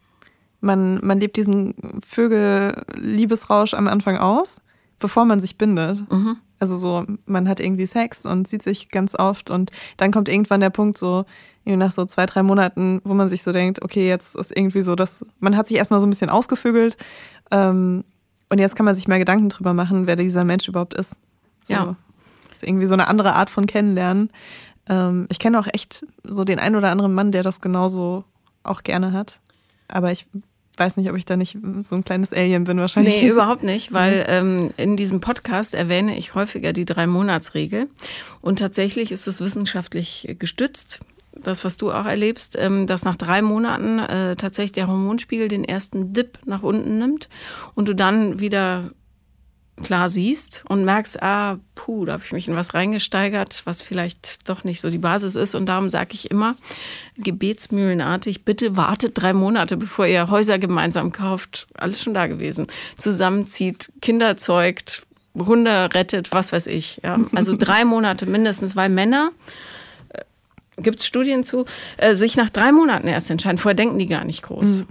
man, 0.60 1.06
man 1.06 1.20
lebt 1.20 1.38
diesen 1.38 2.02
Vögel-Liebesrausch 2.06 3.74
am 3.74 3.88
Anfang 3.88 4.18
aus, 4.18 4.62
bevor 5.00 5.26
man 5.26 5.40
sich 5.40 5.58
bindet. 5.58 6.00
Also 6.60 6.76
so, 6.76 7.06
man 7.26 7.48
hat 7.48 7.60
irgendwie 7.60 7.86
Sex 7.86 8.26
und 8.26 8.48
sieht 8.48 8.64
sich 8.64 8.90
ganz 8.90 9.14
oft 9.14 9.52
und 9.52 9.72
dann 9.98 10.12
kommt 10.12 10.28
irgendwann 10.30 10.60
der 10.60 10.72
Punkt 10.72 10.98
so, 10.98 11.26
nach 11.66 11.92
so 11.92 12.06
zwei, 12.06 12.26
drei 12.26 12.44
Monaten, 12.44 13.02
wo 13.04 13.14
man 13.14 13.30
sich 13.30 13.44
so 13.44 13.52
denkt, 13.52 13.84
okay, 13.84 14.08
jetzt 14.08 14.36
ist 14.36 14.56
irgendwie 14.56 14.82
so, 14.82 14.96
dass 14.96 15.26
man 15.40 15.56
hat 15.58 15.68
sich 15.68 15.78
erstmal 15.78 16.00
so 16.00 16.08
ein 16.08 16.10
bisschen 16.10 16.30
ausgevögelt 16.30 16.98
ähm, 17.52 18.04
und 18.50 18.60
jetzt 18.60 18.76
kann 18.76 18.86
man 18.86 18.96
sich 18.96 19.08
mal 19.08 19.20
Gedanken 19.20 19.50
drüber 19.50 19.74
machen, 19.74 20.08
wer 20.08 20.16
dieser 20.16 20.46
Mensch 20.46 20.68
überhaupt 20.68 20.94
ist. 20.94 21.18
So, 21.68 21.74
Ja. 21.74 21.96
Das 22.48 22.58
ist 22.58 22.68
irgendwie 22.68 22.86
so 22.86 22.94
eine 22.94 23.08
andere 23.08 23.34
Art 23.34 23.50
von 23.50 23.66
Kennenlernen. 23.66 24.32
Ähm, 24.88 25.28
ich 25.30 25.40
kenne 25.40 25.60
auch 25.60 25.68
echt 25.72 26.06
so 26.24 26.44
den 26.44 26.60
einen 26.60 26.76
oder 26.76 26.92
anderen 26.92 27.14
Mann, 27.14 27.32
der 27.32 27.44
das 27.44 27.62
genauso 27.62 28.24
auch 28.64 28.84
gerne 28.84 29.12
hat. 29.12 29.40
Aber 29.88 30.12
ich 30.12 30.28
weiß 30.78 30.98
nicht, 30.98 31.10
ob 31.10 31.18
ich 31.18 31.26
da 31.26 31.36
nicht 31.38 31.58
so 31.84 31.96
ein 31.96 32.04
kleines 32.04 32.34
Alien 32.34 32.64
bin 32.66 32.78
wahrscheinlich. 32.78 33.22
Nee, 33.22 33.30
überhaupt 33.30 33.64
nicht, 33.64 33.92
weil 33.94 34.26
ähm, 34.28 34.72
in 34.78 34.96
diesem 34.96 35.20
Podcast 35.20 35.74
erwähne 35.74 36.18
ich 36.18 36.36
häufiger 36.36 36.74
die 36.74 36.86
Drei-Monats-Regel. 36.86 37.88
Und 38.42 38.60
tatsächlich 38.60 39.12
ist 39.12 39.28
es 39.28 39.42
wissenschaftlich 39.42 40.36
gestützt, 40.40 41.00
das, 41.34 41.64
was 41.64 41.78
du 41.78 41.92
auch 41.92 42.06
erlebst, 42.06 42.58
ähm, 42.60 42.88
dass 42.88 43.04
nach 43.04 43.16
drei 43.16 43.42
Monaten 43.42 44.00
äh, 44.00 44.36
tatsächlich 44.36 44.72
der 44.72 44.88
Hormonspiegel 44.88 45.48
den 45.48 45.64
ersten 45.64 46.14
Dip 46.14 46.40
nach 46.46 46.64
unten 46.64 46.98
nimmt 46.98 47.30
und 47.76 47.88
du 47.88 47.94
dann 47.94 48.40
wieder 48.40 48.92
klar 49.84 50.10
siehst 50.10 50.64
und 50.68 50.86
merkst, 50.86 51.22
ah, 51.22 51.58
puh, 51.76 52.06
da 52.06 52.14
habe 52.14 52.24
ich 52.26 52.32
mich 52.32 52.48
in 52.48 52.56
was 52.56 52.74
reingesteigert, 52.74 53.62
was 53.66 53.82
vielleicht 53.82 54.50
doch 54.50 54.64
nicht 54.64 54.82
so 54.82 54.90
die 54.90 54.98
Basis 54.98 55.36
ist. 55.36 55.56
Und 55.56 55.68
darum 55.68 55.90
sage 55.90 56.10
ich 56.14 56.32
immer, 56.32 56.56
gebetsmühlenartig, 57.18 58.44
bitte 58.44 58.76
wartet 58.76 59.12
drei 59.16 59.34
Monate, 59.34 59.78
bevor 59.78 60.08
ihr 60.08 60.30
Häuser 60.30 60.58
gemeinsam 60.60 61.12
kauft. 61.12 61.68
Alles 61.76 62.02
schon 62.02 62.14
da 62.14 62.28
gewesen. 62.28 62.68
Zusammenzieht, 62.98 63.92
Kinder 64.02 64.38
zeugt, 64.38 65.04
Hunde 65.36 65.94
rettet, 65.94 66.32
was 66.32 66.52
weiß 66.52 66.68
ich. 66.68 67.00
Ja. 67.04 67.20
Also 67.36 67.56
drei 67.58 67.86
Monate 67.86 68.26
mindestens, 68.26 68.76
weil 68.76 68.90
Männer 68.90 69.32
äh, 70.10 70.22
gibt 70.82 71.00
es 71.00 71.06
Studien 71.08 71.44
zu, 71.44 71.66
äh, 71.98 72.16
sich 72.16 72.36
nach 72.36 72.50
drei 72.50 72.72
Monaten 72.72 73.08
erst 73.08 73.30
entscheiden. 73.30 73.60
Vorher 73.60 73.76
denken 73.76 74.00
die 74.00 74.08
gar 74.08 74.26
nicht 74.26 74.42
groß. 74.42 74.80
Mhm. 74.80 74.88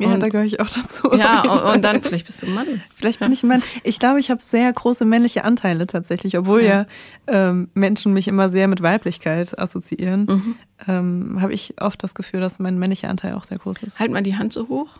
Ja, 0.00 0.14
und, 0.14 0.20
da 0.20 0.28
gehöre 0.28 0.46
ich 0.46 0.60
auch 0.60 0.68
dazu. 0.68 1.14
Ja, 1.14 1.42
und, 1.52 1.74
und, 1.76 1.82
dann 1.82 2.00
vielleicht 2.00 2.26
bist 2.26 2.42
du 2.42 2.46
ein 2.46 2.54
Mann. 2.54 2.66
Vielleicht 2.94 3.20
bin 3.20 3.32
ich 3.32 3.42
ein 3.42 3.48
Mann. 3.48 3.62
Ich 3.84 3.98
glaube, 3.98 4.18
ich 4.18 4.30
habe 4.30 4.42
sehr 4.42 4.72
große 4.72 5.04
männliche 5.04 5.44
Anteile 5.44 5.86
tatsächlich, 5.86 6.38
obwohl 6.38 6.62
ja, 6.62 6.86
ja 7.28 7.48
ähm, 7.50 7.68
Menschen 7.74 8.12
mich 8.14 8.26
immer 8.26 8.48
sehr 8.48 8.66
mit 8.66 8.82
Weiblichkeit 8.82 9.58
assoziieren. 9.58 10.24
Mhm. 10.24 10.54
Ähm, 10.88 11.38
habe 11.42 11.52
ich 11.52 11.74
oft 11.80 12.02
das 12.02 12.14
Gefühl, 12.14 12.40
dass 12.40 12.58
mein 12.58 12.78
männlicher 12.78 13.10
Anteil 13.10 13.34
auch 13.34 13.44
sehr 13.44 13.58
groß 13.58 13.82
ist. 13.82 14.00
Halt 14.00 14.10
mal 14.10 14.22
die 14.22 14.36
Hand 14.36 14.54
so 14.54 14.68
hoch. 14.68 14.98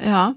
Ja, 0.00 0.34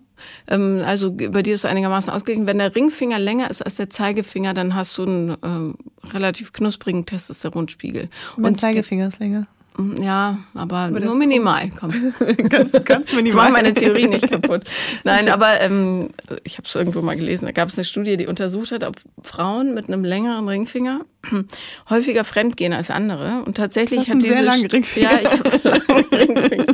ähm, 0.47 0.83
also 0.85 1.11
bei 1.11 1.41
dir 1.41 1.53
ist 1.53 1.59
es 1.59 1.65
einigermaßen 1.65 2.13
ausgeglichen. 2.13 2.45
Wenn 2.45 2.59
der 2.59 2.75
Ringfinger 2.75 3.17
länger 3.17 3.49
ist 3.49 3.63
als 3.63 3.75
der 3.75 3.89
Zeigefinger, 3.89 4.53
dann 4.53 4.75
hast 4.75 4.95
du 4.99 5.05
einen 5.05 5.37
ähm, 5.43 5.75
relativ 6.13 6.53
knusprigen 6.53 7.07
Testosteronspiegel. 7.07 8.09
Mein 8.37 8.53
Und 8.53 8.59
Zeigefinger 8.59 9.07
ist 9.07 9.19
länger. 9.19 9.47
Mm, 9.77 10.01
ja, 10.01 10.39
aber, 10.53 10.77
aber 10.77 10.99
nur 10.99 11.15
minimal. 11.15 11.69
Komm. 11.79 11.91
ganz, 12.49 12.71
ganz 12.83 13.13
minimal. 13.15 13.23
Das 13.23 13.35
macht 13.35 13.51
meine 13.51 13.73
Theorie 13.73 14.07
nicht 14.07 14.29
kaputt. 14.29 14.63
Nein, 15.03 15.23
okay. 15.23 15.29
aber 15.29 15.61
ähm, 15.61 16.09
ich 16.43 16.57
habe 16.57 16.67
es 16.67 16.75
irgendwo 16.75 17.01
mal 17.01 17.15
gelesen. 17.15 17.45
Da 17.45 17.51
gab 17.51 17.69
es 17.69 17.77
eine 17.77 17.85
Studie, 17.85 18.17
die 18.17 18.27
untersucht 18.27 18.71
hat, 18.71 18.83
ob 18.83 18.95
Frauen 19.21 19.73
mit 19.73 19.87
einem 19.87 20.03
längeren 20.03 20.47
Ringfinger 20.49 21.01
häufiger 21.89 22.23
fremdgehen 22.23 22.73
als 22.73 22.89
andere. 22.89 23.43
Und 23.45 23.55
tatsächlich 23.55 24.01
das 24.01 24.09
hat 24.09 24.23
diese. 24.23 24.33
Sehr 24.33 24.43
lange 24.43 24.71
Ringfinger. 24.71 25.11
Ja, 25.11 25.19
ich 25.21 25.31
habe 25.31 25.69
lange 25.69 26.11
Ringfinger. 26.11 26.65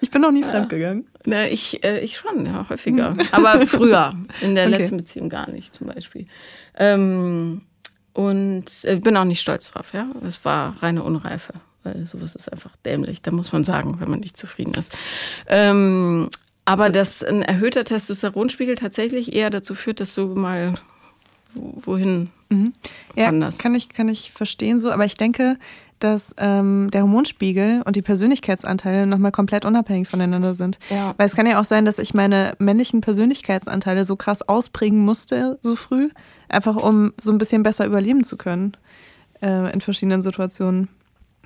Ich 0.00 0.10
bin 0.10 0.20
noch 0.20 0.32
nie 0.32 0.42
fremdgegangen. 0.42 1.06
Na, 1.24 1.48
ich, 1.48 1.82
äh, 1.82 2.00
ich 2.00 2.16
schon, 2.16 2.44
ja, 2.44 2.66
häufiger. 2.68 3.16
Aber 3.32 3.66
früher, 3.66 4.12
in 4.42 4.54
der 4.54 4.68
okay. 4.68 4.76
letzten 4.76 4.98
Beziehung 4.98 5.28
gar 5.28 5.48
nicht, 5.50 5.74
zum 5.74 5.86
Beispiel. 5.86 6.26
Ähm, 6.76 7.62
und 8.14 8.64
ich 8.68 8.88
äh, 8.88 8.96
bin 8.96 9.16
auch 9.16 9.24
nicht 9.24 9.40
stolz 9.40 9.72
drauf, 9.72 9.92
ja. 9.92 10.06
Es 10.26 10.44
war 10.44 10.82
reine 10.82 11.02
Unreife, 11.02 11.52
weil 11.82 12.06
sowas 12.06 12.34
ist 12.34 12.50
einfach 12.50 12.74
dämlich. 12.84 13.20
Da 13.22 13.32
muss 13.32 13.52
man 13.52 13.64
sagen, 13.64 13.96
wenn 13.98 14.08
man 14.08 14.20
nicht 14.20 14.36
zufrieden 14.36 14.72
ist. 14.74 14.96
Ähm, 15.48 16.30
aber 16.64 16.88
dass 16.88 17.22
ein 17.22 17.42
erhöhter 17.42 17.84
Testosteronspiegel 17.84 18.76
tatsächlich 18.76 19.34
eher 19.34 19.50
dazu 19.50 19.74
führt, 19.74 20.00
dass 20.00 20.14
du 20.14 20.28
mal 20.28 20.74
wohin 21.54 22.30
mhm. 22.48 22.72
ja, 23.16 23.28
anders. 23.28 23.58
Kann 23.58 23.74
ich, 23.74 23.88
kann 23.88 24.08
ich 24.08 24.32
verstehen 24.32 24.80
so, 24.80 24.90
aber 24.90 25.04
ich 25.04 25.16
denke, 25.16 25.58
dass 26.04 26.34
ähm, 26.36 26.90
der 26.90 27.02
Hormonspiegel 27.02 27.82
und 27.84 27.96
die 27.96 28.02
Persönlichkeitsanteile 28.02 29.06
nochmal 29.06 29.32
komplett 29.32 29.64
unabhängig 29.64 30.06
voneinander 30.06 30.52
sind. 30.52 30.78
Ja. 30.90 31.14
Weil 31.16 31.26
es 31.26 31.34
kann 31.34 31.46
ja 31.46 31.58
auch 31.58 31.64
sein, 31.64 31.86
dass 31.86 31.98
ich 31.98 32.12
meine 32.12 32.52
männlichen 32.58 33.00
Persönlichkeitsanteile 33.00 34.04
so 34.04 34.14
krass 34.14 34.42
ausprägen 34.42 34.98
musste, 34.98 35.58
so 35.62 35.76
früh, 35.76 36.10
einfach 36.48 36.76
um 36.76 37.14
so 37.18 37.32
ein 37.32 37.38
bisschen 37.38 37.62
besser 37.62 37.86
überleben 37.86 38.22
zu 38.22 38.36
können 38.36 38.76
äh, 39.40 39.72
in 39.72 39.80
verschiedenen 39.80 40.20
Situationen. 40.20 40.88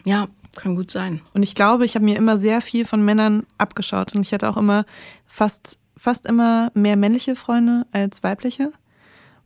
Ja, 0.05 0.27
kann 0.57 0.75
gut 0.75 0.91
sein. 0.91 1.21
Und 1.35 1.45
ich 1.45 1.55
glaube, 1.55 1.85
ich 1.85 1.95
habe 1.95 2.05
mir 2.05 2.17
immer 2.17 2.37
sehr 2.37 2.61
viel 2.61 2.85
von 2.85 3.05
Männern 3.05 3.47
abgeschaut 3.59 4.15
und 4.15 4.23
ich 4.23 4.33
hatte 4.33 4.49
auch 4.49 4.57
immer 4.57 4.85
fast, 5.27 5.79
fast 5.97 6.27
immer 6.27 6.73
mehr 6.75 6.97
männliche 6.97 7.37
Freunde 7.37 7.87
als 7.93 8.25
weibliche. 8.25 8.73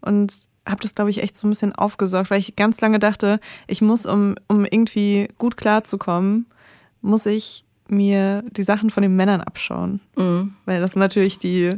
Und 0.01 0.49
habe 0.67 0.81
das, 0.81 0.95
glaube 0.95 1.11
ich, 1.11 1.23
echt 1.23 1.37
so 1.37 1.47
ein 1.47 1.51
bisschen 1.51 1.75
aufgesaugt, 1.75 2.31
weil 2.31 2.39
ich 2.41 2.57
ganz 2.57 2.81
lange 2.81 2.99
dachte, 2.99 3.41
ich 3.67 3.83
muss, 3.83 4.07
um, 4.07 4.37
um 4.49 4.65
irgendwie 4.65 5.29
gut 5.39 5.57
klarzukommen, 5.57 6.47
muss 7.01 7.27
ich 7.27 7.65
mir 7.89 8.45
die 8.51 8.63
Sachen 8.63 8.91
von 8.91 9.03
den 9.03 9.17
Männern 9.17 9.41
abschauen. 9.41 10.01
Mhm. 10.17 10.55
Weil 10.65 10.81
das 10.81 10.97
natürlich 10.97 11.39
die, 11.39 11.71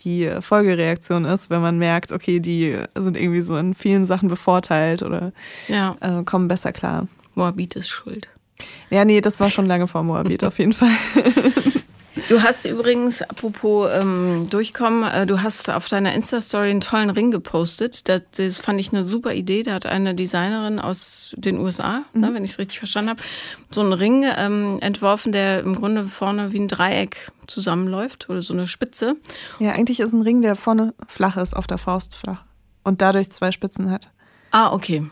die 0.00 0.30
Folgereaktion 0.40 1.24
ist, 1.24 1.50
wenn 1.50 1.60
man 1.60 1.78
merkt, 1.78 2.12
okay, 2.12 2.40
die 2.40 2.78
sind 2.96 3.16
irgendwie 3.16 3.40
so 3.42 3.56
in 3.56 3.74
vielen 3.74 4.04
Sachen 4.04 4.28
bevorteilt 4.28 5.02
oder 5.02 5.32
ja. 5.68 5.96
äh, 6.00 6.24
kommen 6.24 6.48
besser 6.48 6.72
klar. 6.72 7.08
Moabit 7.34 7.76
ist 7.76 7.88
schuld. 7.88 8.28
Ja, 8.90 9.04
nee, 9.04 9.20
das 9.20 9.40
war 9.40 9.50
schon 9.50 9.66
lange 9.66 9.86
vor 9.86 10.02
Moabit 10.02 10.44
auf 10.44 10.58
jeden 10.58 10.72
Fall. 10.72 10.96
Du 12.28 12.42
hast 12.42 12.66
übrigens, 12.66 13.22
apropos 13.22 13.88
ähm, 13.92 14.48
Durchkommen, 14.50 15.04
äh, 15.04 15.26
du 15.26 15.42
hast 15.42 15.70
auf 15.70 15.88
deiner 15.88 16.12
Insta-Story 16.12 16.70
einen 16.70 16.80
tollen 16.80 17.10
Ring 17.10 17.30
gepostet. 17.30 18.08
Das, 18.08 18.22
das, 18.36 18.58
fand 18.58 18.80
ich 18.80 18.92
eine 18.92 19.04
super 19.04 19.32
Idee. 19.32 19.62
Da 19.62 19.74
hat 19.74 19.86
eine 19.86 20.14
Designerin 20.14 20.80
aus 20.80 21.34
den 21.38 21.58
USA, 21.58 21.98
ne, 21.98 22.04
mhm. 22.12 22.20
ne, 22.20 22.34
wenn 22.34 22.44
ich 22.44 22.52
es 22.52 22.58
richtig 22.58 22.78
verstanden 22.78 23.10
habe, 23.10 23.22
so 23.70 23.80
einen 23.80 23.92
Ring 23.92 24.24
ähm, 24.36 24.78
entworfen, 24.80 25.32
der 25.32 25.60
im 25.60 25.76
Grunde 25.76 26.04
vorne 26.04 26.52
wie 26.52 26.58
ein 26.58 26.68
Dreieck 26.68 27.30
zusammenläuft 27.46 28.28
oder 28.28 28.40
so 28.40 28.54
eine 28.54 28.66
Spitze. 28.66 29.16
Ja, 29.58 29.72
eigentlich 29.72 30.00
ist 30.00 30.12
ein 30.12 30.22
Ring, 30.22 30.42
der 30.42 30.56
vorne 30.56 30.94
flach 31.06 31.36
ist, 31.36 31.54
auf 31.54 31.66
der 31.66 31.78
Faust 31.78 32.16
flach 32.16 32.44
und 32.82 33.02
dadurch 33.02 33.30
zwei 33.30 33.52
Spitzen 33.52 33.90
hat. 33.90 34.10
Ah, 34.50 34.72
okay. 34.72 35.04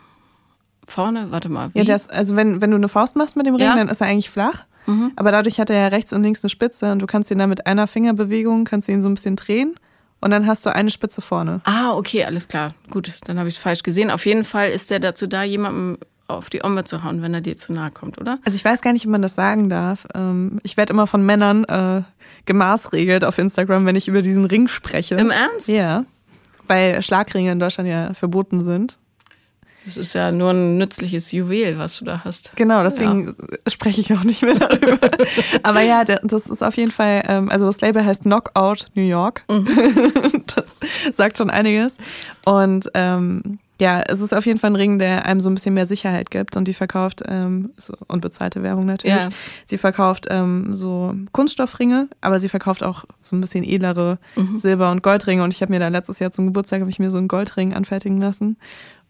Vorne, 0.85 1.31
warte 1.31 1.49
mal. 1.49 1.69
Wie? 1.73 1.79
Ja, 1.79 1.85
das, 1.85 2.09
also 2.09 2.35
wenn, 2.35 2.61
wenn 2.61 2.71
du 2.71 2.77
eine 2.77 2.89
Faust 2.89 3.15
machst 3.15 3.35
mit 3.35 3.45
dem 3.45 3.55
Ring, 3.55 3.65
ja. 3.65 3.75
dann 3.75 3.89
ist 3.89 4.01
er 4.01 4.07
eigentlich 4.07 4.29
flach. 4.29 4.65
Mhm. 4.85 5.11
Aber 5.15 5.31
dadurch 5.31 5.59
hat 5.59 5.69
er 5.69 5.79
ja 5.79 5.87
rechts 5.87 6.13
und 6.13 6.23
links 6.23 6.43
eine 6.43 6.49
Spitze 6.49 6.91
und 6.91 7.01
du 7.01 7.05
kannst 7.05 7.31
ihn 7.31 7.37
dann 7.37 7.49
mit 7.49 7.67
einer 7.67 7.87
Fingerbewegung, 7.87 8.63
kannst 8.63 8.89
ihn 8.89 9.01
so 9.01 9.09
ein 9.09 9.15
bisschen 9.15 9.35
drehen 9.35 9.75
und 10.21 10.31
dann 10.31 10.45
hast 10.45 10.65
du 10.65 10.73
eine 10.73 10.89
Spitze 10.89 11.21
vorne. 11.21 11.61
Ah, 11.63 11.93
okay, 11.93 12.25
alles 12.25 12.47
klar. 12.47 12.73
Gut, 12.89 13.13
dann 13.25 13.39
habe 13.39 13.49
ich 13.49 13.55
es 13.55 13.61
falsch 13.61 13.83
gesehen. 13.83 14.11
Auf 14.11 14.25
jeden 14.25 14.43
Fall 14.43 14.69
ist 14.69 14.91
der 14.91 14.99
dazu 14.99 15.27
da, 15.27 15.43
jemandem 15.43 15.97
auf 16.27 16.49
die 16.49 16.63
Omme 16.63 16.83
zu 16.83 17.03
hauen, 17.03 17.21
wenn 17.21 17.33
er 17.33 17.41
dir 17.41 17.57
zu 17.57 17.73
nahe 17.73 17.89
kommt, 17.89 18.19
oder? 18.19 18.37
Also 18.45 18.55
ich 18.55 18.63
weiß 18.63 18.81
gar 18.81 18.93
nicht, 18.93 19.05
ob 19.05 19.11
man 19.11 19.21
das 19.21 19.35
sagen 19.35 19.69
darf. 19.69 20.05
Ähm, 20.13 20.59
ich 20.63 20.77
werde 20.77 20.93
immer 20.93 21.07
von 21.07 21.25
Männern 21.25 21.63
äh, 21.63 22.03
gemaßregelt 22.45 23.23
auf 23.23 23.37
Instagram, 23.37 23.85
wenn 23.85 23.95
ich 23.95 24.07
über 24.07 24.21
diesen 24.21 24.45
Ring 24.45 24.67
spreche. 24.67 25.15
Im 25.15 25.31
Ernst? 25.31 25.67
Ja. 25.67 26.05
Weil 26.67 27.01
Schlagringe 27.01 27.51
in 27.51 27.59
Deutschland 27.59 27.89
ja 27.89 28.13
verboten 28.13 28.61
sind. 28.61 28.99
Das 29.85 29.97
ist 29.97 30.13
ja 30.13 30.31
nur 30.31 30.51
ein 30.51 30.77
nützliches 30.77 31.31
Juwel, 31.31 31.77
was 31.77 31.97
du 31.97 32.05
da 32.05 32.23
hast. 32.23 32.51
Genau, 32.55 32.83
deswegen 32.83 33.27
ja. 33.27 33.71
spreche 33.71 34.01
ich 34.01 34.13
auch 34.13 34.23
nicht 34.23 34.43
mehr 34.43 34.55
darüber. 34.55 35.09
Aber 35.63 35.81
ja, 35.81 36.03
das 36.03 36.47
ist 36.47 36.63
auf 36.63 36.75
jeden 36.77 36.91
Fall, 36.91 37.23
ähm, 37.27 37.49
also 37.49 37.65
das 37.65 37.81
Label 37.81 38.05
heißt 38.05 38.23
Knockout 38.23 38.87
New 38.93 39.03
York. 39.03 39.43
Mhm. 39.49 39.67
Das 40.55 40.77
sagt 41.15 41.37
schon 41.37 41.49
einiges. 41.49 41.97
Und 42.43 42.89
ähm, 42.95 43.59
ja, 43.79 44.01
es 44.01 44.19
ist 44.19 44.33
auf 44.33 44.45
jeden 44.45 44.59
Fall 44.59 44.71
ein 44.71 44.75
Ring, 44.75 44.99
der 44.99 45.25
einem 45.25 45.39
so 45.39 45.49
ein 45.49 45.53
bisschen 45.53 45.73
mehr 45.73 45.85
Sicherheit 45.85 46.31
gibt 46.31 46.57
und 46.57 46.67
die 46.67 46.73
verkauft, 46.73 47.23
ähm, 47.25 47.71
so, 47.77 47.93
und 48.07 48.19
bezahlte 48.19 48.61
Werbung 48.61 48.85
natürlich. 48.85 49.15
Ja. 49.15 49.29
Sie 49.65 49.77
verkauft 49.77 50.25
ähm, 50.29 50.73
so 50.73 51.15
Kunststoffringe, 51.31 52.09
aber 52.19 52.39
sie 52.39 52.49
verkauft 52.49 52.83
auch 52.83 53.05
so 53.21 53.37
ein 53.37 53.41
bisschen 53.41 53.63
edlere 53.63 54.19
mhm. 54.35 54.57
Silber- 54.57 54.91
und 54.91 55.01
Goldringe. 55.01 55.43
Und 55.43 55.53
ich 55.53 55.61
habe 55.61 55.71
mir 55.71 55.79
da 55.79 55.87
letztes 55.87 56.19
Jahr 56.19 56.31
zum 56.31 56.47
Geburtstag 56.47 56.81
habe 56.81 56.89
ich 56.89 56.99
mir 56.99 57.09
so 57.09 57.17
einen 57.17 57.29
Goldring 57.29 57.73
anfertigen 57.73 58.19
lassen. 58.19 58.57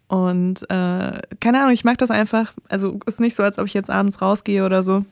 Und 0.09 0.63
äh, 0.71 1.21
keine 1.39 1.59
Ahnung, 1.59 1.71
ich 1.71 1.83
mag 1.83 1.99
das 1.99 2.11
einfach. 2.11 2.51
Also 2.67 2.99
ist 3.05 3.19
nicht 3.19 3.35
so, 3.35 3.43
als 3.43 3.59
ob 3.59 3.67
ich 3.67 3.75
jetzt 3.75 3.91
abends 3.91 4.21
rausgehe 4.21 4.65
oder 4.65 4.83
so. 4.83 5.05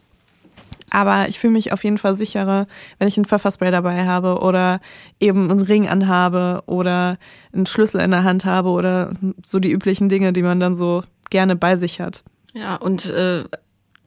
Aber 0.90 1.28
ich 1.30 1.38
fühle 1.38 1.54
mich 1.54 1.72
auf 1.72 1.84
jeden 1.84 2.00
Fall 2.00 2.16
sicherer, 2.16 2.66
wenn 2.98 3.08
ich 3.08 3.18
ein 3.18 3.26
Pfefferspray 3.26 3.72
dabei 3.72 4.06
habe 4.06 4.40
oder 4.40 4.80
eben 5.20 5.52
einen 5.52 5.62
Ring 5.62 5.88
anhabe 5.88 6.64
oder 6.66 7.18
einen 7.54 7.68
Schlüssel 7.68 8.02
in 8.02 8.12
der 8.12 8.24
Hand 8.24 8.46
habe 8.46 8.70
oder 8.70 9.12
so 9.46 9.60
die 9.60 9.72
üblichen 9.72 10.10
Dinge, 10.10 10.34
die 10.34 10.42
man 10.42 10.60
dann 10.60 10.74
so 10.74 11.04
gerne 11.30 11.56
bei 11.56 11.76
sich 11.76 12.02
hat. 12.02 12.24
Ja, 12.54 12.78
und 12.78 13.06
äh, 13.10 13.44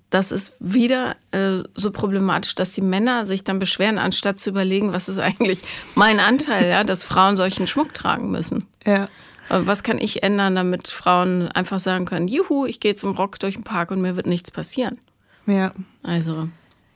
das 0.08 0.32
ist 0.32 0.54
wieder 0.58 1.14
äh, 1.30 1.58
so 1.74 1.92
problematisch, 1.92 2.56
dass 2.56 2.72
die 2.72 2.80
Männer 2.80 3.26
sich 3.26 3.44
dann 3.44 3.60
beschweren, 3.60 3.98
anstatt 3.98 4.40
zu 4.40 4.50
überlegen, 4.50 4.92
was 4.92 5.08
ist 5.08 5.18
eigentlich 5.18 5.62
mein 5.94 6.18
Anteil, 6.18 6.68
ja, 6.68 6.82
dass 6.82 7.04
Frauen 7.04 7.36
solchen 7.36 7.68
Schmuck 7.68 7.94
tragen 7.94 8.32
müssen. 8.32 8.66
Ja. 8.84 9.08
Was 9.50 9.82
kann 9.82 9.98
ich 9.98 10.22
ändern, 10.22 10.54
damit 10.54 10.88
Frauen 10.88 11.48
einfach 11.48 11.80
sagen 11.80 12.04
können, 12.04 12.28
juhu, 12.28 12.66
ich 12.66 12.80
gehe 12.80 12.94
zum 12.94 13.12
Rock 13.12 13.38
durch 13.40 13.54
den 13.54 13.64
Park 13.64 13.90
und 13.90 14.00
mir 14.00 14.16
wird 14.16 14.26
nichts 14.26 14.50
passieren. 14.50 14.98
Ja. 15.46 15.72
Also. 16.02 16.48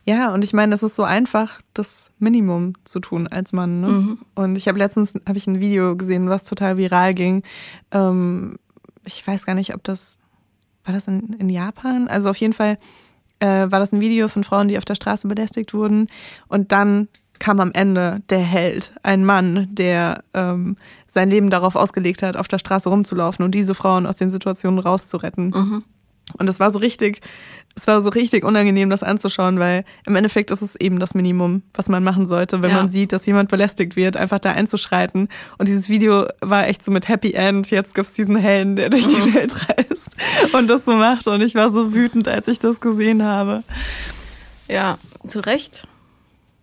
Ja, 0.04 0.32
und 0.32 0.44
ich 0.44 0.52
meine, 0.52 0.74
es 0.74 0.82
ist 0.82 0.96
so 0.96 1.02
einfach, 1.02 1.60
das 1.72 2.12
Minimum 2.18 2.74
zu 2.84 3.00
tun 3.00 3.26
als 3.26 3.52
Mann. 3.52 3.80
Ne? 3.80 3.88
Mhm. 3.88 4.18
Und 4.34 4.56
ich 4.56 4.68
habe 4.68 4.78
letztens 4.78 5.14
hab 5.26 5.34
ich 5.34 5.46
ein 5.46 5.60
Video 5.60 5.96
gesehen, 5.96 6.28
was 6.28 6.44
total 6.44 6.76
viral 6.76 7.14
ging. 7.14 7.42
Ähm, 7.90 8.56
ich 9.04 9.26
weiß 9.26 9.46
gar 9.46 9.54
nicht, 9.54 9.74
ob 9.74 9.82
das 9.82 10.18
war 10.84 10.92
das 10.94 11.08
in, 11.08 11.32
in 11.38 11.48
Japan. 11.48 12.08
Also 12.08 12.30
auf 12.30 12.36
jeden 12.36 12.52
Fall 12.52 12.78
äh, 13.40 13.46
war 13.70 13.80
das 13.80 13.92
ein 13.92 14.00
Video 14.00 14.28
von 14.28 14.44
Frauen, 14.44 14.68
die 14.68 14.78
auf 14.78 14.84
der 14.84 14.94
Straße 14.94 15.26
belästigt 15.26 15.74
wurden. 15.74 16.06
Und 16.48 16.72
dann 16.72 17.08
kam 17.38 17.60
am 17.60 17.72
Ende 17.72 18.22
der 18.30 18.40
Held, 18.40 18.92
ein 19.02 19.24
Mann, 19.24 19.68
der 19.70 20.22
ähm, 20.34 20.76
sein 21.06 21.30
Leben 21.30 21.50
darauf 21.50 21.76
ausgelegt 21.76 22.22
hat, 22.22 22.36
auf 22.36 22.48
der 22.48 22.58
Straße 22.58 22.88
rumzulaufen 22.88 23.44
und 23.44 23.54
diese 23.54 23.74
Frauen 23.74 24.06
aus 24.06 24.16
den 24.16 24.30
Situationen 24.30 24.78
rauszuretten. 24.78 25.50
Mhm. 25.50 25.84
Und 26.38 26.48
es 26.48 26.58
war 26.58 26.70
so 26.70 26.78
richtig, 26.78 27.20
es 27.76 27.86
war 27.86 28.00
so 28.00 28.08
richtig 28.08 28.44
unangenehm, 28.44 28.88
das 28.88 29.02
anzuschauen, 29.02 29.58
weil 29.58 29.84
im 30.06 30.16
Endeffekt 30.16 30.50
ist 30.50 30.62
es 30.62 30.74
eben 30.76 30.98
das 30.98 31.14
Minimum, 31.14 31.62
was 31.74 31.88
man 31.88 32.02
machen 32.02 32.24
sollte, 32.24 32.62
wenn 32.62 32.70
ja. 32.70 32.76
man 32.76 32.88
sieht, 32.88 33.12
dass 33.12 33.26
jemand 33.26 33.50
belästigt 33.50 33.94
wird, 33.94 34.16
einfach 34.16 34.38
da 34.38 34.52
einzuschreiten. 34.52 35.28
Und 35.58 35.68
dieses 35.68 35.88
Video 35.88 36.26
war 36.40 36.66
echt 36.66 36.82
so 36.82 36.90
mit 36.90 37.08
Happy 37.08 37.32
End. 37.32 37.70
Jetzt 37.70 37.94
gibt's 37.94 38.14
diesen 38.14 38.36
Helden, 38.36 38.76
der 38.76 38.90
durch 38.90 39.06
die 39.06 39.28
mhm. 39.28 39.34
Welt 39.34 39.68
reist 39.68 40.10
und 40.52 40.68
das 40.68 40.84
so 40.84 40.96
macht. 40.96 41.26
Und 41.26 41.42
ich 41.42 41.54
war 41.54 41.70
so 41.70 41.92
wütend, 41.92 42.26
als 42.26 42.48
ich 42.48 42.58
das 42.58 42.80
gesehen 42.80 43.22
habe. 43.22 43.62
Ja, 44.66 44.98
zu 45.26 45.40
Recht. 45.40 45.86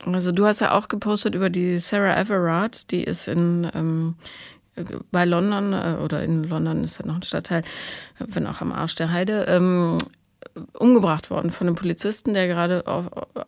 Also 0.06 0.32
du 0.32 0.46
hast 0.46 0.62
ja 0.62 0.72
auch 0.72 0.88
gepostet 0.88 1.36
über 1.36 1.50
die 1.50 1.78
Sarah 1.78 2.20
Everard, 2.20 2.92
die 2.92 3.04
ist 3.04 3.28
in 3.28 3.70
ähm, 3.74 4.16
bei 5.12 5.26
London 5.26 5.74
äh, 5.74 5.98
oder 6.02 6.24
in 6.24 6.44
London 6.44 6.84
ist 6.84 7.00
ja 7.00 7.06
noch 7.06 7.16
ein 7.16 7.24
Stadtteil, 7.24 7.64
wenn 8.20 8.48
auch 8.48 8.62
am 8.62 8.72
Arsch 8.72 8.96
der 8.96 9.12
Heide, 9.12 9.46
ähm, 9.48 9.98
umgebracht 10.74 11.30
worden 11.30 11.52
von 11.52 11.68
einem 11.68 11.76
Polizisten, 11.76 12.34
der 12.34 12.48
gerade 12.48 12.84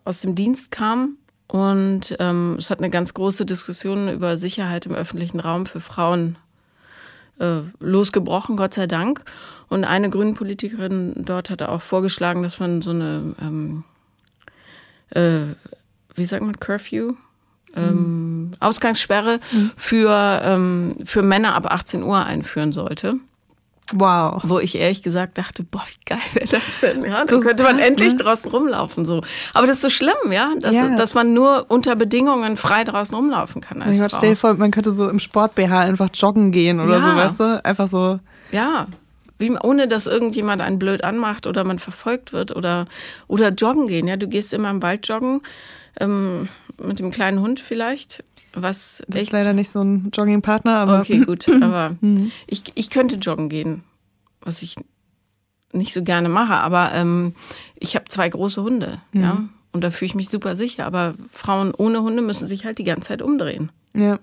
aus 0.04 0.20
dem 0.20 0.34
Dienst 0.34 0.70
kam. 0.70 1.16
Und 1.48 2.16
ähm, 2.18 2.56
es 2.58 2.70
hat 2.70 2.78
eine 2.78 2.90
ganz 2.90 3.14
große 3.14 3.44
Diskussion 3.44 4.08
über 4.08 4.38
Sicherheit 4.38 4.86
im 4.86 4.94
öffentlichen 4.94 5.40
Raum 5.40 5.66
für 5.66 5.80
Frauen 5.80 6.38
äh, 7.38 7.60
losgebrochen, 7.80 8.56
Gott 8.56 8.74
sei 8.74 8.86
Dank. 8.86 9.24
Und 9.68 9.84
eine 9.84 10.08
Grünen-Politikerin 10.08 11.24
dort 11.26 11.50
hatte 11.50 11.68
auch 11.68 11.82
vorgeschlagen, 11.82 12.42
dass 12.42 12.60
man 12.60 12.80
so 12.80 12.90
eine, 12.90 13.34
ähm, 13.40 13.84
äh, 15.10 15.54
wie 16.14 16.24
sagt 16.24 16.42
man, 16.42 16.56
Curfew? 16.58 17.12
Ähm, 17.76 18.52
Ausgangssperre 18.60 19.40
mhm. 19.50 19.72
für, 19.76 20.40
ähm, 20.44 20.94
für 21.04 21.22
Männer 21.22 21.54
ab 21.56 21.66
18 21.66 22.04
Uhr 22.04 22.24
einführen 22.24 22.72
sollte. 22.72 23.14
Wow. 23.92 24.42
Wo 24.44 24.58
ich 24.60 24.76
ehrlich 24.76 25.02
gesagt 25.02 25.36
dachte, 25.36 25.62
boah, 25.62 25.82
wie 25.86 26.04
geil 26.06 26.20
wäre 26.32 26.46
das 26.46 26.80
denn? 26.80 27.04
Ja, 27.04 27.24
dann 27.24 27.40
könnte 27.40 27.64
man 27.64 27.76
krass, 27.76 27.86
endlich 27.86 28.14
ne? 28.14 28.18
draußen 28.18 28.50
rumlaufen. 28.50 29.04
So. 29.04 29.22
Aber 29.52 29.66
das 29.66 29.76
ist 29.76 29.82
so 29.82 29.90
schlimm, 29.90 30.32
ja, 30.32 30.52
dass, 30.58 30.74
ja. 30.74 30.96
dass 30.96 31.14
man 31.14 31.34
nur 31.34 31.66
unter 31.68 31.94
Bedingungen 31.94 32.56
frei 32.56 32.84
draußen 32.84 33.14
rumlaufen 33.14 33.60
kann. 33.60 33.82
Als 33.82 33.98
Gott, 33.98 34.12
stell 34.16 34.30
dir 34.30 34.36
vor, 34.36 34.54
man 34.54 34.70
könnte 34.70 34.90
so 34.90 35.08
im 35.08 35.18
Sport-BH 35.18 35.80
einfach 35.80 36.08
joggen 36.14 36.50
gehen 36.50 36.80
oder 36.80 36.98
ja. 36.98 37.10
so, 37.10 37.16
weißt 37.16 37.40
du? 37.40 37.64
Einfach 37.64 37.88
so. 37.88 38.20
Ja. 38.52 38.86
Wie, 39.38 39.50
ohne 39.50 39.88
dass 39.88 40.06
irgendjemand 40.06 40.62
einen 40.62 40.78
blöd 40.78 41.02
anmacht 41.02 41.46
oder 41.46 41.64
man 41.64 41.78
verfolgt 41.78 42.32
wird 42.32 42.54
oder, 42.54 42.86
oder 43.26 43.50
joggen 43.50 43.88
gehen. 43.88 44.06
Ja, 44.06 44.16
du 44.16 44.28
gehst 44.28 44.54
immer 44.54 44.70
im 44.70 44.82
Wald 44.82 45.08
joggen, 45.08 45.42
ähm, 45.98 46.48
mit 46.80 46.98
dem 46.98 47.10
kleinen 47.10 47.40
Hund 47.40 47.60
vielleicht 47.60 48.22
was 48.56 49.02
das 49.08 49.22
ist 49.22 49.32
leider 49.32 49.52
nicht 49.52 49.70
so 49.70 49.80
ein 49.80 50.10
Joggingpartner, 50.12 50.78
aber. 50.78 51.00
Okay, 51.00 51.18
gut. 51.20 51.48
Aber 51.62 51.96
mhm. 52.00 52.30
ich, 52.46 52.62
ich 52.74 52.90
könnte 52.90 53.16
joggen 53.16 53.48
gehen, 53.48 53.82
was 54.40 54.62
ich 54.62 54.76
nicht 55.72 55.92
so 55.92 56.02
gerne 56.02 56.28
mache. 56.28 56.54
Aber 56.54 56.92
ähm, 56.92 57.34
ich 57.76 57.96
habe 57.96 58.06
zwei 58.08 58.28
große 58.28 58.62
Hunde, 58.62 59.00
mhm. 59.12 59.22
ja. 59.22 59.44
Und 59.72 59.82
da 59.82 59.90
fühle 59.90 60.06
ich 60.06 60.14
mich 60.14 60.28
super 60.28 60.54
sicher. 60.54 60.86
Aber 60.86 61.14
Frauen 61.30 61.74
ohne 61.76 62.02
Hunde 62.02 62.22
müssen 62.22 62.46
sich 62.46 62.64
halt 62.64 62.78
die 62.78 62.84
ganze 62.84 63.08
Zeit 63.08 63.22
umdrehen. 63.22 63.72
Ja. 63.94 64.18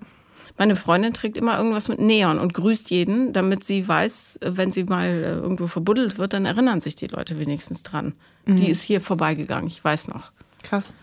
Meine 0.58 0.76
Freundin 0.76 1.14
trägt 1.14 1.38
immer 1.38 1.58
irgendwas 1.58 1.88
mit 1.88 2.00
Neon 2.00 2.40
und 2.40 2.54
grüßt 2.54 2.92
jeden, 2.92 3.34
damit 3.34 3.64
sie 3.64 3.88
weiß, 3.88 4.40
wenn 4.44 4.72
sie 4.72 4.84
mal 4.84 5.08
äh, 5.08 5.34
irgendwo 5.36 5.68
verbuddelt 5.68 6.18
wird, 6.18 6.34
dann 6.34 6.46
erinnern 6.46 6.82
sich 6.82 6.96
die 6.96 7.08
Leute 7.08 7.40
wenigstens 7.40 7.84
dran. 7.84 8.14
Mhm. 8.46 8.56
Die 8.58 8.70
ist 8.70 8.84
hier 8.84 9.02
vorbeigegangen, 9.02 9.68
ich 9.68 9.84
weiß 9.84 10.10
noch. 10.10 10.32
Krass. 10.64 10.94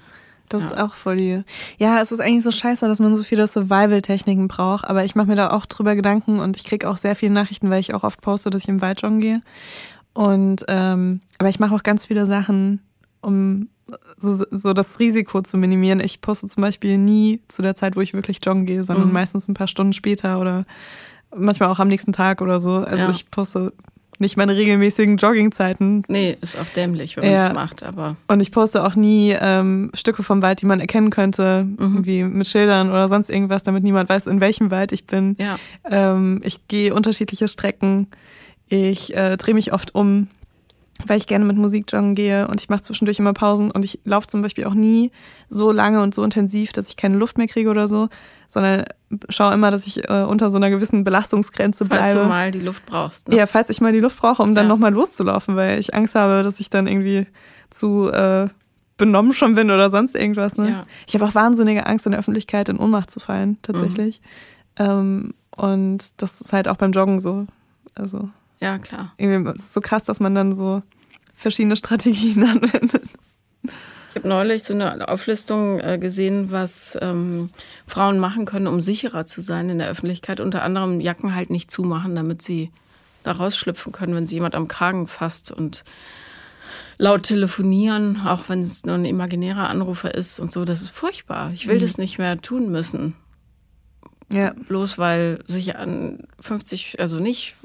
Das 0.49 0.63
ja. 0.63 0.69
ist 0.69 0.79
auch 0.79 0.95
voll 0.95 1.17
die. 1.17 1.43
Ja, 1.79 2.01
es 2.01 2.11
ist 2.11 2.21
eigentlich 2.21 2.43
so 2.43 2.51
scheiße, 2.51 2.87
dass 2.87 3.01
man 3.01 3.15
so 3.15 3.23
viele 3.23 3.47
Survival-Techniken 3.47 4.49
braucht. 4.49 4.89
Aber 4.89 5.05
ich 5.05 5.15
mache 5.15 5.27
mir 5.27 5.35
da 5.35 5.51
auch 5.51 5.67
drüber 5.67 5.95
Gedanken 5.95 6.41
und 6.41 6.57
ich 6.57 6.65
kriege 6.65 6.89
auch 6.89 6.97
sehr 6.97 7.15
viele 7.15 7.33
Nachrichten, 7.33 7.71
weil 7.71 7.81
ich 7.81 7.95
auch 7.95 8.03
oft 8.03 8.21
poste, 8.21 8.51
dass 8.51 8.63
ich 8.63 8.69
im 8.69 8.81
Wald 8.81 9.03
joggen 9.03 9.21
gehe. 9.21 9.43
Und 10.15 10.65
ähm, 10.69 11.21
aber 11.39 11.49
ich 11.49 11.61
mache 11.61 11.75
auch 11.75 11.83
ganz 11.83 12.07
viele 12.07 12.27
Sachen, 12.27 12.81
um 13.21 13.69
so, 14.17 14.45
so 14.51 14.73
das 14.73 14.99
Risiko 14.99 15.43
zu 15.43 15.57
minimieren. 15.57 16.01
Ich 16.01 16.21
poste 16.21 16.47
zum 16.47 16.63
Beispiel 16.63 16.99
nie 16.99 17.41
zu 17.49 17.63
der 17.63 17.75
Zeit, 17.75 17.97
wo 17.97 18.01
ich 18.01 18.15
wirklich 18.15 18.41
joggen 18.43 18.67
gehe, 18.67 18.83
sondern 18.83 19.09
mhm. 19.09 19.15
meistens 19.15 19.49
ein 19.49 19.55
paar 19.55 19.69
Stunden 19.69 19.93
später 19.93 20.41
oder 20.41 20.65
manchmal 21.35 21.69
auch 21.69 21.79
am 21.79 21.89
nächsten 21.89 22.13
Tag 22.13 22.41
oder 22.41 22.61
so. 22.61 22.77
Also 22.77 23.05
ja. 23.05 23.11
ich 23.11 23.31
poste 23.31 23.73
nicht 24.21 24.37
meine 24.37 24.57
regelmäßigen 24.57 25.17
Joggingzeiten. 25.17 26.03
Nee, 26.09 26.37
ist 26.41 26.59
auch 26.59 26.69
dämlich, 26.75 27.17
wenn 27.17 27.25
man 27.25 27.35
es 27.35 27.55
macht, 27.55 27.83
aber. 27.85 28.17
Und 28.27 28.41
ich 28.41 28.51
poste 28.51 28.85
auch 28.85 28.97
nie 28.97 29.37
ähm, 29.39 29.91
Stücke 29.95 30.23
vom 30.23 30.43
Wald, 30.43 30.61
die 30.61 30.67
man 30.67 30.81
erkennen 30.81 31.11
könnte, 31.11 31.65
mhm. 31.65 31.77
irgendwie 31.79 32.25
mit 32.25 32.47
Schildern 32.49 32.91
oder 32.91 33.07
sonst 33.07 33.31
irgendwas, 33.31 33.63
damit 33.63 33.85
niemand 33.85 34.09
weiß, 34.09 34.27
in 34.27 34.41
welchem 34.41 34.71
Wald 34.71 34.93
ich 34.93 35.07
bin. 35.07 35.37
Ja. 35.39 35.59
Ähm, 35.89 36.41
ich 36.45 36.67
gehe 36.67 36.95
unterschiedliche 36.95 37.47
Strecken. 37.47 38.09
Ich 38.67 39.17
äh, 39.17 39.37
drehe 39.37 39.55
mich 39.55 39.73
oft 39.73 39.95
um 39.95 40.29
weil 41.07 41.19
ich 41.19 41.27
gerne 41.27 41.45
mit 41.45 41.57
Musik 41.57 41.87
joggen 41.93 42.15
gehe 42.15 42.49
und 42.49 42.61
ich 42.61 42.69
mache 42.69 42.83
zwischendurch 42.83 43.19
immer 43.19 43.33
Pausen 43.33 43.71
und 43.71 43.85
ich 43.85 44.01
laufe 44.05 44.27
zum 44.27 44.43
Beispiel 44.43 44.65
auch 44.65 44.75
nie 44.75 45.13
so 45.49 45.71
lange 45.71 46.03
und 46.03 46.15
so 46.15 46.25
intensiv, 46.25 46.73
dass 46.73 46.89
ich 46.89 46.97
keine 46.97 47.17
Luft 47.17 47.39
mehr 47.39 47.47
kriege 47.47 47.71
oder 47.71 47.87
so, 47.87 48.09
sondern 48.49 48.85
schaue 49.29 49.55
immer, 49.55 49.71
dass 49.71 49.87
ich 49.87 50.09
äh, 50.09 50.25
unter 50.25 50.51
so 50.51 50.57
einer 50.57 50.71
gewissen 50.71 51.05
Belastungsgrenze 51.05 51.85
bleibe. 51.85 52.03
Falls 52.03 52.15
du 52.15 52.25
mal 52.25 52.51
die 52.51 52.61
Luft 52.61 52.85
brauchst. 52.87 53.29
Ne? 53.29 53.37
Ja, 53.37 53.47
falls 53.47 53.71
ich 53.71 53.81
mal 53.81 53.93
die 53.93 54.01
Luft 54.01 54.19
brauche, 54.19 54.43
um 54.43 54.55
dann 54.55 54.67
ja. 54.67 54.69
nochmal 54.69 54.93
loszulaufen, 54.93 55.55
weil 55.57 55.79
ich 55.79 55.95
Angst 55.95 56.15
habe, 56.15 56.43
dass 56.43 56.59
ich 56.59 56.69
dann 56.69 56.87
irgendwie 56.87 57.27
zu 57.71 58.11
äh, 58.11 58.49
benommen 58.97 59.33
schon 59.33 59.55
bin 59.55 59.71
oder 59.71 59.91
sonst 59.91 60.17
irgendwas. 60.17 60.59
Ne? 60.59 60.71
Ja. 60.71 60.87
Ich 61.07 61.15
habe 61.15 61.25
auch 61.25 61.35
wahnsinnige 61.35 61.87
Angst, 61.87 62.07
in 62.07 62.13
der 62.13 62.19
Öffentlichkeit 62.19 62.69
in 62.69 62.79
Ohnmacht 62.79 63.11
zu 63.11 63.21
fallen, 63.21 63.59
tatsächlich. 63.63 64.21
Mhm. 64.79 64.85
Ähm, 64.85 65.35
und 65.57 66.23
das 66.23 66.41
ist 66.41 66.53
halt 66.53 66.69
auch 66.69 66.77
beim 66.77 66.93
Joggen 66.93 67.19
so. 67.19 67.47
Also 67.95 68.29
ja, 68.61 68.79
klar. 68.79 69.13
Irgendwie 69.17 69.51
ist 69.51 69.61
es 69.61 69.75
so 69.75 69.81
krass, 69.81 70.05
dass 70.05 70.21
man 70.21 70.35
dann 70.35 70.55
so 70.55 70.83
verschiedene 71.33 71.77
Strategien 71.77 72.43
anwendet. 72.49 73.05
Ich 74.11 74.17
habe 74.17 74.29
neulich 74.29 74.65
so 74.65 74.75
eine 74.75 75.09
Auflistung 75.09 75.81
äh, 75.81 75.99
gesehen, 75.99 76.51
was 76.51 76.99
ähm, 77.01 77.51
Frauen 77.87 78.19
machen 78.19 78.47
können, 78.47 78.67
um 78.67 78.81
sicherer 78.81 79.27
zu 79.27 79.41
sein 79.41 79.69
in 79.69 79.79
der 79.79 79.89
Öffentlichkeit. 79.89 80.41
Unter 80.41 80.63
anderem 80.63 81.01
Jacken 81.01 81.35
halt 81.35 81.51
nicht 81.51 81.71
zumachen, 81.71 82.17
damit 82.17 82.43
sie 82.43 82.71
da 83.23 83.33
rausschlüpfen 83.33 83.93
können, 83.93 84.15
wenn 84.15 84.27
sie 84.27 84.37
jemand 84.37 84.55
am 84.55 84.67
Kragen 84.67 85.07
fasst 85.07 85.53
und 85.53 85.85
laut 86.97 87.25
telefonieren, 87.25 88.23
auch 88.27 88.49
wenn 88.49 88.61
es 88.61 88.85
nur 88.85 88.97
ein 88.97 89.05
imaginärer 89.05 89.69
Anrufer 89.69 90.15
ist 90.15 90.41
und 90.41 90.51
so. 90.51 90.65
Das 90.65 90.83
ist 90.83 90.91
furchtbar. 90.91 91.53
Ich 91.53 91.67
will 91.67 91.77
mhm. 91.77 91.81
das 91.81 91.99
nicht 91.99 92.19
mehr 92.19 92.39
tun 92.39 92.71
müssen. 92.71 93.15
Ja. 94.33 94.53
Bloß 94.69 94.99
weil 94.99 95.43
sich 95.47 95.77
an 95.77 96.25
50, 96.41 97.01
also 97.01 97.19
nicht 97.19 97.57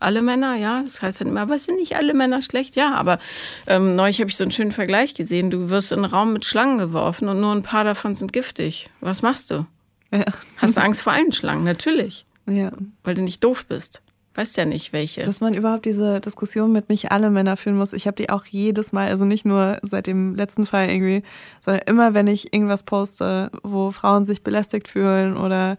alle 0.00 0.22
Männer, 0.22 0.56
ja. 0.56 0.82
Das 0.82 1.02
heißt 1.02 1.20
dann 1.20 1.28
immer, 1.28 1.48
was 1.48 1.64
sind 1.64 1.76
nicht 1.76 1.96
alle 1.96 2.14
Männer 2.14 2.42
schlecht? 2.42 2.76
Ja, 2.76 2.94
aber 2.94 3.18
ähm, 3.66 3.96
neulich 3.96 4.20
habe 4.20 4.30
ich 4.30 4.36
so 4.36 4.44
einen 4.44 4.50
schönen 4.50 4.72
Vergleich 4.72 5.14
gesehen. 5.14 5.50
Du 5.50 5.70
wirst 5.70 5.92
in 5.92 5.98
einen 5.98 6.12
Raum 6.12 6.32
mit 6.32 6.44
Schlangen 6.44 6.78
geworfen 6.78 7.28
und 7.28 7.40
nur 7.40 7.52
ein 7.52 7.62
paar 7.62 7.84
davon 7.84 8.14
sind 8.14 8.32
giftig. 8.32 8.90
Was 9.00 9.22
machst 9.22 9.50
du? 9.50 9.66
Ja. 10.12 10.24
Hast 10.58 10.76
du 10.76 10.80
Angst 10.80 11.02
vor 11.02 11.12
allen 11.12 11.32
Schlangen? 11.32 11.64
Natürlich. 11.64 12.24
Ja. 12.46 12.72
Weil 13.04 13.14
du 13.14 13.22
nicht 13.22 13.44
doof 13.44 13.66
bist. 13.66 14.02
Weißt 14.38 14.56
ja 14.56 14.64
nicht, 14.64 14.92
welche. 14.92 15.24
Dass 15.24 15.40
man 15.40 15.52
überhaupt 15.52 15.84
diese 15.84 16.20
Diskussion 16.20 16.70
mit 16.70 16.90
nicht 16.90 17.10
alle 17.10 17.28
Männer 17.28 17.56
führen 17.56 17.76
muss. 17.76 17.92
Ich 17.92 18.06
habe 18.06 18.14
die 18.14 18.30
auch 18.30 18.44
jedes 18.44 18.92
Mal, 18.92 19.08
also 19.08 19.24
nicht 19.24 19.44
nur 19.44 19.78
seit 19.82 20.06
dem 20.06 20.36
letzten 20.36 20.64
Fall 20.64 20.90
irgendwie, 20.90 21.24
sondern 21.60 21.82
immer, 21.86 22.14
wenn 22.14 22.28
ich 22.28 22.54
irgendwas 22.54 22.84
poste, 22.84 23.50
wo 23.64 23.90
Frauen 23.90 24.24
sich 24.24 24.44
belästigt 24.44 24.86
fühlen 24.86 25.36
oder 25.36 25.76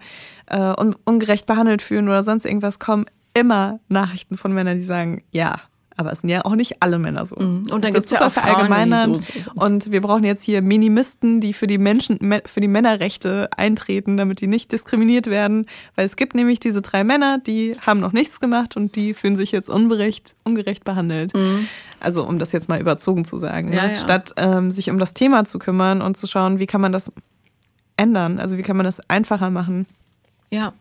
äh, 0.48 0.60
un 0.78 0.94
ungerecht 1.06 1.46
behandelt 1.46 1.82
fühlen 1.82 2.10
oder 2.10 2.22
sonst 2.22 2.44
irgendwas, 2.44 2.80
kommen 2.80 3.06
immer 3.34 3.80
Nachrichten 3.88 4.38
von 4.38 4.54
Männern, 4.54 4.76
die 4.76 4.84
sagen, 4.84 5.24
ja, 5.32 5.60
aber 6.00 6.14
es 6.14 6.22
sind 6.22 6.30
ja 6.30 6.46
auch 6.46 6.56
nicht 6.56 6.82
alle 6.82 6.98
Männer 6.98 7.26
so. 7.26 7.36
Mhm. 7.36 7.68
Und 7.72 7.84
dann 7.84 7.92
gibt 7.92 8.06
es 8.06 8.10
ja 8.10 8.26
auch 8.26 8.32
Frauen, 8.32 9.14
so, 9.14 9.20
so 9.38 9.52
Und 9.56 9.92
wir 9.92 10.00
brauchen 10.00 10.24
jetzt 10.24 10.44
hier 10.44 10.62
Minimisten, 10.62 11.42
die 11.42 11.52
für 11.52 11.68
die 11.68 11.78
Menschen, 11.78 12.18
für 12.46 12.62
die 12.62 12.70
Männerrechte 12.70 13.50
eintreten, 13.58 14.16
damit 14.16 14.40
die 14.40 14.48
nicht 14.48 14.72
diskriminiert 14.72 15.28
werden. 15.28 15.66
Weil 15.96 16.06
es 16.06 16.16
gibt 16.16 16.36
nämlich 16.36 16.60
diese 16.60 16.82
drei 16.82 17.04
Männer, 17.04 17.38
die 17.40 17.76
haben 17.86 18.00
noch 18.00 18.14
nichts 18.14 18.40
gemacht 18.40 18.78
und 18.78 18.96
die 18.96 19.14
fühlen 19.14 19.36
sich 19.36 19.52
jetzt 19.52 19.70
unberecht, 19.70 20.36
ungerecht 20.46 20.86
behandelt. 20.86 21.36
Mhm. 21.36 21.68
Also 22.00 22.26
um 22.26 22.40
das 22.40 22.54
jetzt 22.54 22.70
mal 22.70 22.80
überzogen 22.80 23.26
zu 23.26 23.38
sagen. 23.38 23.74
Ja, 23.74 23.88
ne? 23.88 23.92
ja. 23.92 23.98
Statt 23.98 24.32
ähm, 24.38 24.72
sich 24.72 24.90
um 24.90 25.00
das 25.00 25.14
Thema 25.14 25.44
zu 25.44 25.60
kümmern 25.60 26.02
und 26.02 26.16
zu 26.16 26.28
schauen, 26.28 26.60
wie 26.60 26.66
kann 26.66 26.80
man 26.80 26.94
das 26.94 27.12
ändern? 27.98 28.40
Also 28.40 28.58
wie 28.58 28.64
kann 28.64 28.78
man 28.78 28.86
das 28.86 29.02
einfacher 29.10 29.50
machen? 29.50 29.86
Ja. 30.50 30.72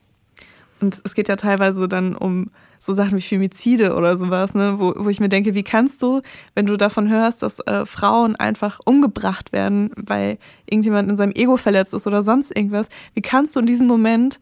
Und 0.81 1.01
es 1.05 1.14
geht 1.14 1.29
ja 1.29 1.37
teilweise 1.37 1.89
dann 1.89 2.14
um 2.14 2.51
so 2.79 2.93
Sachen 2.93 3.16
wie 3.16 3.22
Femizide 3.22 3.95
oder 3.95 4.16
sowas, 4.16 4.55
ne? 4.55 4.79
wo, 4.79 4.95
wo 4.97 5.09
ich 5.09 5.20
mir 5.20 5.29
denke, 5.29 5.55
wie 5.55 5.64
kannst 5.64 6.03
du, 6.03 6.22
wenn 6.55 6.66
du 6.66 6.76
davon 6.76 7.09
hörst, 7.09 7.43
dass 7.43 7.59
äh, 7.61 7.85
Frauen 7.85 8.37
einfach 8.37 8.79
umgebracht 8.85 9.53
werden, 9.53 9.91
weil 9.97 10.39
irgendjemand 10.66 11.11
in 11.11 11.16
seinem 11.16 11.33
Ego 11.33 11.57
verletzt 11.57 11.95
ist 11.95 12.07
oder 12.07 12.22
sonst 12.22 12.57
irgendwas, 12.57 12.89
wie 13.14 13.22
kannst 13.22 13.57
du 13.57 13.61
in 13.61 13.66
diesem 13.66 13.87
Moment 13.87 14.39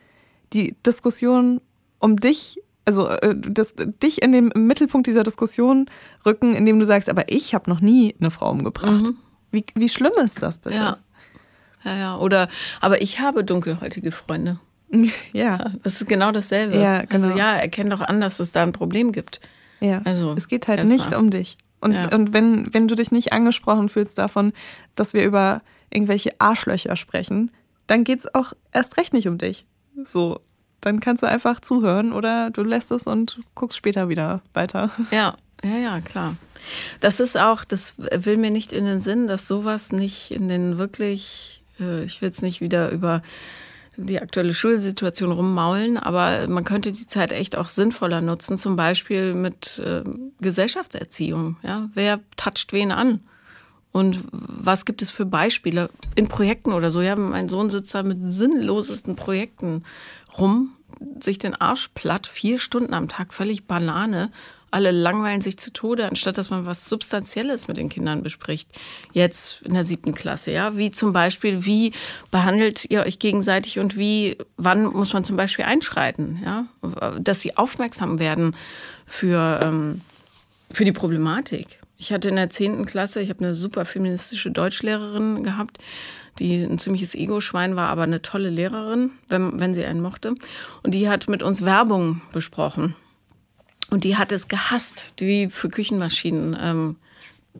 die 0.52 0.76
Diskussion 0.84 1.60
um 1.98 2.16
dich, 2.16 2.60
also 2.84 3.08
äh, 3.08 3.34
das, 3.36 3.74
dich 3.76 4.22
in 4.22 4.32
den 4.32 4.52
Mittelpunkt 4.54 5.06
dieser 5.06 5.22
Diskussion 5.22 5.86
rücken, 6.26 6.54
indem 6.54 6.78
du 6.78 6.84
sagst, 6.84 7.08
aber 7.08 7.30
ich 7.32 7.54
habe 7.54 7.70
noch 7.70 7.80
nie 7.80 8.14
eine 8.20 8.30
Frau 8.30 8.50
umgebracht. 8.50 9.06
Mhm. 9.06 9.16
Wie, 9.50 9.64
wie 9.74 9.88
schlimm 9.88 10.12
ist 10.22 10.42
das 10.42 10.58
bitte? 10.58 10.76
Ja. 10.76 10.98
Ja, 11.84 11.96
ja. 11.96 12.16
Oder, 12.18 12.48
aber 12.80 13.00
ich 13.00 13.20
habe 13.20 13.44
dunkelhäutige 13.44 14.10
Freunde. 14.10 14.58
Ja. 15.32 15.72
Das 15.82 16.00
ist 16.00 16.08
genau 16.08 16.32
dasselbe. 16.32 16.76
Ja, 16.78 17.02
genau. 17.02 17.26
Also 17.26 17.38
ja, 17.38 17.56
erkenn 17.56 17.90
doch 17.90 18.00
an, 18.00 18.20
dass 18.20 18.40
es 18.40 18.52
da 18.52 18.62
ein 18.62 18.72
Problem 18.72 19.12
gibt. 19.12 19.40
Ja. 19.80 20.00
Also, 20.04 20.32
es 20.32 20.48
geht 20.48 20.68
halt 20.68 20.84
nicht 20.84 21.10
mal. 21.10 21.18
um 21.18 21.30
dich. 21.30 21.58
Und, 21.80 21.92
ja. 21.92 22.14
und 22.14 22.32
wenn, 22.32 22.72
wenn 22.72 22.88
du 22.88 22.94
dich 22.94 23.12
nicht 23.12 23.32
angesprochen 23.32 23.88
fühlst 23.88 24.16
davon, 24.18 24.52
dass 24.94 25.12
wir 25.12 25.24
über 25.24 25.62
irgendwelche 25.90 26.32
Arschlöcher 26.40 26.96
sprechen, 26.96 27.52
dann 27.86 28.04
geht 28.04 28.20
es 28.20 28.34
auch 28.34 28.54
erst 28.72 28.96
recht 28.96 29.12
nicht 29.12 29.28
um 29.28 29.38
dich. 29.38 29.66
So, 30.04 30.40
dann 30.80 31.00
kannst 31.00 31.22
du 31.22 31.26
einfach 31.26 31.60
zuhören 31.60 32.12
oder 32.12 32.50
du 32.50 32.62
lässt 32.62 32.90
es 32.90 33.06
und 33.06 33.40
guckst 33.54 33.76
später 33.76 34.08
wieder 34.08 34.40
weiter. 34.54 34.90
Ja, 35.10 35.36
ja, 35.62 35.76
ja, 35.76 36.00
klar. 36.00 36.36
Das 37.00 37.20
ist 37.20 37.38
auch, 37.38 37.64
das 37.64 37.96
will 37.98 38.36
mir 38.36 38.50
nicht 38.50 38.72
in 38.72 38.84
den 38.84 39.00
Sinn, 39.00 39.26
dass 39.26 39.46
sowas 39.46 39.92
nicht 39.92 40.32
in 40.32 40.48
den 40.48 40.78
wirklich, 40.78 41.62
äh, 41.80 42.04
ich 42.04 42.20
will 42.20 42.28
es 42.28 42.42
nicht 42.42 42.60
wieder 42.60 42.90
über 42.90 43.22
die 43.96 44.20
aktuelle 44.20 44.54
Schulsituation 44.54 45.32
rummaulen, 45.32 45.96
aber 45.96 46.46
man 46.48 46.64
könnte 46.64 46.92
die 46.92 47.06
Zeit 47.06 47.32
echt 47.32 47.56
auch 47.56 47.68
sinnvoller 47.68 48.20
nutzen, 48.20 48.58
zum 48.58 48.76
Beispiel 48.76 49.34
mit 49.34 49.78
äh, 49.78 50.02
Gesellschaftserziehung. 50.40 51.56
Ja? 51.62 51.88
Wer 51.94 52.20
toucht 52.36 52.72
wen 52.72 52.92
an? 52.92 53.20
Und 53.92 54.24
was 54.30 54.84
gibt 54.84 55.00
es 55.00 55.10
für 55.10 55.24
Beispiele 55.24 55.88
in 56.16 56.28
Projekten 56.28 56.72
oder 56.72 56.90
so? 56.90 57.00
Ja, 57.00 57.16
mein 57.16 57.48
Sohn 57.48 57.70
sitzt 57.70 57.94
da 57.94 58.02
mit 58.02 58.18
sinnlosesten 58.20 59.16
Projekten 59.16 59.84
rum, 60.36 60.72
sich 61.20 61.38
den 61.38 61.54
Arsch 61.54 61.88
platt, 61.94 62.26
vier 62.26 62.58
Stunden 62.58 62.92
am 62.92 63.08
Tag, 63.08 63.32
völlig 63.32 63.66
Banane 63.66 64.30
alle 64.76 64.90
langweilen 64.90 65.40
sich 65.40 65.56
zu 65.56 65.72
Tode, 65.72 66.06
anstatt 66.06 66.36
dass 66.36 66.50
man 66.50 66.66
was 66.66 66.86
Substanzielles 66.86 67.66
mit 67.66 67.78
den 67.78 67.88
Kindern 67.88 68.22
bespricht. 68.22 68.68
Jetzt 69.14 69.62
in 69.62 69.72
der 69.72 69.86
siebten 69.86 70.14
Klasse, 70.14 70.52
ja. 70.52 70.76
Wie 70.76 70.90
zum 70.90 71.14
Beispiel, 71.14 71.64
wie 71.64 71.92
behandelt 72.30 72.84
ihr 72.90 73.00
euch 73.00 73.18
gegenseitig 73.18 73.78
und 73.78 73.96
wie, 73.96 74.36
wann 74.58 74.84
muss 74.84 75.14
man 75.14 75.24
zum 75.24 75.38
Beispiel 75.38 75.64
einschreiten, 75.64 76.42
ja. 76.44 76.66
Dass 77.18 77.40
sie 77.40 77.56
aufmerksam 77.56 78.18
werden 78.18 78.54
für, 79.06 79.60
ähm, 79.62 80.02
für 80.70 80.84
die 80.84 80.92
Problematik. 80.92 81.80
Ich 81.96 82.12
hatte 82.12 82.28
in 82.28 82.36
der 82.36 82.50
zehnten 82.50 82.84
Klasse, 82.84 83.22
ich 83.22 83.30
habe 83.30 83.42
eine 83.42 83.54
super 83.54 83.86
feministische 83.86 84.50
Deutschlehrerin 84.50 85.42
gehabt, 85.42 85.78
die 86.38 86.62
ein 86.62 86.78
ziemliches 86.78 87.14
Ego-Schwein 87.14 87.76
war, 87.76 87.88
aber 87.88 88.02
eine 88.02 88.20
tolle 88.20 88.50
Lehrerin, 88.50 89.12
wenn, 89.30 89.58
wenn 89.58 89.74
sie 89.74 89.86
einen 89.86 90.02
mochte. 90.02 90.34
Und 90.82 90.92
die 90.92 91.08
hat 91.08 91.30
mit 91.30 91.42
uns 91.42 91.64
Werbung 91.64 92.20
besprochen. 92.34 92.94
Und 93.90 94.04
die 94.04 94.16
hat 94.16 94.32
es 94.32 94.48
gehasst, 94.48 95.12
die 95.20 95.48
für 95.48 95.68
Küchenmaschinen 95.68 96.56
ähm, 96.60 96.96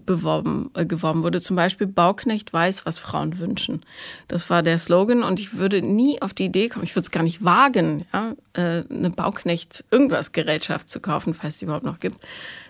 beworben, 0.05 0.71
äh, 0.75 0.85
geworben 0.85 1.23
wurde. 1.23 1.41
Zum 1.41 1.57
Beispiel 1.57 1.87
Bauknecht 1.87 2.53
weiß, 2.53 2.85
was 2.85 2.99
Frauen 2.99 3.39
wünschen. 3.39 3.85
Das 4.29 4.51
war 4.51 4.63
der 4.63 4.79
Slogan 4.79 5.23
und 5.23 5.41
ich 5.41 5.57
würde 5.57 5.83
nie 5.83 6.21
auf 6.21 6.35
die 6.35 6.47
Idee 6.47 6.69
kommen, 6.69 6.85
ich 6.85 6.95
würde 6.95 7.07
es 7.07 7.11
gar 7.11 7.23
nicht 7.23 7.45
wagen, 7.45 8.05
ja, 8.13 8.35
äh, 8.53 8.85
eine 8.91 9.11
Bauknecht 9.11 9.85
irgendwas 9.91 10.33
Gerätschaft 10.33 10.91
zu 10.91 11.01
kaufen, 11.01 11.35
falls 11.35 11.55
es 11.55 11.59
die 11.61 11.65
überhaupt 11.67 11.87
noch 11.87 12.01
gibt. 12.01 12.19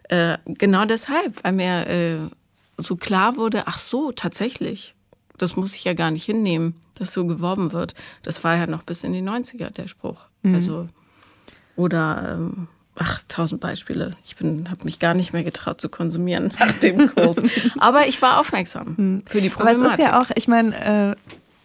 Äh, 0.05 0.39
genau 0.47 0.85
deshalb, 0.85 1.43
weil 1.43 1.53
mir 1.53 1.87
äh, 1.89 2.19
so 2.77 2.97
klar 2.97 3.37
wurde, 3.37 3.67
ach 3.67 3.79
so, 3.79 4.13
tatsächlich, 4.13 4.95
das 5.39 5.57
muss 5.57 5.75
ich 5.75 5.85
ja 5.85 5.95
gar 5.95 6.11
nicht 6.11 6.25
hinnehmen, 6.25 6.77
dass 6.95 7.13
so 7.13 7.27
geworben 7.27 7.73
wird. 7.73 7.95
Das 8.23 8.45
war 8.45 8.57
ja 8.57 8.67
noch 8.67 8.85
bis 8.85 9.05
in 9.05 9.13
die 9.13 9.23
90er 9.23 9.71
der 9.71 9.89
Spruch. 9.89 10.27
Mhm. 10.43 10.55
Also, 10.55 10.87
oder 11.75 12.37
ähm, 12.39 12.69
ach, 12.99 13.23
tausend 13.29 13.61
Beispiele. 13.61 14.15
Ich 14.25 14.37
habe 14.41 14.85
mich 14.85 14.99
gar 14.99 15.15
nicht 15.15 15.33
mehr 15.33 15.45
getraut 15.45 15.81
zu 15.81 15.89
konsumieren 15.89 16.53
nach 16.59 16.73
dem 16.73 17.15
Kurs. 17.15 17.43
Aber 17.79 18.07
ich 18.09 18.21
war 18.23 18.41
aufmerksam 18.41 18.97
hm. 18.97 19.23
für 19.27 19.41
die 19.41 19.51
Problematik. 19.51 19.85
Aber 19.85 19.93
es 19.93 19.99
ist 19.99 20.05
ja 20.05 20.21
auch, 20.21 20.31
ich 20.35 20.49
meine, 20.49 21.13
äh, 21.13 21.15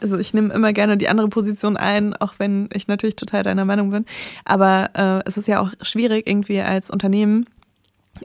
also 0.02 0.18
ich 0.18 0.34
nehme 0.34 0.54
immer 0.54 0.74
gerne 0.74 0.98
die 0.98 1.10
andere 1.10 1.30
Position 1.30 1.78
ein, 1.78 2.16
auch 2.16 2.36
wenn 2.38 2.70
ich 2.74 2.88
natürlich 2.88 3.16
total 3.16 3.44
deiner 3.44 3.66
Meinung 3.66 3.92
bin. 3.92 4.06
Aber 4.46 4.90
äh, 4.94 5.28
es 5.28 5.38
ist 5.38 5.48
ja 5.48 5.60
auch 5.60 5.72
schwierig 5.82 6.28
irgendwie 6.28 6.62
als 6.62 6.90
Unternehmen 6.90 7.46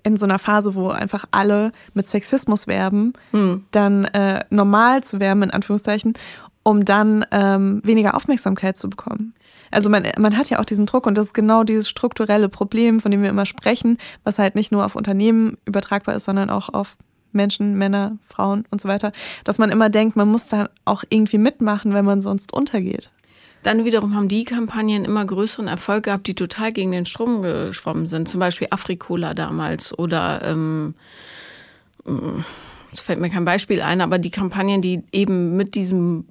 in 0.03 0.17
so 0.17 0.25
einer 0.25 0.39
Phase, 0.39 0.75
wo 0.75 0.89
einfach 0.89 1.25
alle 1.31 1.73
mit 1.95 2.07
Sexismus 2.07 2.67
werben, 2.67 3.13
hm. 3.31 3.65
dann 3.71 4.05
äh, 4.07 4.45
normal 4.51 5.05
zu 5.05 5.21
werben, 5.21 5.45
in 5.45 5.51
Anführungszeichen, 5.51 6.15
um 6.63 6.85
dann 6.85 7.25
ähm, 7.31 7.81
weniger 7.85 8.17
Aufmerksamkeit 8.17 8.77
zu 8.77 8.91
bekommen. 8.91 9.35
Also 9.77 9.91
man, 9.91 10.05
man 10.16 10.39
hat 10.39 10.49
ja 10.49 10.59
auch 10.59 10.64
diesen 10.64 10.87
Druck 10.87 11.07
und 11.07 11.18
das 11.18 11.27
ist 11.27 11.35
genau 11.35 11.62
dieses 11.62 11.87
strukturelle 11.87 12.49
Problem, 12.49 12.99
von 12.99 13.11
dem 13.11 13.20
wir 13.20 13.29
immer 13.29 13.45
sprechen, 13.45 13.99
was 14.24 14.39
halt 14.39 14.55
nicht 14.55 14.72
nur 14.72 14.87
auf 14.87 14.97
Unternehmen 14.97 15.59
übertragbar 15.66 16.14
ist, 16.14 16.24
sondern 16.24 16.49
auch 16.49 16.70
auf 16.70 16.97
Menschen, 17.33 17.74
Männer, 17.74 18.16
Frauen 18.24 18.64
und 18.70 18.81
so 18.81 18.89
weiter, 18.89 19.12
dass 19.45 19.59
man 19.59 19.68
immer 19.68 19.91
denkt, 19.91 20.16
man 20.16 20.29
muss 20.29 20.49
da 20.49 20.70
auch 20.87 21.05
irgendwie 21.11 21.37
mitmachen, 21.37 21.93
wenn 21.93 22.07
man 22.07 22.22
sonst 22.22 22.55
untergeht. 22.55 23.11
Dann 23.64 23.85
wiederum 23.85 24.14
haben 24.14 24.29
die 24.29 24.47
Kampagnen 24.47 25.05
immer 25.05 25.27
größeren 25.27 25.68
Erfolg 25.68 26.05
gehabt, 26.05 26.27
die 26.27 26.35
total 26.35 26.72
gegen 26.72 26.93
den 26.93 27.05
Strom 27.05 27.43
geschwommen 27.43 28.09
sind. 28.09 28.31
Zum 28.31 28.41
Beispiel 28.41 28.68
Afrikola 28.70 29.35
damals 29.35 29.93
oder 29.99 30.41
ähm, 30.43 30.95
es 32.95 33.03
fällt 33.03 33.20
mir 33.20 33.29
kein 33.29 33.45
Beispiel 33.45 33.83
ein, 33.83 34.01
aber 34.01 34.18
die 34.18 34.31
Kampagnen, 34.31 34.81
die 34.81 35.03
eben 35.12 35.55
mit 35.55 35.74
diesem 35.74 36.29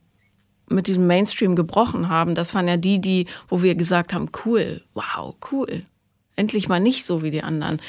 mit 0.70 0.88
diesem 0.88 1.08
Mainstream 1.08 1.56
gebrochen 1.56 2.10
haben, 2.10 2.36
das 2.36 2.54
waren 2.56 2.68
ja 2.68 2.78
die, 2.78 3.00
die, 3.00 3.28
wo 3.48 3.62
wir 3.62 3.76
gesagt 3.76 4.14
haben, 4.14 4.30
cool, 4.46 4.82
wow, 4.94 5.36
cool. 5.52 5.84
Endlich 6.38 6.68
mal 6.68 6.82
nicht 6.82 7.06
so 7.06 7.22
wie 7.22 7.32
die 7.32 7.44
anderen. 7.44 7.80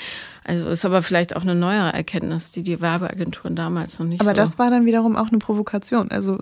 Also 0.45 0.69
ist 0.69 0.85
aber 0.85 1.03
vielleicht 1.03 1.35
auch 1.35 1.43
eine 1.43 1.57
neuere 1.57 1.93
Erkenntnis, 1.93 2.53
die 2.53 2.63
die 2.63 2.81
Werbeagenturen 2.81 3.57
damals 3.57 3.99
noch 3.99 4.07
nicht 4.07 4.21
aber 4.21 4.27
so. 4.27 4.31
Aber 4.31 4.37
das 4.37 4.59
war 4.61 4.71
dann 4.71 4.87
wiederum 4.87 5.17
auch 5.17 5.29
eine 5.29 5.39
Provokation. 5.39 6.13
Also 6.13 6.39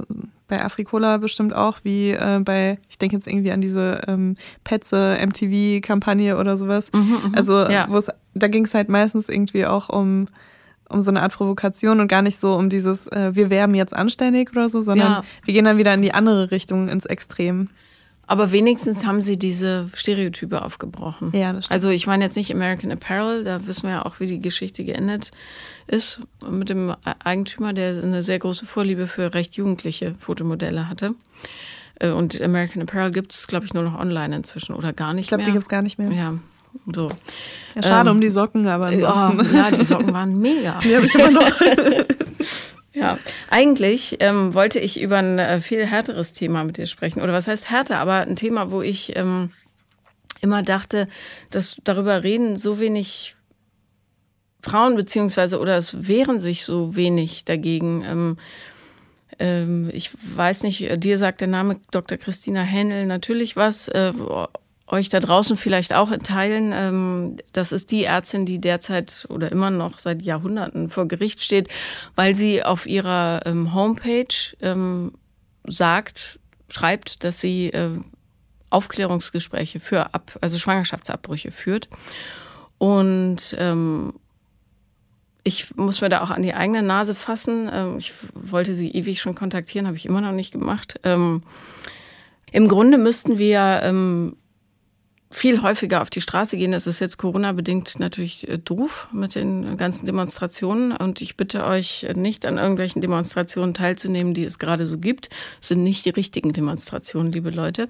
bei 0.46 0.62
Afrikola 0.62 1.16
bestimmt 1.16 1.54
auch, 1.54 1.78
wie 1.84 2.10
äh, 2.10 2.40
bei, 2.44 2.78
ich 2.90 2.98
denke 2.98 3.16
jetzt 3.16 3.26
irgendwie 3.26 3.52
an 3.52 3.62
diese 3.62 4.02
ähm, 4.06 4.34
Petze 4.62 5.16
MTV-Kampagne 5.26 6.36
oder 6.36 6.58
sowas. 6.58 6.92
Mhm, 6.92 7.00
mh. 7.00 7.36
Also 7.36 7.66
ja. 7.66 7.88
da 8.34 8.48
ging 8.48 8.66
es 8.66 8.74
halt 8.74 8.90
meistens 8.90 9.30
irgendwie 9.30 9.64
auch 9.64 9.88
um 9.88 10.28
um 10.94 11.00
so 11.00 11.10
eine 11.10 11.22
Art 11.22 11.34
Provokation 11.34 12.00
und 12.00 12.08
gar 12.08 12.22
nicht 12.22 12.38
so 12.38 12.54
um 12.54 12.70
dieses, 12.70 13.08
äh, 13.08 13.34
wir 13.34 13.50
werben 13.50 13.74
jetzt 13.74 13.94
anständig 13.94 14.50
oder 14.52 14.68
so, 14.68 14.80
sondern 14.80 15.10
ja. 15.10 15.24
wir 15.44 15.52
gehen 15.52 15.64
dann 15.64 15.76
wieder 15.76 15.92
in 15.92 16.02
die 16.02 16.14
andere 16.14 16.50
Richtung, 16.50 16.88
ins 16.88 17.04
Extrem. 17.04 17.68
Aber 18.26 18.52
wenigstens 18.52 19.04
haben 19.04 19.20
sie 19.20 19.38
diese 19.38 19.86
Stereotype 19.94 20.62
aufgebrochen. 20.62 21.32
Ja, 21.34 21.52
das 21.52 21.66
stimmt. 21.66 21.74
Also 21.74 21.90
ich 21.90 22.06
meine 22.06 22.24
jetzt 22.24 22.36
nicht 22.36 22.50
American 22.50 22.90
Apparel, 22.90 23.44
da 23.44 23.66
wissen 23.66 23.82
wir 23.82 23.90
ja 23.90 24.06
auch, 24.06 24.18
wie 24.18 24.26
die 24.26 24.40
Geschichte 24.40 24.84
geendet 24.84 25.30
ist 25.86 26.20
mit 26.48 26.70
dem 26.70 26.94
Eigentümer, 27.22 27.74
der 27.74 28.02
eine 28.02 28.22
sehr 28.22 28.38
große 28.38 28.64
Vorliebe 28.64 29.06
für 29.06 29.34
recht 29.34 29.56
jugendliche 29.56 30.14
Fotomodelle 30.18 30.88
hatte. 30.88 31.14
Äh, 31.96 32.10
und 32.10 32.40
American 32.40 32.82
Apparel 32.82 33.10
gibt 33.10 33.34
es, 33.34 33.46
glaube 33.46 33.66
ich, 33.66 33.74
nur 33.74 33.82
noch 33.82 33.98
online 33.98 34.34
inzwischen 34.34 34.74
oder 34.74 34.94
gar 34.94 35.12
nicht 35.12 35.24
ich 35.24 35.28
glaub, 35.28 35.38
mehr. 35.38 35.48
Ich 35.48 35.52
glaube, 35.52 35.52
die 35.52 35.52
gibt 35.52 35.62
es 35.64 35.68
gar 35.68 35.82
nicht 35.82 35.98
mehr. 35.98 36.10
Ja, 36.10 36.38
so. 36.92 37.10
Ja, 37.74 37.82
schade 37.82 38.10
ähm, 38.10 38.16
um 38.16 38.20
die 38.20 38.30
Socken, 38.30 38.66
aber 38.66 38.86
ansonsten. 38.86 39.40
Oh, 39.40 39.56
ja, 39.56 39.70
die 39.70 39.84
Socken 39.84 40.12
waren 40.12 40.38
mega. 40.40 40.78
Die 40.78 40.96
habe 40.96 41.06
ich 41.06 41.14
immer 41.14 41.30
noch. 41.30 41.60
ja, 42.92 43.18
eigentlich 43.50 44.16
ähm, 44.20 44.54
wollte 44.54 44.78
ich 44.78 45.00
über 45.00 45.18
ein 45.18 45.38
äh, 45.38 45.60
viel 45.60 45.86
härteres 45.86 46.32
Thema 46.32 46.64
mit 46.64 46.78
dir 46.78 46.86
sprechen. 46.86 47.22
Oder 47.22 47.32
was 47.32 47.46
heißt 47.46 47.70
härter? 47.70 47.98
Aber 47.98 48.14
ein 48.20 48.36
Thema, 48.36 48.70
wo 48.70 48.82
ich 48.82 49.16
ähm, 49.16 49.50
immer 50.40 50.62
dachte, 50.62 51.08
dass 51.50 51.76
darüber 51.84 52.22
reden 52.22 52.56
so 52.56 52.78
wenig 52.78 53.34
Frauen, 54.62 54.96
beziehungsweise, 54.96 55.58
oder 55.58 55.76
es 55.76 56.08
wehren 56.08 56.40
sich 56.40 56.64
so 56.64 56.96
wenig 56.96 57.44
dagegen. 57.44 58.04
Ähm, 58.04 58.36
ähm 59.38 59.90
ich 59.92 60.10
weiß 60.12 60.62
nicht, 60.62 61.02
dir 61.02 61.18
sagt 61.18 61.40
der 61.40 61.48
Name 61.48 61.80
Dr. 61.90 62.18
Christina 62.18 62.62
Händel 62.62 63.06
natürlich 63.06 63.56
was. 63.56 63.88
Äh, 63.88 64.12
euch 64.86 65.08
da 65.08 65.20
draußen 65.20 65.56
vielleicht 65.56 65.94
auch 65.94 66.14
Teilen. 66.18 66.72
Ähm, 66.74 67.36
das 67.52 67.72
ist 67.72 67.90
die 67.90 68.04
Ärztin, 68.04 68.46
die 68.46 68.60
derzeit 68.60 69.26
oder 69.30 69.50
immer 69.50 69.70
noch 69.70 69.98
seit 69.98 70.22
Jahrhunderten 70.22 70.90
vor 70.90 71.08
Gericht 71.08 71.42
steht, 71.42 71.68
weil 72.14 72.34
sie 72.34 72.62
auf 72.62 72.86
ihrer 72.86 73.42
ähm, 73.46 73.74
Homepage 73.74 74.54
ähm, 74.60 75.12
sagt, 75.66 76.38
schreibt, 76.68 77.24
dass 77.24 77.40
sie 77.40 77.68
äh, 77.68 77.98
Aufklärungsgespräche 78.70 79.80
für 79.80 80.14
Ab 80.14 80.36
also 80.40 80.58
Schwangerschaftsabbrüche 80.58 81.50
führt. 81.50 81.88
Und 82.78 83.56
ich 85.44 85.76
muss 85.76 86.00
mir 86.00 86.08
da 86.08 86.22
auch 86.22 86.30
an 86.30 86.42
die 86.42 86.54
eigene 86.54 86.82
Nase 86.82 87.14
fassen. 87.14 87.96
Ich 87.98 88.12
wollte 88.34 88.74
sie 88.74 88.90
ewig 88.90 89.20
schon 89.20 89.36
kontaktieren, 89.36 89.86
habe 89.86 89.96
ich 89.96 90.06
immer 90.06 90.20
noch 90.20 90.32
nicht 90.32 90.50
gemacht. 90.52 90.98
Im 91.04 91.42
Grunde 92.68 92.98
müssten 92.98 93.38
wir 93.38 94.34
viel 95.34 95.62
häufiger 95.62 96.00
auf 96.00 96.10
die 96.10 96.20
Straße 96.20 96.56
gehen. 96.56 96.70
Das 96.70 96.86
ist 96.86 97.00
jetzt 97.00 97.18
Corona-bedingt 97.18 97.98
natürlich 97.98 98.48
äh, 98.48 98.56
doof 98.56 99.08
mit 99.12 99.34
den 99.34 99.76
ganzen 99.76 100.06
Demonstrationen. 100.06 100.92
Und 100.92 101.20
ich 101.20 101.36
bitte 101.36 101.64
euch 101.64 102.06
nicht 102.14 102.46
an 102.46 102.56
irgendwelchen 102.56 103.02
Demonstrationen 103.02 103.74
teilzunehmen, 103.74 104.32
die 104.32 104.44
es 104.44 104.60
gerade 104.60 104.86
so 104.86 104.98
gibt. 104.98 105.30
Das 105.58 105.68
sind 105.68 105.82
nicht 105.82 106.06
die 106.06 106.10
richtigen 106.10 106.52
Demonstrationen, 106.52 107.32
liebe 107.32 107.50
Leute. 107.50 107.88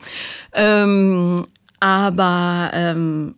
Ähm, 0.55 1.45
aber 1.81 2.71
ähm, 2.73 3.35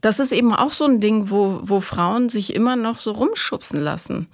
das 0.00 0.20
ist 0.20 0.32
eben 0.32 0.54
auch 0.54 0.72
so 0.72 0.86
ein 0.86 1.00
Ding, 1.00 1.28
wo, 1.28 1.60
wo 1.62 1.80
Frauen 1.80 2.30
sich 2.30 2.54
immer 2.54 2.76
noch 2.76 2.98
so 2.98 3.12
rumschubsen 3.12 3.78
lassen. 3.78 4.28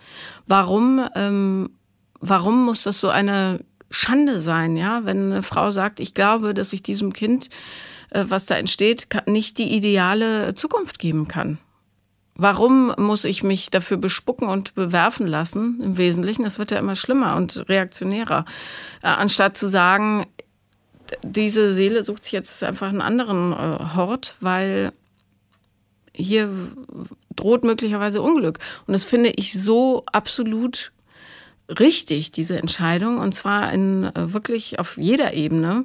Warum, 0.46 1.04
ähm, 1.16 1.70
warum 2.20 2.64
muss 2.64 2.84
das 2.84 3.00
so 3.00 3.08
eine 3.08 3.58
Schande 3.90 4.40
sein, 4.40 4.76
ja? 4.76 5.04
Wenn 5.04 5.32
eine 5.32 5.42
Frau 5.42 5.72
sagt, 5.72 5.98
ich 5.98 6.14
glaube, 6.14 6.54
dass 6.54 6.72
ich 6.72 6.84
diesem 6.84 7.12
Kind 7.12 7.46
äh, 7.46 7.50
was 8.10 8.46
da 8.46 8.56
entsteht, 8.56 9.08
nicht 9.26 9.58
die 9.58 9.74
ideale 9.74 10.54
Zukunft 10.54 10.98
geben 10.98 11.28
kann. 11.28 11.58
Warum 12.38 12.94
muss 12.98 13.24
ich 13.24 13.42
mich 13.42 13.70
dafür 13.70 13.96
bespucken 13.96 14.48
und 14.48 14.74
bewerfen 14.74 15.26
lassen? 15.26 15.80
Im 15.82 15.96
Wesentlichen, 15.96 16.42
das 16.42 16.58
wird 16.58 16.70
ja 16.70 16.78
immer 16.78 16.94
schlimmer 16.94 17.34
und 17.36 17.66
reaktionärer. 17.68 18.44
Äh, 19.02 19.06
anstatt 19.06 19.56
zu 19.56 19.68
sagen, 19.68 20.26
diese 21.22 21.72
Seele 21.72 22.04
sucht 22.04 22.24
sich 22.24 22.32
jetzt 22.32 22.62
einfach 22.62 22.88
einen 22.88 23.00
anderen 23.00 23.52
äh, 23.52 23.94
Hort, 23.94 24.34
weil 24.40 24.92
hier 26.12 26.50
droht 27.34 27.64
möglicherweise 27.64 28.20
Unglück. 28.20 28.58
Und 28.86 28.92
das 28.92 29.04
finde 29.04 29.30
ich 29.30 29.58
so 29.58 30.04
absolut 30.12 30.92
richtig, 31.80 32.32
diese 32.32 32.58
Entscheidung, 32.58 33.18
und 33.18 33.34
zwar 33.34 33.72
in 33.72 34.10
wirklich 34.14 34.78
auf 34.78 34.96
jeder 34.98 35.34
Ebene. 35.34 35.84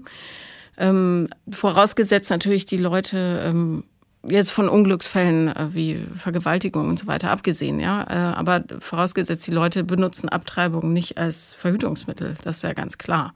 Ähm, 0.82 1.28
vorausgesetzt 1.48 2.32
natürlich 2.32 2.66
die 2.66 2.78
Leute 2.78 3.44
ähm, 3.46 3.84
jetzt 4.28 4.52
von 4.52 4.68
Unglücksfällen 4.68 5.48
äh, 5.50 5.74
wie 5.76 6.00
Vergewaltigung 6.16 6.90
und 6.90 6.98
so 6.98 7.06
weiter 7.06 7.30
abgesehen, 7.30 7.80
ja. 7.80 8.04
Äh, 8.10 8.36
aber 8.36 8.64
vorausgesetzt, 8.80 9.46
die 9.46 9.52
Leute 9.52 9.84
benutzen 9.84 10.28
Abtreibung 10.28 10.92
nicht 10.92 11.20
als 11.20 11.54
Verhütungsmittel. 11.54 12.36
Das 12.44 12.58
ist 12.58 12.64
ja 12.64 12.74
ganz 12.74 12.98
klar. 12.98 13.36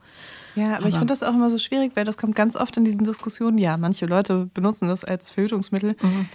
Ja, 0.56 0.70
aber, 0.70 0.76
aber 0.78 0.88
ich 0.88 0.94
finde 0.94 1.12
das 1.12 1.22
auch 1.22 1.34
immer 1.34 1.48
so 1.48 1.58
schwierig, 1.58 1.92
weil 1.94 2.04
das 2.04 2.16
kommt 2.16 2.34
ganz 2.34 2.56
oft 2.56 2.76
in 2.76 2.84
diesen 2.84 3.04
Diskussionen. 3.04 3.58
Ja, 3.58 3.76
manche 3.76 4.06
Leute 4.06 4.48
benutzen 4.52 4.88
das 4.88 5.04
als 5.04 5.30
Verhütungsmittel. 5.30 5.96
Mhm. 6.02 6.28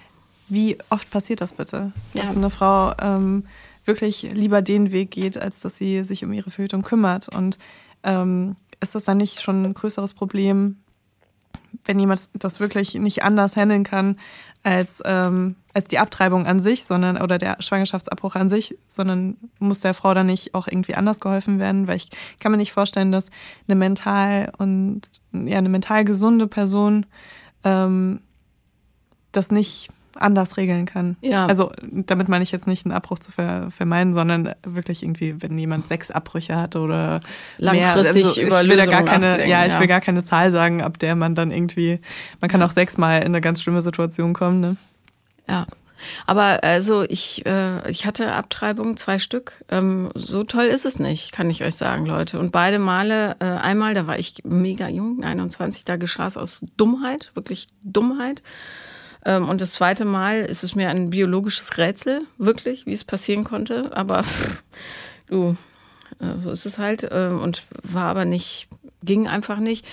Wie 0.47 0.77
oft 0.89 1.09
passiert 1.09 1.41
das 1.41 1.53
bitte? 1.53 1.91
Dass 2.13 2.25
ja. 2.25 2.31
eine 2.31 2.49
Frau 2.49 2.93
ähm, 3.01 3.45
wirklich 3.83 4.29
lieber 4.33 4.61
den 4.61 4.93
Weg 4.93 5.11
geht, 5.11 5.37
als 5.37 5.59
dass 5.59 5.75
sie 5.75 6.05
sich 6.05 6.23
um 6.23 6.31
ihre 6.31 6.51
Verhütung 6.51 6.83
kümmert. 6.83 7.27
Und 7.35 7.57
ähm, 8.03 8.55
ist 8.79 8.95
das 8.95 9.05
dann 9.05 9.17
nicht 9.17 9.41
schon 9.41 9.63
ein 9.63 9.73
größeres 9.73 10.13
Problem, 10.13 10.77
wenn 11.85 11.99
jemand 11.99 12.29
das 12.33 12.59
wirklich 12.59 12.95
nicht 12.95 13.23
anders 13.23 13.55
handeln 13.55 13.83
kann 13.83 14.17
als, 14.63 15.01
ähm, 15.05 15.55
als 15.73 15.87
die 15.87 15.97
Abtreibung 15.97 16.45
an 16.45 16.59
sich, 16.59 16.83
sondern 16.85 17.19
oder 17.19 17.37
der 17.37 17.57
Schwangerschaftsabbruch 17.59 18.35
an 18.35 18.49
sich, 18.49 18.77
sondern 18.87 19.37
muss 19.59 19.79
der 19.79 19.93
Frau 19.93 20.13
dann 20.13 20.27
nicht 20.27 20.53
auch 20.53 20.67
irgendwie 20.67 20.95
anders 20.95 21.19
geholfen 21.19 21.59
werden, 21.59 21.87
weil 21.87 21.97
ich 21.97 22.09
kann 22.39 22.51
mir 22.51 22.57
nicht 22.57 22.71
vorstellen, 22.71 23.11
dass 23.11 23.31
eine 23.67 23.75
mental 23.75 24.51
und 24.57 25.09
ja 25.31 25.57
eine 25.57 25.69
mental 25.69 26.05
gesunde 26.05 26.47
Person 26.47 27.05
ähm, 27.63 28.21
das 29.31 29.51
nicht 29.51 29.89
anders 30.15 30.57
regeln 30.57 30.85
kann. 30.85 31.17
Ja. 31.21 31.45
Also 31.45 31.71
damit 31.81 32.29
meine 32.29 32.43
ich 32.43 32.51
jetzt 32.51 32.67
nicht 32.67 32.85
einen 32.85 32.93
Abbruch 32.93 33.19
zu 33.19 33.31
vermeiden, 33.31 34.13
sondern 34.13 34.53
wirklich 34.63 35.03
irgendwie, 35.03 35.41
wenn 35.41 35.57
jemand 35.57 35.87
sechs 35.87 36.11
Abbrüche 36.11 36.55
hat 36.55 36.75
oder 36.75 37.19
langfristig 37.57 38.23
mehr, 38.23 38.25
also 38.25 38.41
über 38.41 38.63
will 38.63 38.85
gar 38.85 39.03
keine, 39.03 39.47
ja, 39.47 39.65
ich 39.65 39.79
will 39.79 39.87
gar 39.87 40.01
keine 40.01 40.23
Zahl 40.23 40.51
sagen, 40.51 40.81
ab 40.81 40.99
der 40.99 41.15
man 41.15 41.35
dann 41.35 41.51
irgendwie, 41.51 41.99
man 42.39 42.49
kann 42.49 42.61
ja. 42.61 42.67
auch 42.67 42.71
sechsmal 42.71 43.19
in 43.19 43.27
eine 43.27 43.41
ganz 43.41 43.61
schlimme 43.61 43.81
Situation 43.81 44.33
kommen. 44.33 44.59
Ne? 44.59 44.77
Ja. 45.47 45.67
Aber 46.25 46.63
also 46.63 47.03
ich, 47.03 47.45
äh, 47.45 47.89
ich 47.89 48.05
hatte 48.05 48.33
Abtreibung, 48.33 48.97
zwei 48.97 49.19
Stück. 49.19 49.63
Ähm, 49.69 50.09
so 50.15 50.43
toll 50.43 50.65
ist 50.65 50.85
es 50.85 50.99
nicht, 50.99 51.31
kann 51.31 51.49
ich 51.49 51.63
euch 51.63 51.75
sagen, 51.75 52.05
Leute. 52.05 52.39
Und 52.39 52.51
beide 52.51 52.79
Male, 52.79 53.35
äh, 53.39 53.45
einmal, 53.45 53.93
da 53.93 54.07
war 54.07 54.17
ich 54.17 54.41
mega 54.43 54.87
jung, 54.87 55.23
21, 55.23 55.85
da 55.85 55.97
geschah 55.97 56.27
es 56.27 56.37
aus 56.37 56.65
Dummheit, 56.77 57.31
wirklich 57.35 57.67
Dummheit. 57.83 58.41
Ähm, 59.25 59.49
und 59.49 59.61
das 59.61 59.73
zweite 59.73 60.05
Mal 60.05 60.41
ist 60.41 60.63
es 60.63 60.75
mir 60.75 60.89
ein 60.89 61.09
biologisches 61.09 61.77
Rätsel, 61.77 62.21
wirklich, 62.37 62.85
wie 62.85 62.93
es 62.93 63.03
passieren 63.03 63.43
konnte. 63.43 63.95
Aber 63.95 64.23
pff, 64.23 64.63
du, 65.27 65.55
äh, 66.19 66.39
so 66.39 66.51
ist 66.51 66.65
es 66.65 66.77
halt. 66.77 67.07
Ähm, 67.11 67.41
und 67.41 67.63
war 67.83 68.05
aber 68.05 68.25
nicht, 68.25 68.67
ging 69.03 69.27
einfach 69.27 69.57
nicht. 69.57 69.85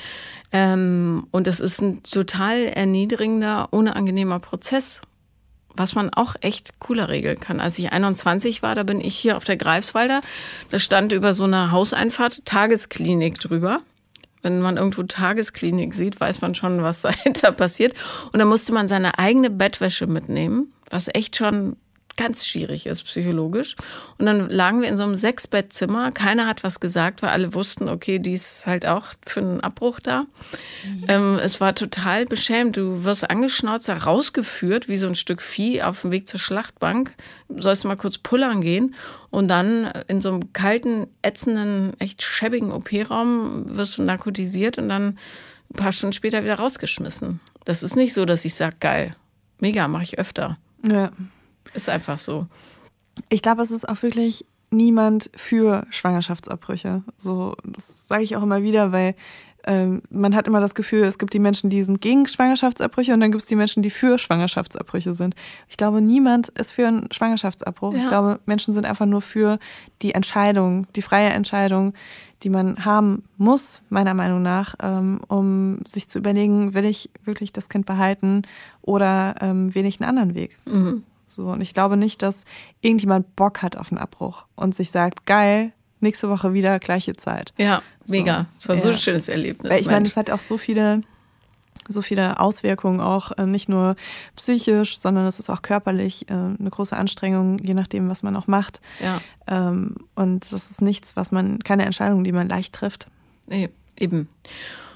Ähm, 0.53 1.27
und 1.31 1.47
das 1.47 1.61
ist 1.61 1.81
ein 1.81 2.03
total 2.03 2.65
erniedrigender, 2.65 3.69
unangenehmer 3.71 4.41
Prozess 4.41 5.03
was 5.79 5.95
man 5.95 6.11
auch 6.13 6.35
echt 6.41 6.79
cooler 6.81 7.09
regeln 7.09 7.41
kann. 7.41 7.61
Als 7.61 7.79
ich 7.79 7.93
21 7.93 8.63
war, 8.63 8.75
da 8.75 8.83
bin 8.83 9.01
ich 9.01 9.17
hier 9.17 9.37
auf 9.37 9.45
der 9.45 9.57
Greifswalder, 9.57 10.21
da 10.71 10.79
stand 10.79 11.13
über 11.13 11.35
so 11.35 11.45
einer 11.45 11.71
Hauseinfahrt 11.71 12.45
Tagesklinik 12.45 13.39
drüber. 13.39 13.81
Wenn 14.43 14.61
man 14.61 14.77
irgendwo 14.77 15.03
Tagesklinik 15.03 15.95
sieht, 15.95 16.21
weiß 16.21 16.41
man 16.41 16.55
schon, 16.55 16.83
was 16.83 17.03
dahinter 17.03 17.53
passiert. 17.53 17.95
Und 18.33 18.39
dann 18.39 18.49
musste 18.49 18.73
man 18.73 18.89
seine 18.89 19.19
eigene 19.19 19.51
Bettwäsche 19.51 20.07
mitnehmen, 20.07 20.73
was 20.91 21.09
echt 21.13 21.37
schon 21.37 21.77
ganz 22.19 22.45
schwierig 22.45 22.85
ist 22.85 23.05
psychologisch. 23.05 23.77
Und 24.19 24.27
dann 24.27 24.51
lagen 24.51 24.83
wir 24.83 24.89
in 24.89 24.99
so 24.99 25.05
einem 25.05 25.15
Sechsbettzimmer. 25.15 26.11
Keiner 26.13 26.47
hat 26.47 26.65
was 26.65 26.81
gesagt, 26.81 27.23
weil 27.23 27.31
alle 27.31 27.55
wussten, 27.55 27.89
okay, 27.89 28.19
die 28.19 28.35
ist 28.35 28.67
halt 28.67 28.85
auch 28.85 29.15
für 29.25 29.41
einen 29.41 29.61
Abbruch 29.61 30.01
da. 30.01 30.25
Mhm. 30.85 31.05
Ähm, 31.09 31.39
es 31.43 31.61
war 31.61 31.75
total 31.75 32.27
beschämt. 32.27 32.77
Du 32.77 33.05
wirst 33.05 33.31
angeschnauzt, 33.31 33.89
rausgeführt 33.89 34.89
wie 34.89 34.97
so 34.97 35.07
ein 35.07 35.15
Stück 35.15 35.41
Vieh 35.41 35.83
auf 35.83 36.03
dem 36.03 36.11
Weg 36.11 36.27
zur 36.27 36.41
Schlachtbank. 36.41 37.15
Sollst 37.49 37.85
du 37.85 37.89
mal 37.89 37.97
kurz 37.97 38.19
pullern 38.19 38.61
gehen. 38.61 38.95
Und 39.31 39.49
dann 39.49 39.87
in 40.09 40.21
so 40.21 40.31
einem 40.31 40.53
kalten, 40.53 41.07
ätzenden, 41.23 41.99
echt 42.01 42.23
schäbigen 42.23 42.73
OP-Raum 42.73 43.77
wirst 43.77 43.97
du 43.97 44.03
narkotisiert 44.03 44.77
und 44.77 44.89
dann 44.89 45.19
ein 45.71 45.77
paar 45.77 45.93
Stunden 45.93 46.13
später 46.13 46.43
wieder 46.43 46.57
rausgeschmissen. 46.57 47.41
Das 47.65 47.83
ist 47.83 47.95
nicht 47.95 48.13
so, 48.13 48.25
dass 48.25 48.45
ich 48.45 48.55
sage, 48.55 48.77
geil, 48.81 49.15
mega, 49.61 49.87
mache 49.87 50.03
ich 50.03 50.19
öfter. 50.19 50.59
Ja. 50.85 51.13
Ist 51.75 51.89
einfach 51.89 52.19
so. 52.19 52.47
Ich 53.29 53.43
glaube, 53.43 53.63
es 53.63 53.71
ist 53.71 53.89
auch 53.89 54.03
wirklich 54.03 54.45
niemand 54.71 55.31
für 55.35 55.87
Schwangerschaftsabbrüche. 55.91 57.03
So, 57.17 57.57
das 57.65 58.07
sage 58.09 58.23
ich 58.23 58.37
auch 58.37 58.43
immer 58.43 58.63
wieder, 58.63 58.93
weil 58.93 59.15
ähm, 59.65 60.03
man 60.11 60.35
hat 60.35 60.47
immer 60.47 60.61
das 60.61 60.75
Gefühl, 60.75 61.05
es 61.05 61.19
gibt 61.19 61.35
die 61.35 61.39
Menschen, 61.39 61.69
die 61.69 61.83
sind 61.83 62.01
gegen 62.01 62.27
Schwangerschaftsabbrüche 62.27 63.13
und 63.13 63.21
dann 63.21 63.33
gibt 63.33 63.43
es 63.43 63.49
die 63.49 63.57
Menschen, 63.57 63.83
die 63.83 63.91
für 63.91 64.19
Schwangerschaftsabbrüche 64.19 65.13
sind. 65.13 65.35
Ich 65.69 65.77
glaube, 65.77 66.01
niemand 66.01 66.49
ist 66.51 66.71
für 66.71 66.87
einen 66.87 67.09
Schwangerschaftsabbruch. 67.13 67.93
Ja. 67.93 67.99
Ich 67.99 68.09
glaube, 68.09 68.41
Menschen 68.47 68.73
sind 68.73 68.87
einfach 68.87 69.07
nur 69.07 69.21
für 69.21 69.59
die 70.01 70.15
Entscheidung, 70.15 70.87
die 70.95 71.03
freie 71.03 71.31
Entscheidung, 71.31 71.93
die 72.45 72.51
man 72.51 72.85
haben 72.85 73.25
muss, 73.37 73.83
meiner 73.91 74.15
Meinung 74.15 74.43
nach, 74.43 74.75
ähm, 74.81 75.21
um 75.29 75.81
sich 75.87 76.09
zu 76.09 76.19
überlegen, 76.19 76.73
will 76.73 76.85
ich 76.85 77.11
wirklich 77.25 77.53
das 77.53 77.69
Kind 77.69 77.85
behalten 77.85 78.43
oder 78.81 79.35
ähm, 79.41 79.75
wähle 79.75 79.89
ich 79.89 80.01
einen 80.01 80.09
anderen 80.09 80.35
Weg. 80.35 80.57
Mhm. 80.67 81.03
So, 81.29 81.47
und 81.51 81.61
ich 81.61 81.75
glaube 81.75 81.97
nicht, 81.97 82.23
dass 82.23 82.45
irgendjemand 82.81 83.37
Bock 83.37 83.63
hat 83.63 83.77
auf 83.77 83.93
einen 83.93 83.99
Abbruch 83.99 84.47
und 84.57 84.75
sich 84.75 84.91
sagt, 84.91 85.27
geil, 85.27 85.73
nächste 86.01 86.29
Woche 86.29 86.55
wieder 86.55 86.79
gleiche 86.79 87.15
Zeit. 87.15 87.53
Ja, 87.57 87.83
mega. 88.09 88.47
So, 88.59 88.69
das 88.69 88.69
war 88.69 88.77
ja. 88.77 88.83
so 88.83 88.89
ein 88.91 88.99
schönes 88.99 89.29
Erlebnis. 89.29 89.71
Weil 89.71 89.81
ich 89.81 89.87
meine, 89.87 90.07
es 90.07 90.17
hat 90.17 90.31
auch 90.31 90.39
so 90.39 90.57
viele, 90.57 91.03
so 91.87 92.03
viele 92.03 92.41
Auswirkungen, 92.41 93.01
auch 93.01 93.33
äh, 93.37 93.47
nicht 93.47 93.69
nur 93.69 93.97
psychisch, 94.37 94.99
sondern 94.99 95.27
es 95.27 95.39
ist 95.39 95.51
auch 95.51 95.63
körperlich 95.63 96.31
äh, 96.31 96.33
eine 96.33 96.71
große 96.71 96.97
Anstrengung, 96.97 97.59
je 97.59 97.75
nachdem, 97.75 98.09
was 98.09 98.23
man 98.23 98.35
auch 98.37 98.47
macht. 98.47 98.81
Ja. 99.03 99.21
Ähm, 99.47 99.97
und 100.15 100.51
das 100.51 100.71
ist 100.71 100.81
nichts, 100.81 101.17
was 101.17 101.31
man, 101.31 101.59
keine 101.61 101.85
Entscheidung, 101.85 102.25
die 102.25 102.33
man 102.33 102.49
leicht 102.49 102.75
trifft. 102.75 103.07
Nee, 103.47 103.71
eben. 103.99 104.29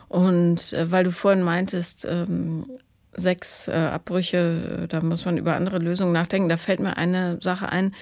Und 0.08 0.72
äh, 0.74 0.90
weil 0.90 1.04
du 1.04 1.12
vorhin 1.12 1.42
meintest, 1.42 2.06
ähm, 2.08 2.66
sechs 3.14 3.68
äh, 3.68 3.72
Abbrüche, 3.72 4.86
da 4.88 5.00
muss 5.00 5.24
man 5.24 5.38
über 5.38 5.56
andere 5.56 5.78
Lösungen 5.78 6.12
nachdenken. 6.12 6.48
Da 6.48 6.56
fällt 6.56 6.80
mir 6.80 6.96
eine 6.96 7.38
Sache 7.40 7.68
ein. 7.68 7.94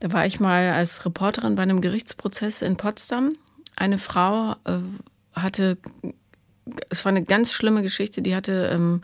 Da 0.00 0.12
war 0.12 0.26
ich 0.26 0.40
mal 0.40 0.72
als 0.72 1.04
Reporterin 1.04 1.54
bei 1.54 1.62
einem 1.62 1.80
Gerichtsprozess 1.80 2.62
in 2.62 2.76
Potsdam. 2.76 3.36
Eine 3.76 3.98
Frau 3.98 4.52
äh, 4.64 4.78
hatte, 5.34 5.78
es 6.90 7.04
war 7.04 7.10
eine 7.10 7.24
ganz 7.24 7.52
schlimme 7.52 7.82
Geschichte, 7.82 8.22
die 8.22 8.34
hatte 8.34 8.70
ähm, 8.72 9.02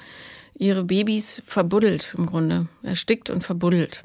ihre 0.55 0.85
Babys 0.85 1.43
verbuddelt 1.47 2.15
im 2.17 2.27
Grunde, 2.27 2.69
erstickt 2.83 3.31
und 3.31 3.43
verbuddelt. 3.43 4.03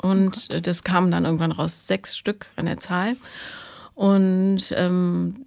Und 0.00 0.48
oh 0.54 0.60
das 0.60 0.84
kam 0.84 1.10
dann 1.10 1.24
irgendwann 1.24 1.52
raus, 1.52 1.86
sechs 1.86 2.16
Stück 2.16 2.46
an 2.56 2.66
der 2.66 2.76
Zahl. 2.76 3.16
Und 3.94 4.62
ähm, 4.72 5.45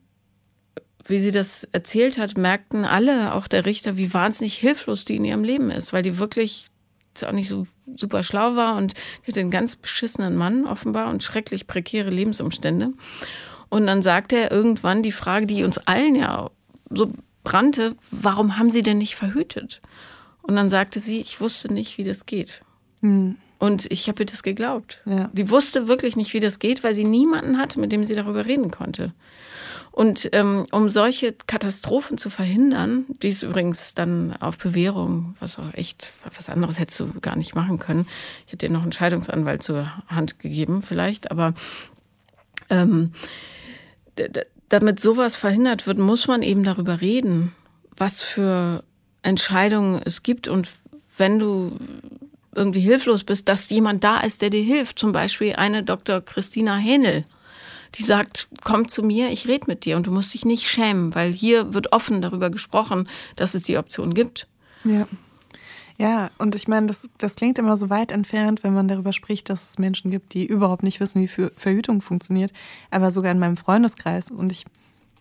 wie 1.05 1.19
sie 1.19 1.31
das 1.31 1.63
erzählt 1.71 2.17
hat, 2.17 2.37
merkten 2.37 2.85
alle, 2.85 3.33
auch 3.33 3.47
der 3.47 3.65
Richter, 3.65 3.97
wie 3.97 4.13
wahnsinnig 4.13 4.55
hilflos 4.55 5.05
die 5.05 5.15
in 5.15 5.25
ihrem 5.25 5.43
Leben 5.43 5.71
ist, 5.71 5.93
weil 5.93 6.03
die 6.03 6.19
wirklich 6.19 6.67
auch 7.23 7.31
nicht 7.31 7.49
so 7.49 7.65
super 7.95 8.23
schlau 8.23 8.55
war 8.55 8.77
und 8.77 8.93
die 8.93 9.31
hatte 9.31 9.39
einen 9.41 9.51
ganz 9.51 9.75
beschissenen 9.75 10.35
Mann 10.35 10.65
offenbar 10.65 11.09
und 11.09 11.23
schrecklich 11.23 11.67
prekäre 11.67 12.09
Lebensumstände. 12.09 12.91
Und 13.69 13.87
dann 13.87 14.01
sagte 14.01 14.37
er 14.37 14.51
irgendwann 14.51 15.03
die 15.03 15.11
Frage, 15.11 15.45
die 15.45 15.63
uns 15.63 15.77
allen 15.79 16.15
ja 16.15 16.49
so 16.89 17.11
brannte, 17.43 17.95
warum 18.11 18.57
haben 18.57 18.69
sie 18.69 18.83
denn 18.83 18.97
nicht 18.97 19.15
verhütet? 19.15 19.81
Und 20.41 20.55
dann 20.55 20.69
sagte 20.69 20.99
sie, 20.99 21.19
ich 21.19 21.41
wusste 21.41 21.71
nicht, 21.71 21.97
wie 21.97 22.03
das 22.03 22.25
geht. 22.25 22.61
Mhm. 23.01 23.37
Und 23.59 23.91
ich 23.91 24.07
habe 24.07 24.23
ihr 24.23 24.25
das 24.25 24.41
geglaubt. 24.41 25.01
Ja. 25.05 25.29
Die 25.33 25.49
wusste 25.49 25.87
wirklich 25.87 26.15
nicht, 26.15 26.33
wie 26.33 26.39
das 26.39 26.59
geht, 26.59 26.83
weil 26.83 26.93
sie 26.93 27.03
niemanden 27.03 27.57
hatte, 27.57 27.79
mit 27.79 27.91
dem 27.91 28.05
sie 28.05 28.15
darüber 28.15 28.45
reden 28.45 28.71
konnte. 28.71 29.13
Und 29.91 30.29
ähm, 30.33 30.65
um 30.71 30.89
solche 30.89 31.33
Katastrophen 31.33 32.17
zu 32.17 32.29
verhindern, 32.29 33.05
die 33.21 33.29
ist 33.29 33.43
übrigens 33.43 33.95
dann 33.95 34.35
auf 34.39 34.57
Bewährung, 34.57 35.35
was 35.39 35.59
auch 35.59 35.73
echt, 35.73 36.13
was 36.35 36.47
anderes 36.47 36.79
hättest 36.79 36.99
du 36.99 37.07
gar 37.19 37.35
nicht 37.35 37.55
machen 37.55 37.79
können. 37.79 38.07
Ich 38.45 38.53
hätte 38.53 38.67
dir 38.67 38.73
noch 38.73 38.83
einen 38.83 38.91
Scheidungsanwalt 38.91 39.63
zur 39.63 39.91
Hand 40.07 40.39
gegeben, 40.39 40.81
vielleicht, 40.81 41.31
aber 41.31 41.53
ähm, 42.69 43.11
damit 44.69 44.99
sowas 44.99 45.35
verhindert 45.35 45.87
wird, 45.87 45.97
muss 45.97 46.27
man 46.27 46.43
eben 46.43 46.63
darüber 46.63 47.01
reden, 47.01 47.53
was 47.97 48.21
für 48.21 48.83
Entscheidungen 49.21 50.01
es 50.05 50.23
gibt 50.23 50.47
und 50.47 50.69
wenn 51.17 51.39
du 51.39 51.77
irgendwie 52.55 52.79
hilflos 52.79 53.23
bist, 53.23 53.49
dass 53.49 53.69
jemand 53.69 54.03
da 54.03 54.21
ist, 54.21 54.41
der 54.41 54.49
dir 54.49 54.63
hilft. 54.63 54.99
Zum 54.99 55.11
Beispiel 55.11 55.53
eine 55.53 55.83
Dr. 55.83 56.21
Christina 56.21 56.77
Hähnel 56.77 57.25
die 57.95 58.03
sagt, 58.03 58.49
komm 58.63 58.87
zu 58.87 59.03
mir, 59.03 59.29
ich 59.29 59.47
rede 59.47 59.65
mit 59.67 59.85
dir 59.85 59.97
und 59.97 60.07
du 60.07 60.11
musst 60.11 60.33
dich 60.33 60.45
nicht 60.45 60.69
schämen, 60.69 61.15
weil 61.15 61.31
hier 61.31 61.73
wird 61.73 61.91
offen 61.91 62.21
darüber 62.21 62.49
gesprochen, 62.49 63.07
dass 63.35 63.55
es 63.55 63.63
die 63.63 63.77
Option 63.77 64.13
gibt. 64.13 64.47
Ja. 64.83 65.07
Ja, 65.97 66.31
und 66.37 66.55
ich 66.55 66.69
meine, 66.69 66.87
das, 66.87 67.09
das 67.17 67.35
klingt 67.35 67.59
immer 67.59 67.75
so 67.75 67.89
weit 67.89 68.13
entfernt, 68.13 68.63
wenn 68.63 68.73
man 68.73 68.87
darüber 68.87 69.11
spricht, 69.11 69.49
dass 69.49 69.71
es 69.71 69.79
Menschen 69.79 70.09
gibt, 70.11 70.33
die 70.33 70.45
überhaupt 70.45 70.81
nicht 70.81 71.01
wissen, 71.01 71.21
wie 71.21 71.27
Verhütung 71.27 72.01
funktioniert, 72.01 72.53
aber 72.89 73.11
sogar 73.11 73.33
in 73.33 73.39
meinem 73.39 73.57
Freundeskreis. 73.57 74.31
Und 74.31 74.53
ich 74.53 74.65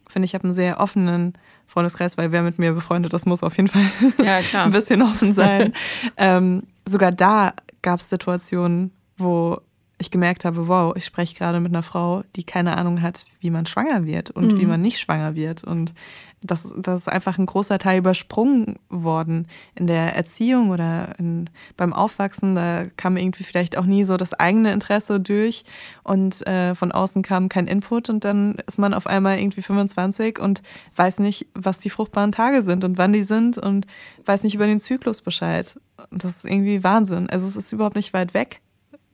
finde 0.08 0.26
ich, 0.26 0.34
habe 0.34 0.44
einen 0.44 0.54
sehr 0.54 0.78
offenen 0.78 1.34
Freundeskreis, 1.66 2.16
weil 2.16 2.30
wer 2.30 2.42
mit 2.42 2.58
mir 2.58 2.72
befreundet, 2.72 3.12
das 3.12 3.26
muss 3.26 3.42
auf 3.42 3.56
jeden 3.56 3.68
Fall 3.68 3.90
ja, 4.24 4.40
ein 4.64 4.70
bisschen 4.70 5.02
offen 5.02 5.32
sein. 5.32 5.72
ähm, 6.16 6.62
sogar 6.86 7.10
da 7.10 7.54
gab 7.82 7.98
es 7.98 8.08
Situationen, 8.08 8.92
wo 9.16 9.60
ich 9.98 10.10
gemerkt 10.10 10.44
habe, 10.44 10.68
wow, 10.68 10.94
ich 10.96 11.04
spreche 11.04 11.36
gerade 11.36 11.60
mit 11.60 11.72
einer 11.72 11.82
Frau, 11.82 12.22
die 12.36 12.44
keine 12.44 12.76
Ahnung 12.76 13.02
hat, 13.02 13.24
wie 13.40 13.50
man 13.50 13.66
schwanger 13.66 14.06
wird 14.06 14.30
und 14.30 14.52
mhm. 14.52 14.60
wie 14.60 14.66
man 14.66 14.80
nicht 14.80 15.00
schwanger 15.00 15.34
wird. 15.34 15.64
Und 15.64 15.92
das, 16.40 16.72
das 16.78 17.02
ist 17.02 17.08
einfach 17.08 17.36
ein 17.36 17.46
großer 17.46 17.80
Teil 17.80 17.98
übersprungen 17.98 18.76
worden 18.88 19.48
in 19.74 19.88
der 19.88 20.14
Erziehung 20.14 20.70
oder 20.70 21.18
in, 21.18 21.50
beim 21.76 21.92
Aufwachsen. 21.92 22.54
Da 22.54 22.86
kam 22.96 23.16
irgendwie 23.16 23.42
vielleicht 23.42 23.76
auch 23.76 23.86
nie 23.86 24.04
so 24.04 24.16
das 24.16 24.34
eigene 24.34 24.72
Interesse 24.72 25.18
durch 25.18 25.64
und 26.04 26.46
äh, 26.46 26.76
von 26.76 26.92
außen 26.92 27.22
kam 27.22 27.48
kein 27.48 27.66
Input 27.66 28.08
und 28.08 28.24
dann 28.24 28.54
ist 28.66 28.78
man 28.78 28.94
auf 28.94 29.08
einmal 29.08 29.40
irgendwie 29.40 29.62
25 29.62 30.38
und 30.38 30.62
weiß 30.94 31.18
nicht, 31.18 31.48
was 31.54 31.80
die 31.80 31.90
fruchtbaren 31.90 32.30
Tage 32.30 32.62
sind 32.62 32.84
und 32.84 32.98
wann 32.98 33.12
die 33.12 33.24
sind 33.24 33.58
und 33.58 33.88
weiß 34.24 34.44
nicht 34.44 34.54
über 34.54 34.68
den 34.68 34.80
Zyklus 34.80 35.22
Bescheid. 35.22 35.78
Und 36.10 36.22
das 36.22 36.36
ist 36.36 36.44
irgendwie 36.44 36.84
Wahnsinn. 36.84 37.28
Also 37.28 37.48
es 37.48 37.56
ist 37.56 37.72
überhaupt 37.72 37.96
nicht 37.96 38.12
weit 38.12 38.32
weg, 38.32 38.60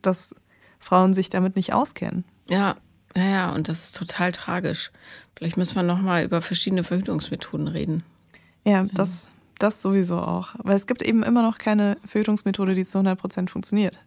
dass 0.03 0.35
Frauen 0.85 1.13
sich 1.13 1.29
damit 1.29 1.55
nicht 1.55 1.73
auskennen. 1.73 2.25
Ja, 2.47 2.75
ja, 3.15 3.25
ja, 3.25 3.51
und 3.53 3.69
das 3.69 3.85
ist 3.85 3.97
total 3.97 4.31
tragisch. 4.31 4.91
Vielleicht 5.35 5.57
müssen 5.57 5.75
wir 5.75 5.81
nochmal 5.81 6.23
über 6.23 6.43
verschiedene 6.43 6.83
Verhütungsmethoden 6.83 7.67
reden. 7.67 8.03
Ja, 8.65 8.85
das, 8.93 9.29
das 9.57 9.81
sowieso 9.81 10.19
auch. 10.19 10.49
Weil 10.59 10.75
es 10.75 10.85
gibt 10.85 11.01
eben 11.01 11.23
immer 11.23 11.41
noch 11.41 11.57
keine 11.57 11.97
Verhütungsmethode, 12.05 12.75
die 12.75 12.85
zu 12.85 12.99
100 12.99 13.19
Prozent 13.19 13.49
funktioniert. 13.49 13.99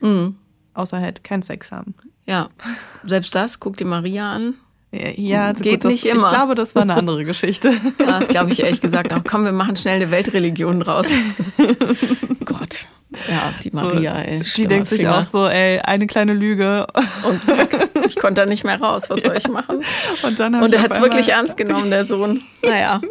Mhm. 0.00 0.36
Außer 0.74 1.00
halt 1.00 1.24
kein 1.24 1.40
Sex 1.40 1.72
haben. 1.72 1.94
Ja, 2.26 2.50
selbst 3.06 3.34
das, 3.34 3.58
guck 3.58 3.78
dir 3.78 3.86
Maria 3.86 4.30
an. 4.30 4.56
Ja, 4.92 5.52
geht 5.52 5.72
gut, 5.72 5.84
das, 5.84 5.92
nicht 5.92 6.04
immer. 6.04 6.26
Ich 6.26 6.34
glaube, 6.34 6.54
das 6.54 6.74
war 6.74 6.82
eine 6.82 6.94
andere 6.94 7.24
Geschichte. 7.24 7.72
Ja, 7.98 8.20
das 8.20 8.28
glaube 8.28 8.52
ich 8.52 8.60
ehrlich 8.60 8.82
gesagt 8.82 9.10
auch. 9.14 9.22
Komm, 9.26 9.44
wir 9.44 9.52
machen 9.52 9.76
schnell 9.76 9.96
eine 9.96 10.10
Weltreligion 10.10 10.80
draus. 10.80 11.08
Gott. 12.44 12.86
Ja, 13.28 13.54
die 13.62 13.70
Maria, 13.70 14.14
so, 14.14 14.20
ey. 14.20 14.40
Die 14.56 14.66
denkt 14.66 14.88
sich 14.88 15.06
auch 15.06 15.22
so, 15.22 15.48
ey, 15.48 15.80
eine 15.80 16.06
kleine 16.06 16.34
Lüge. 16.34 16.86
Und 17.28 17.42
zack, 17.42 17.88
ich 18.06 18.16
konnte 18.16 18.42
da 18.42 18.46
nicht 18.46 18.64
mehr 18.64 18.80
raus. 18.80 19.10
Was 19.10 19.22
soll 19.22 19.36
ich 19.36 19.48
machen? 19.48 19.82
Und, 20.22 20.38
dann 20.38 20.54
Und 20.54 20.72
er 20.72 20.82
hat 20.82 20.92
es 20.92 21.00
wirklich 21.00 21.30
ernst 21.30 21.56
genommen, 21.56 21.90
der 21.90 22.04
Sohn. 22.04 22.42
Naja. 22.62 23.00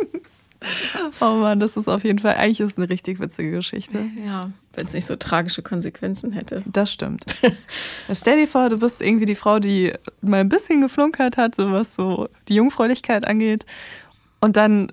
Oh 1.21 1.35
Mann, 1.35 1.59
das 1.59 1.77
ist 1.77 1.87
auf 1.87 2.03
jeden 2.03 2.17
Fall, 2.17 2.35
eigentlich 2.35 2.59
ist 2.59 2.77
eine 2.77 2.89
richtig 2.89 3.19
witzige 3.19 3.51
Geschichte. 3.51 3.99
Ja, 4.25 4.49
wenn 4.73 4.85
es 4.85 4.93
nicht 4.93 5.05
so 5.05 5.15
tragische 5.15 5.61
Konsequenzen 5.61 6.31
hätte. 6.31 6.63
Das 6.65 6.91
stimmt. 6.91 7.23
Stell 8.11 8.37
dir 8.37 8.47
vor, 8.47 8.69
du 8.69 8.79
bist 8.79 9.01
irgendwie 9.01 9.25
die 9.25 9.35
Frau, 9.35 9.59
die 9.59 9.93
mal 10.21 10.39
ein 10.39 10.49
bisschen 10.49 10.81
geflunkert 10.81 11.37
hat, 11.37 11.53
so 11.53 11.71
was 11.71 11.95
so 11.95 12.29
die 12.47 12.55
Jungfräulichkeit 12.55 13.27
angeht. 13.27 13.65
Und 14.39 14.57
dann 14.57 14.91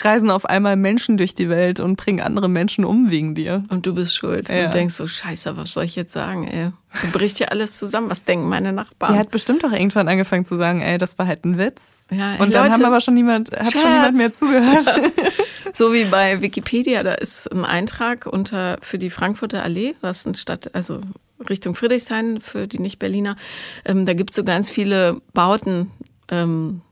reisen 0.00 0.30
auf 0.30 0.46
einmal 0.46 0.76
Menschen 0.76 1.16
durch 1.16 1.34
die 1.34 1.48
Welt 1.48 1.80
und 1.80 1.96
bringen 1.96 2.20
andere 2.20 2.48
Menschen 2.48 2.84
um 2.84 3.10
wegen 3.10 3.34
dir. 3.34 3.62
Und 3.68 3.86
du 3.86 3.94
bist 3.94 4.16
schuld. 4.16 4.48
Ja. 4.48 4.66
Und 4.66 4.74
denkst 4.74 4.94
so, 4.94 5.06
scheiße, 5.06 5.56
was 5.56 5.74
soll 5.74 5.84
ich 5.84 5.96
jetzt 5.96 6.12
sagen, 6.12 6.46
ey? 6.46 6.70
Du 7.02 7.10
brichst 7.10 7.40
ja 7.40 7.48
alles 7.48 7.78
zusammen. 7.78 8.10
Was 8.10 8.24
denken 8.24 8.48
meine 8.48 8.72
Nachbarn? 8.72 9.12
Die 9.12 9.18
hat 9.18 9.30
bestimmt 9.30 9.64
auch 9.64 9.72
irgendwann 9.72 10.08
angefangen 10.08 10.44
zu 10.44 10.56
sagen, 10.56 10.80
ey, 10.80 10.98
das 10.98 11.18
war 11.18 11.26
halt 11.26 11.44
ein 11.44 11.58
Witz. 11.58 12.06
Ja, 12.10 12.34
ey, 12.34 12.40
und 12.40 12.52
dann 12.52 12.64
Leute, 12.64 12.74
haben 12.74 12.84
aber 12.84 13.00
schon 13.00 13.14
niemand, 13.14 13.50
hat 13.52 13.72
schon 13.72 13.82
niemand 13.82 14.16
mehr 14.16 14.32
zugehört. 14.32 15.12
so 15.72 15.92
wie 15.92 16.04
bei 16.04 16.40
Wikipedia, 16.40 17.02
da 17.02 17.12
ist 17.12 17.50
ein 17.52 17.64
Eintrag 17.64 18.26
unter 18.26 18.78
für 18.82 18.98
die 18.98 19.10
Frankfurter 19.10 19.62
Allee, 19.62 19.94
was 20.00 20.26
ein 20.26 20.34
Stadt, 20.34 20.74
also 20.74 21.00
Richtung 21.48 21.74
Friedrichshain 21.74 22.40
für 22.40 22.66
die 22.66 22.78
Nicht-Berliner. 22.78 23.36
Ähm, 23.84 24.06
da 24.06 24.14
gibt 24.14 24.30
es 24.30 24.36
so 24.36 24.44
ganz 24.44 24.70
viele 24.70 25.20
Bauten. 25.32 25.90
Ähm, 26.28 26.82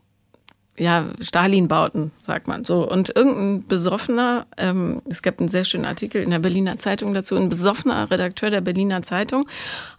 ja, 0.81 1.09
Stalin-Bauten, 1.19 2.11
sagt 2.23 2.47
man 2.47 2.65
so. 2.65 2.89
Und 2.89 3.15
irgendein 3.15 3.67
besoffener, 3.67 4.47
ähm, 4.57 5.03
es 5.07 5.21
gab 5.21 5.39
einen 5.39 5.47
sehr 5.47 5.63
schönen 5.63 5.85
Artikel 5.85 6.23
in 6.23 6.31
der 6.31 6.39
Berliner 6.39 6.79
Zeitung 6.79 7.13
dazu, 7.13 7.35
ein 7.35 7.49
besoffener 7.49 8.09
Redakteur 8.09 8.49
der 8.49 8.61
Berliner 8.61 9.03
Zeitung 9.03 9.47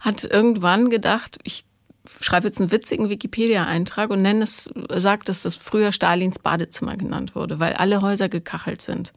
hat 0.01 0.25
irgendwann 0.25 0.89
gedacht, 0.89 1.39
ich 1.43 1.63
schreibe 2.19 2.47
jetzt 2.47 2.59
einen 2.59 2.73
witzigen 2.73 3.09
Wikipedia-Eintrag 3.09 4.09
und 4.09 4.21
nenne 4.21 4.43
es, 4.43 4.69
sagt, 4.89 5.29
dass 5.29 5.43
das 5.43 5.55
früher 5.55 5.93
Stalins 5.93 6.39
Badezimmer 6.39 6.97
genannt 6.97 7.33
wurde, 7.33 7.61
weil 7.61 7.73
alle 7.73 8.01
Häuser 8.01 8.27
gekachelt 8.27 8.81
sind. 8.81 9.13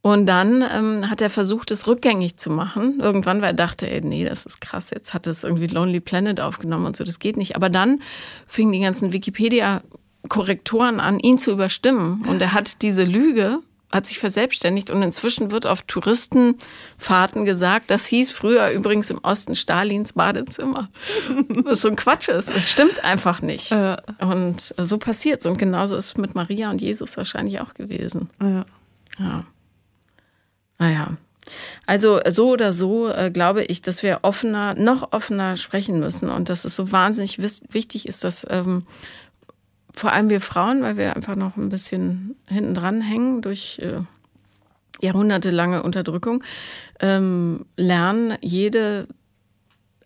Und 0.00 0.24
dann 0.26 0.62
ähm, 0.62 1.10
hat 1.10 1.20
er 1.20 1.30
versucht, 1.30 1.70
es 1.70 1.86
rückgängig 1.86 2.38
zu 2.38 2.50
machen. 2.50 3.00
Irgendwann, 3.00 3.42
weil 3.42 3.50
er 3.50 3.54
dachte, 3.54 3.88
ey, 3.88 4.00
nee, 4.00 4.24
das 4.24 4.46
ist 4.46 4.62
krass, 4.62 4.90
jetzt 4.90 5.12
hat 5.12 5.26
es 5.26 5.44
irgendwie 5.44 5.66
Lonely 5.66 6.00
Planet 6.00 6.40
aufgenommen 6.40 6.86
und 6.86 6.96
so, 6.96 7.04
das 7.04 7.18
geht 7.18 7.36
nicht. 7.36 7.54
Aber 7.54 7.68
dann 7.68 8.00
fingen 8.46 8.72
die 8.72 8.80
ganzen 8.80 9.12
Wikipedia 9.12 9.82
Korrektoren 10.28 11.00
an, 11.00 11.18
ihn 11.18 11.38
zu 11.38 11.50
überstimmen. 11.50 12.24
Und 12.26 12.40
er 12.40 12.52
hat 12.52 12.82
diese 12.82 13.04
Lüge, 13.04 13.60
hat 13.90 14.06
sich 14.06 14.18
verselbstständigt 14.18 14.90
und 14.90 15.02
inzwischen 15.02 15.50
wird 15.50 15.66
auf 15.66 15.82
Touristenfahrten 15.82 17.44
gesagt, 17.44 17.90
das 17.90 18.06
hieß 18.06 18.32
früher 18.32 18.70
übrigens 18.70 19.10
im 19.10 19.18
Osten 19.22 19.54
Stalins 19.54 20.14
Badezimmer. 20.14 20.88
Was 21.48 21.82
so 21.82 21.88
ein 21.88 21.96
Quatsch 21.96 22.28
ist. 22.28 22.48
Es 22.48 22.70
stimmt 22.70 23.04
einfach 23.04 23.42
nicht. 23.42 23.70
Ja. 23.70 23.98
Und 24.20 24.74
so 24.78 24.96
passiert's. 24.98 25.46
Und 25.46 25.58
genauso 25.58 25.96
ist 25.96 26.06
es 26.06 26.16
mit 26.16 26.34
Maria 26.34 26.70
und 26.70 26.80
Jesus 26.80 27.16
wahrscheinlich 27.16 27.60
auch 27.60 27.74
gewesen. 27.74 28.30
Ja. 28.40 28.64
Ja. 29.18 29.44
Naja. 30.78 31.16
Also 31.86 32.20
so 32.30 32.50
oder 32.50 32.72
so 32.72 33.08
äh, 33.08 33.30
glaube 33.30 33.64
ich, 33.64 33.82
dass 33.82 34.02
wir 34.02 34.20
offener, 34.22 34.74
noch 34.74 35.12
offener 35.12 35.56
sprechen 35.56 36.00
müssen 36.00 36.30
und 36.30 36.48
dass 36.48 36.64
es 36.64 36.76
so 36.76 36.92
wahnsinnig 36.92 37.38
wichtig 37.42 38.06
ist, 38.06 38.24
dass 38.24 38.46
ähm, 38.48 38.86
vor 39.94 40.12
allem 40.12 40.30
wir 40.30 40.40
Frauen, 40.40 40.82
weil 40.82 40.96
wir 40.96 41.16
einfach 41.16 41.36
noch 41.36 41.56
ein 41.56 41.68
bisschen 41.68 42.36
hinten 42.46 42.74
dran 42.74 43.00
hängen 43.00 43.42
durch 43.42 43.78
äh, 43.80 44.00
jahrhundertelange 45.00 45.82
Unterdrückung, 45.82 46.42
ähm, 47.00 47.66
lernen, 47.76 48.38
jede 48.40 49.08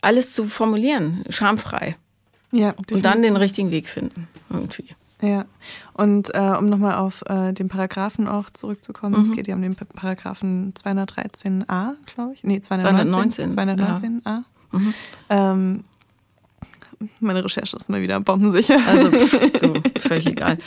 alles 0.01 0.35
zu 0.35 0.45
formulieren, 0.45 1.25
schamfrei. 1.29 1.97
Ja, 2.53 2.71
definitiv. 2.71 2.97
und 2.97 3.05
dann 3.05 3.23
den 3.23 3.37
richtigen 3.37 3.71
Weg 3.71 3.89
finden, 3.89 4.29
irgendwie. 4.51 4.89
Ja, 5.23 5.47
und 5.95 6.35
äh, 6.35 6.55
um 6.59 6.67
nochmal 6.67 6.97
auf 6.97 7.23
äh, 7.27 7.53
den 7.53 7.69
Paragraphen 7.69 8.29
auch 8.29 8.51
zurückzukommen, 8.51 9.17
mhm. 9.17 9.23
es 9.23 9.33
geht 9.33 9.49
ja 9.49 9.55
um 9.55 9.63
den 9.63 9.75
Paragraphen 9.75 10.75
213a, 10.75 11.93
glaube 12.07 12.35
ich. 12.35 12.45
Nee, 12.45 12.61
219. 12.61 13.51
219, 13.51 14.21
219a. 14.21 14.21
Ja. 14.25 14.45
Mhm. 14.73 14.95
Ähm, 15.31 15.85
meine 17.21 17.45
Recherche 17.45 17.77
ist 17.77 17.89
mal 17.89 18.01
wieder 18.01 18.21
bombensicher. 18.21 18.79
Also, 18.87 19.11
pff, 19.11 19.53
du, 19.61 19.75
völlig 19.99 20.27
egal. 20.27 20.59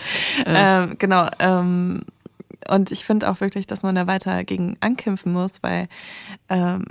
Ähm, 0.46 0.96
genau. 0.98 1.28
Ähm, 1.40 2.02
und 2.68 2.92
ich 2.92 3.06
finde 3.06 3.30
auch 3.30 3.42
wirklich, 3.42 3.68
dass 3.68 3.84
man 3.84 3.96
da 3.96 4.08
weiter 4.08 4.44
gegen 4.44 4.78
ankämpfen 4.80 5.34
muss, 5.34 5.64
weil 5.64 5.88
ähm, 6.50 6.86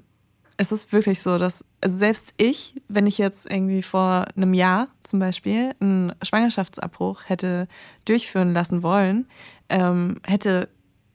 es 0.57 0.73
ist 0.73 0.93
wirklich 0.93 1.23
so, 1.23 1.39
dass 1.39 1.65
also 1.81 1.97
selbst 1.97 2.35
ich, 2.37 2.75
wenn 2.89 3.07
ich 3.07 3.17
jetzt 3.19 3.51
irgendwie 3.51 3.83
vor 3.83 4.27
einem 4.37 4.55
Jahr 4.55 4.89
zum 5.05 5.21
Beispiel 5.21 5.73
einen 5.81 6.13
Schwangerschaftsabbruch 6.23 7.23
hätte 7.27 7.69
durchführen 8.05 8.53
lassen 8.53 8.83
wollen, 8.83 9.29
ähm, 9.69 10.21
hätte 10.25 10.69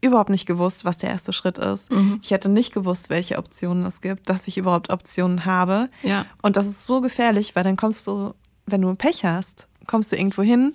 überhaupt 0.04 0.30
nicht 0.30 0.46
gewusst, 0.46 0.86
was 0.86 0.98
der 0.98 1.10
erste 1.10 1.34
Schritt 1.34 1.58
ist. 1.58 1.92
Mhm. 1.92 2.20
Ich 2.24 2.32
hätte 2.32 2.50
nicht 2.50 2.74
gewusst, 2.74 3.10
welche 3.10 3.38
Optionen 3.38 3.86
es 3.86 4.02
gibt, 4.02 4.30
dass 4.30 4.48
ich 4.48 4.58
überhaupt 4.58 4.90
Optionen 4.90 5.46
habe. 5.46 5.90
Ja. 6.02 6.26
Und 6.42 6.58
das 6.58 6.68
ist 6.68 6.84
so 6.84 7.02
gefährlich, 7.02 7.56
weil 7.56 7.64
dann 7.64 7.78
kommst 7.78 8.06
du, 8.06 8.34
wenn 8.66 8.82
du 8.82 8.94
Pech 8.96 9.26
hast, 9.26 9.68
kommst 9.88 10.12
du 10.12 10.16
irgendwo 10.16 10.42
hin, 10.42 10.74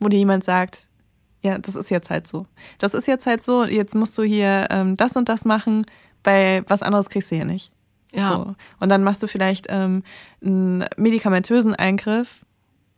wo 0.00 0.08
dir 0.08 0.18
jemand 0.18 0.44
sagt, 0.44 0.88
ja, 1.42 1.58
das 1.58 1.74
ist 1.74 1.90
jetzt 1.90 2.10
halt 2.10 2.26
so. 2.26 2.46
Das 2.78 2.94
ist 2.94 3.06
jetzt 3.06 3.26
halt 3.26 3.42
so, 3.42 3.64
jetzt 3.64 3.94
musst 3.94 4.16
du 4.16 4.22
hier 4.22 4.68
ähm, 4.70 4.96
das 4.96 5.16
und 5.16 5.28
das 5.28 5.44
machen, 5.44 5.84
weil 6.22 6.64
was 6.68 6.82
anderes 6.82 7.10
kriegst 7.10 7.30
du 7.30 7.36
hier 7.36 7.44
nicht. 7.44 7.70
Ja. 8.12 8.28
So. 8.28 8.54
Und 8.80 8.88
dann 8.88 9.02
machst 9.02 9.22
du 9.22 9.26
vielleicht 9.26 9.66
ähm, 9.68 10.02
einen 10.42 10.86
medikamentösen 10.96 11.74
Eingriff, 11.74 12.44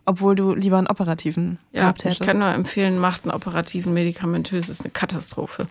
obwohl 0.07 0.35
du 0.35 0.55
lieber 0.55 0.79
einen 0.79 0.87
operativen 0.87 1.59
ja, 1.73 1.83
gehabt 1.83 2.05
hättest. 2.05 2.21
Ich 2.21 2.27
kann 2.27 2.39
nur 2.39 2.49
empfehlen, 2.49 2.99
macht 2.99 3.25
einen 3.25 3.35
operativen 3.35 3.93
medikamentös, 3.93 4.69
ist 4.69 4.83
eine 4.83 4.91
Katastrophe. 4.91 5.67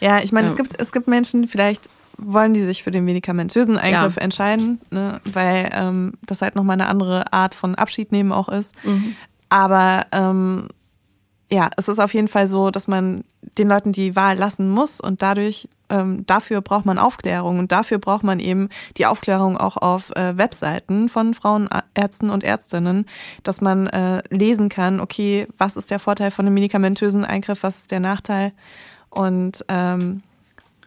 Ja, 0.00 0.20
ich 0.20 0.32
meine, 0.32 0.46
ja. 0.46 0.52
es, 0.52 0.56
gibt, 0.56 0.80
es 0.80 0.92
gibt 0.92 1.08
Menschen, 1.08 1.48
vielleicht 1.48 1.88
wollen 2.16 2.54
die 2.54 2.60
sich 2.60 2.82
für 2.82 2.90
den 2.90 3.04
medikamentösen 3.04 3.76
Eingriff 3.76 4.16
ja. 4.16 4.22
entscheiden, 4.22 4.80
ne, 4.90 5.20
weil 5.24 5.70
ähm, 5.72 6.12
das 6.22 6.42
halt 6.42 6.54
nochmal 6.54 6.74
eine 6.74 6.86
andere 6.86 7.32
Art 7.32 7.54
von 7.54 7.74
Abschied 7.74 8.12
nehmen 8.12 8.32
auch 8.32 8.48
ist. 8.48 8.74
Mhm. 8.84 9.16
Aber 9.48 10.06
ähm, 10.12 10.68
ja, 11.54 11.70
es 11.76 11.86
ist 11.86 12.00
auf 12.00 12.12
jeden 12.14 12.26
Fall 12.26 12.48
so, 12.48 12.72
dass 12.72 12.88
man 12.88 13.22
den 13.58 13.68
Leuten 13.68 13.92
die 13.92 14.16
Wahl 14.16 14.36
lassen 14.36 14.68
muss 14.68 15.00
und 15.00 15.22
dadurch 15.22 15.68
ähm, 15.88 16.26
dafür 16.26 16.60
braucht 16.62 16.84
man 16.84 16.98
Aufklärung 16.98 17.60
und 17.60 17.70
dafür 17.70 17.98
braucht 17.98 18.24
man 18.24 18.40
eben 18.40 18.70
die 18.96 19.06
Aufklärung 19.06 19.56
auch 19.56 19.76
auf 19.76 20.10
äh, 20.16 20.36
Webseiten 20.36 21.08
von 21.08 21.32
Frauenärzten 21.32 22.30
und 22.30 22.42
Ärztinnen, 22.42 23.06
dass 23.44 23.60
man 23.60 23.86
äh, 23.86 24.22
lesen 24.30 24.68
kann, 24.68 24.98
okay, 24.98 25.46
was 25.56 25.76
ist 25.76 25.92
der 25.92 26.00
Vorteil 26.00 26.32
von 26.32 26.44
einem 26.44 26.54
medikamentösen 26.54 27.24
Eingriff, 27.24 27.62
was 27.62 27.78
ist 27.78 27.92
der 27.92 28.00
Nachteil 28.00 28.50
und 29.10 29.64
ähm, 29.68 30.24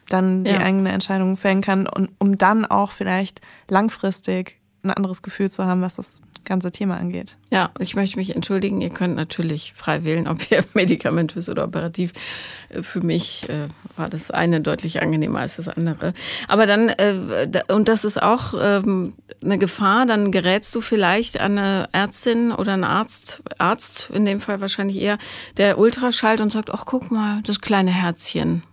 dann 0.09 0.43
die 0.43 0.51
ja. 0.51 0.59
eigene 0.59 0.91
Entscheidung 0.91 1.38
fällen 1.38 1.61
kann 1.61 1.88
und 1.88 2.09
um 2.18 2.38
dann 2.38 2.65
auch 2.65 2.91
vielleicht 2.91 3.39
langfristig 3.70 4.59
ein 4.84 4.91
anderes 4.91 5.21
Gefühl 5.21 5.49
zu 5.49 5.65
haben, 5.65 5.82
was 5.82 5.95
das 5.95 6.21
ganze 6.47 6.71
Thema 6.71 6.97
angeht. 6.97 7.36
Ja, 7.51 7.71
ich 7.80 7.95
möchte 7.95 8.17
mich 8.17 8.36
entschuldigen. 8.36 8.82
Ihr 8.82 8.89
könnt 8.89 9.15
natürlich 9.15 9.73
frei 9.75 10.03
wählen, 10.03 10.28
ob 10.28 10.49
ihr 10.49 10.63
medikamentös 10.73 11.49
oder 11.49 11.65
operativ. 11.65 12.13
Äh, 12.69 12.82
für 12.84 13.01
mich 13.01 13.47
äh, 13.49 13.67
war 13.95 14.09
das 14.09 14.32
eine 14.32 14.61
deutlich 14.61 15.01
angenehmer 15.01 15.39
als 15.39 15.57
das 15.57 15.67
andere. 15.67 16.13
Aber 16.47 16.65
dann, 16.65 16.89
äh, 16.89 17.63
und 17.67 17.88
das 17.88 18.05
ist 18.05 18.21
auch 18.21 18.53
ähm, 18.59 19.13
eine 19.43 19.57
Gefahr, 19.57 20.05
dann 20.05 20.32
gerätst 20.32 20.73
du 20.73 20.82
vielleicht 20.82 21.39
an 21.39 21.57
eine 21.57 21.89
Ärztin 21.91 22.51
oder 22.51 22.73
einen 22.73 22.86
Arzt, 22.86 23.43
Arzt 23.57 24.09
in 24.09 24.25
dem 24.25 24.39
Fall 24.39 24.61
wahrscheinlich 24.61 25.01
eher, 25.01 25.17
der 25.57 25.78
Ultraschallt 25.78 26.41
und 26.41 26.51
sagt, 26.51 26.71
ach 26.71 26.86
guck 26.86 27.11
mal, 27.11 27.41
das 27.43 27.61
kleine 27.61 27.91
Herzchen. 27.91 28.63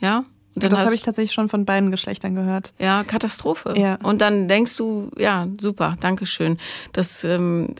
Ja, 0.00 0.24
das 0.54 0.72
habe 0.72 0.94
ich 0.94 1.02
tatsächlich 1.02 1.32
schon 1.32 1.48
von 1.48 1.64
beiden 1.64 1.90
Geschlechtern 1.90 2.34
gehört. 2.34 2.72
Ja, 2.78 3.04
Katastrophe. 3.04 3.74
Ja. 3.76 3.96
Und 4.02 4.20
dann 4.20 4.48
denkst 4.48 4.76
du, 4.76 5.10
ja, 5.18 5.48
super, 5.60 5.96
Dankeschön. 6.00 6.58
Das 6.92 7.24
ähm, 7.24 7.74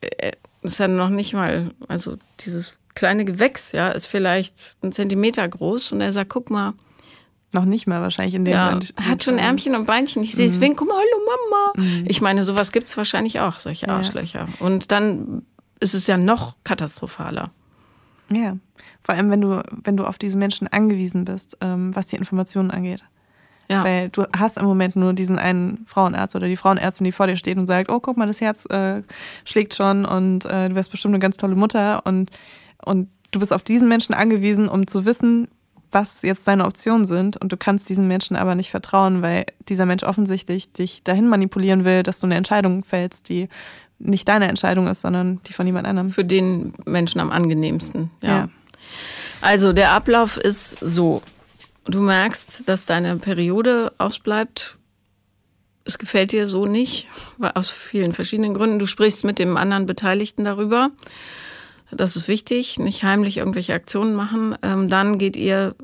äh, 0.00 0.32
ist 0.62 0.78
ja 0.78 0.88
noch 0.88 1.08
nicht 1.08 1.32
mal, 1.32 1.70
also 1.88 2.16
dieses 2.40 2.76
kleine 2.94 3.24
Gewächs, 3.24 3.72
ja, 3.72 3.90
ist 3.90 4.06
vielleicht 4.06 4.78
ein 4.82 4.92
Zentimeter 4.92 5.48
groß 5.48 5.92
und 5.92 6.00
er 6.00 6.12
sagt, 6.12 6.30
guck 6.30 6.50
mal. 6.50 6.74
Noch 7.54 7.64
nicht 7.64 7.86
mal 7.86 8.02
wahrscheinlich 8.02 8.34
in 8.34 8.44
dem 8.44 8.52
ja, 8.52 8.66
Moment. 8.66 8.92
Er 8.94 9.06
hat 9.06 9.22
schon 9.24 9.38
Ärmchen 9.38 9.74
und 9.74 9.86
Beinchen. 9.86 10.22
Ich 10.22 10.34
sehe 10.34 10.44
es 10.44 10.56
mhm. 10.56 10.60
winken, 10.60 10.76
guck 10.76 10.88
mal, 10.88 10.96
hallo 10.96 11.24
Mama. 11.24 11.72
Mhm. 11.76 12.04
Ich 12.06 12.20
meine, 12.20 12.42
sowas 12.42 12.72
gibt 12.72 12.88
es 12.88 12.96
wahrscheinlich 12.98 13.40
auch, 13.40 13.58
solche 13.58 13.88
Arschlöcher. 13.88 14.40
Ja. 14.40 14.66
Und 14.66 14.92
dann 14.92 15.46
ist 15.80 15.94
es 15.94 16.06
ja 16.06 16.18
noch 16.18 16.56
katastrophaler. 16.64 17.50
Ja. 18.30 18.58
Vor 19.08 19.14
allem, 19.14 19.30
wenn 19.30 19.40
du, 19.40 19.62
wenn 19.70 19.96
du 19.96 20.04
auf 20.04 20.18
diese 20.18 20.36
Menschen 20.36 20.68
angewiesen 20.68 21.24
bist, 21.24 21.56
ähm, 21.62 21.96
was 21.96 22.08
die 22.08 22.16
Informationen 22.16 22.70
angeht. 22.70 23.02
Ja. 23.70 23.82
Weil 23.82 24.10
du 24.10 24.26
hast 24.36 24.58
im 24.58 24.66
Moment 24.66 24.96
nur 24.96 25.14
diesen 25.14 25.38
einen 25.38 25.86
Frauenarzt 25.86 26.36
oder 26.36 26.46
die 26.46 26.56
Frauenärztin, 26.56 27.06
die 27.06 27.12
vor 27.12 27.26
dir 27.26 27.38
steht 27.38 27.56
und 27.56 27.66
sagt, 27.66 27.88
oh, 27.88 28.00
guck 28.00 28.18
mal, 28.18 28.26
das 28.26 28.42
Herz 28.42 28.66
äh, 28.66 29.02
schlägt 29.46 29.72
schon 29.72 30.04
und 30.04 30.44
äh, 30.44 30.68
du 30.68 30.74
wirst 30.74 30.90
bestimmt 30.90 31.14
eine 31.14 31.20
ganz 31.20 31.38
tolle 31.38 31.56
Mutter 31.56 32.04
und, 32.04 32.32
und 32.84 33.08
du 33.30 33.38
bist 33.38 33.50
auf 33.50 33.62
diesen 33.62 33.88
Menschen 33.88 34.14
angewiesen, 34.14 34.68
um 34.68 34.86
zu 34.86 35.06
wissen, 35.06 35.48
was 35.90 36.20
jetzt 36.20 36.46
deine 36.46 36.66
Optionen 36.66 37.06
sind 37.06 37.38
und 37.38 37.50
du 37.50 37.56
kannst 37.56 37.88
diesen 37.88 38.08
Menschen 38.08 38.36
aber 38.36 38.54
nicht 38.56 38.68
vertrauen, 38.68 39.22
weil 39.22 39.46
dieser 39.70 39.86
Mensch 39.86 40.02
offensichtlich 40.02 40.70
dich 40.74 41.02
dahin 41.02 41.28
manipulieren 41.28 41.86
will, 41.86 42.02
dass 42.02 42.20
du 42.20 42.26
eine 42.26 42.34
Entscheidung 42.34 42.84
fällst, 42.84 43.30
die 43.30 43.48
nicht 43.98 44.28
deine 44.28 44.48
Entscheidung 44.48 44.86
ist, 44.86 45.00
sondern 45.00 45.40
die 45.46 45.54
von 45.54 45.64
jemand 45.64 45.86
anderem. 45.86 46.10
Für 46.10 46.26
den 46.26 46.74
Menschen 46.84 47.22
am 47.22 47.30
angenehmsten, 47.30 48.10
ja. 48.20 48.28
ja. 48.28 48.48
Also 49.40 49.72
der 49.72 49.92
Ablauf 49.92 50.36
ist 50.36 50.78
so. 50.80 51.22
Du 51.84 52.00
merkst, 52.00 52.68
dass 52.68 52.86
deine 52.86 53.16
Periode 53.16 53.92
ausbleibt. 53.98 54.76
Es 55.84 55.96
gefällt 55.96 56.32
dir 56.32 56.46
so 56.46 56.66
nicht, 56.66 57.08
aus 57.54 57.70
vielen 57.70 58.12
verschiedenen 58.12 58.52
Gründen. 58.52 58.78
Du 58.78 58.86
sprichst 58.86 59.24
mit 59.24 59.38
dem 59.38 59.56
anderen 59.56 59.86
Beteiligten 59.86 60.44
darüber. 60.44 60.90
Das 61.90 62.16
ist 62.16 62.28
wichtig, 62.28 62.78
nicht 62.78 63.04
heimlich 63.04 63.38
irgendwelche 63.38 63.72
Aktionen 63.72 64.14
machen. 64.14 64.56
Ähm, 64.62 64.90
dann 64.90 65.16
geht 65.16 65.36
ihr 65.36 65.74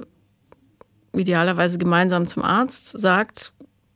idealerweise 1.15 1.79
gemeinsam 1.79 2.27
zum 2.27 2.43
Arzt, 2.43 2.99
sagt, 2.99 3.53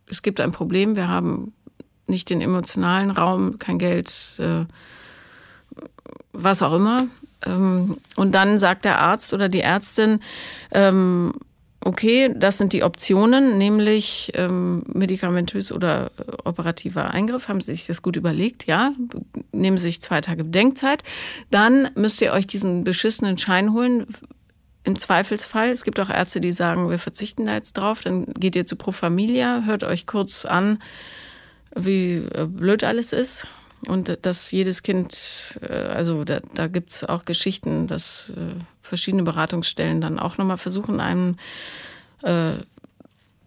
es 0.06 0.22
gibt 0.22 0.40
ein 0.40 0.52
Problem, 0.52 0.96
wir 0.96 1.08
haben 1.08 1.52
nicht 2.06 2.30
den 2.30 2.40
emotionalen 2.40 3.10
Raum, 3.10 3.58
kein 3.58 3.78
Geld, 3.78 4.36
äh, 4.38 4.64
was 6.32 6.62
auch 6.62 6.72
immer. 6.72 7.08
Ähm, 7.46 7.98
und 8.16 8.34
dann 8.34 8.58
sagt 8.58 8.84
der 8.84 8.98
Arzt 8.98 9.32
oder 9.32 9.48
die 9.48 9.60
Ärztin, 9.60 10.20
ähm, 10.72 11.32
okay, 11.80 12.34
das 12.34 12.58
sind 12.58 12.72
die 12.72 12.82
Optionen, 12.82 13.58
nämlich 13.58 14.32
ähm, 14.34 14.82
medikamentös 14.92 15.72
oder 15.72 16.10
äh, 16.18 16.32
operativer 16.44 17.10
Eingriff. 17.10 17.48
Haben 17.48 17.60
Sie 17.60 17.72
sich 17.72 17.86
das 17.86 18.02
gut 18.02 18.16
überlegt? 18.16 18.66
Ja, 18.66 18.92
nehmen 19.52 19.78
Sie 19.78 19.84
sich 19.84 20.02
zwei 20.02 20.20
Tage 20.20 20.44
Bedenkzeit. 20.44 21.02
Dann 21.50 21.90
müsst 21.94 22.20
ihr 22.20 22.32
euch 22.32 22.46
diesen 22.46 22.84
beschissenen 22.84 23.38
Schein 23.38 23.72
holen. 23.72 24.06
Im 24.84 24.98
Zweifelsfall, 24.98 25.68
es 25.68 25.84
gibt 25.84 26.00
auch 26.00 26.08
Ärzte, 26.08 26.40
die 26.40 26.52
sagen, 26.52 26.88
wir 26.88 26.98
verzichten 26.98 27.44
da 27.44 27.54
jetzt 27.54 27.74
drauf, 27.74 28.00
dann 28.00 28.26
geht 28.34 28.56
ihr 28.56 28.64
zu 28.64 28.74
Pro 28.74 28.90
Familia, 28.90 29.64
hört 29.66 29.84
euch 29.84 30.06
kurz 30.06 30.46
an, 30.46 30.82
wie 31.76 32.16
äh, 32.16 32.46
blöd 32.46 32.84
alles 32.84 33.12
ist 33.12 33.46
und 33.88 34.18
dass 34.22 34.50
jedes 34.50 34.82
Kind, 34.82 35.58
äh, 35.62 35.72
also 35.72 36.24
da, 36.24 36.40
da 36.54 36.66
gibt 36.66 36.90
es 36.92 37.04
auch 37.04 37.24
Geschichten, 37.24 37.86
dass 37.86 38.30
äh, 38.30 38.54
verschiedene 38.80 39.22
Beratungsstellen 39.22 40.00
dann 40.00 40.18
auch 40.18 40.38
nochmal 40.38 40.58
versuchen, 40.58 41.00
einem 41.00 41.36
äh, 42.22 42.52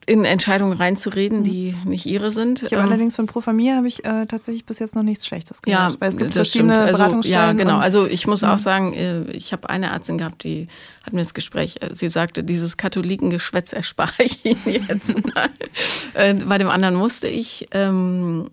in 0.08 0.26
Entscheidungen 0.26 0.74
reinzureden, 0.74 1.40
mhm. 1.40 1.44
die 1.44 1.76
nicht 1.86 2.08
ihre 2.08 2.32
sind. 2.32 2.64
Ich 2.64 2.74
habe 2.74 2.82
ähm, 2.82 2.90
allerdings 2.90 3.16
von 3.16 3.28
Pro 3.28 3.40
Familia 3.40 3.76
habe 3.76 3.88
ich 3.88 4.04
äh, 4.04 4.26
tatsächlich 4.26 4.66
bis 4.66 4.80
jetzt 4.80 4.96
noch 4.96 5.04
nichts 5.04 5.28
Schlechtes 5.28 5.62
gehört. 5.62 5.94
Ja, 5.94 5.98
weil 6.00 6.10
es 6.10 6.18
gibt 6.18 6.34
verschiedene 6.34 6.74
stimmt. 6.74 6.88
Also, 6.88 6.98
Beratungsstellen. 6.98 7.40
Ja, 7.40 7.54
genau. 7.54 7.78
Also 7.78 8.08
ich 8.08 8.26
muss 8.26 8.44
auch 8.44 8.54
mhm. 8.54 8.58
sagen, 8.58 8.94
äh, 8.94 9.32
ich 9.32 9.54
habe 9.54 9.70
eine 9.70 9.92
Ärztin 9.92 10.18
gehabt, 10.18 10.44
die 10.44 10.68
hat 11.04 11.14
mir 11.14 11.22
das 11.22 11.36
Gespräch, 11.36 11.80
sie 11.92 12.10
sagte, 12.10 12.44
dieses 12.44 12.78
Katholikengeschwätz 12.78 13.74
erspare 13.74 14.12
ich 14.24 14.44
Ihnen 14.44 14.84
jetzt 14.88 15.16
mal. 15.36 15.50
Bei 16.46 16.58
dem 16.58 16.70
anderen 16.70 16.96
musste 16.96 17.28
ich. 17.28 17.68
Ähm, 17.72 18.50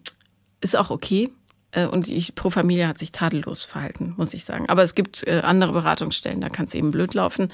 ist 0.61 0.77
auch 0.77 0.91
okay. 0.91 1.31
Äh, 1.79 1.87
und 1.87 2.09
ich, 2.09 2.35
Pro 2.35 2.51
Familia 2.51 2.89
hat 2.89 2.99
sich 2.99 3.13
tadellos 3.13 3.65
verhalten, 3.65 4.15
muss 4.17 4.35
ich 4.35 4.45
sagen. 4.45 4.69
Aber 4.69 4.83
es 4.83 4.95
gibt 4.95 5.27
äh, 5.27 5.43
andere 5.45 5.73
Beratungsstellen, 5.73 6.41
da 6.41 6.49
kann 6.49 6.67
es 6.67 6.75
eben 6.75 6.91
blöd 6.91 7.15
laufen. 7.15 7.49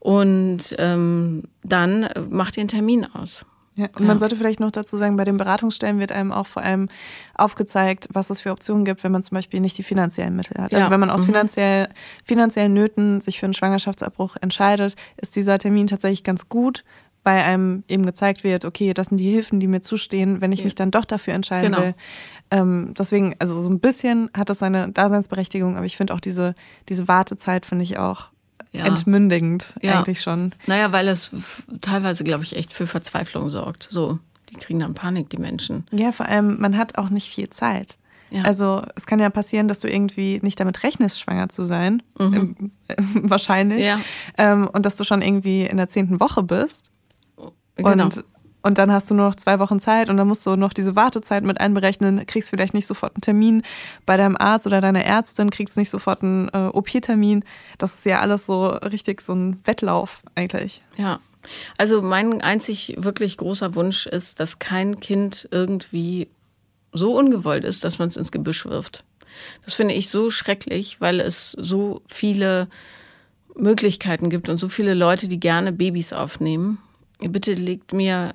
Und 0.00 0.76
ähm, 0.78 1.44
dann 1.64 2.08
macht 2.30 2.56
ihr 2.56 2.60
einen 2.60 2.68
Termin 2.68 3.06
aus. 3.12 3.44
Ja, 3.74 3.86
und 3.94 4.00
ja. 4.00 4.06
man 4.06 4.18
sollte 4.18 4.36
vielleicht 4.36 4.58
noch 4.58 4.70
dazu 4.70 4.96
sagen, 4.96 5.16
bei 5.16 5.24
den 5.24 5.36
Beratungsstellen 5.36 5.98
wird 5.98 6.10
einem 6.10 6.32
auch 6.32 6.46
vor 6.46 6.62
allem 6.62 6.88
aufgezeigt, 7.34 8.08
was 8.10 8.30
es 8.30 8.40
für 8.40 8.50
Optionen 8.50 8.86
gibt, 8.86 9.04
wenn 9.04 9.12
man 9.12 9.22
zum 9.22 9.34
Beispiel 9.34 9.60
nicht 9.60 9.76
die 9.76 9.82
finanziellen 9.82 10.34
Mittel 10.34 10.56
hat. 10.56 10.72
Also 10.72 10.76
ja. 10.76 10.78
Also 10.84 10.92
wenn 10.92 11.00
man 11.00 11.10
aus 11.10 11.22
mhm. 11.22 11.26
finanziell, 11.26 11.88
finanziellen 12.24 12.72
Nöten 12.72 13.20
sich 13.20 13.38
für 13.38 13.44
einen 13.44 13.52
Schwangerschaftsabbruch 13.52 14.36
entscheidet, 14.40 14.96
ist 15.18 15.36
dieser 15.36 15.58
Termin 15.58 15.88
tatsächlich 15.88 16.24
ganz 16.24 16.48
gut, 16.48 16.84
weil 17.26 17.42
einem 17.42 17.82
eben 17.88 18.06
gezeigt 18.06 18.44
wird, 18.44 18.64
okay, 18.64 18.94
das 18.94 19.08
sind 19.08 19.16
die 19.18 19.28
Hilfen, 19.28 19.58
die 19.58 19.66
mir 19.66 19.80
zustehen, 19.80 20.40
wenn 20.40 20.52
ich 20.52 20.60
ja. 20.60 20.64
mich 20.64 20.76
dann 20.76 20.92
doch 20.92 21.04
dafür 21.04 21.34
entscheiden 21.34 21.72
genau. 21.72 21.82
will. 21.82 21.94
Ähm, 22.52 22.94
deswegen, 22.96 23.34
also 23.40 23.60
so 23.60 23.68
ein 23.68 23.80
bisschen 23.80 24.30
hat 24.32 24.48
das 24.48 24.60
seine 24.60 24.92
Daseinsberechtigung, 24.92 25.76
aber 25.76 25.86
ich 25.86 25.96
finde 25.96 26.14
auch 26.14 26.20
diese, 26.20 26.54
diese 26.88 27.08
Wartezeit 27.08 27.66
finde 27.66 27.82
ich 27.82 27.98
auch 27.98 28.28
ja. 28.70 28.86
entmündigend 28.86 29.74
ja. 29.82 29.98
eigentlich 29.98 30.22
schon. 30.22 30.54
Naja, 30.68 30.92
weil 30.92 31.08
es 31.08 31.32
teilweise, 31.80 32.22
glaube 32.22 32.44
ich, 32.44 32.54
echt 32.54 32.72
für 32.72 32.86
Verzweiflung 32.86 33.48
sorgt. 33.48 33.88
So, 33.90 34.20
die 34.50 34.54
kriegen 34.54 34.78
dann 34.78 34.94
Panik, 34.94 35.28
die 35.28 35.38
Menschen. 35.38 35.84
Ja, 35.90 36.12
vor 36.12 36.26
allem, 36.26 36.60
man 36.60 36.76
hat 36.76 36.96
auch 36.96 37.10
nicht 37.10 37.28
viel 37.28 37.50
Zeit. 37.50 37.98
Ja. 38.30 38.42
Also 38.42 38.82
es 38.94 39.06
kann 39.06 39.18
ja 39.18 39.30
passieren, 39.30 39.66
dass 39.66 39.80
du 39.80 39.90
irgendwie 39.90 40.38
nicht 40.42 40.60
damit 40.60 40.84
rechnest, 40.84 41.20
schwanger 41.20 41.48
zu 41.48 41.64
sein. 41.64 42.04
Mhm. 42.18 42.70
Äh, 42.86 42.94
wahrscheinlich. 43.14 43.84
Ja. 43.84 43.98
Ähm, 44.38 44.68
und 44.72 44.86
dass 44.86 44.94
du 44.94 45.02
schon 45.02 45.22
irgendwie 45.22 45.66
in 45.66 45.76
der 45.76 45.88
zehnten 45.88 46.20
Woche 46.20 46.44
bist. 46.44 46.92
Genau. 47.76 48.04
Und, 48.04 48.24
und 48.62 48.78
dann 48.78 48.90
hast 48.90 49.08
du 49.10 49.14
nur 49.14 49.26
noch 49.26 49.36
zwei 49.36 49.60
Wochen 49.60 49.78
Zeit 49.78 50.10
und 50.10 50.16
dann 50.16 50.26
musst 50.26 50.44
du 50.44 50.56
noch 50.56 50.72
diese 50.72 50.96
Wartezeit 50.96 51.44
mit 51.44 51.60
einberechnen, 51.60 52.26
kriegst 52.26 52.50
vielleicht 52.50 52.74
nicht 52.74 52.88
sofort 52.88 53.14
einen 53.14 53.20
Termin 53.20 53.62
bei 54.06 54.16
deinem 54.16 54.36
Arzt 54.36 54.66
oder 54.66 54.80
deiner 54.80 55.04
Ärztin, 55.04 55.50
kriegst 55.50 55.76
nicht 55.76 55.88
sofort 55.88 56.22
einen 56.22 56.48
äh, 56.48 56.70
OP-Termin. 56.72 57.44
Das 57.78 57.94
ist 57.94 58.06
ja 58.06 58.18
alles 58.18 58.46
so 58.46 58.66
richtig 58.66 59.20
so 59.20 59.34
ein 59.34 59.60
Wettlauf 59.64 60.22
eigentlich. 60.34 60.82
Ja. 60.96 61.20
Also 61.78 62.02
mein 62.02 62.40
einzig 62.40 62.96
wirklich 62.98 63.36
großer 63.36 63.76
Wunsch 63.76 64.08
ist, 64.08 64.40
dass 64.40 64.58
kein 64.58 64.98
Kind 64.98 65.48
irgendwie 65.52 66.26
so 66.92 67.16
ungewollt 67.16 67.62
ist, 67.62 67.84
dass 67.84 68.00
man 68.00 68.08
es 68.08 68.16
ins 68.16 68.32
Gebüsch 68.32 68.64
wirft. 68.66 69.04
Das 69.64 69.74
finde 69.74 69.94
ich 69.94 70.08
so 70.10 70.28
schrecklich, 70.28 71.00
weil 71.00 71.20
es 71.20 71.52
so 71.52 72.02
viele 72.06 72.66
Möglichkeiten 73.54 74.28
gibt 74.28 74.48
und 74.48 74.58
so 74.58 74.68
viele 74.68 74.94
Leute, 74.94 75.28
die 75.28 75.38
gerne 75.38 75.72
Babys 75.72 76.12
aufnehmen 76.12 76.78
Bitte 77.18 77.52
legt 77.54 77.92
mir 77.92 78.34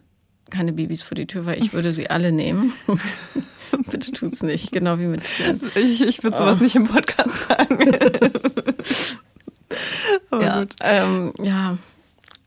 keine 0.50 0.74
Babys 0.74 1.04
vor 1.04 1.16
die 1.16 1.28
Tür, 1.28 1.46
weil 1.46 1.60
ich 1.60 1.74
würde 1.74 1.94
sie 1.94 2.10
alle 2.10 2.32
nehmen. 2.32 2.74
Bitte 3.90 4.12
tut's 4.12 4.44
nicht, 4.44 4.72
genau 4.72 5.00
wie 5.00 5.06
mit 5.06 5.24
Tieren. 5.24 5.62
Ich, 5.76 6.02
ich 6.02 6.24
würde 6.24 6.38
sowas 6.38 6.58
oh. 6.60 6.64
nicht 6.64 6.76
im 6.76 6.88
Podcast 6.88 7.48
sagen. 7.48 7.80
Aber 10.30 10.44
ja, 10.44 10.60
gut. 10.60 10.76
Ähm, 10.82 11.34
ja. 11.40 11.78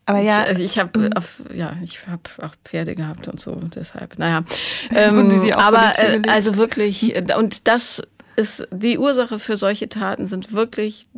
Aber 0.07 0.21
ja. 0.21 0.43
Ich, 0.43 0.49
also 0.49 0.63
ich 0.63 0.79
habe 0.79 0.99
mhm. 0.99 1.11
ja, 1.55 1.77
ich 1.83 2.07
habe 2.07 2.23
auch 2.43 2.55
Pferde 2.65 2.95
gehabt 2.95 3.27
und 3.27 3.41
so, 3.41 3.55
deshalb. 3.75 4.19
Naja. 4.19 4.45
Ähm, 4.95 5.51
aber 5.55 5.99
äh, 5.99 6.21
also 6.29 6.57
wirklich, 6.57 7.15
und 7.37 7.67
das 7.67 8.03
ist 8.37 8.69
die 8.71 8.99
Ursache 8.99 9.39
für 9.39 9.57
solche 9.57 9.89
Taten 9.89 10.27
sind 10.27 10.53
wirklich 10.53 11.09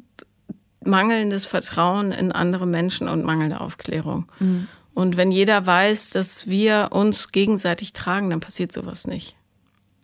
mangelndes 0.84 1.46
Vertrauen 1.46 2.12
in 2.12 2.30
andere 2.30 2.66
Menschen 2.66 3.08
und 3.08 3.24
mangelnde 3.24 3.60
Aufklärung. 3.60 4.26
Mhm. 4.38 4.68
Und 4.97 5.18
wenn 5.18 5.30
jeder 5.30 5.66
weiß, 5.66 6.09
dass 6.09 6.47
wir 6.47 6.88
uns 6.90 7.30
gegenseitig 7.30 7.92
tragen, 7.92 8.30
dann 8.30 8.40
passiert 8.40 8.72
sowas 8.72 9.07
nicht. 9.07 9.36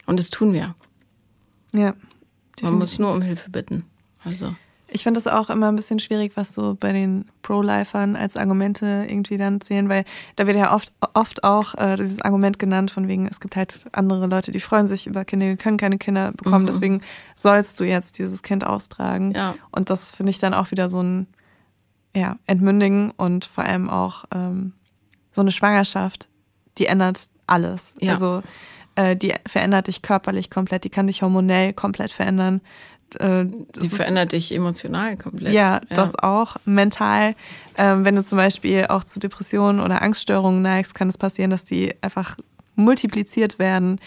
Und 0.05 0.21
das 0.21 0.29
tun 0.29 0.53
wir. 0.53 0.75
Ja. 1.73 1.95
Man 2.61 2.75
muss 2.75 2.99
nur 2.99 3.11
um 3.11 3.23
Hilfe 3.23 3.49
bitten. 3.49 3.87
Also. 4.23 4.55
Ich 4.89 5.03
finde 5.03 5.17
es 5.17 5.27
auch 5.27 5.49
immer 5.49 5.69
ein 5.69 5.77
bisschen 5.77 5.99
schwierig, 5.99 6.33
was 6.35 6.53
so 6.53 6.77
bei 6.79 6.93
den 6.93 7.25
Pro-Lifern 7.41 8.17
als 8.17 8.37
Argumente 8.37 9.07
irgendwie 9.09 9.39
dann 9.39 9.63
zählen, 9.63 9.89
weil 9.89 10.05
da 10.37 10.47
wird 10.47 10.59
ja 10.59 10.75
oft, 10.75 10.93
oft 11.15 11.43
auch 11.43 11.75
äh, 11.77 11.97
dieses 11.97 12.21
Argument 12.21 12.59
genannt, 12.59 12.91
von 12.91 13.09
wegen, 13.09 13.27
es 13.27 13.41
gibt 13.41 13.57
halt 13.57 13.87
andere 13.93 14.27
Leute, 14.27 14.51
die 14.51 14.61
freuen 14.61 14.87
sich 14.87 15.07
über 15.07 15.25
Kinder, 15.25 15.49
die 15.49 15.57
können 15.57 15.79
keine 15.79 15.97
Kinder 15.97 16.33
bekommen, 16.33 16.65
mhm. 16.65 16.71
deswegen 16.71 17.01
sollst 17.35 17.81
du 17.81 17.85
jetzt 17.85 18.19
dieses 18.19 18.43
Kind 18.43 18.67
austragen. 18.67 19.33
Ja. 19.33 19.55
Und 19.71 19.89
das 19.89 20.11
finde 20.11 20.29
ich 20.29 20.39
dann 20.39 20.53
auch 20.53 20.71
wieder 20.71 20.91
so 20.91 21.03
ein 21.03 21.29
ja, 22.15 22.37
Entmündigen 22.47 23.11
und 23.13 23.47
vor 23.47 23.65
allem 23.65 23.89
auch 23.89 24.27
ähm, 24.35 24.75
so 25.33 25.41
eine 25.41 25.51
Schwangerschaft, 25.51 26.29
die 26.79 26.87
ändert 26.87 27.21
alles. 27.47 27.95
Ja. 28.01 28.13
Also 28.13 28.43
äh, 28.95 29.17
die 29.17 29.35
verändert 29.47 29.89
dich 29.89 30.03
körperlich 30.03 30.51
komplett, 30.51 30.85
die 30.85 30.91
kann 30.91 31.07
dich 31.07 31.23
hormonell 31.23 31.73
komplett 31.73 32.13
verändern. 32.13 32.61
Äh, 33.19 33.47
die 33.81 33.89
verändert 33.89 34.33
dich 34.33 34.55
emotional 34.55 35.17
komplett. 35.17 35.53
Ja, 35.53 35.75
ja. 35.75 35.81
das 35.91 36.15
auch. 36.19 36.57
Mental. 36.65 37.35
Ähm, 37.77 38.05
wenn 38.05 38.15
du 38.15 38.23
zum 38.23 38.39
Beispiel 38.39 38.87
auch 38.87 39.05
zu 39.05 39.19
Depressionen 39.19 39.81
oder 39.81 40.03
Angststörungen 40.03 40.63
neigst, 40.63 40.95
kann 40.95 41.09
es 41.09 41.19
passieren, 41.19 41.51
dass 41.51 41.65
die 41.65 41.95
einfach 42.03 42.37
multipliziert 42.75 43.59
werden. 43.59 43.99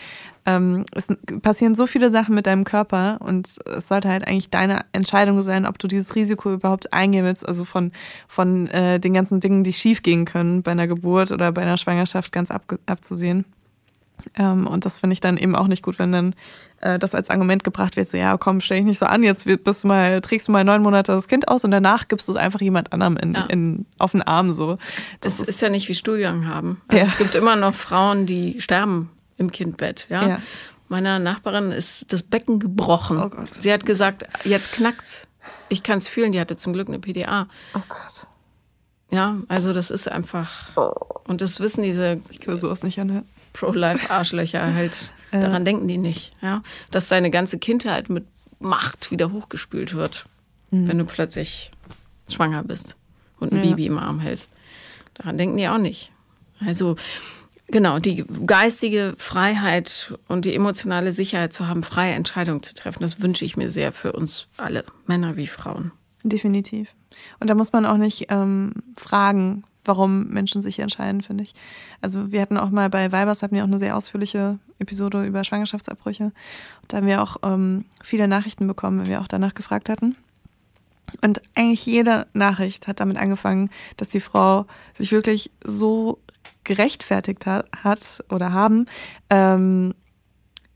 Ähm, 0.45 0.85
es 0.93 1.07
passieren 1.41 1.73
so 1.73 1.87
viele 1.87 2.09
Sachen 2.09 2.35
mit 2.35 2.45
deinem 2.45 2.65
Körper 2.65 3.17
und 3.19 3.47
es 3.65 3.87
sollte 3.87 4.09
halt 4.09 4.27
eigentlich 4.27 4.49
deine 4.49 4.81
Entscheidung 4.91 5.41
sein, 5.41 5.65
ob 5.65 5.79
du 5.79 5.87
dieses 5.87 6.15
Risiko 6.15 6.53
überhaupt 6.53 6.93
eingehen 6.93 7.25
willst, 7.25 7.47
also 7.47 7.65
von, 7.65 7.91
von 8.27 8.67
äh, 8.67 8.99
den 8.99 9.13
ganzen 9.13 9.39
Dingen, 9.39 9.63
die 9.63 9.73
schiefgehen 9.73 10.25
können 10.25 10.61
bei 10.61 10.71
einer 10.71 10.87
Geburt 10.87 11.31
oder 11.31 11.51
bei 11.51 11.63
einer 11.63 11.77
Schwangerschaft 11.77 12.31
ganz 12.31 12.51
ab, 12.51 12.75
abzusehen. 12.85 13.45
Ähm, 14.37 14.67
und 14.67 14.85
das 14.85 14.97
finde 14.97 15.13
ich 15.13 15.19
dann 15.19 15.37
eben 15.37 15.55
auch 15.55 15.67
nicht 15.67 15.83
gut, 15.83 15.99
wenn 15.99 16.11
dann 16.11 16.35
äh, 16.81 16.99
das 16.99 17.15
als 17.15 17.29
Argument 17.29 17.63
gebracht 17.63 17.95
wird, 17.95 18.07
so 18.07 18.17
ja, 18.17 18.37
komm, 18.37 18.61
stell 18.61 18.77
dich 18.77 18.85
nicht 18.85 18.99
so 18.99 19.05
an, 19.05 19.23
jetzt 19.23 19.45
bist 19.45 19.83
du 19.83 19.87
mal, 19.87 20.21
trägst 20.21 20.47
du 20.47 20.51
mal 20.51 20.63
neun 20.63 20.81
Monate 20.81 21.11
das 21.11 21.27
Kind 21.27 21.47
aus 21.47 21.63
und 21.63 21.71
danach 21.71 22.07
gibst 22.07 22.27
du 22.27 22.31
es 22.31 22.37
einfach 22.37 22.61
jemand 22.61 22.93
anderem 22.93 23.17
in, 23.17 23.33
ja. 23.33 23.45
in, 23.45 23.85
auf 23.97 24.11
den 24.11 24.21
Arm 24.21 24.51
so. 24.51 24.77
Das, 25.19 25.37
das 25.37 25.41
ist, 25.41 25.49
ist, 25.49 25.61
ja 25.61 25.69
nicht 25.69 25.89
wie 25.89 25.95
Stuhlgang 25.95 26.47
haben. 26.47 26.81
Also 26.87 27.03
ja. 27.03 27.09
Es 27.09 27.17
gibt 27.17 27.35
immer 27.35 27.55
noch 27.55 27.73
Frauen, 27.73 28.25
die 28.25 28.61
sterben 28.61 29.09
im 29.38 29.51
Kindbett, 29.51 30.07
ja. 30.09 30.27
ja. 30.27 30.41
Meiner 30.88 31.19
Nachbarin 31.19 31.71
ist 31.71 32.13
das 32.13 32.21
Becken 32.21 32.59
gebrochen. 32.59 33.17
Oh 33.17 33.29
Gott. 33.29 33.49
Sie 33.59 33.73
hat 33.73 33.86
gesagt, 33.86 34.25
jetzt 34.43 34.73
knackt's. 34.73 35.27
Ich 35.69 35.83
kann 35.83 35.97
es 35.97 36.07
fühlen, 36.07 36.31
die 36.31 36.39
hatte 36.39 36.57
zum 36.57 36.73
Glück 36.73 36.88
eine 36.88 36.99
PDA. 36.99 37.47
Oh 37.73 37.81
Gott. 37.89 38.27
Ja, 39.11 39.38
also 39.47 39.73
das 39.73 39.89
ist 39.89 40.11
einfach. 40.11 40.69
Oh. 40.75 40.91
Und 41.27 41.41
das 41.41 41.59
wissen 41.59 41.83
diese. 41.83 42.21
Ich 42.29 42.39
kann 42.39 42.57
sowas 42.57 42.83
nicht 42.83 42.99
anhören. 42.99 43.27
Pro-Life-Arschlöcher 43.53 44.73
halt. 44.73 45.11
Daran 45.31 45.65
denken 45.65 45.88
die 45.88 45.97
nicht. 45.97 46.33
Ja? 46.41 46.61
Dass 46.91 47.07
deine 47.07 47.31
ganze 47.31 47.57
Kindheit 47.57 48.09
mit 48.09 48.25
Macht 48.59 49.11
wieder 49.11 49.31
hochgespült 49.31 49.95
wird, 49.95 50.25
mhm. 50.71 50.88
wenn 50.88 50.97
du 50.97 51.05
plötzlich 51.05 51.71
schwanger 52.29 52.63
bist 52.63 52.95
und 53.39 53.53
ein 53.53 53.63
ja. 53.63 53.69
Baby 53.69 53.88
im 53.88 53.97
Arm 53.97 54.19
hältst. 54.19 54.53
Daran 55.13 55.38
denken 55.38 55.57
die 55.57 55.67
auch 55.67 55.77
nicht. 55.77 56.11
Also 56.65 56.95
genau, 57.68 57.99
die 57.99 58.26
geistige 58.45 59.16
Freiheit 59.18 60.13
und 60.28 60.45
die 60.45 60.55
emotionale 60.55 61.11
Sicherheit 61.11 61.53
zu 61.53 61.68
haben, 61.68 61.84
freie 61.84 62.13
Entscheidungen 62.13 62.63
zu 62.63 62.74
treffen, 62.74 63.01
das 63.01 63.22
wünsche 63.22 63.45
ich 63.45 63.57
mir 63.57 63.70
sehr 63.70 63.91
für 63.91 64.13
uns 64.13 64.47
alle, 64.57 64.84
Männer 65.07 65.38
wie 65.38 65.47
Frauen. 65.47 65.91
Definitiv. 66.24 66.93
Und 67.39 67.49
da 67.49 67.55
muss 67.55 67.72
man 67.72 67.86
auch 67.86 67.97
nicht 67.97 68.28
ähm, 68.30 68.74
fragen, 68.97 69.63
warum 69.86 70.28
Menschen 70.28 70.61
sich 70.61 70.80
entscheiden, 70.80 71.22
finde 71.22 71.43
ich. 71.43 71.53
Also 72.01 72.32
wir 72.32 72.41
hatten 72.41 72.57
auch 72.57 72.72
mal 72.72 72.89
bei 72.89 73.11
Weibers 73.11 73.43
hatten 73.43 73.55
wir 73.55 73.63
auch 73.63 73.68
eine 73.68 73.78
sehr 73.78 73.95
ausführliche 73.95 74.59
Episode 74.80 75.26
über 75.26 75.43
Schwangerschaftsabbrüche. 75.43 76.26
Und 76.26 76.34
da 76.88 76.97
haben 76.97 77.07
wir 77.07 77.22
auch 77.22 77.38
ähm, 77.43 77.86
viele 78.03 78.28
Nachrichten 78.28 78.68
bekommen, 78.68 78.99
wenn 78.99 79.07
wir 79.07 79.22
auch 79.22 79.28
danach 79.28 79.53
gefragt 79.53 79.89
hatten. 79.89 80.16
Und 81.22 81.41
eigentlich 81.53 81.86
jede 81.86 82.26
Nachricht 82.34 82.88
hat 82.88 82.99
damit 82.99 83.18
angefangen, 83.18 83.70
dass 83.97 84.09
die 84.09 84.20
Frau 84.20 84.66
sich 84.95 85.11
wirklich 85.11 85.51
so 85.63 86.20
gerechtfertigt 86.66 87.45
hat, 87.45 87.68
hat 87.84 88.24
oder 88.30 88.51
haben, 88.51 88.86
ähm, 89.30 89.93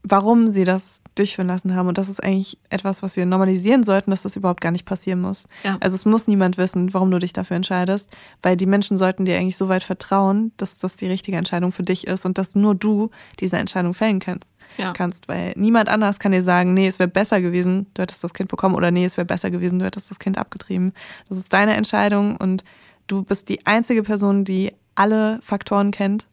warum 0.03 0.47
sie 0.47 0.63
das 0.63 1.01
durchführen 1.15 1.47
lassen 1.47 1.75
haben. 1.75 1.87
Und 1.87 1.97
das 1.97 2.07
ist 2.07 2.23
eigentlich 2.23 2.57
etwas, 2.69 3.03
was 3.03 3.17
wir 3.17 3.25
normalisieren 3.25 3.83
sollten, 3.83 4.11
dass 4.11 4.23
das 4.23 4.37
überhaupt 4.37 4.61
gar 4.61 4.71
nicht 4.71 4.85
passieren 4.85 5.19
muss. 5.19 5.45
Ja. 5.63 5.77
Also 5.81 5.95
es 5.95 6.05
muss 6.05 6.27
niemand 6.27 6.57
wissen, 6.57 6.93
warum 6.93 7.11
du 7.11 7.19
dich 7.19 7.33
dafür 7.33 7.57
entscheidest, 7.57 8.09
weil 8.41 8.55
die 8.55 8.65
Menschen 8.65 8.95
sollten 8.95 9.25
dir 9.25 9.37
eigentlich 9.37 9.57
so 9.57 9.67
weit 9.67 9.83
vertrauen, 9.83 10.53
dass 10.55 10.77
das 10.77 10.95
die 10.95 11.07
richtige 11.07 11.37
Entscheidung 11.37 11.71
für 11.71 11.83
dich 11.83 12.07
ist 12.07 12.25
und 12.25 12.37
dass 12.37 12.55
nur 12.55 12.75
du 12.75 13.09
diese 13.39 13.57
Entscheidung 13.57 13.93
fällen 13.93 14.19
kannst. 14.19 14.55
Ja. 14.77 14.93
kannst 14.93 15.27
weil 15.27 15.53
niemand 15.57 15.89
anders 15.89 16.19
kann 16.19 16.31
dir 16.31 16.43
sagen, 16.43 16.75
nee, 16.75 16.87
es 16.87 16.99
wäre 16.99 17.09
besser 17.09 17.41
gewesen, 17.41 17.87
du 17.95 18.03
hättest 18.03 18.23
das 18.23 18.33
Kind 18.33 18.49
bekommen 18.49 18.75
oder 18.75 18.91
nee, 18.91 19.03
es 19.03 19.17
wäre 19.17 19.25
besser 19.25 19.49
gewesen, 19.49 19.79
du 19.79 19.85
hättest 19.85 20.11
das 20.11 20.19
Kind 20.19 20.37
abgetrieben. 20.37 20.93
Das 21.27 21.39
ist 21.39 21.51
deine 21.51 21.73
Entscheidung 21.73 22.37
und 22.37 22.63
du 23.07 23.23
bist 23.23 23.49
die 23.49 23.65
einzige 23.65 24.03
Person, 24.03 24.45
die 24.45 24.71
alle 24.99 25.39
Faktoren 25.41 25.91
kennt 25.91 26.27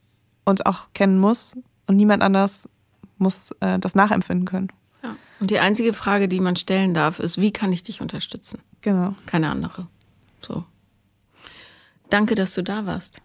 und 0.44 0.66
auch 0.66 0.88
kennen 0.92 1.18
muss 1.18 1.56
und 1.86 1.96
niemand 1.96 2.22
anders 2.22 2.68
muss 3.16 3.52
äh, 3.60 3.78
das 3.78 3.94
nachempfinden 3.94 4.44
können. 4.44 4.68
Ja. 5.02 5.16
Und 5.40 5.50
die 5.50 5.60
einzige 5.60 5.92
Frage, 5.92 6.28
die 6.28 6.40
man 6.40 6.56
stellen 6.56 6.92
darf, 6.92 7.20
ist, 7.20 7.40
wie 7.40 7.52
kann 7.52 7.72
ich 7.72 7.82
dich 7.82 8.00
unterstützen? 8.00 8.60
Genau. 8.80 9.14
Keine 9.26 9.50
andere. 9.50 9.86
So. 10.40 10.64
Danke, 12.10 12.34
dass 12.34 12.54
du 12.54 12.62
da 12.62 12.86
warst. 12.86 13.22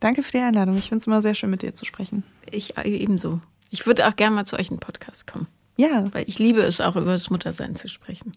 Danke 0.00 0.22
für 0.22 0.32
die 0.32 0.38
Einladung. 0.38 0.76
Ich 0.76 0.88
finde 0.88 1.00
es 1.00 1.06
immer 1.06 1.22
sehr 1.22 1.34
schön, 1.34 1.50
mit 1.50 1.62
dir 1.62 1.74
zu 1.74 1.86
sprechen. 1.86 2.22
Ich 2.50 2.76
äh, 2.76 2.88
ebenso. 2.88 3.40
Ich 3.70 3.86
würde 3.86 4.06
auch 4.06 4.16
gerne 4.16 4.36
mal 4.36 4.46
zu 4.46 4.58
euch 4.58 4.70
in 4.70 4.76
den 4.76 4.80
Podcast 4.80 5.26
kommen. 5.26 5.46
Ja. 5.76 6.12
Weil 6.12 6.28
ich 6.28 6.38
liebe 6.38 6.60
es 6.60 6.80
auch, 6.80 6.96
über 6.96 7.12
das 7.12 7.30
Muttersein 7.30 7.76
zu 7.76 7.88
sprechen 7.88 8.32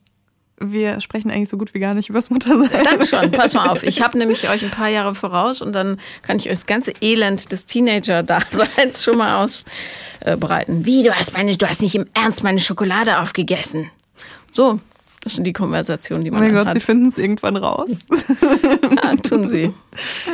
wir 0.57 1.01
sprechen 1.01 1.31
eigentlich 1.31 1.49
so 1.49 1.57
gut 1.57 1.73
wie 1.73 1.79
gar 1.79 1.93
nicht 1.93 2.09
über 2.09 2.19
das 2.19 2.29
Muttersein. 2.29 2.83
Dann 2.83 3.05
schon, 3.05 3.31
pass 3.31 3.53
mal 3.53 3.69
auf. 3.69 3.83
Ich 3.83 4.01
habe 4.03 4.17
nämlich 4.17 4.49
euch 4.49 4.63
ein 4.63 4.71
paar 4.71 4.87
Jahre 4.87 5.13
voraus 5.13 5.61
und 5.61 5.73
dann 5.73 5.99
kann 6.21 6.37
ich 6.37 6.47
euch 6.47 6.53
das 6.53 6.65
ganze 6.65 6.93
Elend 7.01 7.51
des 7.51 7.65
Teenager-Daseins 7.65 9.03
schon 9.03 9.17
mal 9.17 9.43
ausbreiten. 9.43 10.85
Wie, 10.85 11.03
du 11.03 11.13
hast, 11.13 11.33
meine, 11.33 11.57
du 11.57 11.67
hast 11.67 11.81
nicht 11.81 11.95
im 11.95 12.05
Ernst 12.13 12.43
meine 12.43 12.59
Schokolade 12.59 13.19
aufgegessen. 13.19 13.89
So, 14.51 14.79
das 15.21 15.33
sind 15.33 15.43
die 15.45 15.53
Konversationen, 15.53 16.23
die 16.23 16.31
man 16.31 16.41
hat. 16.41 16.47
Mein 16.47 16.55
Gott, 16.55 16.67
hat. 16.67 16.73
sie 16.73 16.79
finden 16.79 17.07
es 17.07 17.17
irgendwann 17.17 17.57
raus. 17.57 17.89
ja, 19.03 19.15
tun 19.17 19.47
sie. 19.47 19.73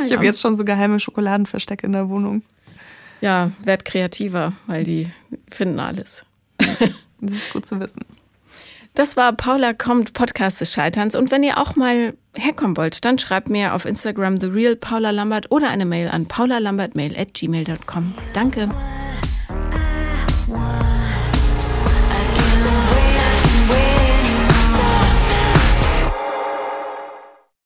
Ich 0.04 0.10
ja. 0.10 0.16
habe 0.16 0.24
jetzt 0.24 0.40
schon 0.40 0.54
so 0.54 0.64
geheime 0.64 1.00
Schokoladenverstecke 1.00 1.86
in 1.86 1.92
der 1.92 2.08
Wohnung. 2.08 2.42
Ja, 3.20 3.50
werd 3.64 3.84
kreativer, 3.84 4.52
weil 4.66 4.84
die 4.84 5.08
finden 5.50 5.80
alles. 5.80 6.24
Das 7.20 7.32
ist 7.32 7.52
gut 7.52 7.64
zu 7.64 7.78
wissen. 7.80 8.04
Das 8.94 9.16
war 9.16 9.32
Paula 9.32 9.72
kommt, 9.72 10.12
Podcast 10.12 10.60
des 10.60 10.72
Scheiterns. 10.72 11.14
Und 11.14 11.30
wenn 11.30 11.42
ihr 11.42 11.58
auch 11.58 11.76
mal 11.76 12.14
herkommen 12.34 12.76
wollt, 12.76 13.04
dann 13.04 13.18
schreibt 13.18 13.48
mir 13.48 13.74
auf 13.74 13.84
Instagram 13.84 14.38
The 14.38 14.46
Real 14.46 14.76
Paula 14.76 15.10
Lambert 15.10 15.50
oder 15.50 15.70
eine 15.70 15.86
Mail 15.86 16.08
an 16.08 16.26
paulalambertmail 16.26 17.18
at 17.18 17.34
gmail.com. 17.34 18.14
Danke. 18.34 18.68